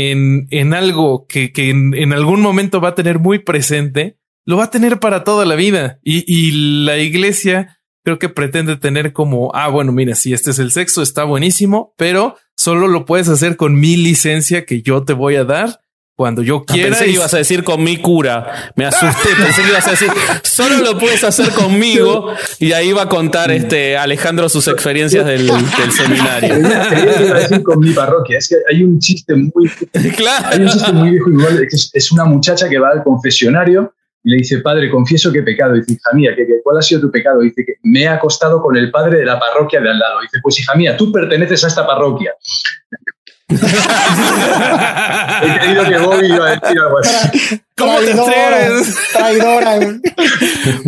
en, 0.00 0.46
en 0.50 0.74
algo 0.74 1.26
que, 1.26 1.52
que 1.52 1.70
en, 1.70 2.12
algún 2.12 2.40
momento 2.40 2.80
va 2.80 2.90
a 2.90 2.94
tener 2.94 3.18
muy 3.18 3.40
presente, 3.40 4.18
lo 4.46 4.56
va 4.56 4.64
a 4.64 4.70
tener 4.70 5.00
para 5.00 5.24
toda 5.24 5.44
la 5.44 5.54
vida. 5.54 5.98
Y, 6.02 6.24
y 6.26 6.84
la 6.84 6.98
iglesia 6.98 7.80
creo 8.04 8.18
que 8.18 8.28
pretende 8.28 8.76
tener 8.76 9.12
como, 9.12 9.50
ah, 9.54 9.68
bueno, 9.68 9.92
mira, 9.92 10.14
si 10.14 10.32
este 10.32 10.50
es 10.50 10.58
el 10.58 10.70
sexo, 10.70 11.02
está 11.02 11.24
buenísimo, 11.24 11.94
pero 11.96 12.36
solo 12.56 12.88
lo 12.88 13.04
puedes 13.04 13.28
hacer 13.28 13.56
con 13.56 13.78
mi 13.78 13.96
licencia 13.96 14.64
que 14.64 14.82
yo 14.82 15.04
te 15.04 15.12
voy 15.12 15.36
a 15.36 15.44
dar 15.44 15.80
cuando 16.20 16.42
yo 16.42 16.64
quiera. 16.66 16.90
pensé 16.90 17.06
que 17.06 17.12
ibas 17.12 17.32
a 17.32 17.38
decir 17.38 17.64
con 17.64 17.82
mi 17.82 17.96
cura. 17.96 18.72
Me 18.76 18.84
asusté. 18.84 19.30
pensé 19.42 19.62
que 19.62 19.68
ibas 19.70 19.88
a 19.88 19.92
decir 19.92 20.10
solo 20.42 20.76
lo 20.84 20.98
puedes 20.98 21.24
hacer 21.24 21.48
conmigo. 21.52 22.34
Y 22.58 22.72
ahí 22.72 22.92
va 22.92 23.04
a 23.04 23.08
contar 23.08 23.50
este 23.50 23.96
Alejandro 23.96 24.50
sus 24.50 24.68
experiencias 24.68 25.24
del, 25.24 25.46
del 25.46 25.92
seminario. 25.92 26.58
Iba 26.58 27.36
a 27.36 27.40
decir 27.40 27.62
con 27.62 27.78
mi 27.78 27.94
parroquia. 27.94 28.36
Es 28.36 28.50
que 28.50 28.56
hay 28.70 28.82
un 28.82 28.98
chiste 28.98 29.34
muy. 29.34 29.70
Claro. 30.14 30.48
Hay 30.50 30.60
un 30.60 30.68
chiste 30.68 30.92
muy 30.92 31.08
viejo 31.08 31.30
igual. 31.30 31.64
Es, 31.64 31.90
es 31.94 32.12
una 32.12 32.26
muchacha 32.26 32.68
que 32.68 32.78
va 32.78 32.90
al 32.90 33.02
confesionario 33.02 33.94
y 34.22 34.30
le 34.32 34.36
dice, 34.36 34.58
padre, 34.58 34.90
confieso 34.90 35.32
que 35.32 35.38
he 35.38 35.42
pecado. 35.42 35.74
Y 35.74 35.80
dice, 35.80 35.94
hija 35.94 36.10
mía, 36.12 36.32
¿qué, 36.36 36.46
¿cuál 36.62 36.76
ha 36.76 36.82
sido 36.82 37.00
tu 37.00 37.10
pecado? 37.10 37.40
dice, 37.40 37.64
que 37.64 37.76
me 37.82 38.02
he 38.02 38.08
acostado 38.08 38.60
con 38.60 38.76
el 38.76 38.90
padre 38.90 39.20
de 39.20 39.24
la 39.24 39.40
parroquia 39.40 39.80
de 39.80 39.88
al 39.88 39.98
lado. 39.98 40.20
dice, 40.20 40.38
pues 40.42 40.60
hija 40.60 40.74
mía, 40.74 40.98
tú 40.98 41.10
perteneces 41.10 41.64
a 41.64 41.68
esta 41.68 41.86
parroquia. 41.86 42.34
He 45.42 45.58
creído 45.58 45.84
que 45.84 45.98
Bobby 45.98 46.26
iba 46.26 46.48
a 46.48 46.56
decir 46.56 46.78
algo 46.78 46.98
así. 46.98 47.60
¿Cómo 47.76 47.98
te 47.98 48.12
atreves? 48.12 48.96
Traidora. 49.12 50.00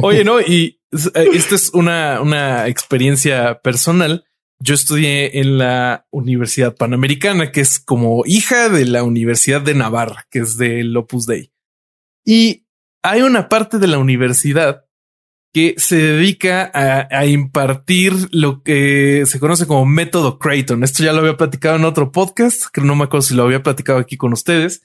Oye, 0.03 0.25
no, 0.25 0.41
y, 0.41 0.81
eh, 0.93 1.29
esta 1.35 1.55
es 1.55 1.71
una, 1.75 2.21
una 2.21 2.69
experiencia 2.69 3.61
personal. 3.61 4.25
Yo 4.59 4.75
estudié 4.75 5.41
en 5.41 5.59
la 5.59 6.07
Universidad 6.11 6.77
Panamericana, 6.77 7.51
que 7.51 7.63
es 7.63 7.81
como 7.81 8.23
hija 8.27 8.69
de 8.69 8.85
la 8.87 9.03
Universidad 9.03 9.61
de 9.61 9.75
Navarra, 9.75 10.27
que 10.31 10.39
es 10.41 10.57
del 10.57 10.97
Opus 10.97 11.27
Dei. 11.27 11.53
Y 12.25 12.67
hay 13.03 13.23
una 13.23 13.49
parte 13.49 13.79
de 13.79 13.89
la 13.89 13.99
universidad 13.99 14.85
que 15.53 15.75
se 15.77 15.97
dedica 15.97 16.71
a, 16.75 17.27
impartir 17.27 18.15
lo 18.31 18.63
que 18.63 19.25
se 19.27 19.39
conoce 19.39 19.67
como 19.67 19.85
método 19.85 20.39
Creighton. 20.39 20.83
Esto 20.83 21.05
ya 21.05 21.13
lo 21.13 21.21
había 21.21 21.37
platicado 21.37 21.77
en 21.77 21.85
otro 21.85 22.11
podcast, 22.11 22.67
que 22.73 22.81
no 22.81 22.95
me 22.95 23.05
acuerdo 23.05 23.23
si 23.23 23.35
lo 23.35 23.43
había 23.43 23.63
platicado 23.63 23.99
aquí 23.99 24.17
con 24.17 24.33
ustedes. 24.33 24.83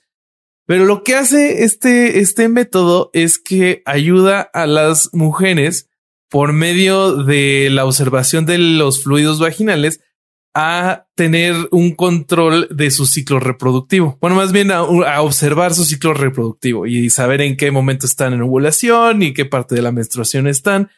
Pero 0.66 0.84
lo 0.84 1.04
que 1.04 1.16
hace 1.16 1.64
este, 1.64 2.20
este 2.20 2.50
método 2.50 3.10
es 3.14 3.40
que 3.40 3.82
ayuda 3.86 4.42
a 4.42 4.68
las 4.68 5.10
mujeres 5.14 5.90
por 6.30 6.52
medio 6.52 7.24
de 7.24 7.70
la 7.72 7.86
observación 7.86 8.46
de 8.46 8.58
los 8.58 9.04
fluidos 9.04 9.40
vaginales 9.40 10.02
a 10.60 11.06
tener 11.14 11.54
un 11.70 11.94
control 11.94 12.68
de 12.72 12.90
su 12.90 13.06
ciclo 13.06 13.40
reproductivo. 13.40 14.18
Bueno, 14.20 14.36
más 14.36 14.52
bien 14.52 14.72
a, 14.72 14.82
observar 15.22 15.76
su 15.76 15.86
ciclo 15.86 16.16
reproductivo 16.16 16.88
y 16.88 17.12
saber 17.12 17.42
en 17.42 17.56
qué 17.58 17.70
momento 17.70 18.08
están 18.08 18.34
en 18.34 18.42
ovulación 18.42 19.22
y 19.22 19.36
qué 19.36 19.46
parte 19.46 19.76
de 19.76 19.84
la 19.84 19.92
menstruación 19.92 20.48
están. 20.48 20.90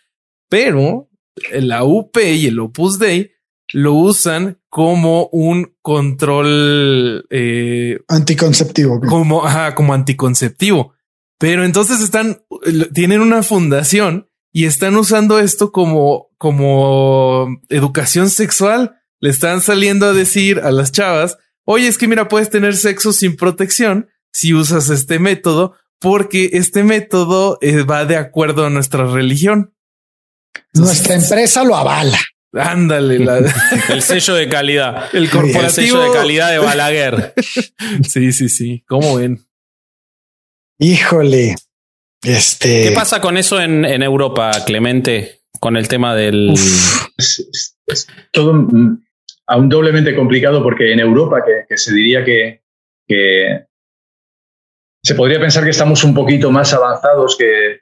Pero 0.47 1.09
la 1.51 1.83
UP 1.83 2.15
y 2.19 2.45
el 2.47 2.57
Opus 2.57 2.99
Dei 2.99 3.31
lo 3.73 3.95
usan 3.95 4.61
como 4.69 5.27
un 5.33 5.73
control 5.81 7.25
eh, 7.29 7.99
anticonceptivo, 8.07 9.01
como, 9.01 9.43
como 9.75 9.93
anticonceptivo. 9.93 10.93
Pero 11.37 11.65
entonces 11.65 11.99
están, 11.99 12.43
tienen 12.93 13.19
una 13.19 13.43
fundación 13.43 14.29
y 14.53 14.65
están 14.65 14.95
usando 14.95 15.37
esto 15.37 15.73
como, 15.73 16.29
como 16.37 17.59
educación 17.67 18.29
sexual 18.29 18.98
le 19.19 19.29
están 19.29 19.61
saliendo 19.61 20.05
a 20.05 20.13
decir 20.13 20.59
a 20.59 20.71
las 20.71 20.91
chavas, 20.91 21.37
oye, 21.65 21.87
es 21.87 21.97
que 21.97 22.07
mira, 22.07 22.27
puedes 22.27 22.49
tener 22.49 22.75
sexo 22.75 23.13
sin 23.13 23.35
protección 23.35 24.09
si 24.31 24.53
usas 24.53 24.89
este 24.89 25.19
método, 25.19 25.75
porque 25.99 26.51
este 26.53 26.83
método 26.83 27.57
eh, 27.61 27.83
va 27.83 28.05
de 28.05 28.15
acuerdo 28.15 28.65
a 28.65 28.69
nuestra 28.69 29.05
religión. 29.05 29.73
Nuestra 30.73 31.15
empresa 31.15 31.63
lo 31.63 31.75
avala. 31.75 32.19
Ándale, 32.53 33.15
el 33.89 34.01
sello 34.01 34.33
de 34.35 34.49
calidad. 34.49 35.13
El 35.13 35.29
corporativo. 35.29 35.69
sello 35.69 35.99
de 36.01 36.11
calidad 36.11 36.51
de 36.51 36.59
Balaguer. 36.59 37.33
sí, 38.07 38.31
sí, 38.31 38.49
sí. 38.49 38.83
¿Cómo 38.87 39.15
ven? 39.15 39.45
Híjole. 40.79 41.55
Este. 42.23 42.83
¿Qué 42.83 42.91
pasa 42.91 43.21
con 43.21 43.37
eso 43.37 43.61
en, 43.61 43.85
Europa, 43.85 44.51
Clemente? 44.65 45.41
Con 45.59 45.77
el 45.77 45.87
tema 45.87 46.15
del. 46.15 46.53
todo 48.31 48.67
aún 49.49 49.67
doblemente 49.67 50.15
complicado 50.15 50.63
porque 50.63 50.93
en 50.93 50.99
Europa, 50.99 51.43
que, 51.67 51.77
se 51.77 51.93
diría 51.93 52.23
que, 52.23 52.61
se 55.03 55.15
podría 55.15 55.39
pensar 55.39 55.63
que 55.63 55.71
estamos 55.71 56.03
un 56.03 56.13
poquito 56.13 56.51
más 56.51 56.73
avanzados 56.73 57.35
que, 57.37 57.81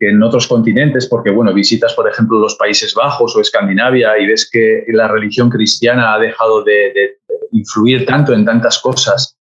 en 0.00 0.22
otros 0.22 0.46
continentes, 0.46 1.06
porque 1.06 1.30
bueno, 1.30 1.54
visitas, 1.54 1.94
por 1.94 2.08
ejemplo, 2.08 2.38
los 2.38 2.56
Países 2.56 2.94
Bajos 2.94 3.36
o 3.36 3.40
Escandinavia 3.40 4.18
y 4.18 4.26
ves 4.26 4.48
que 4.50 4.84
la 4.88 5.08
religión 5.08 5.48
cristiana 5.48 6.14
ha 6.14 6.18
dejado 6.18 6.62
de 6.62 7.18
influir 7.52 8.04
tanto 8.04 8.32
en 8.32 8.44
tantas 8.44 8.78
cosas 8.80 9.38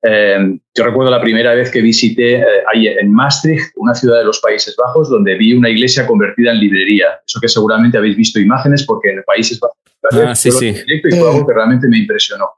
Em, 0.00 0.60
yo 0.76 0.84
recuerdo 0.84 1.10
la 1.10 1.20
primera 1.20 1.54
vez 1.54 1.70
que 1.70 1.80
visité 1.80 2.36
eh, 2.36 2.44
ahí 2.72 2.86
en 2.86 3.12
Maastricht, 3.12 3.72
una 3.76 3.94
ciudad 3.94 4.18
de 4.18 4.24
los 4.24 4.40
Países 4.40 4.76
Bajos, 4.76 5.10
donde 5.10 5.34
vi 5.34 5.52
una 5.52 5.68
iglesia 5.68 6.06
convertida 6.06 6.52
en 6.52 6.60
librería. 6.60 7.20
Eso 7.26 7.40
que 7.40 7.48
seguramente 7.48 7.98
habéis 7.98 8.16
visto 8.16 8.38
imágenes 8.38 8.84
porque 8.84 9.10
en 9.10 9.22
Países 9.24 9.58
Bajos 9.58 9.76
ah, 10.12 10.34
sí, 10.34 10.52
sí. 10.52 10.74
y 10.86 11.16
fue 11.16 11.30
algo 11.30 11.46
que 11.46 11.52
realmente 11.52 11.88
me 11.88 11.98
impresionó. 11.98 12.48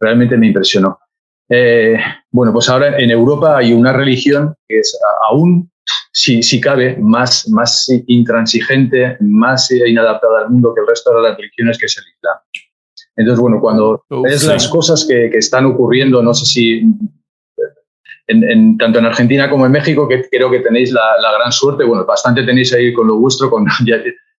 Realmente 0.00 0.36
me 0.36 0.46
impresionó. 0.46 0.98
Eh, 1.50 1.98
bueno, 2.30 2.52
pues 2.52 2.68
ahora 2.70 2.98
en 2.98 3.10
Europa 3.10 3.58
hay 3.58 3.74
una 3.74 3.92
religión 3.92 4.54
que 4.66 4.78
es 4.78 4.98
aún, 5.28 5.70
si, 6.12 6.42
si 6.42 6.60
cabe, 6.60 6.96
más, 6.98 7.46
más 7.48 7.90
intransigente, 8.06 9.18
más 9.20 9.70
inadaptada 9.70 10.40
al 10.40 10.50
mundo 10.50 10.72
que 10.74 10.80
el 10.80 10.86
resto 10.86 11.14
de 11.14 11.28
las 11.28 11.36
religiones, 11.36 11.76
que 11.76 11.86
es 11.86 11.98
el 11.98 12.04
Islam. 12.04 12.38
Entonces, 13.16 13.40
bueno, 13.40 13.60
cuando 13.60 14.04
ves 14.22 14.44
las 14.44 14.68
cosas 14.68 15.06
que, 15.08 15.26
están 15.26 15.66
ocurriendo, 15.66 16.22
no 16.22 16.34
sé 16.34 16.46
si 16.46 16.82
en, 18.26 18.76
tanto 18.78 18.98
en 18.98 19.06
Argentina 19.06 19.48
como 19.48 19.66
en 19.66 19.72
México, 19.72 20.08
que 20.08 20.28
creo 20.28 20.50
que 20.50 20.60
tenéis 20.60 20.92
la, 20.92 21.16
gran 21.38 21.52
suerte, 21.52 21.84
bueno, 21.84 22.04
bastante 22.04 22.42
tenéis 22.42 22.72
ahí 22.72 22.92
con 22.92 23.06
lo 23.06 23.16
vuestro, 23.16 23.50
con, 23.50 23.66
ya 23.86 23.96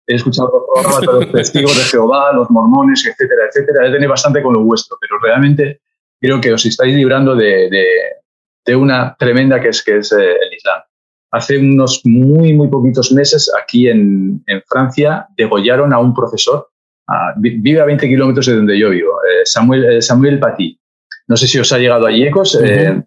he 0.07 0.15
escuchado 0.15 0.51
los 0.53 0.65
programas 0.67 1.01
de 1.01 1.07
los 1.07 1.33
testigos 1.33 1.77
de 1.77 1.85
Jehová, 1.85 2.33
los 2.33 2.51
mormones, 2.51 3.07
etcétera, 3.07 3.43
etcétera, 3.49 3.93
tenéis 3.93 4.09
bastante 4.09 4.43
con 4.43 4.55
lo 4.55 4.63
vuestro, 4.63 4.97
pero 5.01 5.19
realmente 5.21 5.81
creo 6.21 6.41
que 6.41 6.53
os 6.53 6.67
estáis 6.67 6.95
librando 6.95 7.37
de, 7.37 7.71
de, 8.67 8.77
una 8.77 9.15
tremenda 9.19 9.61
que 9.61 9.69
es, 9.69 9.85
que 9.85 9.99
es 9.99 10.11
eh, 10.13 10.17
el 10.17 10.55
Islam. 10.55 10.81
Hace 11.31 11.59
unos 11.59 12.01
muy, 12.05 12.55
muy 12.55 12.69
poquitos 12.69 13.13
meses, 13.13 13.53
aquí 13.61 13.89
en, 13.89 14.43
en 14.47 14.63
Francia, 14.67 15.27
degollaron 15.37 15.93
a 15.93 15.99
un 15.99 16.15
profesor 16.15 16.69
vive 17.37 17.81
a 17.81 17.85
20 17.85 18.09
kilómetros 18.09 18.47
de 18.47 18.57
donde 18.57 18.79
yo 18.79 18.91
vivo, 18.91 19.13
eh, 19.23 19.43
Samuel, 19.45 19.85
eh, 19.85 20.03
Samuel 20.03 20.39
Paty. 20.39 20.79
No 21.27 21.37
sé 21.37 21.47
si 21.47 21.59
os 21.59 21.73
ha 21.73 21.79
llegado 21.79 22.07
allí 22.07 22.25
ecos. 22.25 22.59
Eh, 22.63 23.03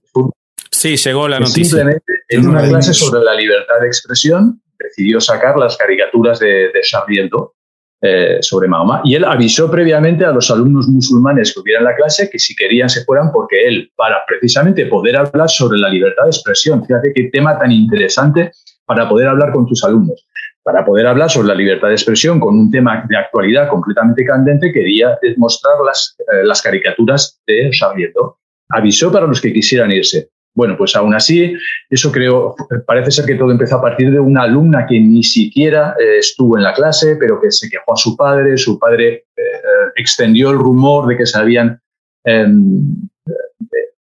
sí, 0.72 0.96
llegó 0.96 1.28
la 1.28 1.40
noticia. 1.40 1.64
Simplemente 1.64 2.14
en 2.30 2.48
una 2.48 2.68
clase 2.68 2.94
sobre 2.94 3.24
la 3.24 3.36
libertad 3.36 3.76
de 3.82 3.88
expresión 3.88 4.62
decidió 4.78 5.20
sacar 5.22 5.58
las 5.58 5.78
caricaturas 5.78 6.40
de, 6.40 6.72
de 6.72 6.82
Charlie 6.82 7.22
Hebdo 7.22 7.54
sobre 8.42 8.68
Mahoma 8.68 9.02
y 9.04 9.16
él 9.16 9.26
avisó 9.26 9.72
previamente 9.72 10.24
a 10.24 10.32
los 10.32 10.52
alumnos 10.52 10.88
musulmanes 10.88 11.52
que 11.52 11.62
hubiera 11.62 11.80
en 11.80 11.86
la 11.86 11.96
clase 11.96 12.30
que 12.30 12.38
si 12.38 12.56
querían 12.56 12.88
se 12.88 13.04
fueran 13.04 13.32
porque 13.32 13.68
él, 13.68 13.92
para 13.96 14.18
precisamente 14.28 14.86
poder 14.86 15.18
hablar 15.18 15.50
sobre 15.50 15.80
la 15.80 15.90
libertad 15.90 16.26
de 16.26 16.30
expresión, 16.30 16.86
fíjate 16.86 17.12
qué 17.12 17.30
tema 17.34 17.58
tan 17.58 17.72
interesante 17.72 18.52
para 18.86 19.10
poder 19.10 19.28
hablar 19.30 19.52
con 19.52 19.66
tus 19.66 19.84
alumnos 19.84 20.28
para 20.68 20.84
poder 20.84 21.08
hablar 21.08 21.30
sobre 21.30 21.48
la 21.48 21.56
libertad 21.56 21.88
de 21.88 21.94
expresión 21.94 22.42
con 22.42 22.60
un 22.60 22.70
tema 22.70 23.06
de 23.08 23.16
actualidad 23.16 23.70
completamente 23.70 24.26
candente, 24.26 24.74
quería 24.74 25.18
mostrar 25.38 25.76
las, 25.86 26.14
eh, 26.20 26.44
las 26.44 26.62
caricaturas 26.62 27.40
de 27.48 27.70
Charlie 27.72 28.12
Avisó 28.68 29.10
para 29.10 29.28
los 29.28 29.40
que 29.40 29.54
quisieran 29.54 29.94
irse. 29.94 30.28
Bueno, 30.54 30.76
pues 30.78 30.94
aún 30.98 31.16
así, 31.16 31.54
eso 31.90 32.12
creo, 32.12 32.54
parece 32.86 33.12
ser 33.12 33.26
que 33.26 33.36
todo 33.36 33.50
empezó 33.50 33.78
a 33.78 33.82
partir 33.82 34.12
de 34.12 34.20
una 34.20 34.42
alumna 34.42 34.86
que 34.86 35.00
ni 35.00 35.24
siquiera 35.24 35.96
eh, 35.98 36.18
estuvo 36.18 36.58
en 36.58 36.64
la 36.64 36.74
clase, 36.74 37.16
pero 37.16 37.40
que 37.40 37.50
se 37.50 37.70
quejó 37.70 37.94
a 37.94 37.96
su 37.96 38.18
padre, 38.18 38.58
su 38.58 38.78
padre 38.78 39.24
eh, 39.38 39.42
extendió 39.96 40.50
el 40.50 40.58
rumor 40.58 41.08
de 41.08 41.16
que 41.16 41.26
se 41.26 41.40
habían 41.40 41.80
em, 42.26 43.08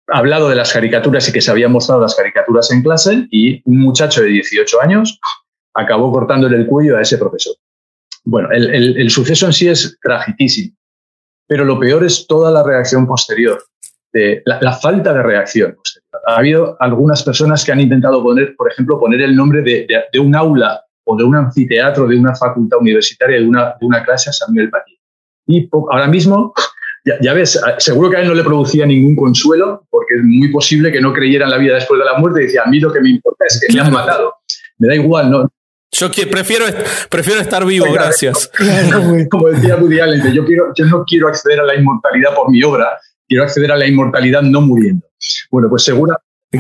hablado 0.07 0.47
de 0.47 0.55
las 0.55 0.71
caricaturas 0.71 1.27
y 1.27 1.33
que 1.33 1.41
se 1.41 1.51
habían 1.51 1.73
mostrado 1.73 1.99
las 1.99 2.15
caricaturas 2.15 2.71
en 2.71 2.83
clase 2.83 3.27
y 3.31 3.61
un 3.65 3.81
muchacho 3.81 4.21
de 4.21 4.29
18 4.29 4.81
años 4.81 5.19
acabó 5.73 6.11
cortándole 6.11 6.57
el 6.57 6.67
cuello 6.67 6.97
a 6.97 7.01
ese 7.01 7.17
profesor. 7.17 7.55
Bueno, 8.25 8.49
el, 8.51 9.09
suceso 9.09 9.47
en 9.47 9.53
sí 9.53 9.67
es 9.67 9.97
tragiquísimo, 10.01 10.75
pero 11.47 11.65
lo 11.65 11.79
peor 11.79 12.05
es 12.05 12.25
toda 12.25 12.51
la 12.51 12.63
reacción 12.63 13.05
posterior, 13.05 13.61
de, 14.13 14.41
la, 14.45 14.73
falta 14.73 15.13
de 15.13 15.23
reacción 15.23 15.75
posterior. 15.75 16.21
Ha 16.27 16.37
habido 16.37 16.77
algunas 16.79 17.23
personas 17.23 17.65
que 17.65 17.73
han 17.73 17.81
intentado 17.81 18.23
poner, 18.23 18.55
por 18.55 18.71
ejemplo, 18.71 18.99
poner 18.99 19.21
el 19.21 19.35
nombre 19.35 19.61
de, 19.61 20.19
un 20.19 20.35
aula 20.35 20.81
o 21.05 21.17
de 21.17 21.23
un 21.25 21.35
anfiteatro 21.35 22.07
de 22.07 22.17
una 22.17 22.33
facultad 22.33 22.79
universitaria, 22.79 23.39
de 23.39 23.45
una, 23.45 23.75
de 23.79 23.85
una 23.85 24.03
clase 24.03 24.29
a 24.29 24.33
Samuel 24.33 24.69
Paty. 24.69 24.97
Y 25.47 25.69
ahora 25.91 26.07
mismo, 26.07 26.53
ya, 27.03 27.33
ves, 27.33 27.59
seguro 27.79 28.09
que 28.09 28.17
a 28.17 28.21
él 28.21 28.29
no 28.29 28.33
le 28.33 28.43
producía 28.43 28.85
ningún 28.85 29.17
consuelo, 29.17 29.85
porque 29.89 30.15
es 30.15 30.23
muy 30.23 30.49
posible 30.49 30.93
que 30.93 31.01
no 31.01 31.11
creyera 31.11 31.43
en 31.43 31.51
la 31.51 31.57
vida 31.57 31.75
después 31.75 31.99
de 31.99 32.05
la 32.05 32.17
muerte 32.17 32.41
y 32.41 32.45
decía, 32.45 32.61
a 32.65 32.69
mí 32.69 32.79
lo 32.79 32.93
que 32.93 33.01
me 33.01 33.09
importa 33.09 33.43
es 33.45 33.59
que 33.59 33.73
me 33.73 33.81
han 33.81 33.91
matado. 33.91 34.35
Me 34.77 34.87
da 34.87 34.95
igual, 34.95 35.29
no, 35.29 35.49
yo 35.93 36.09
prefiero, 36.29 36.65
prefiero 37.09 37.39
estar 37.41 37.65
vivo, 37.65 37.85
gracias. 37.91 38.51
Como 39.29 39.49
decía 39.49 39.77
Woody 39.77 39.99
Allen, 39.99 40.33
yo, 40.33 40.45
quiero, 40.45 40.73
yo 40.75 40.85
no 40.85 41.03
quiero 41.05 41.27
acceder 41.27 41.59
a 41.59 41.63
la 41.63 41.75
inmortalidad 41.75 42.33
por 42.35 42.49
mi 42.49 42.63
obra, 42.63 42.99
quiero 43.27 43.43
acceder 43.43 43.71
a 43.71 43.77
la 43.77 43.87
inmortalidad 43.87 44.41
no 44.41 44.61
muriendo. 44.61 45.05
Bueno, 45.51 45.69
pues 45.69 45.83
segura. 45.83 46.17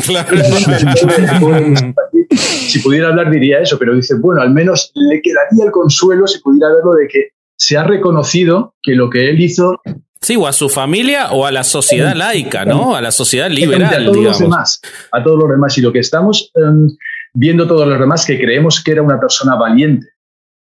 si 2.31 2.79
pudiera 2.79 3.09
hablar 3.09 3.29
diría 3.29 3.59
eso, 3.59 3.77
pero 3.77 3.93
dice, 3.95 4.15
bueno, 4.15 4.41
al 4.41 4.49
menos 4.51 4.91
le 4.95 5.21
quedaría 5.21 5.65
el 5.65 5.71
consuelo 5.71 6.25
si 6.25 6.39
pudiera 6.39 6.69
verlo 6.73 6.93
de 6.93 7.07
que 7.07 7.29
se 7.55 7.77
ha 7.77 7.83
reconocido 7.83 8.73
que 8.81 8.95
lo 8.95 9.11
que 9.11 9.29
él 9.29 9.39
hizo 9.39 9.81
Sí, 10.23 10.35
o 10.37 10.47
a 10.47 10.53
su 10.53 10.69
familia 10.69 11.33
o 11.33 11.45
a 11.45 11.51
la 11.51 11.65
sociedad 11.65 12.15
laica, 12.15 12.63
¿no? 12.63 12.95
A 12.95 13.01
la 13.01 13.11
sociedad 13.11 13.49
liberal, 13.49 13.93
a 13.93 14.05
todos 14.05 14.23
Los 14.23 14.39
demás, 14.39 14.79
a 15.11 15.21
todos 15.21 15.37
los 15.37 15.49
demás. 15.49 15.77
Y 15.77 15.81
lo 15.81 15.91
que 15.91 15.99
estamos 15.99 16.49
em, 16.55 16.87
viendo 17.33 17.67
todos 17.67 17.87
los 17.87 17.99
demás 17.99 18.25
que 18.25 18.39
creemos 18.39 18.81
que 18.83 18.91
era 18.91 19.01
una 19.01 19.19
persona 19.19 19.55
valiente, 19.55 20.07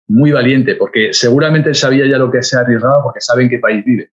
muy 0.07 0.32
valiente, 0.32 0.76
porque 0.76 1.13
seguramente 1.13 1.74
sabía 1.74 2.07
ya 2.07 2.17
lo 2.17 2.32
que 2.32 2.41
se 2.43 2.57
arriesgaba 2.57 3.03
porque 3.03 3.22
sabe 3.22 3.43
en 3.43 3.49
qué 3.49 3.59
país 3.59 3.84
vive. 3.86 4.11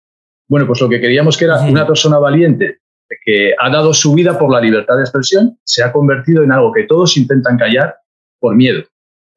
Bueno, 0.47 0.68
pues 0.68 0.82
lo 0.82 0.89
que 0.89 0.99
creíamos 0.99 1.38
que 1.38 1.45
era 1.45 1.62
una 1.62 1.88
persona 1.88 2.18
valiente, 2.18 2.80
que 3.26 3.54
ha 3.60 3.70
dado 3.70 3.93
su 3.93 4.14
vida 4.14 4.38
por 4.38 4.52
la 4.52 4.62
libertad 4.62 4.95
de 4.95 5.02
expresión, 5.02 5.58
se 5.64 5.84
ha 5.84 5.91
convertido 5.91 6.43
en 6.43 6.52
algo 6.52 6.72
que 6.72 6.84
todos 6.84 7.18
intentan 7.18 7.58
callar 7.58 7.95
por 8.39 8.56
miedo. 8.56 8.84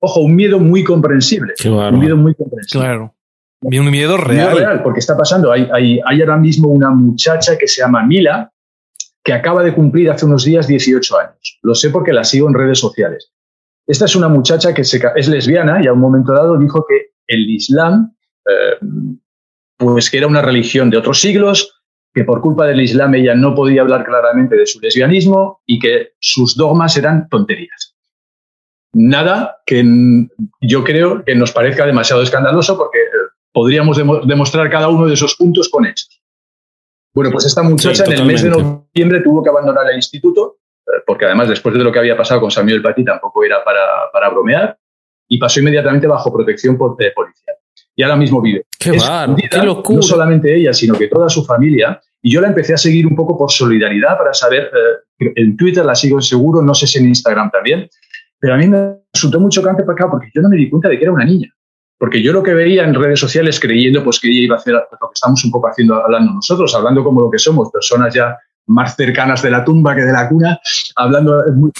ojo, 0.00 0.20
un 0.20 0.34
miedo 0.34 0.58
muy 0.58 0.84
comprensible. 0.84 1.54
un 1.64 1.98
miedo 1.98 2.16
muy 2.16 2.34
comprensible. 2.34 2.86
Claro. 2.86 3.14
Un 3.60 3.90
miedo 3.90 4.16
real. 4.16 4.52
Miedo 4.54 4.58
real, 4.58 4.82
porque 4.82 5.00
está 5.00 5.16
pasando. 5.16 5.50
Hay, 5.50 5.68
hay, 5.72 6.00
hay 6.04 6.20
ahora 6.20 6.36
mismo 6.36 6.68
una 6.68 6.90
muchacha 6.90 7.56
que 7.56 7.66
se 7.66 7.80
llama 7.80 8.04
Mila, 8.04 8.52
que 9.24 9.32
acaba 9.32 9.62
de 9.62 9.74
cumplir 9.74 10.10
hace 10.10 10.26
unos 10.26 10.44
días 10.44 10.68
18 10.68 11.18
años. 11.18 11.58
Lo 11.62 11.74
sé 11.74 11.90
porque 11.90 12.12
la 12.12 12.24
sigo 12.24 12.46
en 12.46 12.54
redes 12.54 12.78
sociales. 12.78 13.32
Esta 13.86 14.04
es 14.04 14.14
una 14.14 14.28
muchacha 14.28 14.74
que 14.74 14.82
es 14.82 15.28
lesbiana 15.28 15.82
y 15.82 15.86
a 15.86 15.92
un 15.92 16.00
momento 16.00 16.32
dado 16.32 16.58
dijo 16.58 16.84
que 16.86 17.14
el 17.26 17.48
Islam, 17.50 18.14
eh, 18.46 18.86
pues 19.78 20.10
que 20.10 20.18
era 20.18 20.26
una 20.26 20.42
religión 20.42 20.90
de 20.90 20.98
otros 20.98 21.20
siglos, 21.20 21.82
que 22.12 22.24
por 22.24 22.40
culpa 22.40 22.66
del 22.66 22.80
Islam 22.80 23.14
ella 23.14 23.34
no 23.34 23.54
podía 23.54 23.82
hablar 23.82 24.04
claramente 24.04 24.56
de 24.56 24.66
su 24.66 24.78
lesbianismo 24.80 25.62
y 25.66 25.78
que 25.78 26.12
sus 26.20 26.54
dogmas 26.56 26.96
eran 26.96 27.28
tonterías. 27.28 27.96
Nada 28.92 29.56
que 29.66 29.84
yo 30.60 30.84
creo 30.84 31.24
que 31.24 31.34
nos 31.34 31.50
parezca 31.50 31.86
demasiado 31.86 32.22
escandaloso 32.22 32.76
porque 32.76 33.00
eh, 33.00 33.32
podríamos 33.52 33.96
demostrar 34.26 34.70
cada 34.70 34.88
uno 34.88 35.06
de 35.06 35.14
esos 35.14 35.34
puntos 35.34 35.68
con 35.68 35.86
hechos. 35.86 36.23
Bueno, 37.14 37.30
pues 37.30 37.46
esta 37.46 37.62
muchacha 37.62 38.04
en 38.06 38.12
el 38.12 38.26
mes 38.26 38.42
de 38.42 38.50
noviembre 38.50 39.20
tuvo 39.20 39.42
que 39.42 39.48
abandonar 39.48 39.88
el 39.90 39.96
instituto, 39.96 40.58
eh, 40.86 41.02
porque 41.06 41.26
además 41.26 41.48
después 41.48 41.74
de 41.76 41.84
lo 41.84 41.92
que 41.92 42.00
había 42.00 42.16
pasado 42.16 42.40
con 42.40 42.50
Samuel 42.50 42.82
Paty 42.82 43.04
tampoco 43.04 43.44
era 43.44 43.62
para, 43.64 44.10
para 44.12 44.30
bromear, 44.30 44.76
y 45.28 45.38
pasó 45.38 45.60
inmediatamente 45.60 46.06
bajo 46.06 46.32
protección 46.32 46.76
policial. 46.76 47.56
Y 47.96 48.02
ahora 48.02 48.16
mismo 48.16 48.42
vive. 48.42 48.66
Qué, 48.78 48.92
locura. 49.62 49.96
No 49.96 50.02
solamente 50.02 50.54
ella, 50.54 50.72
sino 50.72 50.98
que 50.98 51.06
toda 51.06 51.28
su 51.28 51.44
familia. 51.44 52.00
Y 52.20 52.32
yo 52.32 52.40
la 52.40 52.48
empecé 52.48 52.74
a 52.74 52.76
seguir 52.76 53.06
un 53.06 53.14
poco 53.14 53.38
por 53.38 53.50
solidaridad 53.50 54.18
para 54.18 54.34
saber, 54.34 54.70
eh, 55.20 55.32
en 55.36 55.56
Twitter 55.56 55.84
la 55.84 55.94
sigo 55.94 56.20
seguro, 56.20 56.62
no 56.62 56.74
sé 56.74 56.86
si 56.86 56.98
en 56.98 57.06
Instagram 57.06 57.50
también, 57.50 57.88
pero 58.38 58.54
a 58.54 58.56
mí 58.56 58.66
me 58.66 58.96
resultó 59.12 59.38
muy 59.38 59.50
chocante 59.50 59.84
para 59.84 59.94
acá 59.94 60.10
porque 60.10 60.28
yo 60.34 60.42
no 60.42 60.48
me 60.48 60.56
di 60.56 60.68
cuenta 60.68 60.88
de 60.88 60.98
que 60.98 61.04
era 61.04 61.12
una 61.12 61.24
niña. 61.24 61.48
Porque 62.04 62.22
yo 62.22 62.34
lo 62.34 62.42
que 62.42 62.52
veía 62.52 62.84
en 62.84 62.92
redes 62.92 63.18
sociales 63.18 63.58
creyendo 63.58 64.04
pues, 64.04 64.20
que 64.20 64.28
ella 64.28 64.40
iba 64.40 64.56
a 64.56 64.58
hacer 64.58 64.74
lo 64.74 65.08
que 65.08 65.14
estamos 65.14 65.42
un 65.42 65.50
poco 65.50 65.68
haciendo, 65.68 65.94
hablando 65.94 66.34
nosotros, 66.34 66.74
hablando 66.74 67.02
como 67.02 67.22
lo 67.22 67.30
que 67.30 67.38
somos, 67.38 67.70
personas 67.72 68.12
ya 68.12 68.36
más 68.66 68.94
cercanas 68.94 69.40
de 69.40 69.50
la 69.50 69.64
tumba 69.64 69.94
que 69.94 70.02
de 70.02 70.12
la 70.12 70.28
cuna, 70.28 70.60
hablando, 70.96 71.38
de 71.44 71.50
forma 71.50 71.70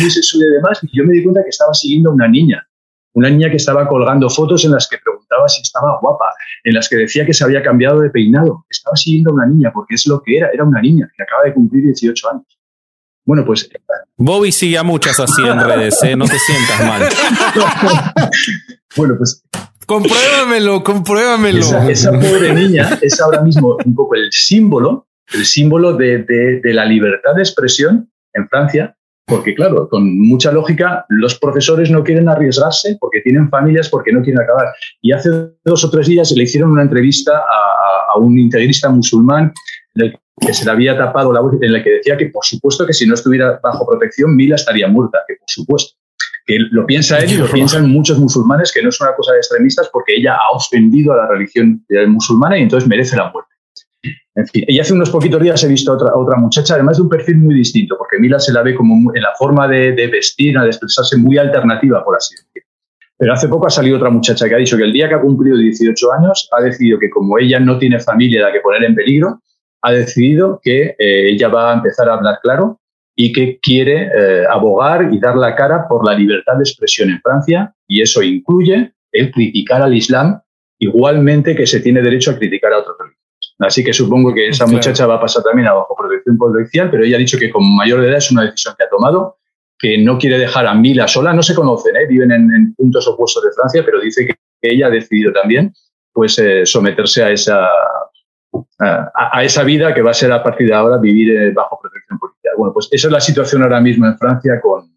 muy 0.00 0.10
sexual 0.10 0.42
y 0.42 0.54
demás, 0.54 0.80
y 0.82 0.98
yo 0.98 1.04
me 1.04 1.14
di 1.14 1.22
cuenta 1.22 1.44
que 1.44 1.50
estaba 1.50 1.72
siguiendo 1.72 2.10
a 2.10 2.14
una 2.14 2.26
niña, 2.26 2.66
una 3.12 3.30
niña 3.30 3.48
que 3.48 3.58
estaba 3.58 3.86
colgando 3.86 4.28
fotos 4.28 4.64
en 4.64 4.72
las 4.72 4.88
que 4.88 4.98
preguntaba 4.98 5.48
si 5.48 5.62
estaba 5.62 5.96
guapa, 6.02 6.32
en 6.64 6.74
las 6.74 6.88
que 6.88 6.96
decía 6.96 7.24
que 7.24 7.32
se 7.32 7.44
había 7.44 7.62
cambiado 7.62 8.00
de 8.00 8.10
peinado, 8.10 8.66
estaba 8.68 8.96
siguiendo 8.96 9.30
a 9.30 9.34
una 9.34 9.46
niña, 9.46 9.70
porque 9.72 9.94
es 9.94 10.04
lo 10.08 10.20
que 10.20 10.38
era, 10.38 10.50
era 10.52 10.64
una 10.64 10.80
niña 10.80 11.08
que 11.16 11.22
acaba 11.22 11.44
de 11.44 11.54
cumplir 11.54 11.84
18 11.84 12.28
años. 12.28 12.58
Bueno, 13.26 13.44
pues. 13.44 13.68
Bobby 14.16 14.52
sigue 14.52 14.78
a 14.78 14.84
muchas 14.84 15.18
así 15.18 15.42
en 15.42 15.60
redes, 15.60 16.00
¿eh? 16.04 16.16
no 16.16 16.26
te 16.26 16.38
sientas 16.38 16.86
mal. 16.86 17.02
bueno, 18.96 19.14
pues. 19.18 19.42
Compruébamelo, 19.84 20.82
compruébamelo. 20.82 21.60
Esa, 21.88 22.12
pobre 22.12 22.54
niña 22.54 22.98
es 23.02 23.20
ahora 23.20 23.42
mismo 23.42 23.76
un 23.84 23.94
poco 23.94 24.14
el 24.14 24.32
símbolo, 24.32 25.08
el 25.32 25.44
símbolo 25.44 25.96
de, 25.96 26.24
de, 26.24 26.72
la 26.72 26.84
libertad 26.84 27.34
de 27.34 27.42
expresión 27.42 28.10
en 28.32 28.48
Francia, 28.48 28.96
porque 29.26 29.54
claro, 29.54 29.88
con 29.88 30.18
mucha 30.18 30.50
lógica, 30.50 31.04
los 31.08 31.38
profesores 31.38 31.90
no 31.90 32.02
quieren 32.02 32.28
arriesgarse 32.28 32.96
porque 33.00 33.20
tienen 33.20 33.48
familias, 33.48 33.88
porque 33.88 34.12
no 34.12 34.22
quieren 34.22 34.42
acabar. 34.42 34.66
Y 35.02 35.12
hace 35.12 35.30
dos 35.64 35.84
o 35.84 35.90
tres 35.90 36.06
días 36.06 36.32
le 36.32 36.44
hicieron 36.44 36.70
una 36.70 36.82
entrevista 36.82 37.38
a, 37.38 38.12
a 38.12 38.18
un 38.18 38.38
integrista 38.38 38.88
musulmán 38.88 39.52
que 40.40 40.52
se 40.52 40.64
le 40.64 40.70
había 40.70 40.96
tapado 40.96 41.32
la 41.32 41.40
voz, 41.40 41.54
en 41.60 41.72
la 41.72 41.82
que 41.82 41.90
decía 41.90 42.16
que 42.16 42.26
por 42.26 42.44
supuesto 42.44 42.86
que 42.86 42.92
si 42.92 43.06
no 43.06 43.14
estuviera 43.14 43.58
bajo 43.62 43.86
protección, 43.86 44.36
Mila 44.36 44.56
estaría 44.56 44.88
muerta, 44.88 45.18
que 45.26 45.36
por 45.36 45.48
supuesto. 45.48 45.96
Que 46.44 46.58
lo 46.70 46.86
piensa 46.86 47.18
él 47.18 47.32
y 47.32 47.36
lo 47.38 47.50
piensan 47.50 47.90
muchos 47.90 48.18
musulmanes, 48.18 48.70
que 48.72 48.80
no 48.80 48.90
es 48.90 49.00
una 49.00 49.14
cosa 49.16 49.32
de 49.32 49.38
extremistas, 49.38 49.88
porque 49.92 50.14
ella 50.14 50.34
ha 50.34 50.54
ofendido 50.54 51.12
a 51.12 51.16
la 51.16 51.26
religión 51.26 51.84
musulmana 52.06 52.56
y 52.56 52.62
entonces 52.62 52.88
merece 52.88 53.16
la 53.16 53.32
muerte. 53.32 53.50
En 54.36 54.46
fin, 54.46 54.64
y 54.68 54.78
hace 54.78 54.92
unos 54.92 55.10
poquitos 55.10 55.42
días 55.42 55.64
he 55.64 55.68
visto 55.68 55.90
a 55.90 55.96
otra, 55.96 56.14
otra 56.14 56.38
muchacha, 56.38 56.74
además 56.74 56.98
de 56.98 57.02
un 57.04 57.08
perfil 57.08 57.38
muy 57.38 57.54
distinto, 57.54 57.96
porque 57.98 58.18
Mila 58.18 58.38
se 58.38 58.52
la 58.52 58.62
ve 58.62 58.76
como 58.76 59.12
en 59.12 59.22
la 59.22 59.34
forma 59.36 59.66
de, 59.66 59.92
de 59.92 60.06
vestir, 60.06 60.56
de 60.56 60.66
expresarse 60.66 61.16
muy 61.16 61.38
alternativa, 61.38 62.04
por 62.04 62.16
así 62.16 62.36
decirlo. 62.36 62.70
Pero 63.18 63.32
hace 63.32 63.48
poco 63.48 63.66
ha 63.66 63.70
salido 63.70 63.96
otra 63.96 64.10
muchacha 64.10 64.46
que 64.46 64.54
ha 64.54 64.58
dicho 64.58 64.76
que 64.76 64.84
el 64.84 64.92
día 64.92 65.08
que 65.08 65.14
ha 65.14 65.20
cumplido 65.20 65.56
18 65.56 66.12
años 66.12 66.48
ha 66.52 66.62
decidido 66.62 66.98
que 66.98 67.08
como 67.08 67.38
ella 67.38 67.58
no 67.58 67.78
tiene 67.78 67.98
familia 67.98 68.42
la 68.42 68.52
que 68.52 68.60
poner 68.60 68.84
en 68.84 68.94
peligro, 68.94 69.40
ha 69.86 69.92
decidido 69.92 70.60
que 70.60 70.96
eh, 70.98 71.30
ella 71.30 71.46
va 71.46 71.70
a 71.70 71.74
empezar 71.74 72.08
a 72.08 72.14
hablar 72.14 72.40
claro 72.42 72.80
y 73.14 73.32
que 73.32 73.60
quiere 73.60 74.10
eh, 74.12 74.44
abogar 74.50 75.10
y 75.12 75.20
dar 75.20 75.36
la 75.36 75.54
cara 75.54 75.86
por 75.88 76.04
la 76.04 76.12
libertad 76.12 76.54
de 76.56 76.64
expresión 76.64 77.08
en 77.10 77.20
Francia 77.20 77.72
y 77.86 78.02
eso 78.02 78.20
incluye 78.20 78.92
el 79.12 79.30
criticar 79.30 79.82
al 79.82 79.94
Islam 79.94 80.40
igualmente 80.80 81.54
que 81.54 81.68
se 81.68 81.78
tiene 81.78 82.02
derecho 82.02 82.32
a 82.32 82.36
criticar 82.36 82.72
a 82.72 82.78
otros 82.78 82.96
religiones. 82.98 83.54
Así 83.60 83.84
que 83.84 83.92
supongo 83.92 84.34
que 84.34 84.48
esa 84.48 84.66
muchacha 84.66 85.06
va 85.06 85.14
a 85.14 85.20
pasar 85.20 85.44
también 85.44 85.68
a 85.68 85.74
bajo 85.74 85.94
protección 85.96 86.36
policial, 86.36 86.90
pero 86.90 87.04
ella 87.04 87.16
ha 87.16 87.20
dicho 87.20 87.38
que 87.38 87.50
como 87.50 87.72
mayor 87.76 88.00
de 88.00 88.08
edad 88.08 88.18
es 88.18 88.32
una 88.32 88.42
decisión 88.42 88.74
que 88.76 88.84
ha 88.84 88.88
tomado, 88.90 89.36
que 89.78 89.98
no 89.98 90.18
quiere 90.18 90.36
dejar 90.36 90.66
a 90.66 90.74
Mila 90.74 91.06
sola, 91.06 91.32
no 91.32 91.44
se 91.44 91.54
conocen, 91.54 91.94
¿eh? 91.94 92.06
viven 92.08 92.32
en, 92.32 92.74
puntos 92.74 93.06
opuestos 93.06 93.44
de 93.44 93.52
Francia, 93.52 93.82
pero 93.84 94.00
dice 94.00 94.26
que, 94.26 94.34
ella 94.62 94.88
ha 94.88 94.90
decidido 94.90 95.32
también 95.32 95.72
pues 96.12 96.42
someterse 96.64 97.22
a 97.22 97.30
esa 97.30 97.68
a, 98.78 99.42
esa 99.42 99.62
vida 99.62 99.94
que 99.94 100.02
va 100.02 100.10
a 100.10 100.14
ser 100.14 100.32
a 100.32 100.42
partir 100.42 100.68
de 100.68 100.74
ahora 100.74 100.98
vivir 100.98 101.36
eh, 101.36 101.52
bajo 101.52 101.78
protección 101.80 102.18
policial. 102.18 102.54
Bueno, 102.56 102.72
pues 102.72 102.88
esa 102.90 103.08
es 103.08 103.12
la 103.12 103.20
situación 103.20 103.62
ahora 103.62 103.80
mismo 103.80 104.06
en 104.06 104.16
Francia 104.18 104.60
con, 104.62 104.96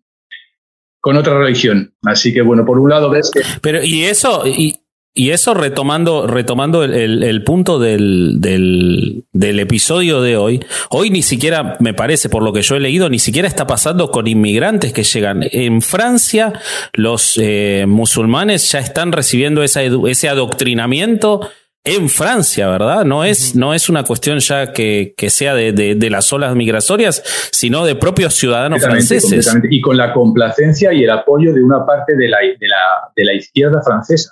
con 0.99 1.18
otra 1.18 1.38
religión. 1.38 1.93
Así 2.03 2.34
que, 2.34 2.41
bueno, 2.41 2.66
por 2.66 2.80
un 2.80 2.89
lado 2.89 3.10
ves 3.10 3.32
que... 3.34 3.41
Pero, 3.62 3.84
y 3.84 4.03
eso, 4.03 4.43
y, 4.45 4.82
eso 5.16 5.53
retomando, 5.53 6.28
retomando 6.28 6.84
el, 6.84 7.24
el, 7.24 7.43
punto 7.43 7.78
del, 7.78 8.39
del, 8.39 9.26
del, 9.34 9.60
episodio 9.60 10.22
de 10.22 10.38
hoy, 10.38 10.64
hoy 10.91 11.10
ni 11.10 11.24
siquiera, 11.24 11.76
me 11.82 11.93
parece, 11.93 12.30
por 12.30 12.41
lo 12.41 12.53
que 12.53 12.62
yo 12.62 12.76
he 12.76 12.80
leído, 12.80 13.10
ni 13.10 13.20
siquiera 13.20 13.47
está 13.47 13.68
pasando 13.68 14.12
con 14.12 14.28
inmigrantes 14.28 14.93
que 14.93 15.03
llegan. 15.03 15.41
En 15.51 15.82
Francia, 15.82 16.53
los 16.93 17.38
eh, 17.41 17.86
musulmanes 17.86 18.72
ya 18.72 18.80
están 18.80 19.12
recibiendo 19.12 19.62
esa 19.62 19.82
ese 19.84 20.30
adoctrinamiento 20.30 21.49
en 21.84 22.10
Francia, 22.10 22.68
¿verdad? 22.68 23.06
No 23.06 23.24
es, 23.24 23.56
no 23.56 23.74
es 23.74 23.90
una 23.90 24.04
cuestión 24.04 24.40
ya 24.40 24.74
que, 24.74 25.14
que 25.16 25.30
sea 25.30 25.56
de, 25.56 25.72
de, 25.72 26.10
las 26.10 26.32
olas 26.34 26.56
migratorias, 26.56 27.24
sino 27.52 27.86
de 27.86 27.96
propios 27.96 28.34
ciudadanos 28.36 28.84
franceses. 28.84 29.50
Y 29.70 29.82
con 29.82 29.98
la 29.98 30.14
complacencia 30.14 30.94
y 30.94 31.04
el 31.04 31.10
apoyo 31.10 31.54
de 31.54 31.64
una 31.64 31.86
parte 31.86 32.16
de 32.16 32.28
la, 32.28 32.40
de 32.40 32.68
la, 32.68 33.12
de 33.16 33.26
la 33.26 33.34
izquierda 33.34 33.82
francesa. 33.82 34.32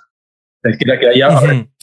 La 0.62 0.72
izquierda 0.72 0.98
que 0.98 1.08
haya, 1.08 1.28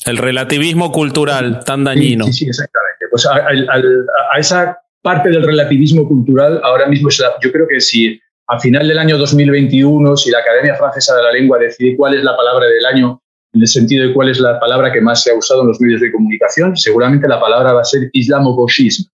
El 0.06 0.18
relativismo 0.18 0.92
cultural 0.92 1.64
tan 1.64 1.84
dañino. 1.84 2.26
Sí, 2.26 2.34
sí, 2.34 2.48
exactamente. 2.48 3.06
Pues 3.10 3.26
a, 3.26 3.36
a, 3.36 4.40
esa 4.40 4.78
parte 5.02 5.30
del 5.30 5.44
relativismo 5.44 6.08
cultural 6.08 6.60
ahora 6.64 6.88
mismo 6.88 7.10
es 7.10 7.24
yo 7.42 7.52
creo 7.52 7.68
que 7.68 7.80
si 7.80 8.20
a 8.48 8.60
final 8.60 8.88
del 8.88 9.00
año 9.00 9.18
2021, 9.18 10.18
si 10.18 10.30
la 10.30 10.40
Academia 10.40 10.76
Francesa 10.76 11.16
de 11.16 11.24
la 11.24 11.32
Lengua 11.32 11.58
decide 11.58 11.96
cuál 11.96 12.16
es 12.16 12.24
la 12.24 12.36
palabra 12.36 12.68
del 12.68 12.86
año 12.86 13.22
en 13.56 13.62
el 13.62 13.68
sentido 13.68 14.08
de 14.08 14.14
cuál 14.14 14.30
es 14.30 14.40
la 14.40 14.60
palabra 14.60 14.92
que 14.92 15.00
más 15.00 15.24
se 15.24 15.32
ha 15.32 15.36
usado 15.36 15.62
en 15.62 15.70
los 15.70 15.80
medios 15.80 16.02
de 16.02 16.12
comunicación, 16.12 16.76
seguramente 16.76 17.28
la 17.28 17.40
palabra 17.40 17.72
va 17.72 17.82
a 17.82 17.86
ser 17.86 18.10
islamo-gauchismo. 18.12 19.10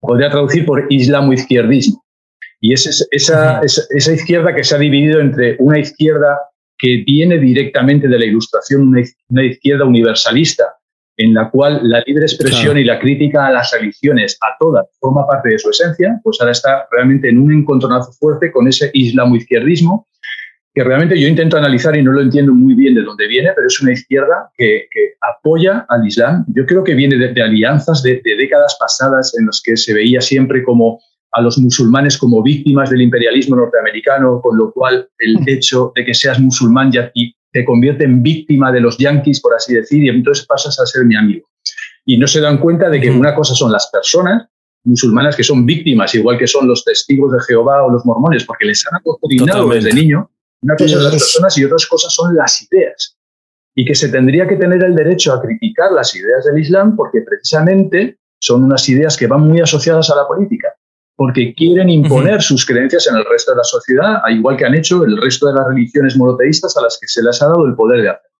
Podría 0.00 0.30
traducir 0.30 0.64
por 0.64 0.86
islamo-izquierdismo. 0.90 2.02
Y 2.60 2.72
es 2.72 3.06
esa, 3.10 3.60
esa, 3.60 4.12
izquierda 4.12 4.54
que 4.54 4.64
se 4.64 4.74
ha 4.74 4.78
dividido 4.78 5.20
entre 5.20 5.56
una 5.58 5.78
izquierda 5.78 6.38
que 6.78 7.04
viene 7.06 7.38
directamente 7.38 8.08
de 8.08 8.18
la 8.18 8.24
ilustración, 8.24 8.88
una, 9.28 9.44
izquierda 9.44 9.84
universalista, 9.84 10.64
en 11.16 11.34
la 11.34 11.50
cual 11.50 11.80
la 11.82 12.02
libre 12.06 12.24
expresión 12.24 12.78
y 12.78 12.84
la 12.84 12.98
crítica 12.98 13.46
a 13.46 13.52
las 13.52 13.72
religiones, 13.72 14.38
a 14.40 14.56
todas, 14.58 14.86
forma 15.00 15.26
parte 15.26 15.50
de 15.50 15.58
su 15.58 15.68
esencia, 15.68 16.18
pues 16.24 16.38
ahora 16.40 16.52
está 16.52 16.86
realmente 16.90 17.28
en 17.28 17.38
un 17.38 17.52
encontronazo 17.52 18.12
fuerte 18.12 18.50
con 18.50 18.66
ese 18.68 18.90
islamo-izquierdismo, 18.94 20.06
que 20.74 20.84
realmente 20.84 21.20
yo 21.20 21.28
intento 21.28 21.58
analizar 21.58 21.96
y 21.96 22.02
no 22.02 22.12
lo 22.12 22.22
entiendo 22.22 22.54
muy 22.54 22.74
bien 22.74 22.94
de 22.94 23.02
dónde 23.02 23.28
viene, 23.28 23.50
pero 23.54 23.66
es 23.66 23.80
una 23.82 23.92
izquierda 23.92 24.50
que, 24.56 24.86
apoya 25.20 25.86
al 25.88 26.06
Islam. 26.06 26.44
Yo 26.48 26.66
creo 26.66 26.82
que 26.82 26.94
viene 26.94 27.16
de, 27.16 27.42
alianzas 27.42 28.02
de, 28.02 28.20
décadas 28.24 28.76
pasadas 28.80 29.36
en 29.38 29.46
las 29.46 29.60
que 29.62 29.76
se 29.76 29.94
veía 29.94 30.20
siempre 30.20 30.64
como 30.64 31.00
a 31.30 31.40
los 31.40 31.58
musulmanes 31.58 32.18
como 32.18 32.42
víctimas 32.42 32.90
del 32.90 33.02
imperialismo 33.02 33.56
norteamericano, 33.56 34.40
con 34.42 34.58
lo 34.58 34.72
cual 34.72 35.08
el 35.18 35.36
hecho 35.46 35.92
de 35.94 36.04
que 36.04 36.12
seas 36.12 36.40
musulmán 36.40 36.90
ya 36.90 37.12
te 37.52 37.64
convierte 37.64 38.04
en 38.04 38.22
víctima 38.22 38.72
de 38.72 38.80
los 38.80 38.98
yanquis, 38.98 39.40
por 39.40 39.54
así 39.54 39.74
decir, 39.74 40.02
y 40.02 40.08
entonces 40.08 40.44
pasas 40.46 40.78
a 40.80 40.86
ser 40.86 41.04
mi 41.04 41.16
amigo. 41.16 41.46
Y 42.04 42.16
no 42.16 42.26
se 42.26 42.40
dan 42.40 42.58
cuenta 42.58 42.88
de 42.88 43.00
que 43.00 43.10
una 43.10 43.34
cosa 43.34 43.54
son 43.54 43.70
las 43.70 43.88
personas 43.92 44.48
musulmanas 44.84 45.36
que 45.36 45.44
son 45.44 45.64
víctimas, 45.64 46.14
igual 46.14 46.36
que 46.36 46.46
son 46.46 46.66
los 46.66 46.84
testigos 46.84 47.32
de 47.32 47.38
Jehová 47.46 47.84
o 47.84 47.90
los 47.90 48.04
mormones, 48.04 48.44
porque 48.44 48.66
les 48.66 48.84
han 48.86 48.96
acostumbrado 48.96 49.68
desde 49.68 49.92
niño 49.92 50.31
una 50.62 50.76
cosa 50.76 50.94
son 50.94 51.04
las 51.04 51.12
personas 51.12 51.58
y 51.58 51.64
otras 51.64 51.86
cosas 51.86 52.14
son 52.14 52.34
las 52.34 52.62
ideas. 52.62 53.16
Y 53.74 53.84
que 53.84 53.94
se 53.94 54.08
tendría 54.08 54.46
que 54.46 54.56
tener 54.56 54.82
el 54.84 54.94
derecho 54.94 55.32
a 55.32 55.40
criticar 55.40 55.92
las 55.92 56.14
ideas 56.14 56.44
del 56.44 56.58
Islam 56.58 56.94
porque 56.96 57.22
precisamente 57.22 58.18
son 58.38 58.64
unas 58.64 58.88
ideas 58.88 59.16
que 59.16 59.26
van 59.26 59.42
muy 59.42 59.60
asociadas 59.60 60.10
a 60.10 60.16
la 60.16 60.26
política. 60.26 60.68
porque 61.14 61.54
quieren 61.54 61.88
imponer 61.90 62.42
sus 62.42 62.66
creencias 62.66 63.06
en 63.06 63.14
el 63.14 63.24
resto 63.24 63.52
de 63.52 63.58
la 63.58 63.64
sociedad, 63.64 64.22
al 64.24 64.34
igual 64.34 64.56
que 64.56 64.64
han 64.64 64.74
hecho 64.74 65.04
el 65.04 65.20
resto 65.20 65.46
de 65.46 65.54
las 65.54 65.68
religiones 65.68 66.16
monoteístas 66.16 66.76
a 66.76 66.82
las 66.82 66.98
que 67.00 67.06
se 67.06 67.22
les 67.22 67.40
ha 67.40 67.46
dado 67.46 67.66
el 67.66 67.76
poder 67.76 68.02
de 68.02 68.08
hacer. 68.08 68.32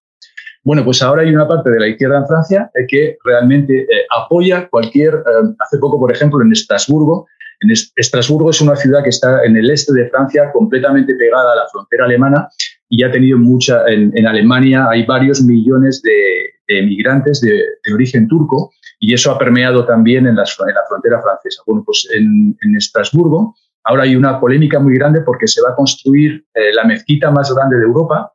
Bueno, 0.64 0.85
pues 0.85 1.03
ahora 1.03 1.23
hay 1.23 1.35
una 1.35 1.47
parte 1.47 1.70
de 1.70 1.81
la 1.81 1.89
izquierda 1.89 2.18
en 2.18 2.27
Francia 2.27 2.70
eh, 2.75 2.87
que 2.89 3.18
realmente 3.25 3.83
eh, 3.83 4.07
apoya 4.16 4.68
cualquier, 4.68 5.14
eh, 5.14 5.55
hace 5.59 5.79
poco, 5.79 5.99
por 6.01 6.12
ejemplo, 6.12 6.41
en 6.43 6.53
Estrasburgo, 6.53 7.27
en 7.63 7.71
Estrasburgo 7.71 8.51
es 8.51 8.61
una 8.61 8.77
ciudad 8.77 9.03
que 9.03 9.11
está 9.11 9.45
en 9.45 9.57
el 9.57 9.71
este 9.71 9.93
de 9.93 10.11
Francia, 10.11 10.51
completamente 10.53 11.15
pegada 11.15 11.53
a 11.53 11.57
la 11.57 11.69
frontera 11.71 12.07
alemana 12.07 12.49
y 12.89 13.05
ha 13.05 13.11
tenido 13.11 13.39
mucha, 13.39 13.87
en, 13.87 14.27
Alemania 14.27 14.89
hay 14.91 15.07
varios 15.07 15.43
millones 15.43 16.03
de, 16.03 16.51
emigrantes 16.67 17.41
de, 17.41 17.63
origen 17.95 18.27
turco 18.27 18.73
y 18.99 19.15
eso 19.15 19.31
ha 19.31 19.39
permeado 19.39 19.87
también 19.87 20.27
en, 20.27 20.35
la 20.37 20.45
frontera 20.45 21.23
francesa. 21.23 21.63
Bueno, 21.67 21.85
pues 21.87 22.09
en, 22.13 22.57
Estrasburgo 22.77 23.55
ahora 23.85 24.03
hay 24.03 24.17
una 24.17 24.41
polémica 24.41 24.81
muy 24.81 24.95
grande 24.95 25.21
porque 25.21 25.47
se 25.47 25.63
va 25.63 25.71
a 25.71 25.77
construir 25.77 26.45
la 26.75 26.85
mezquita 26.85 27.31
más 27.31 27.55
grande 27.55 27.77
de 27.77 27.85
Europa, 27.85 28.33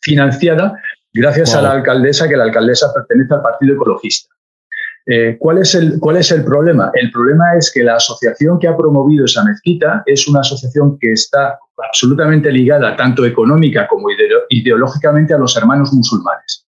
financiada 0.00 0.74
gracias 1.12 1.54
a 1.54 1.62
la 1.62 1.72
alcaldesa, 1.72 2.28
que 2.28 2.36
la 2.36 2.44
alcaldesa 2.44 2.92
pertenece 2.92 3.34
al 3.34 3.42
Partido 3.42 3.74
Ecologista. 3.74 4.34
Eh, 5.06 5.36
¿cuál, 5.38 5.58
es 5.58 5.74
el, 5.74 5.98
¿Cuál 5.98 6.18
es 6.18 6.30
el 6.30 6.44
problema? 6.44 6.90
El 6.94 7.10
problema 7.10 7.56
es 7.58 7.72
que 7.72 7.82
la 7.82 7.96
asociación 7.96 8.58
que 8.58 8.68
ha 8.68 8.76
promovido 8.76 9.24
esa 9.24 9.44
mezquita 9.44 10.02
es 10.06 10.28
una 10.28 10.40
asociación 10.40 10.96
que 11.00 11.12
está 11.12 11.58
absolutamente 11.76 12.52
ligada, 12.52 12.96
tanto 12.96 13.24
económica 13.24 13.88
como 13.88 14.08
ideológicamente, 14.50 15.34
a 15.34 15.38
los 15.38 15.56
hermanos 15.56 15.92
musulmanes. 15.92 16.66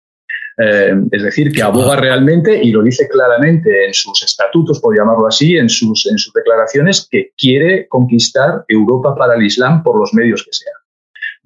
Eh, 0.57 0.93
es 1.11 1.23
decir, 1.23 1.51
que 1.51 1.61
aboga 1.61 1.95
realmente, 1.95 2.59
y 2.63 2.71
lo 2.71 2.83
dice 2.83 3.07
claramente 3.07 3.87
en 3.87 3.93
sus 3.93 4.21
estatutos, 4.23 4.79
por 4.79 4.95
llamarlo 4.95 5.27
así, 5.27 5.57
en 5.57 5.69
sus, 5.69 6.07
en 6.09 6.17
sus 6.17 6.33
declaraciones, 6.33 7.07
que 7.09 7.31
quiere 7.37 7.87
conquistar 7.87 8.63
Europa 8.67 9.15
para 9.15 9.35
el 9.35 9.43
Islam 9.43 9.83
por 9.83 9.99
los 9.99 10.13
medios 10.13 10.43
que 10.43 10.53
sean. 10.53 10.82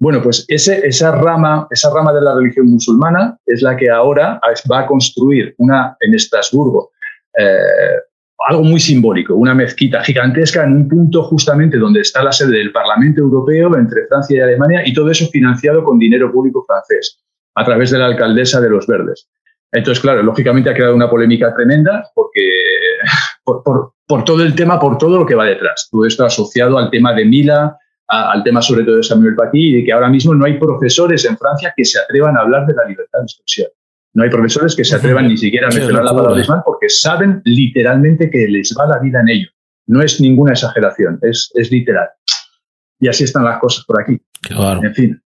Bueno, 0.00 0.22
pues 0.22 0.44
esa, 0.48 1.10
rama, 1.12 1.66
esa 1.70 1.92
rama 1.92 2.12
de 2.12 2.20
la 2.20 2.34
religión 2.34 2.66
musulmana 2.68 3.36
es 3.44 3.62
la 3.62 3.76
que 3.76 3.90
ahora 3.90 4.40
va 4.70 4.80
a 4.80 4.86
construir 4.86 5.54
una 5.58 5.96
en 6.00 6.14
Estrasburgo, 6.14 6.92
eh, 7.36 7.98
algo 8.46 8.62
muy 8.62 8.78
simbólico, 8.78 9.34
una 9.34 9.54
mezquita 9.54 10.02
gigantesca 10.04 10.62
en 10.62 10.72
un 10.72 10.88
punto 10.88 11.24
justamente 11.24 11.76
donde 11.78 12.02
está 12.02 12.22
la 12.22 12.30
sede 12.30 12.58
del 12.58 12.70
Parlamento 12.70 13.20
Europeo 13.20 13.76
entre 13.76 14.06
Francia 14.06 14.36
y 14.38 14.40
Alemania 14.40 14.86
y 14.86 14.92
todo 14.92 15.10
eso 15.10 15.26
financiado 15.26 15.82
con 15.82 15.98
dinero 15.98 16.30
público 16.30 16.64
francés 16.64 17.18
a 17.56 17.64
través 17.64 17.90
de 17.90 17.98
la 17.98 18.06
alcaldesa 18.06 18.60
de 18.60 18.70
Los 18.70 18.86
Verdes. 18.86 19.28
Entonces, 19.72 20.00
claro, 20.00 20.22
lógicamente 20.22 20.70
ha 20.70 20.74
creado 20.74 20.94
una 20.94 21.10
polémica 21.10 21.52
tremenda 21.52 22.08
porque 22.14 22.48
por, 23.44 23.92
por 24.06 24.24
todo 24.24 24.44
el 24.44 24.54
tema, 24.54 24.78
por 24.78 24.96
todo 24.96 25.18
lo 25.18 25.26
que 25.26 25.34
va 25.34 25.44
detrás. 25.44 25.88
Todo 25.90 26.06
esto 26.06 26.24
asociado 26.24 26.78
al 26.78 26.90
tema 26.90 27.12
de 27.12 27.24
Mila, 27.24 27.76
al 28.08 28.42
tema 28.42 28.62
sobre 28.62 28.84
todo 28.84 28.96
de 28.96 29.02
Samuel 29.02 29.34
Paty 29.34 29.68
y 29.68 29.72
de 29.76 29.84
que 29.84 29.92
ahora 29.92 30.08
mismo 30.08 30.34
no 30.34 30.46
hay 30.46 30.58
profesores 30.58 31.24
en 31.26 31.36
Francia 31.36 31.74
que 31.76 31.84
se 31.84 32.00
atrevan 32.00 32.36
a 32.36 32.40
hablar 32.40 32.66
de 32.66 32.74
la 32.74 32.84
libertad 32.84 33.18
de 33.20 33.24
expresión. 33.24 33.68
No 34.14 34.24
hay 34.24 34.30
profesores 34.30 34.74
que 34.74 34.84
se 34.84 34.96
atrevan 34.96 35.28
ni 35.28 35.36
siquiera 35.36 35.68
a 35.68 35.70
mencionar 35.70 36.04
la 36.04 36.14
palabra 36.14 36.40
Islam 36.40 36.62
porque 36.64 36.88
saben 36.88 37.42
literalmente 37.44 38.30
que 38.30 38.48
les 38.48 38.74
va 38.78 38.86
la 38.86 38.98
vida 38.98 39.20
en 39.20 39.28
ello. 39.28 39.48
No 39.86 40.02
es 40.02 40.20
ninguna 40.20 40.52
exageración, 40.52 41.18
es, 41.22 41.50
es 41.54 41.70
literal. 41.70 42.08
Y 42.98 43.08
así 43.08 43.24
están 43.24 43.44
las 43.44 43.60
cosas 43.60 43.84
por 43.84 44.00
aquí. 44.00 44.20
En 44.50 44.94
fin. 44.94 45.22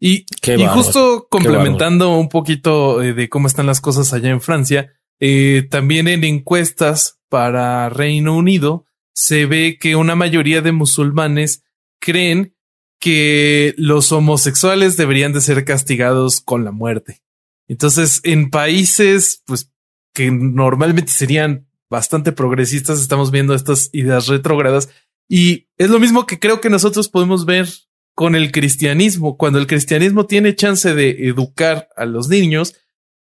Y, 0.00 0.24
y 0.42 0.66
justo 0.66 1.26
complementando 1.28 2.16
un 2.16 2.28
poquito 2.28 3.02
eh, 3.02 3.12
de 3.12 3.28
cómo 3.28 3.46
están 3.46 3.66
las 3.66 3.80
cosas 3.80 4.12
allá 4.12 4.30
en 4.30 4.40
Francia, 4.40 4.92
eh, 5.20 5.68
también 5.70 6.08
en 6.08 6.24
encuestas 6.24 7.20
para 7.28 7.88
Reino 7.88 8.36
Unido 8.36 8.84
se 9.14 9.46
ve 9.46 9.78
que 9.80 9.94
una 9.94 10.16
mayoría 10.16 10.62
de 10.62 10.72
musulmanes 10.72 11.64
creen 12.02 12.54
que 13.00 13.74
los 13.78 14.12
homosexuales 14.12 14.96
deberían 14.96 15.32
de 15.32 15.40
ser 15.40 15.64
castigados 15.64 16.40
con 16.40 16.64
la 16.64 16.72
muerte. 16.72 17.22
Entonces, 17.68 18.20
en 18.24 18.50
países, 18.50 19.42
pues, 19.46 19.70
que 20.12 20.30
normalmente 20.30 21.10
serían 21.10 21.68
bastante 21.88 22.32
progresistas, 22.32 23.00
estamos 23.00 23.30
viendo 23.30 23.54
estas 23.54 23.88
ideas 23.92 24.26
retrógradas. 24.26 24.90
Y 25.28 25.68
es 25.78 25.90
lo 25.90 26.00
mismo 26.00 26.26
que 26.26 26.38
creo 26.38 26.60
que 26.60 26.70
nosotros 26.70 27.08
podemos 27.08 27.46
ver 27.46 27.68
con 28.14 28.34
el 28.34 28.52
cristianismo. 28.52 29.36
Cuando 29.36 29.58
el 29.58 29.66
cristianismo 29.66 30.26
tiene 30.26 30.54
chance 30.54 30.94
de 30.94 31.28
educar 31.28 31.88
a 31.96 32.04
los 32.04 32.28
niños, 32.28 32.74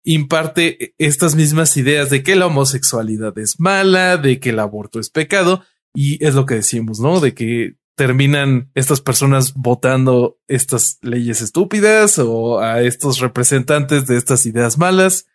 imparte 0.04 0.96
estas 0.98 1.36
mismas 1.36 1.78
ideas 1.78 2.10
de 2.10 2.24
que 2.24 2.36
la 2.36 2.48
homosexualidad 2.48 3.38
es 3.38 3.60
mala, 3.60 4.18
de 4.18 4.40
que 4.40 4.50
el 4.50 4.60
aborto 4.60 5.00
es 5.00 5.10
pecado. 5.10 5.64
Y 5.94 6.24
es 6.26 6.36
lo 6.36 6.46
que 6.46 6.56
decimos, 6.56 7.00
¿no? 7.00 7.20
De 7.20 7.34
que 7.34 7.76
terminan 7.96 8.72
estas 8.74 9.02
personas 9.02 9.54
votando 9.54 10.40
estas 10.48 10.98
leyes 11.02 11.42
estúpidas 11.42 12.20
o 12.20 12.60
a 12.60 12.82
estos 12.82 13.20
representantes 13.20 14.08
de 14.08 14.18
estas 14.18 14.46
ideas 14.46 14.78
malas. 14.78 15.28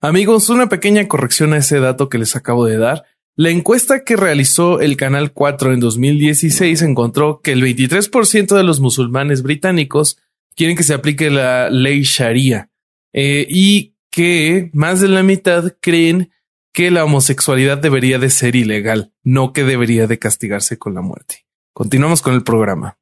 Amigos, 0.00 0.48
una 0.50 0.68
pequeña 0.68 1.08
corrección 1.08 1.52
a 1.52 1.58
ese 1.58 1.80
dato 1.80 2.08
que 2.08 2.18
les 2.18 2.36
acabo 2.36 2.66
de 2.66 2.78
dar. 2.78 3.04
La 3.36 3.50
encuesta 3.50 4.04
que 4.04 4.16
realizó 4.16 4.80
el 4.80 4.96
Canal 4.96 5.32
4 5.32 5.72
en 5.72 5.80
2016 5.80 6.82
encontró 6.82 7.40
que 7.40 7.52
el 7.52 7.62
23% 7.62 8.54
de 8.54 8.62
los 8.62 8.80
musulmanes 8.80 9.42
británicos 9.42 10.18
quieren 10.54 10.76
que 10.76 10.84
se 10.84 10.94
aplique 10.94 11.30
la 11.30 11.68
ley 11.68 12.02
Sharia 12.02 12.70
eh, 13.12 13.46
y 13.48 13.94
que 14.10 14.70
más 14.72 15.00
de 15.00 15.08
la 15.08 15.24
mitad 15.24 15.72
creen 15.80 16.30
que 16.74 16.90
la 16.90 17.04
homosexualidad 17.04 17.78
debería 17.78 18.18
de 18.18 18.28
ser 18.30 18.56
ilegal, 18.56 19.12
no 19.22 19.52
que 19.52 19.62
debería 19.62 20.08
de 20.08 20.18
castigarse 20.18 20.76
con 20.76 20.92
la 20.92 21.02
muerte. 21.02 21.46
Continuamos 21.72 22.20
con 22.20 22.34
el 22.34 22.42
programa. 22.42 22.98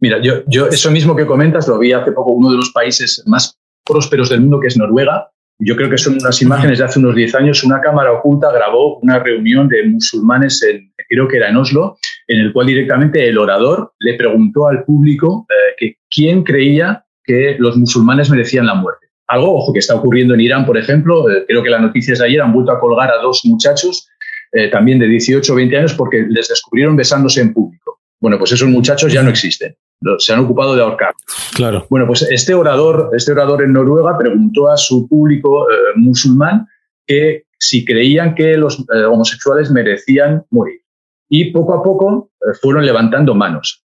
Mira, 0.00 0.20
yo, 0.20 0.42
yo 0.48 0.66
eso 0.66 0.90
mismo 0.90 1.14
que 1.14 1.24
comentas 1.24 1.68
lo 1.68 1.78
vi 1.78 1.92
hace 1.92 2.10
poco 2.10 2.32
uno 2.32 2.50
de 2.50 2.56
los 2.56 2.72
países 2.72 3.22
más 3.26 3.56
prósperos 3.86 4.28
del 4.28 4.40
mundo, 4.40 4.58
que 4.58 4.66
es 4.66 4.76
Noruega. 4.76 5.30
Yo 5.60 5.76
creo 5.76 5.88
que 5.88 5.98
son 5.98 6.14
unas 6.14 6.42
imágenes 6.42 6.78
de 6.78 6.84
hace 6.84 6.98
unos 6.98 7.14
10 7.14 7.34
años. 7.36 7.62
Una 7.62 7.80
cámara 7.80 8.12
oculta 8.12 8.50
grabó 8.50 8.98
una 8.98 9.20
reunión 9.20 9.68
de 9.68 9.84
musulmanes, 9.84 10.60
en, 10.64 10.92
creo 11.08 11.28
que 11.28 11.36
era 11.36 11.50
en 11.50 11.58
Oslo, 11.58 11.96
en 12.26 12.40
el 12.40 12.52
cual 12.52 12.66
directamente 12.66 13.28
el 13.28 13.38
orador 13.38 13.92
le 14.00 14.14
preguntó 14.14 14.66
al 14.66 14.82
público 14.82 15.46
eh, 15.48 15.74
que 15.78 15.94
quién 16.10 16.42
creía 16.42 17.04
que 17.22 17.54
los 17.58 17.76
musulmanes 17.76 18.30
merecían 18.30 18.66
la 18.66 18.74
muerte 18.74 19.09
algo, 19.30 19.56
ojo, 19.56 19.72
que 19.72 19.78
está 19.78 19.94
ocurriendo 19.94 20.34
en 20.34 20.40
Irán, 20.40 20.66
por 20.66 20.76
ejemplo. 20.76 21.30
Eh, 21.30 21.44
creo 21.46 21.62
que 21.62 21.70
las 21.70 21.80
noticias 21.80 22.18
de 22.18 22.26
ayer 22.26 22.40
han 22.40 22.52
vuelto 22.52 22.72
a 22.72 22.80
colgar 22.80 23.10
a 23.10 23.22
dos 23.22 23.42
muchachos, 23.44 24.08
eh, 24.52 24.68
también 24.68 24.98
de 24.98 25.06
18 25.06 25.52
o 25.52 25.56
20 25.56 25.76
años, 25.78 25.94
porque 25.94 26.26
les 26.28 26.48
descubrieron 26.48 26.96
besándose 26.96 27.40
en 27.40 27.54
público. 27.54 28.00
Bueno, 28.20 28.38
pues 28.38 28.52
esos 28.52 28.68
muchachos 28.68 29.12
ya 29.12 29.22
no 29.22 29.30
existen. 29.30 29.74
Se 30.18 30.32
han 30.32 30.40
ocupado 30.40 30.74
de 30.74 30.82
ahorcar. 30.82 31.14
Claro. 31.54 31.86
Bueno, 31.90 32.06
pues 32.06 32.22
este 32.22 32.54
orador, 32.54 33.10
este 33.14 33.32
orador 33.32 33.62
en 33.62 33.72
Noruega 33.72 34.16
preguntó 34.18 34.70
a 34.70 34.76
su 34.76 35.06
público 35.08 35.70
eh, 35.70 35.74
musulmán 35.96 36.66
que 37.06 37.44
si 37.58 37.84
creían 37.84 38.34
que 38.34 38.56
los 38.56 38.84
homosexuales 39.10 39.70
merecían 39.70 40.44
morir. 40.50 40.80
Y 41.28 41.52
poco 41.52 41.74
a 41.74 41.82
poco 41.82 42.30
fueron 42.62 42.86
levantando 42.86 43.34
manos. 43.34 43.84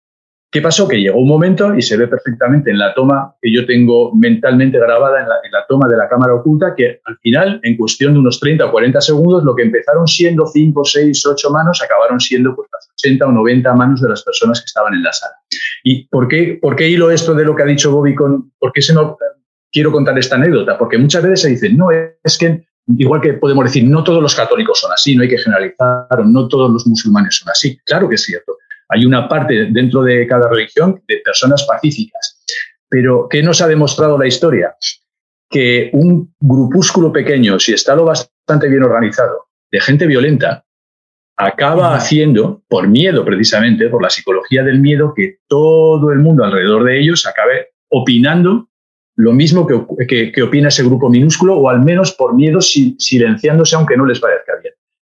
¿Qué 0.51 0.63
pasó? 0.63 0.87
Que 0.87 1.01
llegó 1.01 1.19
un 1.19 1.29
momento, 1.29 1.75
y 1.75 1.83
se 1.83 1.97
ve 1.97 2.07
perfectamente 2.07 2.71
en 2.71 2.79
la 2.79 2.95
toma 2.95 3.35
que 3.43 3.53
yo 3.53 3.67
tengo 3.67 4.15
mentalmente 4.15 4.79
grabada 4.79 5.21
en 5.21 5.29
la, 5.29 5.67
toma 5.69 5.89
de 5.89 5.97
la 5.97 6.09
cámara 6.09 6.35
oculta, 6.35 6.75
que 6.75 7.01
al 7.05 7.19
final, 7.19 7.61
en 7.63 7.77
cuestión 7.77 8.15
de 8.15 8.21
unos 8.21 8.39
30 8.39 8.67
o 8.67 8.71
40 8.71 9.01
segundos, 9.01 9.45
lo 9.45 9.55
que 9.55 9.65
empezaron 9.65 10.07
siendo 10.07 10.47
5, 10.47 10.85
6, 10.85 11.27
8 11.27 11.51
manos, 11.51 11.83
acabaron 11.83 12.21
siendo 12.21 12.55
pues, 12.55 12.69
las 12.73 12.89
80 12.95 13.27
o 13.27 13.33
90 13.33 13.75
manos 13.75 14.01
de 14.01 14.09
las 14.09 14.23
personas 14.23 14.61
que 14.61 14.67
estaban 14.67 14.95
en 14.95 15.03
la 15.03 15.13
sala. 15.13 15.35
¿Y 15.83 16.07
por 16.09 16.29
qué, 16.29 16.59
por 16.61 16.77
qué 16.77 16.89
hilo 16.89 17.11
esto 17.11 17.35
de 17.35 17.45
lo 17.45 17.55
que 17.55 17.63
ha 17.65 17.67
dicho 17.67 17.91
Bobby 17.91 18.15
con, 18.15 18.53
por 18.59 18.73
qué 18.73 18.81
se 18.83 18.95
no, 18.95 19.19
quiero 19.73 19.91
contar 19.91 20.17
esta 20.19 20.37
anécdota? 20.37 20.79
Porque 20.79 20.97
muchas 20.97 21.23
veces 21.23 21.43
se 21.43 21.49
dice, 21.51 21.71
no, 21.71 21.89
es 21.91 22.39
que 22.39 22.67
igual 22.97 23.21
que 23.21 23.35
podemos 23.35 23.65
decir, 23.65 23.85
no 23.85 24.05
todos 24.05 24.23
los 24.23 24.35
católicos 24.35 24.79
son 24.81 24.93
así, 24.93 25.17
no 25.17 25.23
hay 25.23 25.29
que 25.29 25.39
generalizar, 25.39 26.25
no 26.25 26.49
todos 26.49 26.71
los 26.71 26.87
musulmanes 26.87 27.37
son 27.37 27.51
así. 27.51 27.79
Claro 27.85 28.09
que 28.09 28.15
es 28.15 28.23
cierto. 28.23 28.57
Hay 28.89 29.05
una 29.05 29.29
parte 29.29 29.69
dentro 29.71 30.03
de 30.03 30.27
cada 30.27 30.49
religión 30.49 31.03
de 31.07 31.21
personas 31.25 31.65
pacíficas. 31.65 32.43
Pero, 32.89 33.29
¿qué 33.29 33.43
nos 33.43 33.61
ha 33.61 33.69
demostrado 33.69 34.19
la 34.19 34.27
historia? 34.27 34.77
Que 35.51 35.91
un 35.93 36.35
grupúsculo 36.41 37.13
pequeño, 37.13 37.59
si 37.59 37.73
está 37.73 37.95
lo 37.95 38.05
bastante 38.05 38.69
bien 38.69 38.83
organizado, 38.83 39.47
de 39.71 39.81
gente 39.81 40.07
violenta, 40.07 40.65
acaba 41.37 41.95
haciendo, 41.95 42.63
por 42.69 42.89
miedo 42.89 43.25
precisamente, 43.25 43.89
por 43.89 44.03
la 44.03 44.11
psicología 44.11 44.63
del 44.63 44.81
miedo, 44.81 45.13
que 45.15 45.39
todo 45.47 46.13
el 46.13 46.21
mundo 46.21 46.45
alrededor 46.45 46.85
de 46.85 47.01
ellos 47.01 47.27
acabe 47.27 47.73
opinando 47.91 48.69
lo 49.17 49.33
mismo 49.33 49.67
que, 49.67 50.33
que, 50.33 50.43
opina 50.43 50.69
ese 50.69 50.85
grupo 50.85 51.09
minúsculo, 51.09 51.57
o 51.57 51.71
al 51.71 51.81
menos 51.81 52.13
por 52.13 52.35
miedo 52.35 52.61
silenciándose 52.61 53.75
aunque 53.75 53.97
no 53.97 54.05
les 54.05 54.21
parezca. 54.21 54.53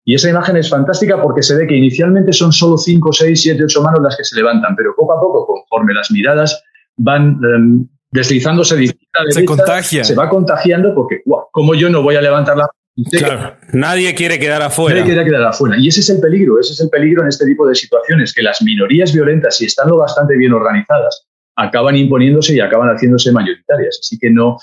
Y 0.04 0.14
esa 0.14 0.30
imagen 0.30 0.56
es 0.56 0.68
fantástica 0.68 1.20
porque 1.20 1.42
se 1.42 1.56
ve 1.56 1.66
que 1.66 1.76
inicialmente 1.76 2.32
son 2.32 2.52
solo 2.52 2.76
5, 2.76 3.12
6, 3.12 3.40
7, 3.40 3.64
8 3.64 3.82
manos 3.82 4.00
las 4.02 4.16
que 4.16 4.24
se 4.24 4.36
levantan, 4.36 4.74
pero 4.74 4.94
poco 4.96 5.16
a 5.16 5.20
poco, 5.20 5.46
conforme 5.46 5.94
las 5.94 6.10
miradas 6.10 6.62
van 6.96 7.38
um, 7.44 7.88
deslizándose 8.10 8.76
de 8.76 8.94
se 9.30 9.44
contagia. 9.44 10.04
se 10.04 10.14
va 10.14 10.28
contagiando 10.28 10.94
porque, 10.94 11.22
wow, 11.24 11.44
como 11.52 11.74
yo 11.74 11.88
no 11.88 12.02
voy 12.02 12.16
a 12.16 12.20
levantar 12.20 12.56
la 12.56 12.68
Claro, 13.10 13.56
nadie 13.72 14.14
quiere 14.14 14.38
quedar 14.38 14.60
afuera. 14.60 15.00
Nadie 15.00 15.14
quiere 15.14 15.28
quedar 15.28 15.44
afuera. 15.44 15.76
Y 15.78 15.88
ese 15.88 16.00
es 16.00 16.10
el 16.10 16.20
peligro, 16.20 16.60
ese 16.60 16.74
es 16.74 16.80
el 16.80 16.90
peligro 16.90 17.22
en 17.22 17.28
este 17.28 17.46
tipo 17.46 17.66
de 17.66 17.74
situaciones, 17.74 18.34
que 18.34 18.42
las 18.42 18.60
minorías 18.60 19.14
violentas, 19.14 19.56
si 19.56 19.64
están 19.64 19.88
lo 19.88 19.96
bastante 19.96 20.36
bien 20.36 20.52
organizadas, 20.52 21.26
acaban 21.56 21.96
imponiéndose 21.96 22.54
y 22.54 22.60
acaban 22.60 22.88
haciéndose 22.90 23.32
mayoritarias. 23.32 23.98
Así 24.00 24.18
que 24.18 24.30
no, 24.30 24.58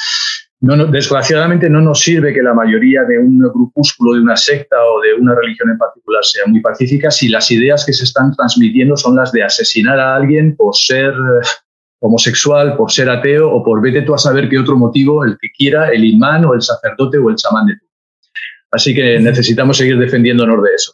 no, 0.61 0.85
desgraciadamente 0.87 1.69
no 1.69 1.79
nos 1.79 2.01
sirve 2.01 2.33
que 2.33 2.43
la 2.43 2.53
mayoría 2.53 3.03
de 3.03 3.17
un 3.17 3.39
grupúsculo, 3.39 4.15
de 4.15 4.21
una 4.21 4.35
secta 4.35 4.75
o 4.83 4.99
de 4.99 5.13
una 5.13 5.33
religión 5.33 5.69
en 5.69 5.77
particular 5.77 6.23
sea 6.23 6.45
muy 6.47 6.59
pacífica 6.59 7.09
si 7.09 7.29
las 7.29 7.49
ideas 7.51 7.85
que 7.85 7.93
se 7.93 8.03
están 8.03 8.35
transmitiendo 8.35 8.97
son 8.97 9.15
las 9.15 9.31
de 9.31 9.43
asesinar 9.43 9.99
a 9.99 10.15
alguien 10.15 10.57
por 10.57 10.75
ser 10.75 11.11
eh, 11.11 11.47
homosexual, 11.99 12.75
por 12.75 12.91
ser 12.91 13.09
ateo 13.09 13.49
o 13.49 13.63
por 13.63 13.81
vete 13.81 14.01
tú 14.01 14.13
a 14.13 14.17
saber 14.17 14.49
qué 14.49 14.59
otro 14.59 14.75
motivo, 14.75 15.23
el 15.23 15.37
que 15.39 15.49
quiera, 15.57 15.91
el 15.91 16.03
imán 16.03 16.43
o 16.43 16.53
el 16.53 16.61
sacerdote 16.61 17.17
o 17.17 17.29
el 17.29 17.37
chamán 17.37 17.65
de 17.67 17.75
tú. 17.75 17.85
Así 18.71 18.93
que 18.93 19.17
necesitamos 19.19 19.77
seguir 19.77 19.97
defendiéndonos 19.97 20.61
de 20.61 20.69
eso. 20.75 20.93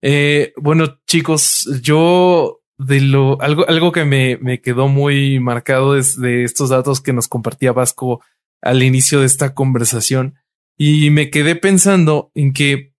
Eh, 0.00 0.52
bueno, 0.56 1.00
chicos, 1.06 1.80
yo 1.82 2.60
de 2.78 3.00
lo 3.00 3.40
algo, 3.40 3.66
algo 3.68 3.90
que 3.90 4.04
me, 4.04 4.38
me 4.40 4.60
quedó 4.60 4.86
muy 4.86 5.40
marcado 5.40 5.96
es 5.96 6.20
de 6.20 6.44
estos 6.44 6.68
datos 6.68 7.00
que 7.00 7.12
nos 7.12 7.26
compartía 7.26 7.72
Vasco 7.72 8.22
al 8.62 8.82
inicio 8.82 9.20
de 9.20 9.26
esta 9.26 9.54
conversación 9.54 10.36
y 10.76 11.10
me 11.10 11.30
quedé 11.30 11.56
pensando 11.56 12.30
en 12.34 12.52
que 12.52 12.94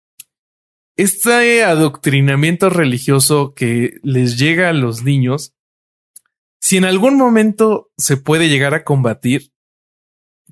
este 0.95 1.63
adoctrinamiento 1.63 2.69
religioso 2.69 3.53
que 3.53 3.99
les 4.01 4.39
llega 4.39 4.69
a 4.69 4.73
los 4.73 5.03
niños, 5.03 5.53
si 6.59 6.77
en 6.77 6.85
algún 6.85 7.17
momento 7.17 7.91
se 7.97 8.17
puede 8.17 8.49
llegar 8.49 8.73
a 8.73 8.83
combatir, 8.83 9.51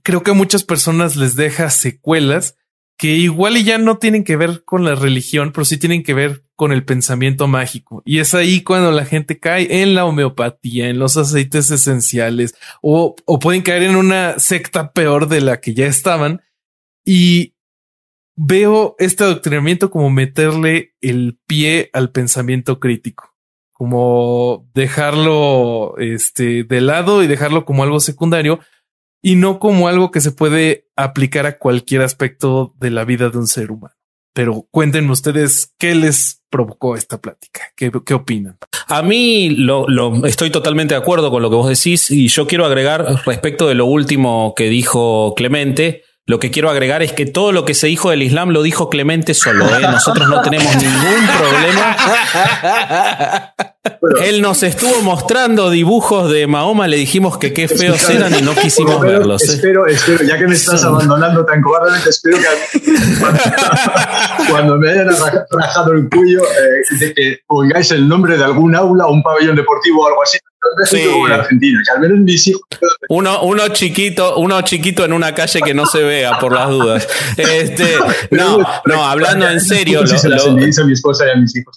creo 0.03 0.21
que 0.21 0.31
a 0.31 0.35
muchas 0.35 0.63
personas 0.63 1.15
les 1.15 1.35
deja 1.35 1.71
secuelas 1.71 2.55
que 2.97 3.07
igual 3.07 3.57
y 3.57 3.63
ya 3.63 3.77
no 3.77 3.97
tienen 3.97 4.23
que 4.23 4.37
ver 4.37 4.63
con 4.63 4.85
la 4.85 4.95
religión, 4.95 5.51
pero 5.51 5.65
sí 5.65 5.77
tienen 5.77 6.03
que 6.03 6.13
ver 6.13 6.43
con 6.55 6.71
el 6.71 6.85
pensamiento 6.85 7.47
mágico. 7.47 8.01
Y 8.05 8.19
es 8.19 8.33
ahí 8.33 8.61
cuando 8.61 8.91
la 8.91 9.05
gente 9.05 9.39
cae 9.39 9.81
en 9.81 9.95
la 9.95 10.05
homeopatía, 10.05 10.89
en 10.89 10.99
los 10.99 11.17
aceites 11.17 11.71
esenciales, 11.71 12.55
o, 12.81 13.15
o 13.25 13.39
pueden 13.39 13.61
caer 13.61 13.83
en 13.83 13.97
una 13.97 14.39
secta 14.39 14.91
peor 14.93 15.27
de 15.27 15.41
la 15.41 15.59
que 15.59 15.73
ya 15.73 15.87
estaban. 15.87 16.41
Y 17.03 17.55
veo 18.35 18.95
este 18.99 19.23
adoctrinamiento 19.23 19.89
como 19.89 20.09
meterle 20.09 20.93
el 21.01 21.37
pie 21.45 21.89
al 21.93 22.11
pensamiento 22.11 22.79
crítico, 22.79 23.35
como 23.73 24.69
dejarlo 24.73 25.97
este, 25.97 26.63
de 26.63 26.81
lado 26.81 27.23
y 27.23 27.27
dejarlo 27.27 27.65
como 27.65 27.83
algo 27.83 27.99
secundario, 27.99 28.59
y 29.25 29.37
no 29.37 29.57
como 29.57 29.87
algo 29.87 30.11
que 30.11 30.21
se 30.21 30.31
puede 30.31 30.85
aplicar 30.95 31.47
a 31.47 31.57
cualquier 31.57 32.03
aspecto 32.03 32.75
de 32.79 32.91
la 32.91 33.05
vida 33.05 33.29
de 33.29 33.39
un 33.39 33.47
ser 33.47 33.71
humano. 33.71 33.95
Pero 34.35 34.67
cuéntenme 34.69 35.11
ustedes 35.13 35.73
qué 35.79 35.95
les 35.95 36.43
provocó 36.51 36.95
esta 36.95 37.19
plática, 37.19 37.61
qué, 37.75 37.91
qué 38.05 38.13
opinan. 38.13 38.59
A 38.87 39.01
mí 39.01 39.49
lo, 39.49 39.87
lo, 39.87 40.27
estoy 40.27 40.51
totalmente 40.51 40.93
de 40.93 40.99
acuerdo 40.99 41.31
con 41.31 41.41
lo 41.41 41.49
que 41.49 41.55
vos 41.55 41.67
decís 41.67 42.11
y 42.11 42.27
yo 42.27 42.45
quiero 42.45 42.67
agregar 42.67 43.23
respecto 43.25 43.67
de 43.67 43.73
lo 43.73 43.87
último 43.87 44.53
que 44.55 44.69
dijo 44.69 45.33
Clemente, 45.35 46.03
lo 46.27 46.39
que 46.39 46.51
quiero 46.51 46.69
agregar 46.69 47.01
es 47.01 47.11
que 47.11 47.25
todo 47.25 47.51
lo 47.51 47.65
que 47.65 47.73
se 47.73 47.87
dijo 47.87 48.11
del 48.11 48.21
Islam 48.21 48.49
lo 48.49 48.61
dijo 48.61 48.91
Clemente 48.91 49.33
solo. 49.33 49.65
¿eh? 49.75 49.81
Nosotros 49.81 50.29
no 50.29 50.41
tenemos 50.41 50.75
ningún 50.75 51.27
problema. 51.39 51.97
Él 54.23 54.41
nos 54.41 54.63
estuvo 54.63 55.01
mostrando 55.01 55.69
dibujos 55.69 56.31
de 56.31 56.47
Mahoma, 56.47 56.87
le 56.87 56.97
dijimos 56.97 57.37
que 57.37 57.53
qué 57.53 57.67
feos 57.67 58.09
eran 58.09 58.33
y 58.37 58.41
no 58.41 58.53
quisimos 58.55 59.01
verlos. 59.01 59.43
¿eh? 59.43 59.53
Espero, 59.53 59.85
espero, 59.87 60.23
ya 60.23 60.37
que 60.37 60.47
me 60.47 60.55
estás 60.55 60.83
abandonando 60.83 61.45
tan 61.45 61.61
cobardemente, 61.61 62.09
espero 62.09 62.37
que 62.37 62.79
cuando, 64.49 64.77
me 64.77 64.91
hayan 64.91 65.07
rajado 65.51 65.93
el 65.93 66.09
cuello, 66.09 66.41
eh, 66.43 66.97
de 66.99 67.13
que 67.13 67.39
pongáis 67.47 67.91
el 67.91 68.07
nombre 68.07 68.37
de 68.37 68.43
algún 68.43 68.75
aula 68.75 69.05
o 69.07 69.13
un 69.13 69.23
pabellón 69.23 69.55
deportivo 69.55 70.03
o 70.03 70.07
algo 70.07 70.23
así 70.23 70.37
Sí. 70.85 71.03
Argentina, 71.31 71.79
que 71.85 71.91
al 71.91 71.99
menos 72.01 72.19
mis 72.19 72.47
hijos. 72.47 72.61
Uno, 73.09 73.43
uno 73.43 73.67
chiquito, 73.69 74.37
uno 74.37 74.61
chiquito 74.61 75.05
en 75.05 75.13
una 75.13 75.33
calle 75.33 75.61
que 75.61 75.73
no 75.73 75.85
se 75.85 76.03
vea 76.03 76.37
por 76.39 76.53
las 76.53 76.69
dudas. 76.69 77.07
Este, 77.37 77.95
no, 78.31 78.57
no, 78.85 79.05
hablando 79.05 79.47
en 79.47 79.61
serio. 79.61 80.01
Lo, 80.01 80.07
se 80.07 80.29
las 80.29 80.45
a 80.45 80.83
mi 80.83 80.93
esposa 80.93 81.25
y 81.27 81.29
a 81.31 81.35
mis 81.35 81.55
hijos. 81.55 81.75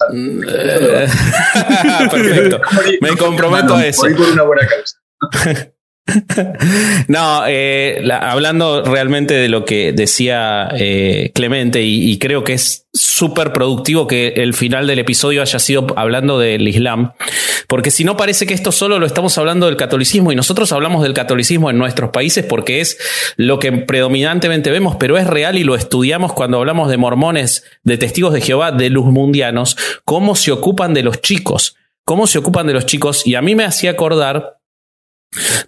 Mm, 2.01 2.09
perfecto. 2.09 2.61
Me 3.01 3.17
comprometo 3.17 3.75
a 3.75 3.87
eso. 3.87 4.03
por 4.03 4.29
una 4.29 4.43
buena 4.43 4.67
causa. 4.67 5.73
no, 7.09 7.43
eh, 7.47 8.03
hablando 8.11 8.83
realmente 8.83 9.35
de 9.35 9.49
lo 9.49 9.65
que 9.65 9.93
decía 9.93 10.69
eh, 10.75 11.33
Clemente, 11.35 11.83
y, 11.83 12.11
y, 12.11 12.19
creo 12.19 12.45
que 12.45 12.55
es 12.55 12.87
súper 12.93 13.53
productivo 13.53 14.07
que 14.07 14.29
el 14.37 14.55
final 14.55 14.87
del 14.87 14.99
episodio 15.01 15.43
haya 15.43 15.59
sido 15.59 15.87
hablando 15.97 16.39
del 16.39 16.67
Islam, 16.67 17.13
porque 17.67 17.91
si 17.91 18.05
no 18.05 18.17
parece 18.17 18.47
que 18.47 18.55
esto 18.55 18.73
solo 18.73 18.99
lo 18.99 19.07
estamos 19.07 19.37
hablando 19.39 19.67
del 19.67 19.77
catolicismo, 19.77 20.33
y 20.33 20.37
nosotros 20.37 20.73
hablamos 20.73 21.03
del 21.03 21.13
catolicismo 21.13 21.71
en 21.71 21.79
nuestros 21.79 22.11
países 22.11 22.45
porque 22.45 22.81
es 22.81 22.99
lo 23.37 23.59
que 23.59 23.73
predominantemente 23.73 24.71
vemos, 24.71 24.97
pero 24.97 25.19
es 25.19 25.27
real 25.27 25.59
y 25.59 25.65
lo 25.65 25.75
estudiamos 25.75 26.33
cuando 26.33 26.59
hablamos 26.59 26.89
de 26.89 26.97
mormones, 26.97 27.65
de 27.83 27.99
testigos 27.99 28.33
de 28.33 28.41
Jehová, 28.41 28.73
de 28.73 28.91
los 28.91 29.05
mundianos, 29.05 29.77
cómo 30.05 30.35
se 30.35 30.53
ocupan 30.53 30.95
de 30.95 31.03
los 31.03 31.21
chicos, 31.21 31.77
cómo 32.09 32.27
se 32.27 32.39
ocupan 32.39 32.67
de 32.67 32.73
los 32.73 32.87
chicos, 32.87 33.27
y 33.27 33.35
a 33.35 33.43
mí 33.43 33.55
me 33.55 33.67
hacía 33.67 33.91
acordar 33.91 34.58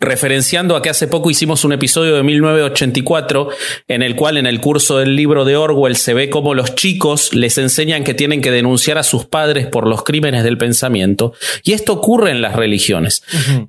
Referenciando 0.01 0.75
a 0.75 0.81
que 0.81 0.89
hace 0.89 1.07
poco 1.07 1.31
hicimos 1.31 1.65
un 1.67 1.75
episodio 1.75 2.17
de 2.17 2.23
1984 2.23 3.51
en 3.89 4.03
el 4.03 4.17
cual 4.17 4.39
en 4.39 4.47
el 4.47 4.59
curso 4.59 4.97
del 4.97 5.15
libro 5.15 5.45
de 5.45 5.57
Orwell 5.57 5.97
se 5.97 6.15
ve 6.15 6.31
cómo 6.31 6.55
los 6.55 6.75
chicos 6.75 7.35
les 7.35 7.59
enseñan 7.59 8.03
que 8.03 8.15
tienen 8.15 8.41
que 8.41 8.51
denunciar 8.51 8.97
a 8.97 9.03
sus 9.03 9.27
padres 9.27 9.67
por 9.67 9.87
los 9.87 10.03
crímenes 10.03 10.45
del 10.45 10.57
pensamiento. 10.57 11.35
Y 11.63 11.73
esto 11.73 11.93
ocurre 11.93 12.31
en 12.31 12.41
las 12.41 12.57
religiones. 12.57 13.23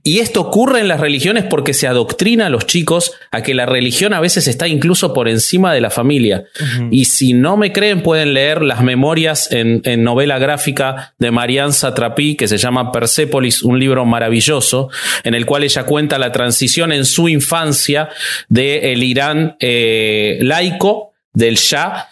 Y 0.03 0.19
esto 0.19 0.39
ocurre 0.39 0.79
en 0.79 0.87
las 0.87 1.01
religiones 1.01 1.43
porque 1.49 1.73
se 1.73 1.87
adoctrina 1.87 2.45
a 2.45 2.49
los 2.49 2.65
chicos 2.65 3.11
a 3.29 3.43
que 3.43 3.53
la 3.53 3.65
religión 3.65 4.13
a 4.13 4.21
veces 4.21 4.47
está 4.47 4.69
incluso 4.69 5.13
por 5.13 5.27
encima 5.27 5.73
de 5.73 5.81
la 5.81 5.89
familia. 5.89 6.45
Y 6.89 7.05
si 7.05 7.33
no 7.33 7.57
me 7.57 7.73
creen 7.73 8.01
pueden 8.01 8.33
leer 8.33 8.61
las 8.61 8.81
memorias 8.81 9.51
en, 9.51 9.81
en 9.83 10.05
novela 10.05 10.39
gráfica 10.39 11.13
de 11.19 11.31
Marianne 11.31 11.73
Satrapi 11.73 12.35
que 12.35 12.47
se 12.47 12.57
llama 12.57 12.93
Persepolis, 12.93 13.61
un 13.61 13.77
libro 13.77 14.05
maravilloso 14.05 14.89
en 15.25 15.33
el 15.33 15.45
cual 15.45 15.65
ella 15.65 15.80
cuenta 15.85 16.17
la 16.17 16.31
transición 16.31 16.91
en 16.91 17.05
su 17.05 17.29
infancia 17.29 18.09
del 18.47 19.03
Irán 19.03 19.55
eh, 19.59 20.39
laico, 20.41 21.13
del 21.33 21.55
Shah, 21.55 22.09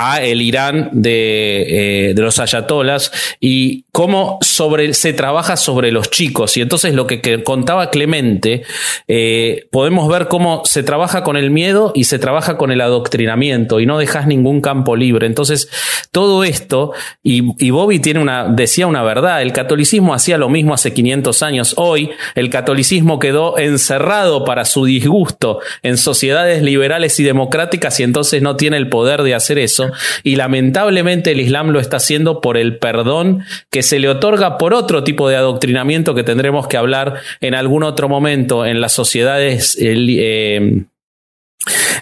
a 0.00 0.22
el 0.22 0.40
Irán 0.40 0.90
de, 0.92 2.10
eh, 2.10 2.14
de, 2.14 2.22
los 2.22 2.38
ayatolas 2.38 3.10
y 3.40 3.84
cómo 3.90 4.38
sobre, 4.42 4.94
se 4.94 5.12
trabaja 5.12 5.56
sobre 5.56 5.90
los 5.90 6.08
chicos. 6.08 6.56
Y 6.56 6.60
entonces 6.60 6.94
lo 6.94 7.08
que, 7.08 7.42
contaba 7.42 7.90
Clemente, 7.90 8.62
eh, 9.08 9.66
podemos 9.72 10.08
ver 10.08 10.28
cómo 10.28 10.62
se 10.64 10.84
trabaja 10.84 11.24
con 11.24 11.36
el 11.36 11.50
miedo 11.50 11.90
y 11.96 12.04
se 12.04 12.20
trabaja 12.20 12.56
con 12.56 12.70
el 12.70 12.80
adoctrinamiento 12.80 13.80
y 13.80 13.86
no 13.86 13.98
dejas 13.98 14.28
ningún 14.28 14.60
campo 14.60 14.94
libre. 14.94 15.26
Entonces, 15.26 15.68
todo 16.12 16.44
esto, 16.44 16.92
y, 17.24 17.42
y 17.58 17.70
Bobby 17.70 17.98
tiene 17.98 18.20
una, 18.20 18.44
decía 18.44 18.86
una 18.86 19.02
verdad, 19.02 19.42
el 19.42 19.52
catolicismo 19.52 20.14
hacía 20.14 20.38
lo 20.38 20.48
mismo 20.48 20.74
hace 20.74 20.94
500 20.94 21.42
años. 21.42 21.74
Hoy 21.76 22.10
el 22.36 22.50
catolicismo 22.50 23.18
quedó 23.18 23.58
encerrado 23.58 24.44
para 24.44 24.64
su 24.64 24.84
disgusto 24.84 25.58
en 25.82 25.96
sociedades 25.96 26.62
liberales 26.62 27.18
y 27.18 27.24
democráticas 27.24 27.98
y 27.98 28.04
entonces 28.04 28.42
no 28.42 28.54
tiene 28.54 28.76
el 28.76 28.88
poder 28.88 29.22
de 29.22 29.34
hacer 29.34 29.58
eso. 29.58 29.87
Y 30.22 30.36
lamentablemente 30.36 31.32
el 31.32 31.40
Islam 31.40 31.70
lo 31.70 31.80
está 31.80 31.98
haciendo 31.98 32.40
por 32.40 32.56
el 32.56 32.78
perdón 32.78 33.44
que 33.70 33.82
se 33.82 33.98
le 33.98 34.08
otorga 34.08 34.58
por 34.58 34.74
otro 34.74 35.04
tipo 35.04 35.28
de 35.28 35.36
adoctrinamiento 35.36 36.14
que 36.14 36.24
tendremos 36.24 36.66
que 36.66 36.76
hablar 36.76 37.14
en 37.40 37.54
algún 37.54 37.82
otro 37.82 38.08
momento 38.08 38.66
en 38.66 38.80
las 38.80 38.92
sociedades 38.92 39.76
eh, 39.80 40.84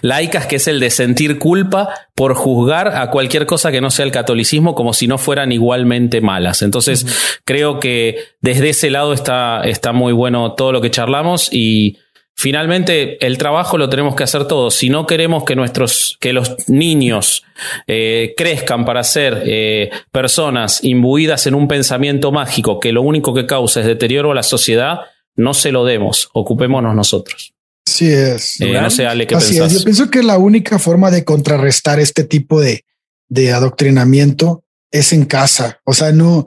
laicas, 0.01 0.45
que 0.45 0.57
es 0.57 0.67
el 0.67 0.79
de 0.79 0.89
sentir 0.89 1.39
culpa 1.39 1.89
por 2.15 2.33
juzgar 2.33 2.95
a 2.95 3.09
cualquier 3.09 3.45
cosa 3.45 3.71
que 3.71 3.81
no 3.81 3.91
sea 3.91 4.05
el 4.05 4.11
catolicismo 4.11 4.75
como 4.75 4.93
si 4.93 5.07
no 5.07 5.17
fueran 5.17 5.51
igualmente 5.51 6.21
malas. 6.21 6.61
Entonces, 6.61 7.39
creo 7.45 7.79
que 7.79 8.17
desde 8.41 8.69
ese 8.69 8.89
lado 8.89 9.13
está, 9.13 9.61
está 9.63 9.93
muy 9.93 10.13
bueno 10.13 10.53
todo 10.53 10.71
lo 10.71 10.81
que 10.81 10.91
charlamos 10.91 11.49
y 11.51 11.97
Finalmente, 12.39 13.25
el 13.25 13.39
trabajo 13.39 13.79
lo 13.79 13.89
tenemos 13.89 14.15
que 14.15 14.23
hacer 14.23 14.47
todos. 14.47 14.75
Si 14.75 14.89
no 14.89 15.07
queremos 15.07 15.43
que 15.43 15.55
nuestros, 15.55 16.17
que 16.19 16.33
los 16.33 16.69
niños 16.69 17.43
eh, 17.87 18.35
crezcan 18.37 18.85
para 18.85 19.03
ser 19.03 19.41
eh, 19.43 19.89
personas 20.11 20.83
imbuidas 20.83 21.47
en 21.47 21.55
un 21.55 21.67
pensamiento 21.67 22.31
mágico 22.31 22.79
que 22.79 22.91
lo 22.91 23.01
único 23.01 23.33
que 23.33 23.47
causa 23.47 23.79
es 23.79 23.87
deterioro 23.87 24.31
a 24.31 24.35
la 24.35 24.43
sociedad, 24.43 24.99
no 25.35 25.55
se 25.55 25.71
lo 25.71 25.83
demos. 25.83 26.29
Ocupémonos 26.31 26.93
nosotros. 26.95 27.55
Sí 27.87 28.11
es. 28.11 28.61
Eh, 28.61 28.71
no 28.71 28.91
sé, 28.91 29.07
Ale, 29.07 29.25
¿qué 29.25 29.33
Así 29.33 29.57
Yo 29.57 29.83
pienso 29.83 30.11
que 30.11 30.21
la 30.21 30.37
única 30.37 30.77
forma 30.77 31.09
de 31.09 31.23
contrarrestar 31.23 31.99
este 31.99 32.23
tipo 32.23 32.61
de, 32.61 32.85
de 33.29 33.51
adoctrinamiento 33.51 34.63
es 34.91 35.11
en 35.11 35.25
casa. 35.25 35.79
O 35.85 35.95
sea, 35.95 36.11
no, 36.11 36.45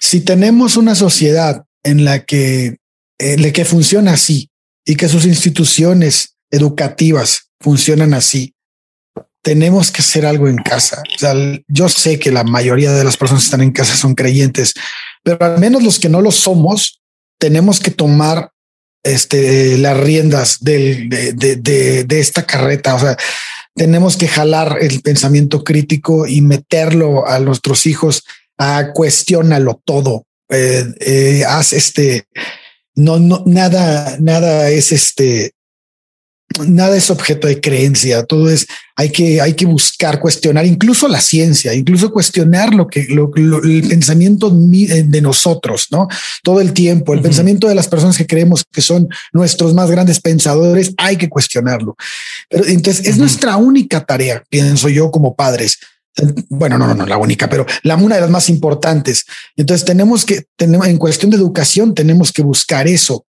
si 0.00 0.20
tenemos 0.20 0.76
una 0.76 0.94
sociedad 0.94 1.64
en 1.82 2.04
la 2.04 2.26
que, 2.26 2.76
en 3.18 3.40
la 3.40 3.52
que 3.52 3.64
funciona 3.64 4.12
así, 4.12 4.49
y 4.90 4.96
que 4.96 5.08
sus 5.08 5.24
instituciones 5.24 6.34
educativas 6.50 7.52
funcionan 7.60 8.12
así. 8.12 8.56
tenemos 9.40 9.92
que 9.92 10.02
hacer 10.02 10.26
algo 10.26 10.48
en 10.48 10.56
casa. 10.56 11.00
O 11.14 11.18
sea, 11.18 11.32
yo 11.68 11.88
sé 11.88 12.18
que 12.18 12.32
la 12.32 12.42
mayoría 12.42 12.90
de 12.90 13.04
las 13.04 13.16
personas 13.16 13.44
que 13.44 13.46
están 13.46 13.62
en 13.62 13.70
casa 13.70 13.96
son 13.96 14.16
creyentes, 14.16 14.74
pero 15.22 15.38
al 15.42 15.60
menos 15.60 15.84
los 15.84 16.00
que 16.00 16.08
no 16.08 16.20
lo 16.20 16.32
somos, 16.32 17.00
tenemos 17.38 17.78
que 17.78 17.92
tomar 17.92 18.50
este, 19.04 19.78
las 19.78 19.96
riendas 19.96 20.58
del, 20.60 21.08
de, 21.08 21.34
de, 21.34 22.04
de, 22.04 22.20
esta 22.20 22.44
carreta. 22.44 22.96
O 22.96 22.98
sea, 22.98 23.16
tenemos 23.76 24.16
que 24.16 24.26
jalar 24.26 24.78
el 24.80 25.02
pensamiento 25.02 25.62
crítico 25.62 26.26
y 26.26 26.40
meterlo 26.40 27.28
a 27.28 27.38
nuestros 27.38 27.86
hijos 27.86 28.24
a 28.58 28.90
cuestionarlo 28.92 29.80
todo. 29.84 30.26
Eh, 30.50 30.84
eh, 30.98 31.44
haz 31.46 31.74
este, 31.74 32.26
no, 33.00 33.18
no, 33.18 33.42
nada, 33.46 34.16
nada 34.20 34.68
es 34.68 34.92
este, 34.92 35.54
nada 36.66 36.96
es 36.96 37.10
objeto 37.10 37.46
de 37.46 37.60
creencia, 37.60 38.24
todo 38.24 38.50
es, 38.50 38.66
hay 38.96 39.10
que, 39.10 39.40
hay 39.40 39.54
que 39.54 39.64
buscar, 39.64 40.20
cuestionar 40.20 40.66
incluso 40.66 41.08
la 41.08 41.20
ciencia, 41.20 41.72
incluso 41.72 42.12
cuestionar 42.12 42.74
lo 42.74 42.88
que, 42.88 43.06
lo, 43.08 43.30
el 43.34 43.88
pensamiento 43.88 44.48
eh, 44.48 45.04
de 45.06 45.20
nosotros, 45.22 45.86
¿no? 45.90 46.08
Todo 46.42 46.60
el 46.60 46.72
tiempo, 46.72 47.14
el 47.14 47.22
pensamiento 47.22 47.68
de 47.68 47.74
las 47.74 47.88
personas 47.88 48.18
que 48.18 48.26
creemos 48.26 48.64
que 48.70 48.82
son 48.82 49.08
nuestros 49.32 49.72
más 49.72 49.90
grandes 49.90 50.20
pensadores, 50.20 50.92
hay 50.98 51.16
que 51.16 51.28
cuestionarlo. 51.28 51.96
Pero 52.48 52.66
entonces 52.66 53.06
es 53.06 53.16
nuestra 53.16 53.56
única 53.56 54.04
tarea, 54.04 54.42
pienso 54.50 54.88
yo 54.88 55.10
como 55.10 55.34
padres. 55.34 55.78
Bueno, 56.48 56.78
no, 56.78 56.86
no, 56.86 56.94
no, 56.94 57.06
la 57.06 57.16
única, 57.16 57.48
pero 57.48 57.66
la 57.82 57.96
una 57.96 58.16
de 58.16 58.20
las 58.22 58.30
más 58.30 58.48
importantes. 58.48 59.26
Entonces 59.56 59.84
tenemos 59.84 60.24
que, 60.24 60.44
tenemos, 60.56 60.86
en 60.86 60.98
cuestión 60.98 61.30
de 61.30 61.36
educación, 61.36 61.94
tenemos 61.94 62.32
que 62.32 62.42
buscar 62.42 62.86
eso, 62.88 63.26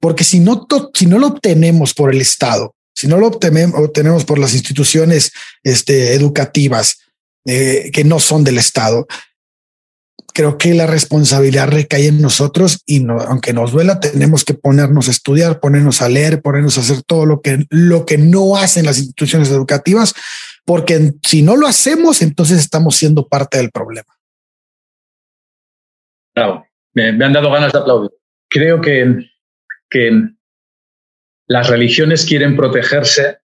porque 0.00 0.24
si 0.24 0.40
no, 0.40 0.66
si 0.94 1.06
no 1.06 1.18
lo 1.18 1.28
obtenemos 1.28 1.94
por 1.94 2.12
el 2.12 2.20
Estado, 2.20 2.74
si 2.94 3.06
no 3.06 3.18
lo 3.18 3.28
obtenemos, 3.28 4.24
por 4.24 4.38
las 4.38 4.54
instituciones 4.54 5.32
este, 5.62 6.14
educativas 6.14 6.98
eh, 7.46 7.90
que 7.92 8.04
no 8.04 8.20
son 8.20 8.44
del 8.44 8.58
Estado, 8.58 9.06
creo 10.32 10.58
que 10.58 10.74
la 10.74 10.86
responsabilidad 10.86 11.68
recae 11.68 12.08
en 12.08 12.20
nosotros 12.20 12.82
y 12.86 13.06
aunque 13.06 13.52
nos 13.52 13.72
duela, 13.72 14.00
tenemos 14.00 14.44
que 14.44 14.54
ponernos 14.54 15.08
a 15.08 15.10
estudiar, 15.10 15.60
ponernos 15.60 16.02
a 16.02 16.08
leer, 16.08 16.42
ponernos 16.42 16.78
a 16.78 16.80
hacer 16.80 17.02
todo 17.02 17.26
lo 17.26 17.40
que, 17.40 17.66
lo 17.70 18.06
que 18.06 18.18
no 18.18 18.56
hacen 18.56 18.86
las 18.86 18.98
instituciones 18.98 19.50
educativas, 19.50 20.14
porque 20.64 21.12
si 21.22 21.42
no 21.42 21.56
lo 21.56 21.66
hacemos, 21.66 22.22
entonces 22.22 22.58
estamos 22.58 22.96
siendo 22.96 23.28
parte 23.28 23.58
del 23.58 23.70
problema. 23.70 24.14
Claro, 26.34 26.66
me, 26.94 27.12
me 27.12 27.24
han 27.24 27.32
dado 27.32 27.50
ganas 27.50 27.72
de 27.72 27.78
aplaudir. 27.78 28.10
Creo 28.48 28.80
que 28.80 29.30
que 29.90 30.30
las 31.48 31.68
religiones 31.68 32.24
quieren 32.24 32.56
protegerse 32.56 33.39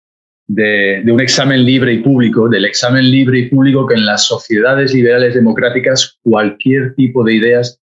de, 0.47 1.03
un 1.07 1.21
examen 1.21 1.65
libre 1.65 1.93
y 1.93 1.99
público, 1.99 2.47
del 2.47 2.65
examen 2.65 3.09
libre 3.09 3.39
y 3.39 3.49
público 3.49 3.87
que 3.87 3.95
en 3.95 4.05
las 4.05 4.25
sociedades 4.25 4.93
liberales 4.93 5.33
democráticas 5.33 6.19
cualquier 6.23 6.93
tipo 6.95 7.23
de 7.23 7.33
ideas 7.33 7.81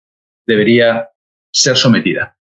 debería 0.47 1.09
ser 1.51 1.75
sometida. 1.75 2.37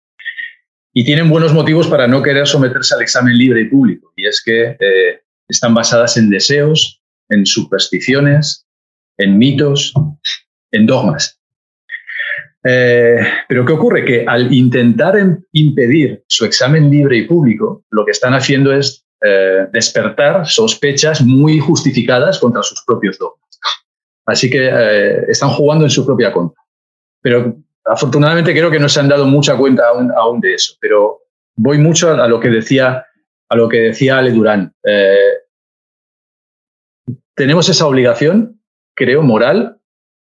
Y 0.93 1.03
tienen 1.03 1.29
buenos 1.29 1.53
motivos 1.53 1.87
para 1.87 2.07
no 2.07 2.23
querer 2.23 2.47
someterse 2.47 2.95
al 2.95 3.01
examen 3.01 3.37
libre 3.37 3.61
y 3.61 3.65
público, 3.65 4.13
y 4.15 4.27
es 4.27 4.41
que 4.43 4.77
eh, 4.79 5.21
están 5.49 5.73
basadas 5.73 6.15
en 6.17 6.29
deseos, 6.29 7.01
en 7.29 7.45
supersticiones, 7.45 8.65
en 9.17 9.37
mitos, 9.37 9.93
en 10.71 10.85
dogmas. 10.85 11.39
Eh, 12.67 13.17
pero 13.47 13.65
¿qué 13.65 13.73
ocurre? 13.73 14.05
Que 14.05 14.25
al 14.27 14.51
intentar 14.51 15.15
impedir 15.51 16.23
su 16.27 16.45
examen 16.45 16.89
libre 16.89 17.17
y 17.17 17.27
público, 17.27 17.85
lo 17.91 18.05
que 18.05 18.11
están 18.11 18.33
haciendo 18.33 18.73
es 18.73 19.04
eh, 19.21 19.67
despertar 19.71 20.47
sospechas 20.47 21.21
muy 21.21 21.59
justificadas 21.59 22.39
contra 22.39 22.63
sus 22.63 22.83
propios 22.83 23.17
dogmas. 23.17 23.59
Así 24.25 24.49
que 24.49 24.69
eh, 24.71 25.25
están 25.27 25.49
jugando 25.49 25.85
en 25.85 25.91
su 25.91 26.05
propia 26.05 26.31
contra. 26.31 26.61
Pero 27.21 27.55
afortunadamente 27.85 28.53
creo 28.53 28.71
que 28.71 28.79
no 28.79 28.89
se 28.89 28.99
han 28.99 29.09
dado 29.09 29.25
mucha 29.25 29.57
cuenta 29.57 29.83
aún, 29.87 30.41
de 30.41 30.53
eso. 30.55 30.73
Pero 30.79 31.21
voy 31.55 31.77
mucho 31.77 32.11
a, 32.11 32.27
lo 32.27 32.39
que 32.39 32.49
decía 32.49 33.05
a 33.49 33.55
lo 33.55 33.69
que 33.69 33.77
decía 33.77 34.17
Ale 34.17 34.31
Durán. 34.31 34.73
tenemos 37.35 37.69
esa 37.69 37.85
obligación, 37.85 38.59
creo, 38.95 39.21
moral, 39.21 39.79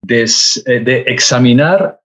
de 0.01 1.03
examinar 1.07 2.01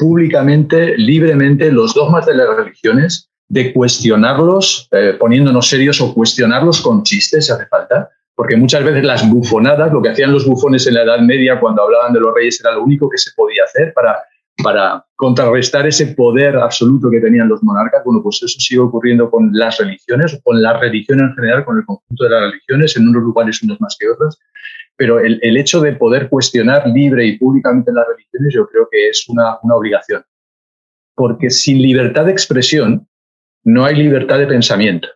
públicamente, 0.00 0.96
libremente, 0.96 1.70
los 1.70 1.94
dogmas 1.94 2.24
de 2.24 2.34
las 2.34 2.56
religiones, 2.56 3.29
de 3.50 3.72
cuestionarlos 3.72 4.88
eh, 4.92 5.16
poniéndonos 5.18 5.68
serios 5.68 6.00
o 6.00 6.14
cuestionarlos 6.14 6.80
con 6.80 7.02
chistes 7.02 7.46
si 7.46 7.52
hace 7.52 7.66
falta, 7.66 8.08
porque 8.34 8.56
muchas 8.56 8.84
veces 8.84 9.04
las 9.04 9.28
bufonadas, 9.28 9.92
lo 9.92 10.00
que 10.00 10.10
hacían 10.10 10.32
los 10.32 10.46
bufones 10.46 10.86
en 10.86 10.94
la 10.94 11.02
Edad 11.02 11.18
Media 11.18 11.58
cuando 11.58 11.82
hablaban 11.82 12.12
de 12.12 12.20
los 12.20 12.32
reyes 12.32 12.60
era 12.60 12.72
lo 12.72 12.84
único 12.84 13.10
que 13.10 13.18
se 13.18 13.32
podía 13.36 13.64
hacer 13.64 13.92
para, 13.92 14.22
para 14.62 15.04
contrarrestar 15.16 15.86
ese 15.86 16.06
poder 16.14 16.56
absoluto 16.56 17.10
que 17.10 17.20
tenían 17.20 17.48
los 17.48 17.60
monarcas. 17.62 18.04
Bueno, 18.04 18.22
pues 18.22 18.40
eso 18.40 18.58
sigue 18.60 18.80
ocurriendo 18.80 19.28
con 19.28 19.50
las 19.52 19.78
religiones, 19.78 20.40
con 20.44 20.62
la 20.62 20.78
religión 20.78 21.20
en 21.20 21.34
general, 21.34 21.64
con 21.64 21.78
el 21.78 21.84
conjunto 21.84 22.24
de 22.24 22.30
las 22.30 22.42
religiones, 22.42 22.96
en 22.96 23.08
unos 23.08 23.22
lugares 23.24 23.60
unos 23.64 23.80
más 23.80 23.96
que 23.98 24.08
otros 24.08 24.38
pero 25.00 25.18
el, 25.18 25.56
hecho 25.56 25.80
de 25.80 25.94
poder 25.94 26.28
cuestionar 26.28 26.86
libre 26.86 27.24
y 27.24 27.38
públicamente 27.38 27.90
las 27.90 28.06
religiones 28.06 28.52
yo 28.52 28.68
creo 28.68 28.86
que 28.92 29.08
es 29.08 29.26
una, 29.30 29.56
una 29.62 29.76
obligación. 29.76 30.22
Porque 31.14 31.48
sin 31.48 31.80
libertad 31.80 32.26
de 32.26 32.32
expresión 32.32 33.08
no 33.64 33.84
hay 33.84 33.96
libertad 33.96 34.38
de 34.38 34.46
pensamiento. 34.46 35.08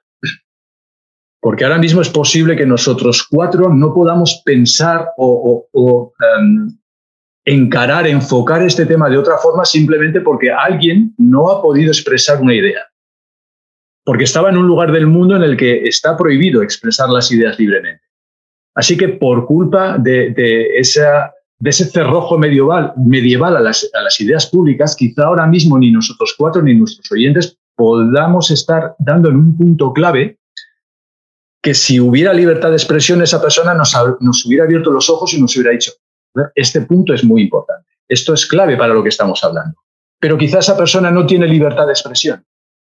Porque 1.40 1.64
ahora 1.64 1.78
mismo 1.78 2.00
es 2.00 2.08
posible 2.08 2.56
que 2.56 2.64
nosotros 2.64 3.26
cuatro 3.30 3.68
no 3.68 3.92
podamos 3.92 4.40
pensar 4.46 5.10
o, 5.18 6.12
em, 6.38 6.68
encarar, 7.44 8.06
enfocar 8.06 8.62
este 8.62 8.86
tema 8.86 9.10
de 9.10 9.18
otra 9.18 9.36
forma 9.36 9.66
simplemente 9.66 10.22
porque 10.22 10.50
alguien 10.50 11.14
no 11.18 11.50
ha 11.50 11.60
podido 11.60 11.90
expresar 11.90 12.40
una 12.40 12.54
idea. 12.54 12.80
Porque 14.04 14.24
estaba 14.24 14.48
en 14.48 14.56
un 14.56 14.66
lugar 14.66 14.90
del 14.90 15.06
mundo 15.06 15.36
en 15.36 15.42
el 15.42 15.56
que 15.56 15.84
está 15.84 16.16
prohibido 16.16 16.62
expresar 16.62 17.10
las 17.10 17.30
ideas 17.30 17.58
libremente. 17.58 18.02
Así 18.74 18.96
que 18.96 19.08
por 19.08 19.46
culpa 19.46 19.98
de, 19.98 20.34
ese 20.78 21.84
cerrojo 21.84 22.38
medieval, 22.38 22.94
medieval 22.96 23.56
a, 23.58 23.60
las, 23.60 24.20
ideas 24.20 24.46
públicas, 24.46 24.96
quizá 24.96 25.24
ahora 25.24 25.46
mismo 25.46 25.78
ni 25.78 25.90
nosotros 25.90 26.34
cuatro 26.36 26.62
ni 26.62 26.74
nuestros 26.74 27.12
oyentes 27.12 27.58
podamos 27.76 28.50
estar 28.50 28.94
dando 28.98 29.28
en 29.28 29.36
un 29.36 29.56
punto 29.56 29.92
clave 29.92 30.38
que 31.62 31.74
si 31.74 31.98
hubiera 31.98 32.32
libertad 32.32 32.70
de 32.70 32.76
expresión, 32.76 33.22
esa 33.22 33.40
persona 33.40 33.74
nos, 33.74 33.96
nos 34.20 34.44
hubiera 34.44 34.64
abierto 34.64 34.90
los 34.90 35.08
ojos 35.08 35.32
y 35.32 35.40
nos 35.40 35.56
hubiera 35.56 35.72
dicho, 35.72 35.92
este 36.54 36.82
punto 36.82 37.14
es 37.14 37.24
muy 37.24 37.42
importante, 37.42 37.88
esto 38.08 38.34
es 38.34 38.46
clave 38.46 38.76
para 38.76 38.92
lo 38.92 39.02
que 39.02 39.08
estamos 39.08 39.42
hablando. 39.42 39.74
Pero 40.20 40.36
quizá 40.36 40.58
esa 40.58 40.76
persona 40.76 41.10
no 41.10 41.26
tiene 41.26 41.46
libertad 41.46 41.86
de 41.86 41.92
expresión. 41.92 42.44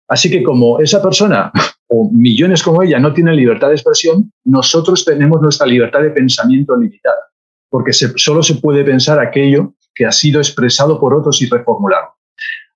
Así 0.09 0.31
que 0.31 0.43
como 0.43 0.81
esa 0.81 1.03
persona 1.03 1.53
o 1.89 2.11
millones 2.11 2.63
como 2.63 2.83
ella 2.83 2.99
no 2.99 3.13
tienen 3.13 3.37
libertad 3.37 3.69
de 3.69 3.75
expresión, 3.75 4.33
nosotros 4.45 5.05
tenemos 5.05 5.41
nuestra 5.41 5.67
libertad 5.67 6.01
de 6.01 6.11
pensamiento 6.11 6.77
limitada, 6.77 7.21
porque 7.69 7.93
solo 7.93 8.43
se 8.43 8.57
puede 8.57 8.85
pensar 8.85 9.19
aquello 9.19 9.75
que 9.95 10.07
ha 10.07 10.13
sido 10.13 10.41
expresado 10.41 10.99
por 10.99 11.15
otros 11.15 11.41
y 11.43 11.47
reformularlo. 11.47 12.15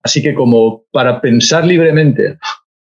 Así 0.03 0.23
que 0.23 0.35
como 0.35 0.85
para 0.93 1.21
pensar 1.21 1.65
libremente 1.67 2.39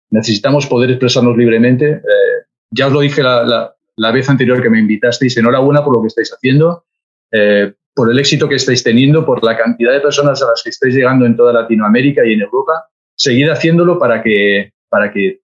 necesitamos 0.09 0.67
poder 0.67 0.91
expresarnos 0.91 1.37
libremente, 1.37 1.91
eh, 1.91 2.45
ya 2.71 2.87
os 2.87 2.93
lo 2.93 3.01
dije 3.01 3.23
la, 3.23 4.11
vez 4.11 4.29
anterior 4.29 4.61
que 4.61 4.69
me 4.69 4.79
invitasteis, 4.79 5.37
enhorabuena 5.37 5.83
por 5.83 5.95
lo 5.95 6.01
que 6.01 6.07
estáis 6.07 6.31
haciendo, 6.33 6.85
eh, 7.31 7.73
por 7.93 8.11
el 8.11 8.19
éxito 8.19 8.47
que 8.47 8.55
estáis 8.55 8.83
teniendo, 8.83 9.25
por 9.25 9.43
la 9.43 9.57
cantidad 9.57 9.93
de 9.93 10.01
personas 10.01 10.41
a 10.41 10.47
las 10.47 10.61
que 10.61 10.69
estáis 10.69 10.93
llegando 10.93 11.25
en 11.25 11.35
toda 11.35 11.53
Latinoamérica 11.53 12.25
y 12.25 12.33
en 12.33 12.41
Europa. 12.41 12.87
Seguid 13.15 13.49
haciéndolo 13.49 13.97
para 13.97 14.21
que, 14.21 14.73
para 14.89 15.11
que 15.11 15.39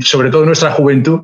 sobre 0.00 0.30
todo 0.30 0.46
nuestra 0.46 0.70
juventud, 0.70 1.22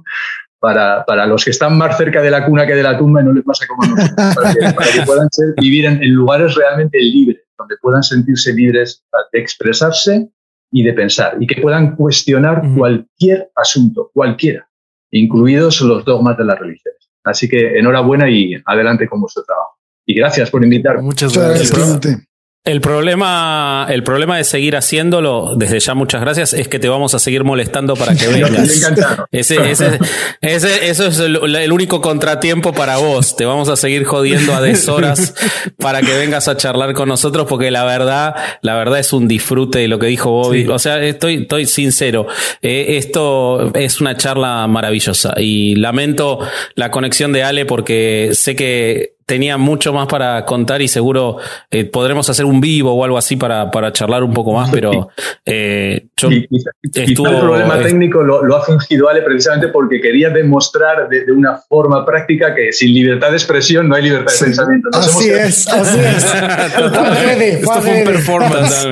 para, 0.59 1.05
para, 1.07 1.27
los 1.27 1.44
que 1.44 1.51
están 1.51 1.78
más 1.78 1.97
cerca 1.97 2.20
de 2.20 2.31
la 2.31 2.44
cuna 2.44 2.66
que 2.66 2.74
de 2.74 2.82
la 2.82 2.98
tumba 2.98 3.23
y 3.23 3.24
no 3.24 3.32
les 3.32 3.44
pasa 3.44 3.66
como 3.66 3.82
nosotros, 3.82 4.35
para 4.36 4.52
que, 4.93 5.02
puedan 5.07 5.28
vivir 5.57 5.86
en, 5.86 6.15
lugares 6.15 6.55
realmente 6.55 6.98
libres, 6.98 7.43
donde 7.61 7.77
puedan 7.81 8.03
sentirse 8.03 8.55
libres 8.55 9.05
de 9.32 9.39
expresarse 9.39 10.31
y 10.73 10.82
de 10.82 10.93
pensar, 10.95 11.37
y 11.39 11.47
que 11.47 11.61
puedan 11.61 11.95
cuestionar 11.95 12.62
cualquier 12.74 13.51
asunto, 13.55 14.11
cualquiera, 14.15 14.69
incluidos 15.11 15.81
los 15.82 16.05
dogmas 16.05 16.39
de 16.39 16.45
las 16.45 16.59
religiones. 16.59 17.11
Así 17.24 17.49
que 17.49 17.78
enhorabuena 17.78 18.31
y 18.31 18.55
adelante 18.65 19.07
con 19.07 19.20
vuestro 19.20 19.45
trabajo. 19.45 19.77
Y 20.07 20.15
gracias 20.15 20.51
por 20.51 20.65
invitarme. 20.65 21.03
Muchas 21.03 21.37
gracias. 21.37 22.30
El 22.62 22.82
problema, 22.82 23.87
el 23.89 24.03
problema 24.03 24.37
de 24.37 24.45
seguir 24.45 24.77
haciéndolo, 24.77 25.55
desde 25.57 25.81
ya 25.81 25.95
muchas 25.95 26.20
gracias, 26.20 26.53
es 26.53 26.69
que 26.69 26.78
te 26.78 26.91
vamos 26.91 27.15
a 27.15 27.19
seguir 27.19 27.43
molestando 27.43 27.97
para 27.97 28.15
que 28.15 28.27
vengas. 28.28 28.87
ese, 29.31 29.70
ese, 29.70 29.99
ese, 30.43 30.91
eso 30.91 31.07
es 31.07 31.19
el, 31.20 31.73
único 31.73 32.03
contratiempo 32.03 32.74
para 32.74 32.99
vos. 32.99 33.35
Te 33.35 33.47
vamos 33.47 33.70
a 33.70 33.77
seguir 33.77 34.05
jodiendo 34.05 34.55
a 34.55 34.61
deshoras 34.61 35.35
para 35.78 36.03
que 36.03 36.12
vengas 36.12 36.49
a 36.49 36.59
charlar 36.59 36.93
con 36.93 37.09
nosotros, 37.09 37.47
porque 37.49 37.70
la 37.70 37.87
verdad, 37.87 38.35
la 38.61 38.74
verdad 38.74 38.99
es 38.99 39.15
un 39.15 39.27
disfrute 39.27 39.78
de 39.78 39.89
lo 39.89 39.99
que 39.99 40.09
dijo 40.09 40.31
Bobby. 40.31 40.69
O 40.69 40.78
sea, 40.78 41.03
estoy, 41.03 41.43
estoy 41.43 41.65
sincero. 41.65 42.27
Eh, 42.61 42.99
esto 42.99 43.73
es 43.74 44.03
una 44.03 44.19
charla 44.19 44.66
maravillosa 44.66 45.32
y 45.39 45.77
lamento 45.77 46.41
la 46.74 46.91
conexión 46.91 47.32
de 47.32 47.43
Ale 47.43 47.65
porque 47.65 48.32
sé 48.35 48.55
que 48.55 49.15
tenía 49.31 49.57
mucho 49.57 49.93
más 49.93 50.09
para 50.09 50.44
contar 50.44 50.82
y 50.82 50.89
seguro 50.89 51.36
eh, 51.70 51.85
podremos 51.85 52.28
hacer 52.28 52.44
un 52.44 52.61
vivo 52.61 52.93
o 52.93 53.05
algo 53.05 53.16
así 53.16 53.36
para, 53.36 53.70
para 53.70 53.93
charlar 53.93 54.24
un 54.24 54.35
poco 54.35 54.52
más, 54.55 54.70
pero 54.70 55.11
eh, 55.47 56.09
el 56.20 57.15
problema 57.15 57.81
técnico 57.81 58.24
lo, 58.24 58.57
ha 58.57 58.65
fingido 58.65 59.09
Ale 59.09 59.23
precisamente 59.23 59.69
porque 59.69 60.01
quería 60.01 60.31
demostrar 60.31 61.09
de, 61.09 61.31
una 61.31 61.59
forma 61.69 62.05
práctica 62.05 62.57
que 62.57 62.73
sin 62.73 62.93
libertad 62.93 63.31
de 63.31 63.36
expresión 63.36 63.89
no 63.89 63.94
hay 63.94 64.02
libertad 64.02 64.32
de 64.32 64.47
pensamiento. 64.47 64.89
así 64.94 65.31
es, 65.31 65.69
así 65.69 66.01
es. 66.01 66.24
Esto 67.61 67.82
fue 67.82 67.98
un 68.01 68.05
performance. 68.05 68.89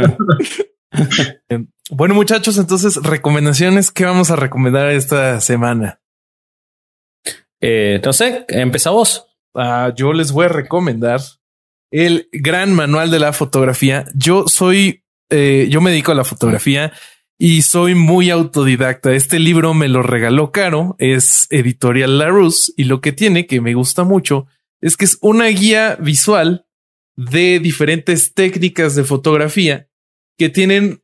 bueno, 1.90 2.14
muchachos, 2.14 2.58
entonces, 2.58 2.94
recomendaciones. 3.02 3.90
¿Qué 3.90 4.04
vamos 4.04 4.30
a 4.30 4.36
recomendar 4.36 4.88
esta 4.90 5.40
semana? 5.40 5.98
Eh, 7.60 8.00
no 8.04 8.12
sé, 8.12 8.44
empieza 8.48 8.90
vos. 8.90 9.27
Yo 9.96 10.12
les 10.12 10.32
voy 10.32 10.46
a 10.46 10.48
recomendar 10.48 11.20
el 11.90 12.28
gran 12.32 12.72
manual 12.72 13.10
de 13.10 13.18
la 13.18 13.32
fotografía. 13.32 14.04
Yo 14.14 14.46
soy, 14.46 15.04
eh, 15.30 15.68
yo 15.70 15.80
me 15.80 15.90
dedico 15.90 16.12
a 16.12 16.16
la 16.16 16.24
fotografía 16.24 16.92
y 17.38 17.62
soy 17.62 17.94
muy 17.94 18.30
autodidacta. 18.30 19.12
Este 19.12 19.38
libro 19.38 19.74
me 19.74 19.88
lo 19.88 20.02
regaló 20.02 20.52
Caro, 20.52 20.96
es 20.98 21.46
editorial 21.50 22.18
Larousse 22.18 22.72
y 22.76 22.84
lo 22.84 23.00
que 23.00 23.12
tiene 23.12 23.46
que 23.46 23.60
me 23.60 23.74
gusta 23.74 24.04
mucho 24.04 24.46
es 24.80 24.96
que 24.96 25.04
es 25.04 25.18
una 25.20 25.46
guía 25.46 25.96
visual 26.00 26.66
de 27.16 27.58
diferentes 27.58 28.34
técnicas 28.34 28.94
de 28.94 29.04
fotografía 29.04 29.88
que 30.36 30.48
tienen 30.48 31.02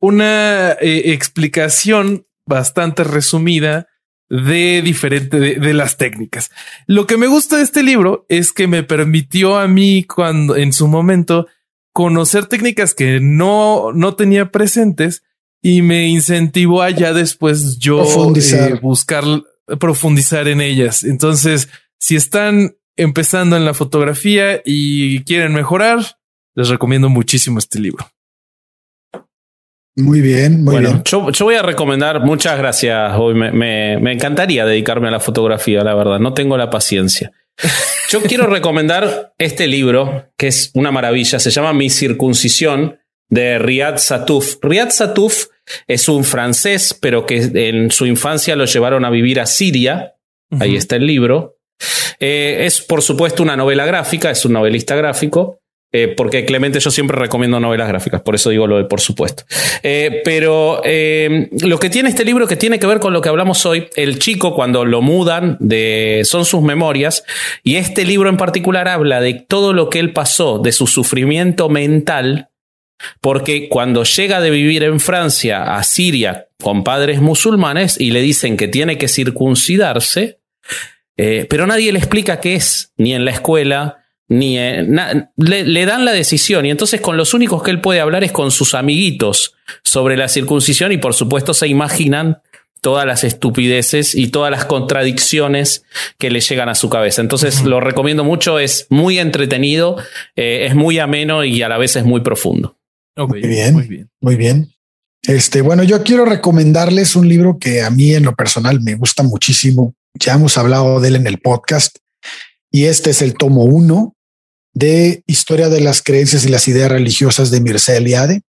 una 0.00 0.72
eh, 0.72 1.12
explicación 1.12 2.26
bastante 2.46 3.04
resumida 3.04 3.88
de 4.28 4.82
diferente 4.82 5.38
de, 5.38 5.74
las 5.74 5.96
técnicas. 5.96 6.50
Lo 6.86 7.06
que 7.06 7.16
me 7.16 7.26
gusta 7.26 7.58
de 7.58 7.62
este 7.62 7.82
libro 7.82 8.26
es 8.28 8.52
que 8.52 8.66
me 8.66 8.82
permitió 8.82 9.58
a 9.58 9.68
mí 9.68 10.04
cuando 10.04 10.56
en 10.56 10.72
su 10.72 10.88
momento 10.88 11.46
conocer 11.92 12.46
técnicas 12.46 12.94
que 12.94 13.20
no, 13.20 13.92
no 13.92 14.16
tenía 14.16 14.50
presentes 14.50 15.22
y 15.62 15.82
me 15.82 16.08
incentivó 16.08 16.82
a 16.82 16.90
ya 16.90 17.12
después 17.12 17.78
yo 17.78 18.04
eh, 18.34 18.78
buscar 18.82 19.24
profundizar 19.78 20.48
en 20.48 20.60
ellas. 20.60 21.04
Entonces, 21.04 21.68
si 21.98 22.16
están 22.16 22.76
empezando 22.96 23.56
en 23.56 23.64
la 23.64 23.74
fotografía 23.74 24.60
y 24.64 25.22
quieren 25.24 25.54
mejorar, 25.54 26.18
les 26.54 26.68
recomiendo 26.68 27.08
muchísimo 27.08 27.58
este 27.58 27.78
libro. 27.78 28.06
Muy 29.96 30.20
bien, 30.20 30.62
muy 30.62 30.74
bueno, 30.74 30.90
bien. 30.90 31.02
Yo, 31.04 31.30
yo, 31.30 31.44
voy 31.46 31.54
a 31.54 31.62
recomendar, 31.62 32.20
muchas 32.20 32.58
gracias. 32.58 33.12
Hoy 33.16 33.34
me, 33.34 33.50
me, 33.50 33.98
me, 33.98 34.12
encantaría 34.12 34.66
dedicarme 34.66 35.08
a 35.08 35.10
la 35.10 35.20
fotografía, 35.20 35.82
la 35.82 35.94
verdad. 35.94 36.18
No 36.18 36.34
tengo 36.34 36.56
la 36.56 36.70
paciencia. 36.70 37.32
Yo 38.10 38.22
quiero 38.22 38.46
recomendar 38.46 39.32
este 39.38 39.66
libro, 39.66 40.30
que 40.36 40.48
es 40.48 40.70
una 40.74 40.92
maravilla. 40.92 41.38
Se 41.38 41.50
llama 41.50 41.72
Mi 41.72 41.90
circuncisión, 41.90 42.98
de 43.28 43.58
Riyad 43.58 43.98
Satouf. 43.98 44.56
Riyad 44.62 44.90
Satouf 44.90 45.46
es 45.86 46.08
un 46.08 46.24
francés, 46.24 46.96
pero 47.00 47.26
que 47.26 47.50
en 47.54 47.90
su 47.90 48.06
infancia 48.06 48.56
lo 48.56 48.66
llevaron 48.66 49.04
a 49.04 49.10
vivir 49.10 49.40
a 49.40 49.46
Siria. 49.46 50.14
Ahí 50.60 50.76
está 50.76 50.96
el 50.96 51.06
libro. 51.06 51.58
Eh, 52.20 52.62
es, 52.66 52.80
por 52.80 53.02
supuesto, 53.02 53.42
una 53.42 53.56
novela 53.56 53.84
gráfica, 53.84 54.30
es 54.30 54.44
un 54.44 54.52
novelista 54.52 54.94
gráfico. 54.94 55.60
Eh, 55.92 56.08
porque 56.08 56.44
Clemente 56.44 56.80
yo 56.80 56.90
siempre 56.90 57.16
recomiendo 57.16 57.60
novelas 57.60 57.88
gráficas, 57.88 58.20
por 58.20 58.34
eso 58.34 58.50
digo 58.50 58.66
lo 58.66 58.76
de 58.76 58.84
por 58.84 59.00
supuesto. 59.00 59.44
Eh, 59.82 60.20
pero 60.24 60.82
eh, 60.84 61.48
lo 61.62 61.78
que 61.78 61.90
tiene 61.90 62.08
este 62.08 62.24
libro 62.24 62.46
que 62.46 62.56
tiene 62.56 62.78
que 62.78 62.86
ver 62.86 62.98
con 62.98 63.12
lo 63.12 63.20
que 63.20 63.28
hablamos 63.28 63.64
hoy, 63.66 63.88
el 63.94 64.18
chico 64.18 64.54
cuando 64.54 64.84
lo 64.84 65.00
mudan, 65.00 65.56
de, 65.60 66.22
son 66.24 66.44
sus 66.44 66.62
memorias, 66.62 67.24
y 67.62 67.76
este 67.76 68.04
libro 68.04 68.28
en 68.28 68.36
particular 68.36 68.88
habla 68.88 69.20
de 69.20 69.34
todo 69.34 69.72
lo 69.72 69.88
que 69.88 70.00
él 70.00 70.12
pasó, 70.12 70.58
de 70.58 70.72
su 70.72 70.86
sufrimiento 70.86 71.68
mental, 71.68 72.50
porque 73.20 73.68
cuando 73.68 74.02
llega 74.02 74.40
de 74.40 74.50
vivir 74.50 74.82
en 74.82 75.00
Francia 75.00 75.76
a 75.76 75.82
Siria 75.84 76.48
con 76.60 76.82
padres 76.82 77.20
musulmanes 77.20 78.00
y 78.00 78.10
le 78.10 78.22
dicen 78.22 78.56
que 78.56 78.68
tiene 78.68 78.98
que 78.98 79.08
circuncidarse, 79.08 80.40
pero 81.14 81.66
nadie 81.66 81.92
le 81.92 81.98
explica 81.98 82.40
qué 82.40 82.54
es, 82.56 82.92
ni 82.96 83.14
en 83.14 83.24
la 83.24 83.30
escuela, 83.30 84.05
ni 84.28 84.58
eh, 84.58 84.86
le, 85.36 85.86
dan 85.86 86.04
la 86.04 86.12
decisión 86.12 86.66
y 86.66 86.70
entonces 86.70 87.00
con 87.00 87.16
los 87.16 87.32
únicos 87.32 87.62
que 87.62 87.70
él 87.70 87.80
puede 87.80 88.00
hablar 88.00 88.24
es 88.24 88.32
con 88.32 88.50
sus 88.50 88.74
amiguitos 88.74 89.54
sobre 89.84 90.16
la 90.16 90.28
circuncisión 90.28 90.90
y 90.92 90.98
por 90.98 91.14
supuesto 91.14 91.54
se 91.54 91.68
imaginan 91.68 92.38
todas 92.80 93.06
las 93.06 93.24
estupideces 93.24 94.14
y 94.14 94.28
todas 94.28 94.50
las 94.50 94.64
contradicciones 94.64 95.84
que 96.18 96.30
le 96.30 96.40
llegan 96.40 96.68
a 96.68 96.74
su 96.74 96.88
cabeza. 96.88 97.20
Entonces 97.20 97.64
lo 97.64 97.80
recomiendo 97.80 98.22
mucho, 98.22 98.58
es 98.58 98.86
muy 98.90 99.18
entretenido, 99.18 99.96
eh, 100.36 100.66
es 100.68 100.74
muy 100.74 100.98
ameno 100.98 101.44
y 101.44 101.62
a 101.62 101.68
la 101.68 101.78
vez 101.78 101.96
es 101.96 102.04
muy 102.04 102.20
profundo. 102.20 102.78
muy 103.16 103.40
bien, 103.40 103.74
muy 103.74 103.88
bien. 103.88 104.10
Muy 104.20 104.36
bien. 104.36 104.72
Este, 105.22 105.62
bueno, 105.62 105.82
yo 105.82 106.04
quiero 106.04 106.24
recomendarles 106.24 107.16
un 107.16 107.28
libro 107.28 107.58
que 107.58 107.82
a 107.82 107.90
mí 107.90 108.14
en 108.14 108.24
lo 108.24 108.36
personal 108.36 108.80
me 108.80 108.94
gusta 108.94 109.24
muchísimo. 109.24 109.94
Ya 110.14 110.34
hemos 110.34 110.56
hablado 110.56 111.00
de 111.00 111.08
él 111.08 111.16
en 111.16 111.26
el 111.26 111.38
podcast 111.38 111.98
y 112.70 112.84
este 112.84 113.10
es 113.10 113.22
el 113.22 113.34
tomo 113.34 113.64
uno 113.64 114.15
de 114.76 115.22
Historia 115.26 115.70
de 115.70 115.80
las 115.80 116.02
Creencias 116.02 116.44
y 116.44 116.50
las 116.50 116.68
Ideas 116.68 116.90
Religiosas 116.90 117.50
de 117.50 117.62
Mircea 117.62 117.96
Eliade. 117.96 118.42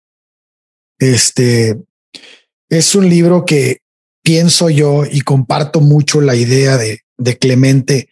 Este 0.97 1.77
es 2.67 2.95
un 2.95 3.07
libro 3.07 3.45
que 3.45 3.81
pienso 4.23 4.71
yo 4.71 5.05
y 5.05 5.21
comparto 5.21 5.81
mucho 5.81 6.21
la 6.21 6.35
idea 6.35 6.77
de, 6.77 7.01
de 7.19 7.37
Clemente 7.37 8.09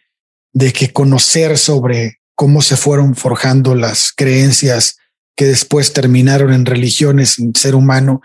de 0.52 0.72
que 0.72 0.92
conocer 0.92 1.58
sobre 1.58 2.20
cómo 2.36 2.62
se 2.62 2.76
fueron 2.76 3.16
forjando 3.16 3.74
las 3.74 4.12
creencias 4.14 4.98
que 5.36 5.46
después 5.46 5.92
terminaron 5.92 6.52
en 6.52 6.66
religiones 6.66 7.40
en 7.40 7.52
ser 7.56 7.74
humano 7.74 8.22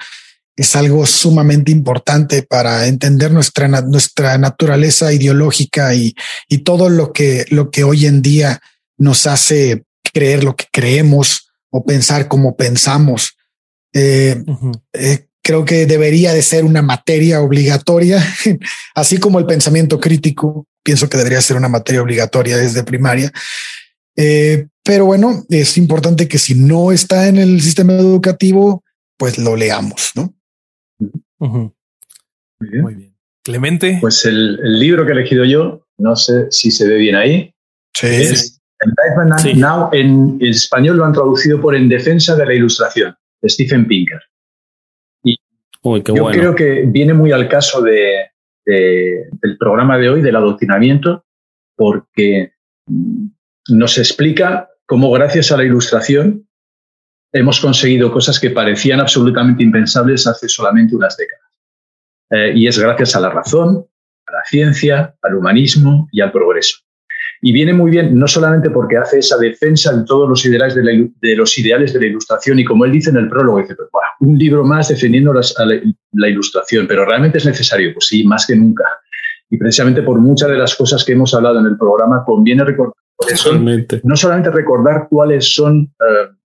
es 0.55 0.75
algo 0.75 1.07
sumamente 1.07 1.71
importante 1.71 2.43
para 2.43 2.85
entender 2.85 3.31
nuestra, 3.31 3.67
nuestra 3.81 4.37
naturaleza 4.37 5.11
ideológica 5.11 5.95
y, 5.95 6.13
y 6.47 6.59
todo 6.59 6.89
lo 6.89 7.11
que, 7.11 7.45
lo 7.49 7.71
que 7.71 7.83
hoy 7.83 8.05
en 8.05 8.21
día 8.21 8.61
nos 8.99 9.25
hace 9.25 9.83
creer 10.13 10.43
lo 10.43 10.55
que 10.55 10.65
creemos 10.71 11.49
o 11.71 11.83
pensar 11.83 12.27
como 12.27 12.55
pensamos. 12.55 13.35
Eh, 13.93 14.43
eh, 14.93 15.27
creo 15.41 15.65
que 15.65 15.85
debería 15.85 16.33
de 16.33 16.43
ser 16.43 16.63
una 16.63 16.81
materia 16.81 17.41
obligatoria, 17.41 18.23
así 18.95 19.17
como 19.17 19.39
el 19.39 19.45
pensamiento 19.45 19.99
crítico. 19.99 20.67
Pienso 20.83 21.09
que 21.09 21.17
debería 21.17 21.41
ser 21.41 21.57
una 21.57 21.69
materia 21.69 22.01
obligatoria 22.01 22.57
desde 22.57 22.83
primaria. 22.83 23.31
Eh, 24.15 24.67
pero 24.83 25.05
bueno, 25.05 25.45
es 25.49 25.77
importante 25.77 26.27
que 26.27 26.37
si 26.37 26.55
no 26.55 26.91
está 26.91 27.27
en 27.27 27.37
el 27.37 27.61
sistema 27.61 27.93
educativo, 27.93 28.83
pues 29.17 29.37
lo 29.37 29.55
leamos, 29.55 30.11
¿no? 30.15 30.33
Muy, 31.39 32.95
bien. 32.95 33.15
Clemente. 33.43 33.97
Pues 34.01 34.25
el, 34.25 34.57
libro 34.79 35.05
que 35.05 35.11
he 35.11 35.15
elegido 35.15 35.45
yo, 35.45 35.85
no 35.97 36.15
sé 36.15 36.47
si 36.51 36.71
se 36.71 36.87
ve 36.87 36.97
bien 36.97 37.15
ahí. 37.15 37.53
Sí. 37.93 38.58
Now, 39.55 39.89
en 39.91 40.37
español 40.41 40.97
lo 40.97 41.05
han 41.05 41.13
traducido 41.13 41.59
por 41.59 41.75
En 41.75 41.89
defensa 41.89 42.35
de 42.35 42.45
la 42.45 42.53
ilustración, 42.53 43.15
de 43.41 43.49
Stephen 43.49 43.87
Pinker. 43.87 44.19
Y 45.23 45.35
yo 45.83 46.25
creo 46.31 46.55
que 46.55 46.83
viene 46.87 47.13
muy 47.13 47.31
al 47.31 47.47
caso 47.47 47.81
de, 47.81 48.31
del 48.65 49.57
programa 49.57 49.97
de 49.97 50.09
hoy, 50.09 50.21
del 50.21 50.35
adoctrinamiento, 50.35 51.25
porque 51.75 52.53
nos 53.69 53.97
explica 53.97 54.69
cómo 54.85 55.11
gracias 55.11 55.51
a 55.51 55.57
la 55.57 55.63
ilustración 55.63 56.47
hemos 57.31 57.59
conseguido 57.59 58.11
cosas 58.11 58.39
que 58.39 58.49
parecían 58.49 58.99
absolutamente 58.99 59.63
impensables 59.63 60.25
hace 60.25 60.49
solamente 60.49 60.95
unas 60.95 61.15
décadas. 61.15 61.45
Eh, 62.31 62.53
y 62.55 62.67
es 62.67 62.77
gracias 62.79 63.15
a 63.15 63.19
la 63.19 63.29
razón, 63.29 63.85
a 64.25 64.31
la 64.31 64.43
ciencia, 64.45 65.15
al 65.21 65.35
humanismo 65.35 66.07
y 66.11 66.21
al 66.21 66.31
progreso. 66.31 66.77
Y 67.41 67.53
viene 67.53 67.73
muy 67.73 67.91
bien, 67.91 68.17
no 68.17 68.27
solamente 68.27 68.69
porque 68.69 68.97
hace 68.97 69.19
esa 69.19 69.37
defensa 69.37 69.95
de 69.95 70.03
todos 70.03 70.27
los 70.27 70.45
ideales 70.45 70.75
de 70.75 70.83
la, 70.83 71.35
los 71.35 71.57
ideales 71.57 71.93
de 71.93 72.01
la 72.01 72.07
ilustración, 72.07 72.59
y 72.59 72.65
como 72.65 72.85
él 72.85 72.91
dice 72.91 73.11
en 73.11 73.17
el 73.17 73.29
prólogo, 73.29 73.59
dice, 73.59 73.75
pues, 73.75 73.89
un 74.19 74.37
libro 74.37 74.65
más 74.65 74.89
defendiendo 74.89 75.33
la, 75.33 76.29
ilustración, 76.29 76.85
pero 76.87 77.05
realmente 77.05 77.37
es 77.37 77.45
necesario, 77.45 77.93
pues 77.93 78.07
sí, 78.07 78.25
más 78.25 78.45
que 78.45 78.55
nunca. 78.55 78.83
Y 79.49 79.57
precisamente 79.57 80.01
por 80.01 80.19
muchas 80.19 80.49
de 80.49 80.57
las 80.57 80.75
cosas 80.75 81.03
que 81.05 81.13
hemos 81.13 81.33
hablado 81.33 81.59
en 81.59 81.67
el 81.67 81.77
programa, 81.77 82.23
conviene 82.25 82.63
recordar, 82.65 82.93
no 84.03 84.15
solamente 84.15 84.51
recordar 84.51 85.07
cuáles 85.09 85.53
son 85.53 85.93
eh, 85.99 86.35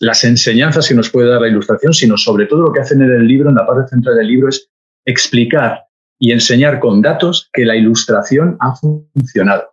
las 0.00 0.22
enseñanzas 0.24 0.88
que 0.88 0.94
nos 0.94 1.10
puede 1.10 1.28
dar 1.28 1.40
la 1.40 1.48
ilustración, 1.48 1.92
sino 1.92 2.16
sobre 2.16 2.46
todo 2.46 2.62
lo 2.62 2.72
que 2.72 2.80
hacen 2.80 3.02
en 3.02 3.10
el 3.10 3.26
libro, 3.26 3.50
en 3.50 3.56
la 3.56 3.66
parte 3.66 3.88
central 3.88 4.16
del 4.16 4.28
libro, 4.28 4.48
es 4.48 4.70
explicar 5.04 5.84
y 6.18 6.32
enseñar 6.32 6.80
con 6.80 7.02
datos 7.02 7.50
que 7.52 7.64
la 7.64 7.76
ilustración 7.76 8.56
ha 8.60 8.74
funcionado. 8.74 9.70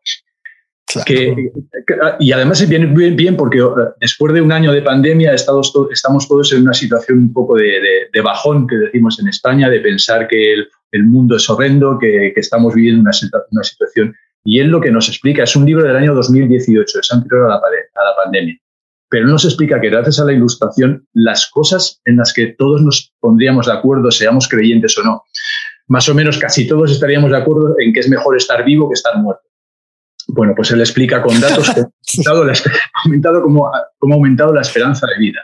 Y 2.19 2.31
además 2.31 2.67
viene 2.67 2.85
bien, 2.87 3.15
bien 3.15 3.35
porque 3.35 3.61
uh, 3.61 3.73
después 3.99 4.33
de 4.33 4.41
un 4.41 4.51
año 4.51 4.71
de 4.71 4.81
pandemia 4.81 5.33
estamos, 5.33 5.71
todos 5.73 6.53
en 6.53 6.61
una 6.61 6.73
situación 6.73 7.19
un 7.19 7.33
poco 7.33 7.55
de, 7.55 8.21
bajón, 8.23 8.67
que 8.67 8.75
decimos 8.75 9.19
en 9.19 9.27
España, 9.27 9.69
de 9.69 9.79
pensar 9.79 10.27
que 10.27 10.53
el, 10.53 11.03
mundo 11.03 11.35
es 11.35 11.49
horrendo, 11.49 11.97
que, 11.99 12.33
estamos 12.35 12.73
viviendo 12.73 13.01
una, 13.01 13.13
situación. 13.13 14.15
Y 14.43 14.59
él 14.59 14.67
lo 14.67 14.79
que 14.79 14.91
nos 14.91 15.09
explica 15.09 15.43
es 15.43 15.55
un 15.55 15.65
libro 15.65 15.83
del 15.83 15.95
año 15.95 16.13
2018, 16.13 16.99
es 16.99 17.11
anterior 17.11 17.45
a 17.45 17.49
la, 17.49 17.55
a 17.55 18.03
la 18.03 18.15
pandemia 18.23 18.57
pero 19.07 19.27
nos 19.27 19.45
explica 19.45 19.79
que 19.79 19.89
gracias 19.89 20.19
a 20.19 20.25
la 20.25 20.33
ilustración, 20.33 21.07
las 21.13 21.49
cosas 21.49 22.01
en 22.03 22.17
las 22.17 22.33
que 22.33 22.47
todos 22.47 22.81
nos 22.81 23.13
pondríamos 23.21 23.67
de 23.67 23.71
acuerdo, 23.71 24.11
seamos 24.11 24.49
creyentes 24.49 24.97
o 24.97 25.03
no, 25.03 25.23
más 25.87 26.09
o 26.09 26.15
menos 26.15 26.37
casi 26.37 26.67
todos 26.67 26.91
estaríamos 26.91 27.31
de 27.31 27.37
acuerdo 27.37 27.75
en 27.79 27.93
que 27.93 27.99
es 27.99 28.09
mejor 28.09 28.35
estar 28.35 28.63
vivo 28.65 28.89
que 28.89 28.95
estar 28.95 29.17
muerto. 29.17 29.43
Bueno, 30.27 30.53
pues 30.55 30.71
él 30.71 30.79
explica 30.79 31.21
con 31.21 31.39
datos 31.39 31.69
cómo 31.69 32.43
ha 32.51 33.01
aumentado, 33.05 33.41
cómo, 33.43 33.67
ha 33.67 34.15
aumentado 34.15 34.53
la 34.53 34.61
esperanza 34.61 35.07
de 35.07 35.19
vida. 35.19 35.41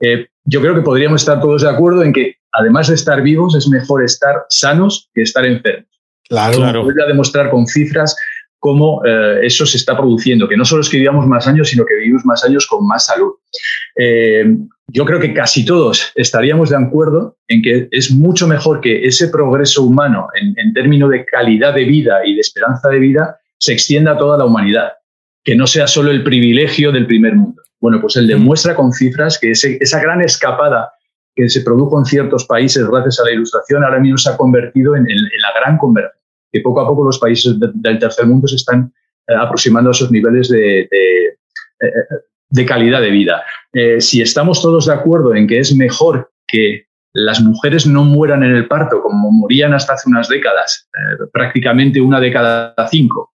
Eh, 0.00 0.28
yo 0.44 0.60
creo 0.60 0.74
que 0.74 0.82
podríamos 0.82 1.22
estar 1.22 1.40
todos 1.40 1.62
de 1.62 1.68
acuerdo 1.68 2.02
en 2.02 2.12
que, 2.12 2.36
además 2.52 2.88
de 2.88 2.94
estar 2.94 3.22
vivos, 3.22 3.54
es 3.54 3.68
mejor 3.68 4.04
estar 4.04 4.44
sanos 4.48 5.10
que 5.14 5.22
estar 5.22 5.44
enfermos. 5.44 5.88
Claro. 6.28 6.58
claro. 6.58 6.84
Voy 6.84 6.94
a 7.02 7.06
demostrar 7.06 7.50
con 7.50 7.66
cifras 7.66 8.16
cómo 8.60 9.02
eh, 9.04 9.40
eso 9.42 9.66
se 9.66 9.78
está 9.78 9.96
produciendo, 9.96 10.46
que 10.46 10.56
no 10.56 10.64
solo 10.64 10.82
es 10.82 10.88
que 10.88 10.98
vivamos 10.98 11.26
más 11.26 11.48
años, 11.48 11.68
sino 11.68 11.84
que 11.84 11.94
vivimos 11.94 12.24
más 12.24 12.44
años 12.44 12.66
con 12.66 12.86
más 12.86 13.06
salud. 13.06 13.32
Eh, 13.96 14.54
yo 14.92 15.04
creo 15.04 15.18
que 15.18 15.32
casi 15.32 15.64
todos 15.64 16.12
estaríamos 16.14 16.70
de 16.70 16.76
acuerdo 16.76 17.38
en 17.48 17.62
que 17.62 17.88
es 17.90 18.10
mucho 18.10 18.46
mejor 18.46 18.80
que 18.80 19.06
ese 19.06 19.28
progreso 19.28 19.82
humano 19.82 20.28
en, 20.34 20.72
términos 20.74 21.10
de 21.10 21.24
calidad 21.24 21.74
de 21.74 21.84
vida 21.84 22.20
y 22.26 22.34
de 22.34 22.40
esperanza 22.40 22.88
de 22.88 22.98
vida 22.98 23.39
se 23.60 23.72
extienda 23.72 24.12
a 24.12 24.18
toda 24.18 24.38
la 24.38 24.44
humanidad, 24.44 24.92
que 25.44 25.54
no 25.54 25.66
sea 25.66 25.86
solo 25.86 26.10
el 26.10 26.24
privilegio 26.24 26.90
del 26.90 27.06
primer 27.06 27.36
mundo. 27.36 27.62
Bueno, 27.80 28.00
pues 28.00 28.16
él 28.16 28.26
demuestra 28.26 28.74
con 28.74 28.92
cifras 28.92 29.38
que 29.38 29.52
esa 29.52 30.00
gran 30.00 30.20
escapada 30.22 30.92
que 31.34 31.48
se 31.48 31.60
produjo 31.60 31.98
en 31.98 32.04
ciertos 32.04 32.44
países 32.44 32.86
gracias 32.86 33.20
a 33.20 33.24
la 33.24 33.32
ilustración 33.32 33.84
ahora 33.84 34.00
mismo 34.00 34.18
se 34.18 34.30
ha 34.30 34.36
convertido 34.36 34.96
en, 34.96 35.08
en 35.08 35.16
la 35.16 35.60
gran 35.60 35.78
conversión 35.78 36.20
que 36.52 36.60
poco 36.60 36.80
a 36.80 36.86
poco 36.86 37.04
los 37.04 37.18
países 37.18 37.54
del 37.58 37.98
tercer 37.98 38.26
mundo 38.26 38.48
se 38.48 38.56
están 38.56 38.92
eh, 39.28 39.34
aproximando 39.38 39.90
a 39.90 39.92
esos 39.92 40.10
niveles 40.10 40.48
de, 40.48 40.88
de, 40.90 42.60
eh, 42.60 42.66
calidad 42.66 43.00
de 43.00 43.10
vida. 43.10 43.42
Eh, 43.72 44.00
si 44.00 44.20
estamos 44.20 44.60
todos 44.60 44.86
de 44.86 44.94
acuerdo 44.94 45.34
en 45.34 45.46
que 45.46 45.58
es 45.58 45.74
mejor 45.74 46.32
que 46.46 46.86
las 47.12 47.40
mujeres 47.40 47.86
no 47.86 48.04
mueran 48.04 48.42
en 48.42 48.54
el 48.54 48.68
parto 48.68 49.02
como 49.02 49.30
morían 49.30 49.74
hasta 49.74 49.94
hace 49.94 50.08
unas 50.08 50.28
décadas, 50.28 50.88
prácticamente 51.32 52.00
una 52.00 52.20
de 52.20 52.32
cada 52.32 52.74
cinco, 52.88 53.32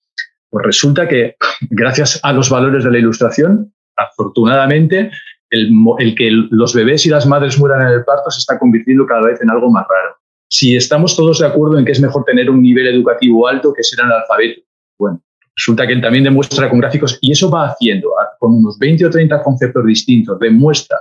pues 0.51 0.67
resulta 0.67 1.09
que 1.09 1.37
gracias 1.71 2.21
a 2.23 2.33
los 2.33 2.51
valores 2.51 2.85
de 2.85 2.91
la 2.91 2.99
ilustración, 2.99 3.73
afortunadamente, 3.97 5.11
el, 5.51 5.71
el, 5.99 6.15
que 6.15 6.31
los 6.31 6.75
bebés 6.75 7.07
y 7.07 7.11
las 7.11 7.27
madres 7.27 7.59
mueran 7.59 7.87
en 7.87 7.95
el 7.95 8.05
parto 8.05 8.31
se 8.31 8.39
está 8.39 8.59
convirtiendo 8.59 9.07
cada 9.07 9.23
vez 9.23 9.41
en 9.43 9.51
algo 9.51 9.71
más 9.71 9.85
raro 9.89 10.21
si 10.51 10.77
estamos 10.77 11.17
todos 11.17 11.39
de 11.39 11.47
acuerdo 11.47 11.79
en 11.79 11.85
que 11.85 11.93
es 11.93 12.01
mejor 12.01 12.25
tener 12.25 12.51
un 12.51 12.61
nivel 12.61 12.89
educativo 12.89 13.47
alto 13.47 13.73
que 13.73 13.85
ser 13.85 14.01
analfabeto. 14.01 14.63
Bueno, 14.99 15.23
resulta 15.55 15.87
que 15.87 15.93
él 15.93 16.01
también 16.01 16.25
demuestra 16.25 16.69
con 16.69 16.81
gráficos, 16.81 17.19
y 17.23 17.31
eso 17.31 17.49
va 17.51 17.69
haciendo, 17.69 18.11
con 18.39 18.55
unos 18.55 18.77
20 18.79 19.07
o 19.07 19.11
30 19.11 19.43
conceptos 19.43 19.87
distintos, 19.87 20.39
demuestra 20.41 20.99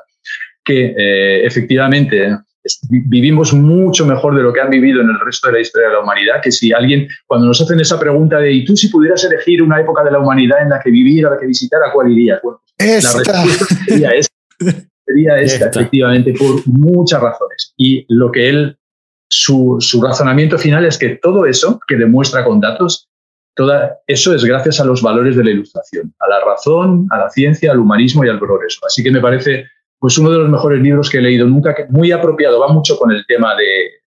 que 0.63 0.93
eh, 0.95 1.45
efectivamente 1.45 2.37
vivimos 2.89 3.53
mucho 3.53 4.05
mejor 4.05 4.35
de 4.35 4.43
lo 4.43 4.51
que 4.51 4.61
han 4.61 4.69
vivido 4.69 5.01
en 5.01 5.09
el 5.09 5.19
resto 5.19 5.47
de 5.47 5.53
la 5.53 5.59
historia 5.61 5.87
de 5.87 5.93
la 5.95 6.01
humanidad, 6.01 6.41
que 6.41 6.51
si 6.51 6.73
alguien, 6.73 7.07
cuando 7.25 7.47
nos 7.47 7.61
hacen 7.61 7.79
esa 7.79 7.99
pregunta 7.99 8.39
de, 8.39 8.51
¿y 8.51 8.65
tú 8.65 8.75
si 8.75 8.89
pudieras 8.89 9.23
elegir 9.23 9.63
una 9.63 9.79
época 9.79 10.03
de 10.03 10.11
la 10.11 10.19
humanidad 10.19 10.61
en 10.61 10.69
la 10.69 10.79
que 10.79 10.91
vivir, 10.91 11.25
a 11.25 11.31
la 11.31 11.37
que 11.37 11.47
visitar, 11.47 11.81
a 11.83 11.91
cuál 11.91 12.11
irías? 12.11 12.39
Bueno, 12.43 12.61
la 12.77 12.85
respuesta 12.85 13.65
sería 13.85 14.09
esta, 14.11 14.33
sería 15.05 15.37
esta, 15.39 15.69
efectivamente, 15.69 16.33
por 16.33 16.67
muchas 16.67 17.21
razones. 17.21 17.73
Y 17.77 18.05
lo 18.09 18.31
que 18.31 18.49
él 18.49 18.79
su, 19.29 20.01
razonamiento 20.01 20.57
final 20.57 20.85
es 20.85 20.97
que 20.97 21.09
todo 21.21 21.45
eso 21.45 21.79
que 21.87 21.95
demuestra 21.95 22.43
con 22.43 22.59
datos, 22.59 23.07
todo 23.55 23.73
eso 24.07 24.33
es 24.33 24.43
gracias 24.43 24.79
a 24.79 24.85
los 24.85 25.01
valores 25.01 25.35
de 25.35 25.43
la 25.43 25.51
ilustración, 25.51 26.13
a 26.19 26.29
la 26.29 26.39
razón, 26.43 27.07
a 27.11 27.17
la 27.17 27.29
ciencia, 27.29 27.71
al 27.71 27.79
humanismo 27.79 28.25
y 28.25 28.29
al 28.29 28.39
progreso. 28.39 28.81
Así 28.85 29.03
que 29.03 29.11
me 29.11 29.21
parece 29.21 29.67
pues 29.99 30.17
uno 30.17 30.31
de 30.31 30.37
los 30.37 30.49
mejores 30.49 30.81
libros 30.81 31.09
que 31.09 31.17
he 31.17 31.21
leído 31.21 31.45
nunca, 31.45 31.75
muy 31.89 32.11
apropiado, 32.11 32.59
va 32.59 32.69
mucho 32.69 32.97
con 32.97 33.11
el 33.11 33.25
tema 33.27 33.53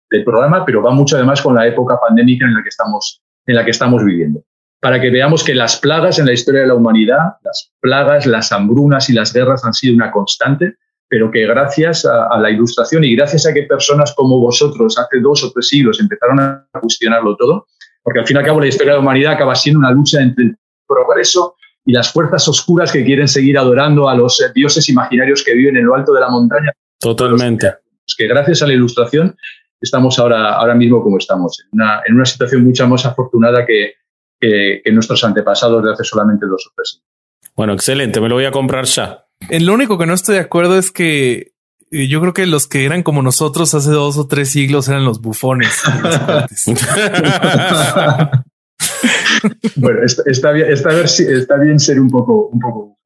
del 0.10 0.24
programa, 0.24 0.64
pero 0.64 0.82
va 0.82 0.91
mucho 0.91 1.16
además 1.16 1.41
con 1.41 1.56
la 1.56 1.68
época 1.68 1.98
pandémica 1.99 2.45
en 2.45 2.53
la 2.53 2.64
que 2.64 2.70
estamos, 2.70 3.22
en 3.48 3.56
la 3.56 3.66
que 3.66 3.72
estamos 3.72 4.03
viviendo. 4.03 4.44
Para 4.80 4.99
que 5.02 5.10
veamos 5.10 5.44
que 5.44 5.56
las 5.56 5.78
plagas 5.78 6.20
en 6.20 6.26
la 6.28 6.34
historia 6.34 6.62
de 6.62 6.68
la 6.68 6.76
humanidad, 6.76 7.36
las 7.44 7.72
plagas, 7.80 8.26
las 8.26 8.52
hambrunas 8.52 9.10
y 9.10 9.14
las 9.14 9.34
guerras 9.34 9.66
han 9.66 9.74
sido 9.74 9.95
una 9.95 10.12
constante, 10.12 10.76
pero 11.08 11.30
que 11.30 11.45
gracias 11.45 12.06
a, 12.06 12.38
la 12.40 12.49
ilustración 12.49 13.03
y 13.03 13.16
gracias 13.16 13.45
a 13.45 13.53
que 13.53 13.64
personas 13.64 14.14
como 14.16 14.40
vosotros 14.40 14.98
hace 14.98 15.20
dos 15.20 15.44
o 15.44 15.52
tres 15.52 15.68
siglos 15.68 15.99
empezaron 15.99 16.40
a 16.40 16.68
cuestionarlo 16.80 17.36
todo, 17.36 17.68
porque 18.03 18.20
al 18.20 18.28
fin 18.28 18.38
y 18.38 18.40
al 18.40 18.45
cabo 18.45 18.62
la 18.62 18.68
historia 18.68 18.94
de 18.94 18.98
la 18.98 19.03
humanidad 19.03 19.34
acaba 19.34 19.56
siendo 19.56 19.80
una 19.80 19.91
lucha 19.91 20.22
entre 20.22 20.45
el 20.45 20.58
progreso 20.88 21.56
y 21.86 21.94
las 21.94 22.12
fuerzas 22.12 22.48
oscuras 22.48 22.91
que 22.91 23.03
quieren 23.03 23.28
seguir 23.28 23.58
adorando 23.58 24.08
a 24.10 24.16
los 24.16 24.40
eh, 24.41 24.52
dioses 24.53 24.88
imaginarios 24.90 25.44
que 25.44 25.53
viven 25.53 25.78
en 25.78 25.86
lo 25.86 25.95
alto 25.95 26.14
de 26.14 26.22
la 26.22 26.30
montaña. 26.30 26.72
Totalmente. 26.99 27.74
que 28.18 28.28
gracias 28.28 28.62
a 28.62 28.68
la 28.68 28.74
ilustración 28.74 29.36
estamos 29.80 30.20
ahora, 30.20 30.53
ahora 30.53 30.76
mismo 30.76 31.02
como 31.02 31.18
estamos, 31.18 31.60
en 31.62 31.82
una, 31.82 32.02
en 32.06 32.16
una 32.16 32.26
situación 32.26 32.64
mucho 32.64 32.88
más 32.88 33.06
afortunada 33.06 33.66
que, 33.66 33.94
que, 34.40 34.82
que 34.84 34.91
nuestros 34.91 35.24
antepasados 35.24 35.84
de 35.84 35.91
hace 35.91 36.03
solamente 36.03 36.45
dos 36.45 36.68
o 36.68 36.74
tres 36.76 36.90
siglos. 36.91 37.08
Bueno, 37.56 37.74
excelente, 37.74 38.22
me 38.22 38.30
lo 38.30 38.36
voy 38.36 38.45
a 38.45 38.52
comprar 38.52 38.86
ya. 38.86 39.26
En 39.49 39.66
lo 39.66 39.74
único 39.74 39.98
que 39.98 40.06
no 40.06 40.14
estoy 40.14 40.36
de 40.36 40.41
acuerdo 40.41 40.78
es 40.78 40.91
que 40.91 41.53
eh, 41.91 42.08
yo 42.08 42.22
creo 42.22 42.34
que 42.34 42.45
los 42.45 42.68
que 42.68 42.86
eran 42.86 43.03
como 43.03 43.22
nosotros 43.22 43.74
hace 43.74 43.90
dos 43.90 44.18
o 44.18 44.28
tres 44.28 44.49
siglos 44.49 44.88
eran 44.88 45.03
los 45.03 45.20
bufones. 45.22 45.82
bueno, 49.76 50.00
está, 50.04 50.52
bien, 50.52 50.72
está, 50.72 51.58
bien 51.58 51.80
ser 51.80 52.00
un 52.00 52.10
poco, 52.10 52.48
un 52.48 52.60
poco. 52.60 53.00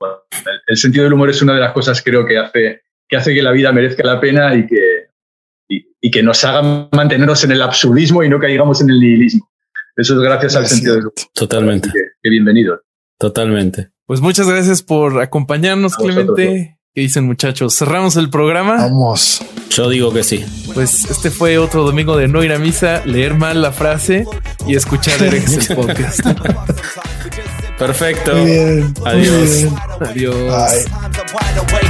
el, 0.68 0.78
sentido 0.78 1.04
del 1.04 1.14
humor 1.14 1.30
es 1.30 1.42
una 1.42 1.54
de 1.54 1.62
las 1.62 1.74
cosas 1.74 2.02
creo 2.02 2.26
que 2.26 2.38
hace 2.38 2.82
que 3.08 3.18
hace 3.18 3.34
que 3.34 3.44
la 3.44 3.52
vida 3.52 3.72
merezca 3.72 4.04
la 4.04 4.20
pena 4.20 4.56
y 4.56 4.66
que 4.68 5.10
y, 5.68 6.12
que 6.12 6.22
nos 6.22 6.44
haga 6.44 6.88
mantenernos 6.92 7.44
en 7.44 7.52
el 7.52 7.62
absurdismo 7.62 8.24
y 8.24 8.30
no 8.30 8.40
caigamos 8.40 8.82
en 8.82 8.92
el 8.92 9.00
nihilismo. 9.00 9.50
Eso 9.96 10.14
es 10.14 10.20
gracias 10.20 10.56
al 10.56 10.68
sentido 10.68 10.94
del 10.96 11.04
humor. 11.04 11.14
Totalmente. 11.34 11.90
Que, 11.92 12.30
bienvenido. 12.30 12.82
Totalmente. 13.18 13.90
Pues 14.06 14.22
muchas 14.22 14.48
gracias 14.48 14.84
por 14.84 15.20
acompañarnos, 15.20 15.96
Clemente. 15.96 16.78
¿Qué 16.96 17.02
dicen 17.02 17.26
muchachos? 17.26 17.76
¿Cerramos 17.76 18.16
el 18.16 18.30
programa? 18.30 18.78
Vamos. 18.78 19.44
Yo 19.70 19.90
digo 19.90 20.14
que 20.14 20.24
sí. 20.24 20.46
Pues 20.74 21.04
este 21.12 21.30
fue 21.30 21.58
otro 21.58 21.84
domingo 21.84 22.16
de 22.16 22.30
no 22.30 22.42
ir 22.42 22.54
a 22.54 22.58
misa, 22.58 23.02
leer 23.06 23.34
mal 23.34 23.62
la 23.62 23.74
frase 23.74 24.26
y 24.66 24.78
escuchar 24.78 25.22
el 25.22 25.44
podcast. 25.76 26.22
Perfecto. 27.78 28.34
Bien, 28.46 28.94
Adiós. 29.04 29.66
Adiós. 30.00 30.36
Bye. 30.38 31.86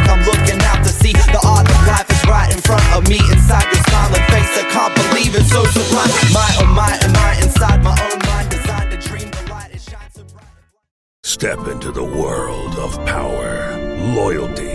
Step 11.21 11.67
into 11.67 11.91
the 11.91 12.03
world 12.03 12.75
of 12.79 12.95
power, 13.05 13.77
loyalty, 14.15 14.74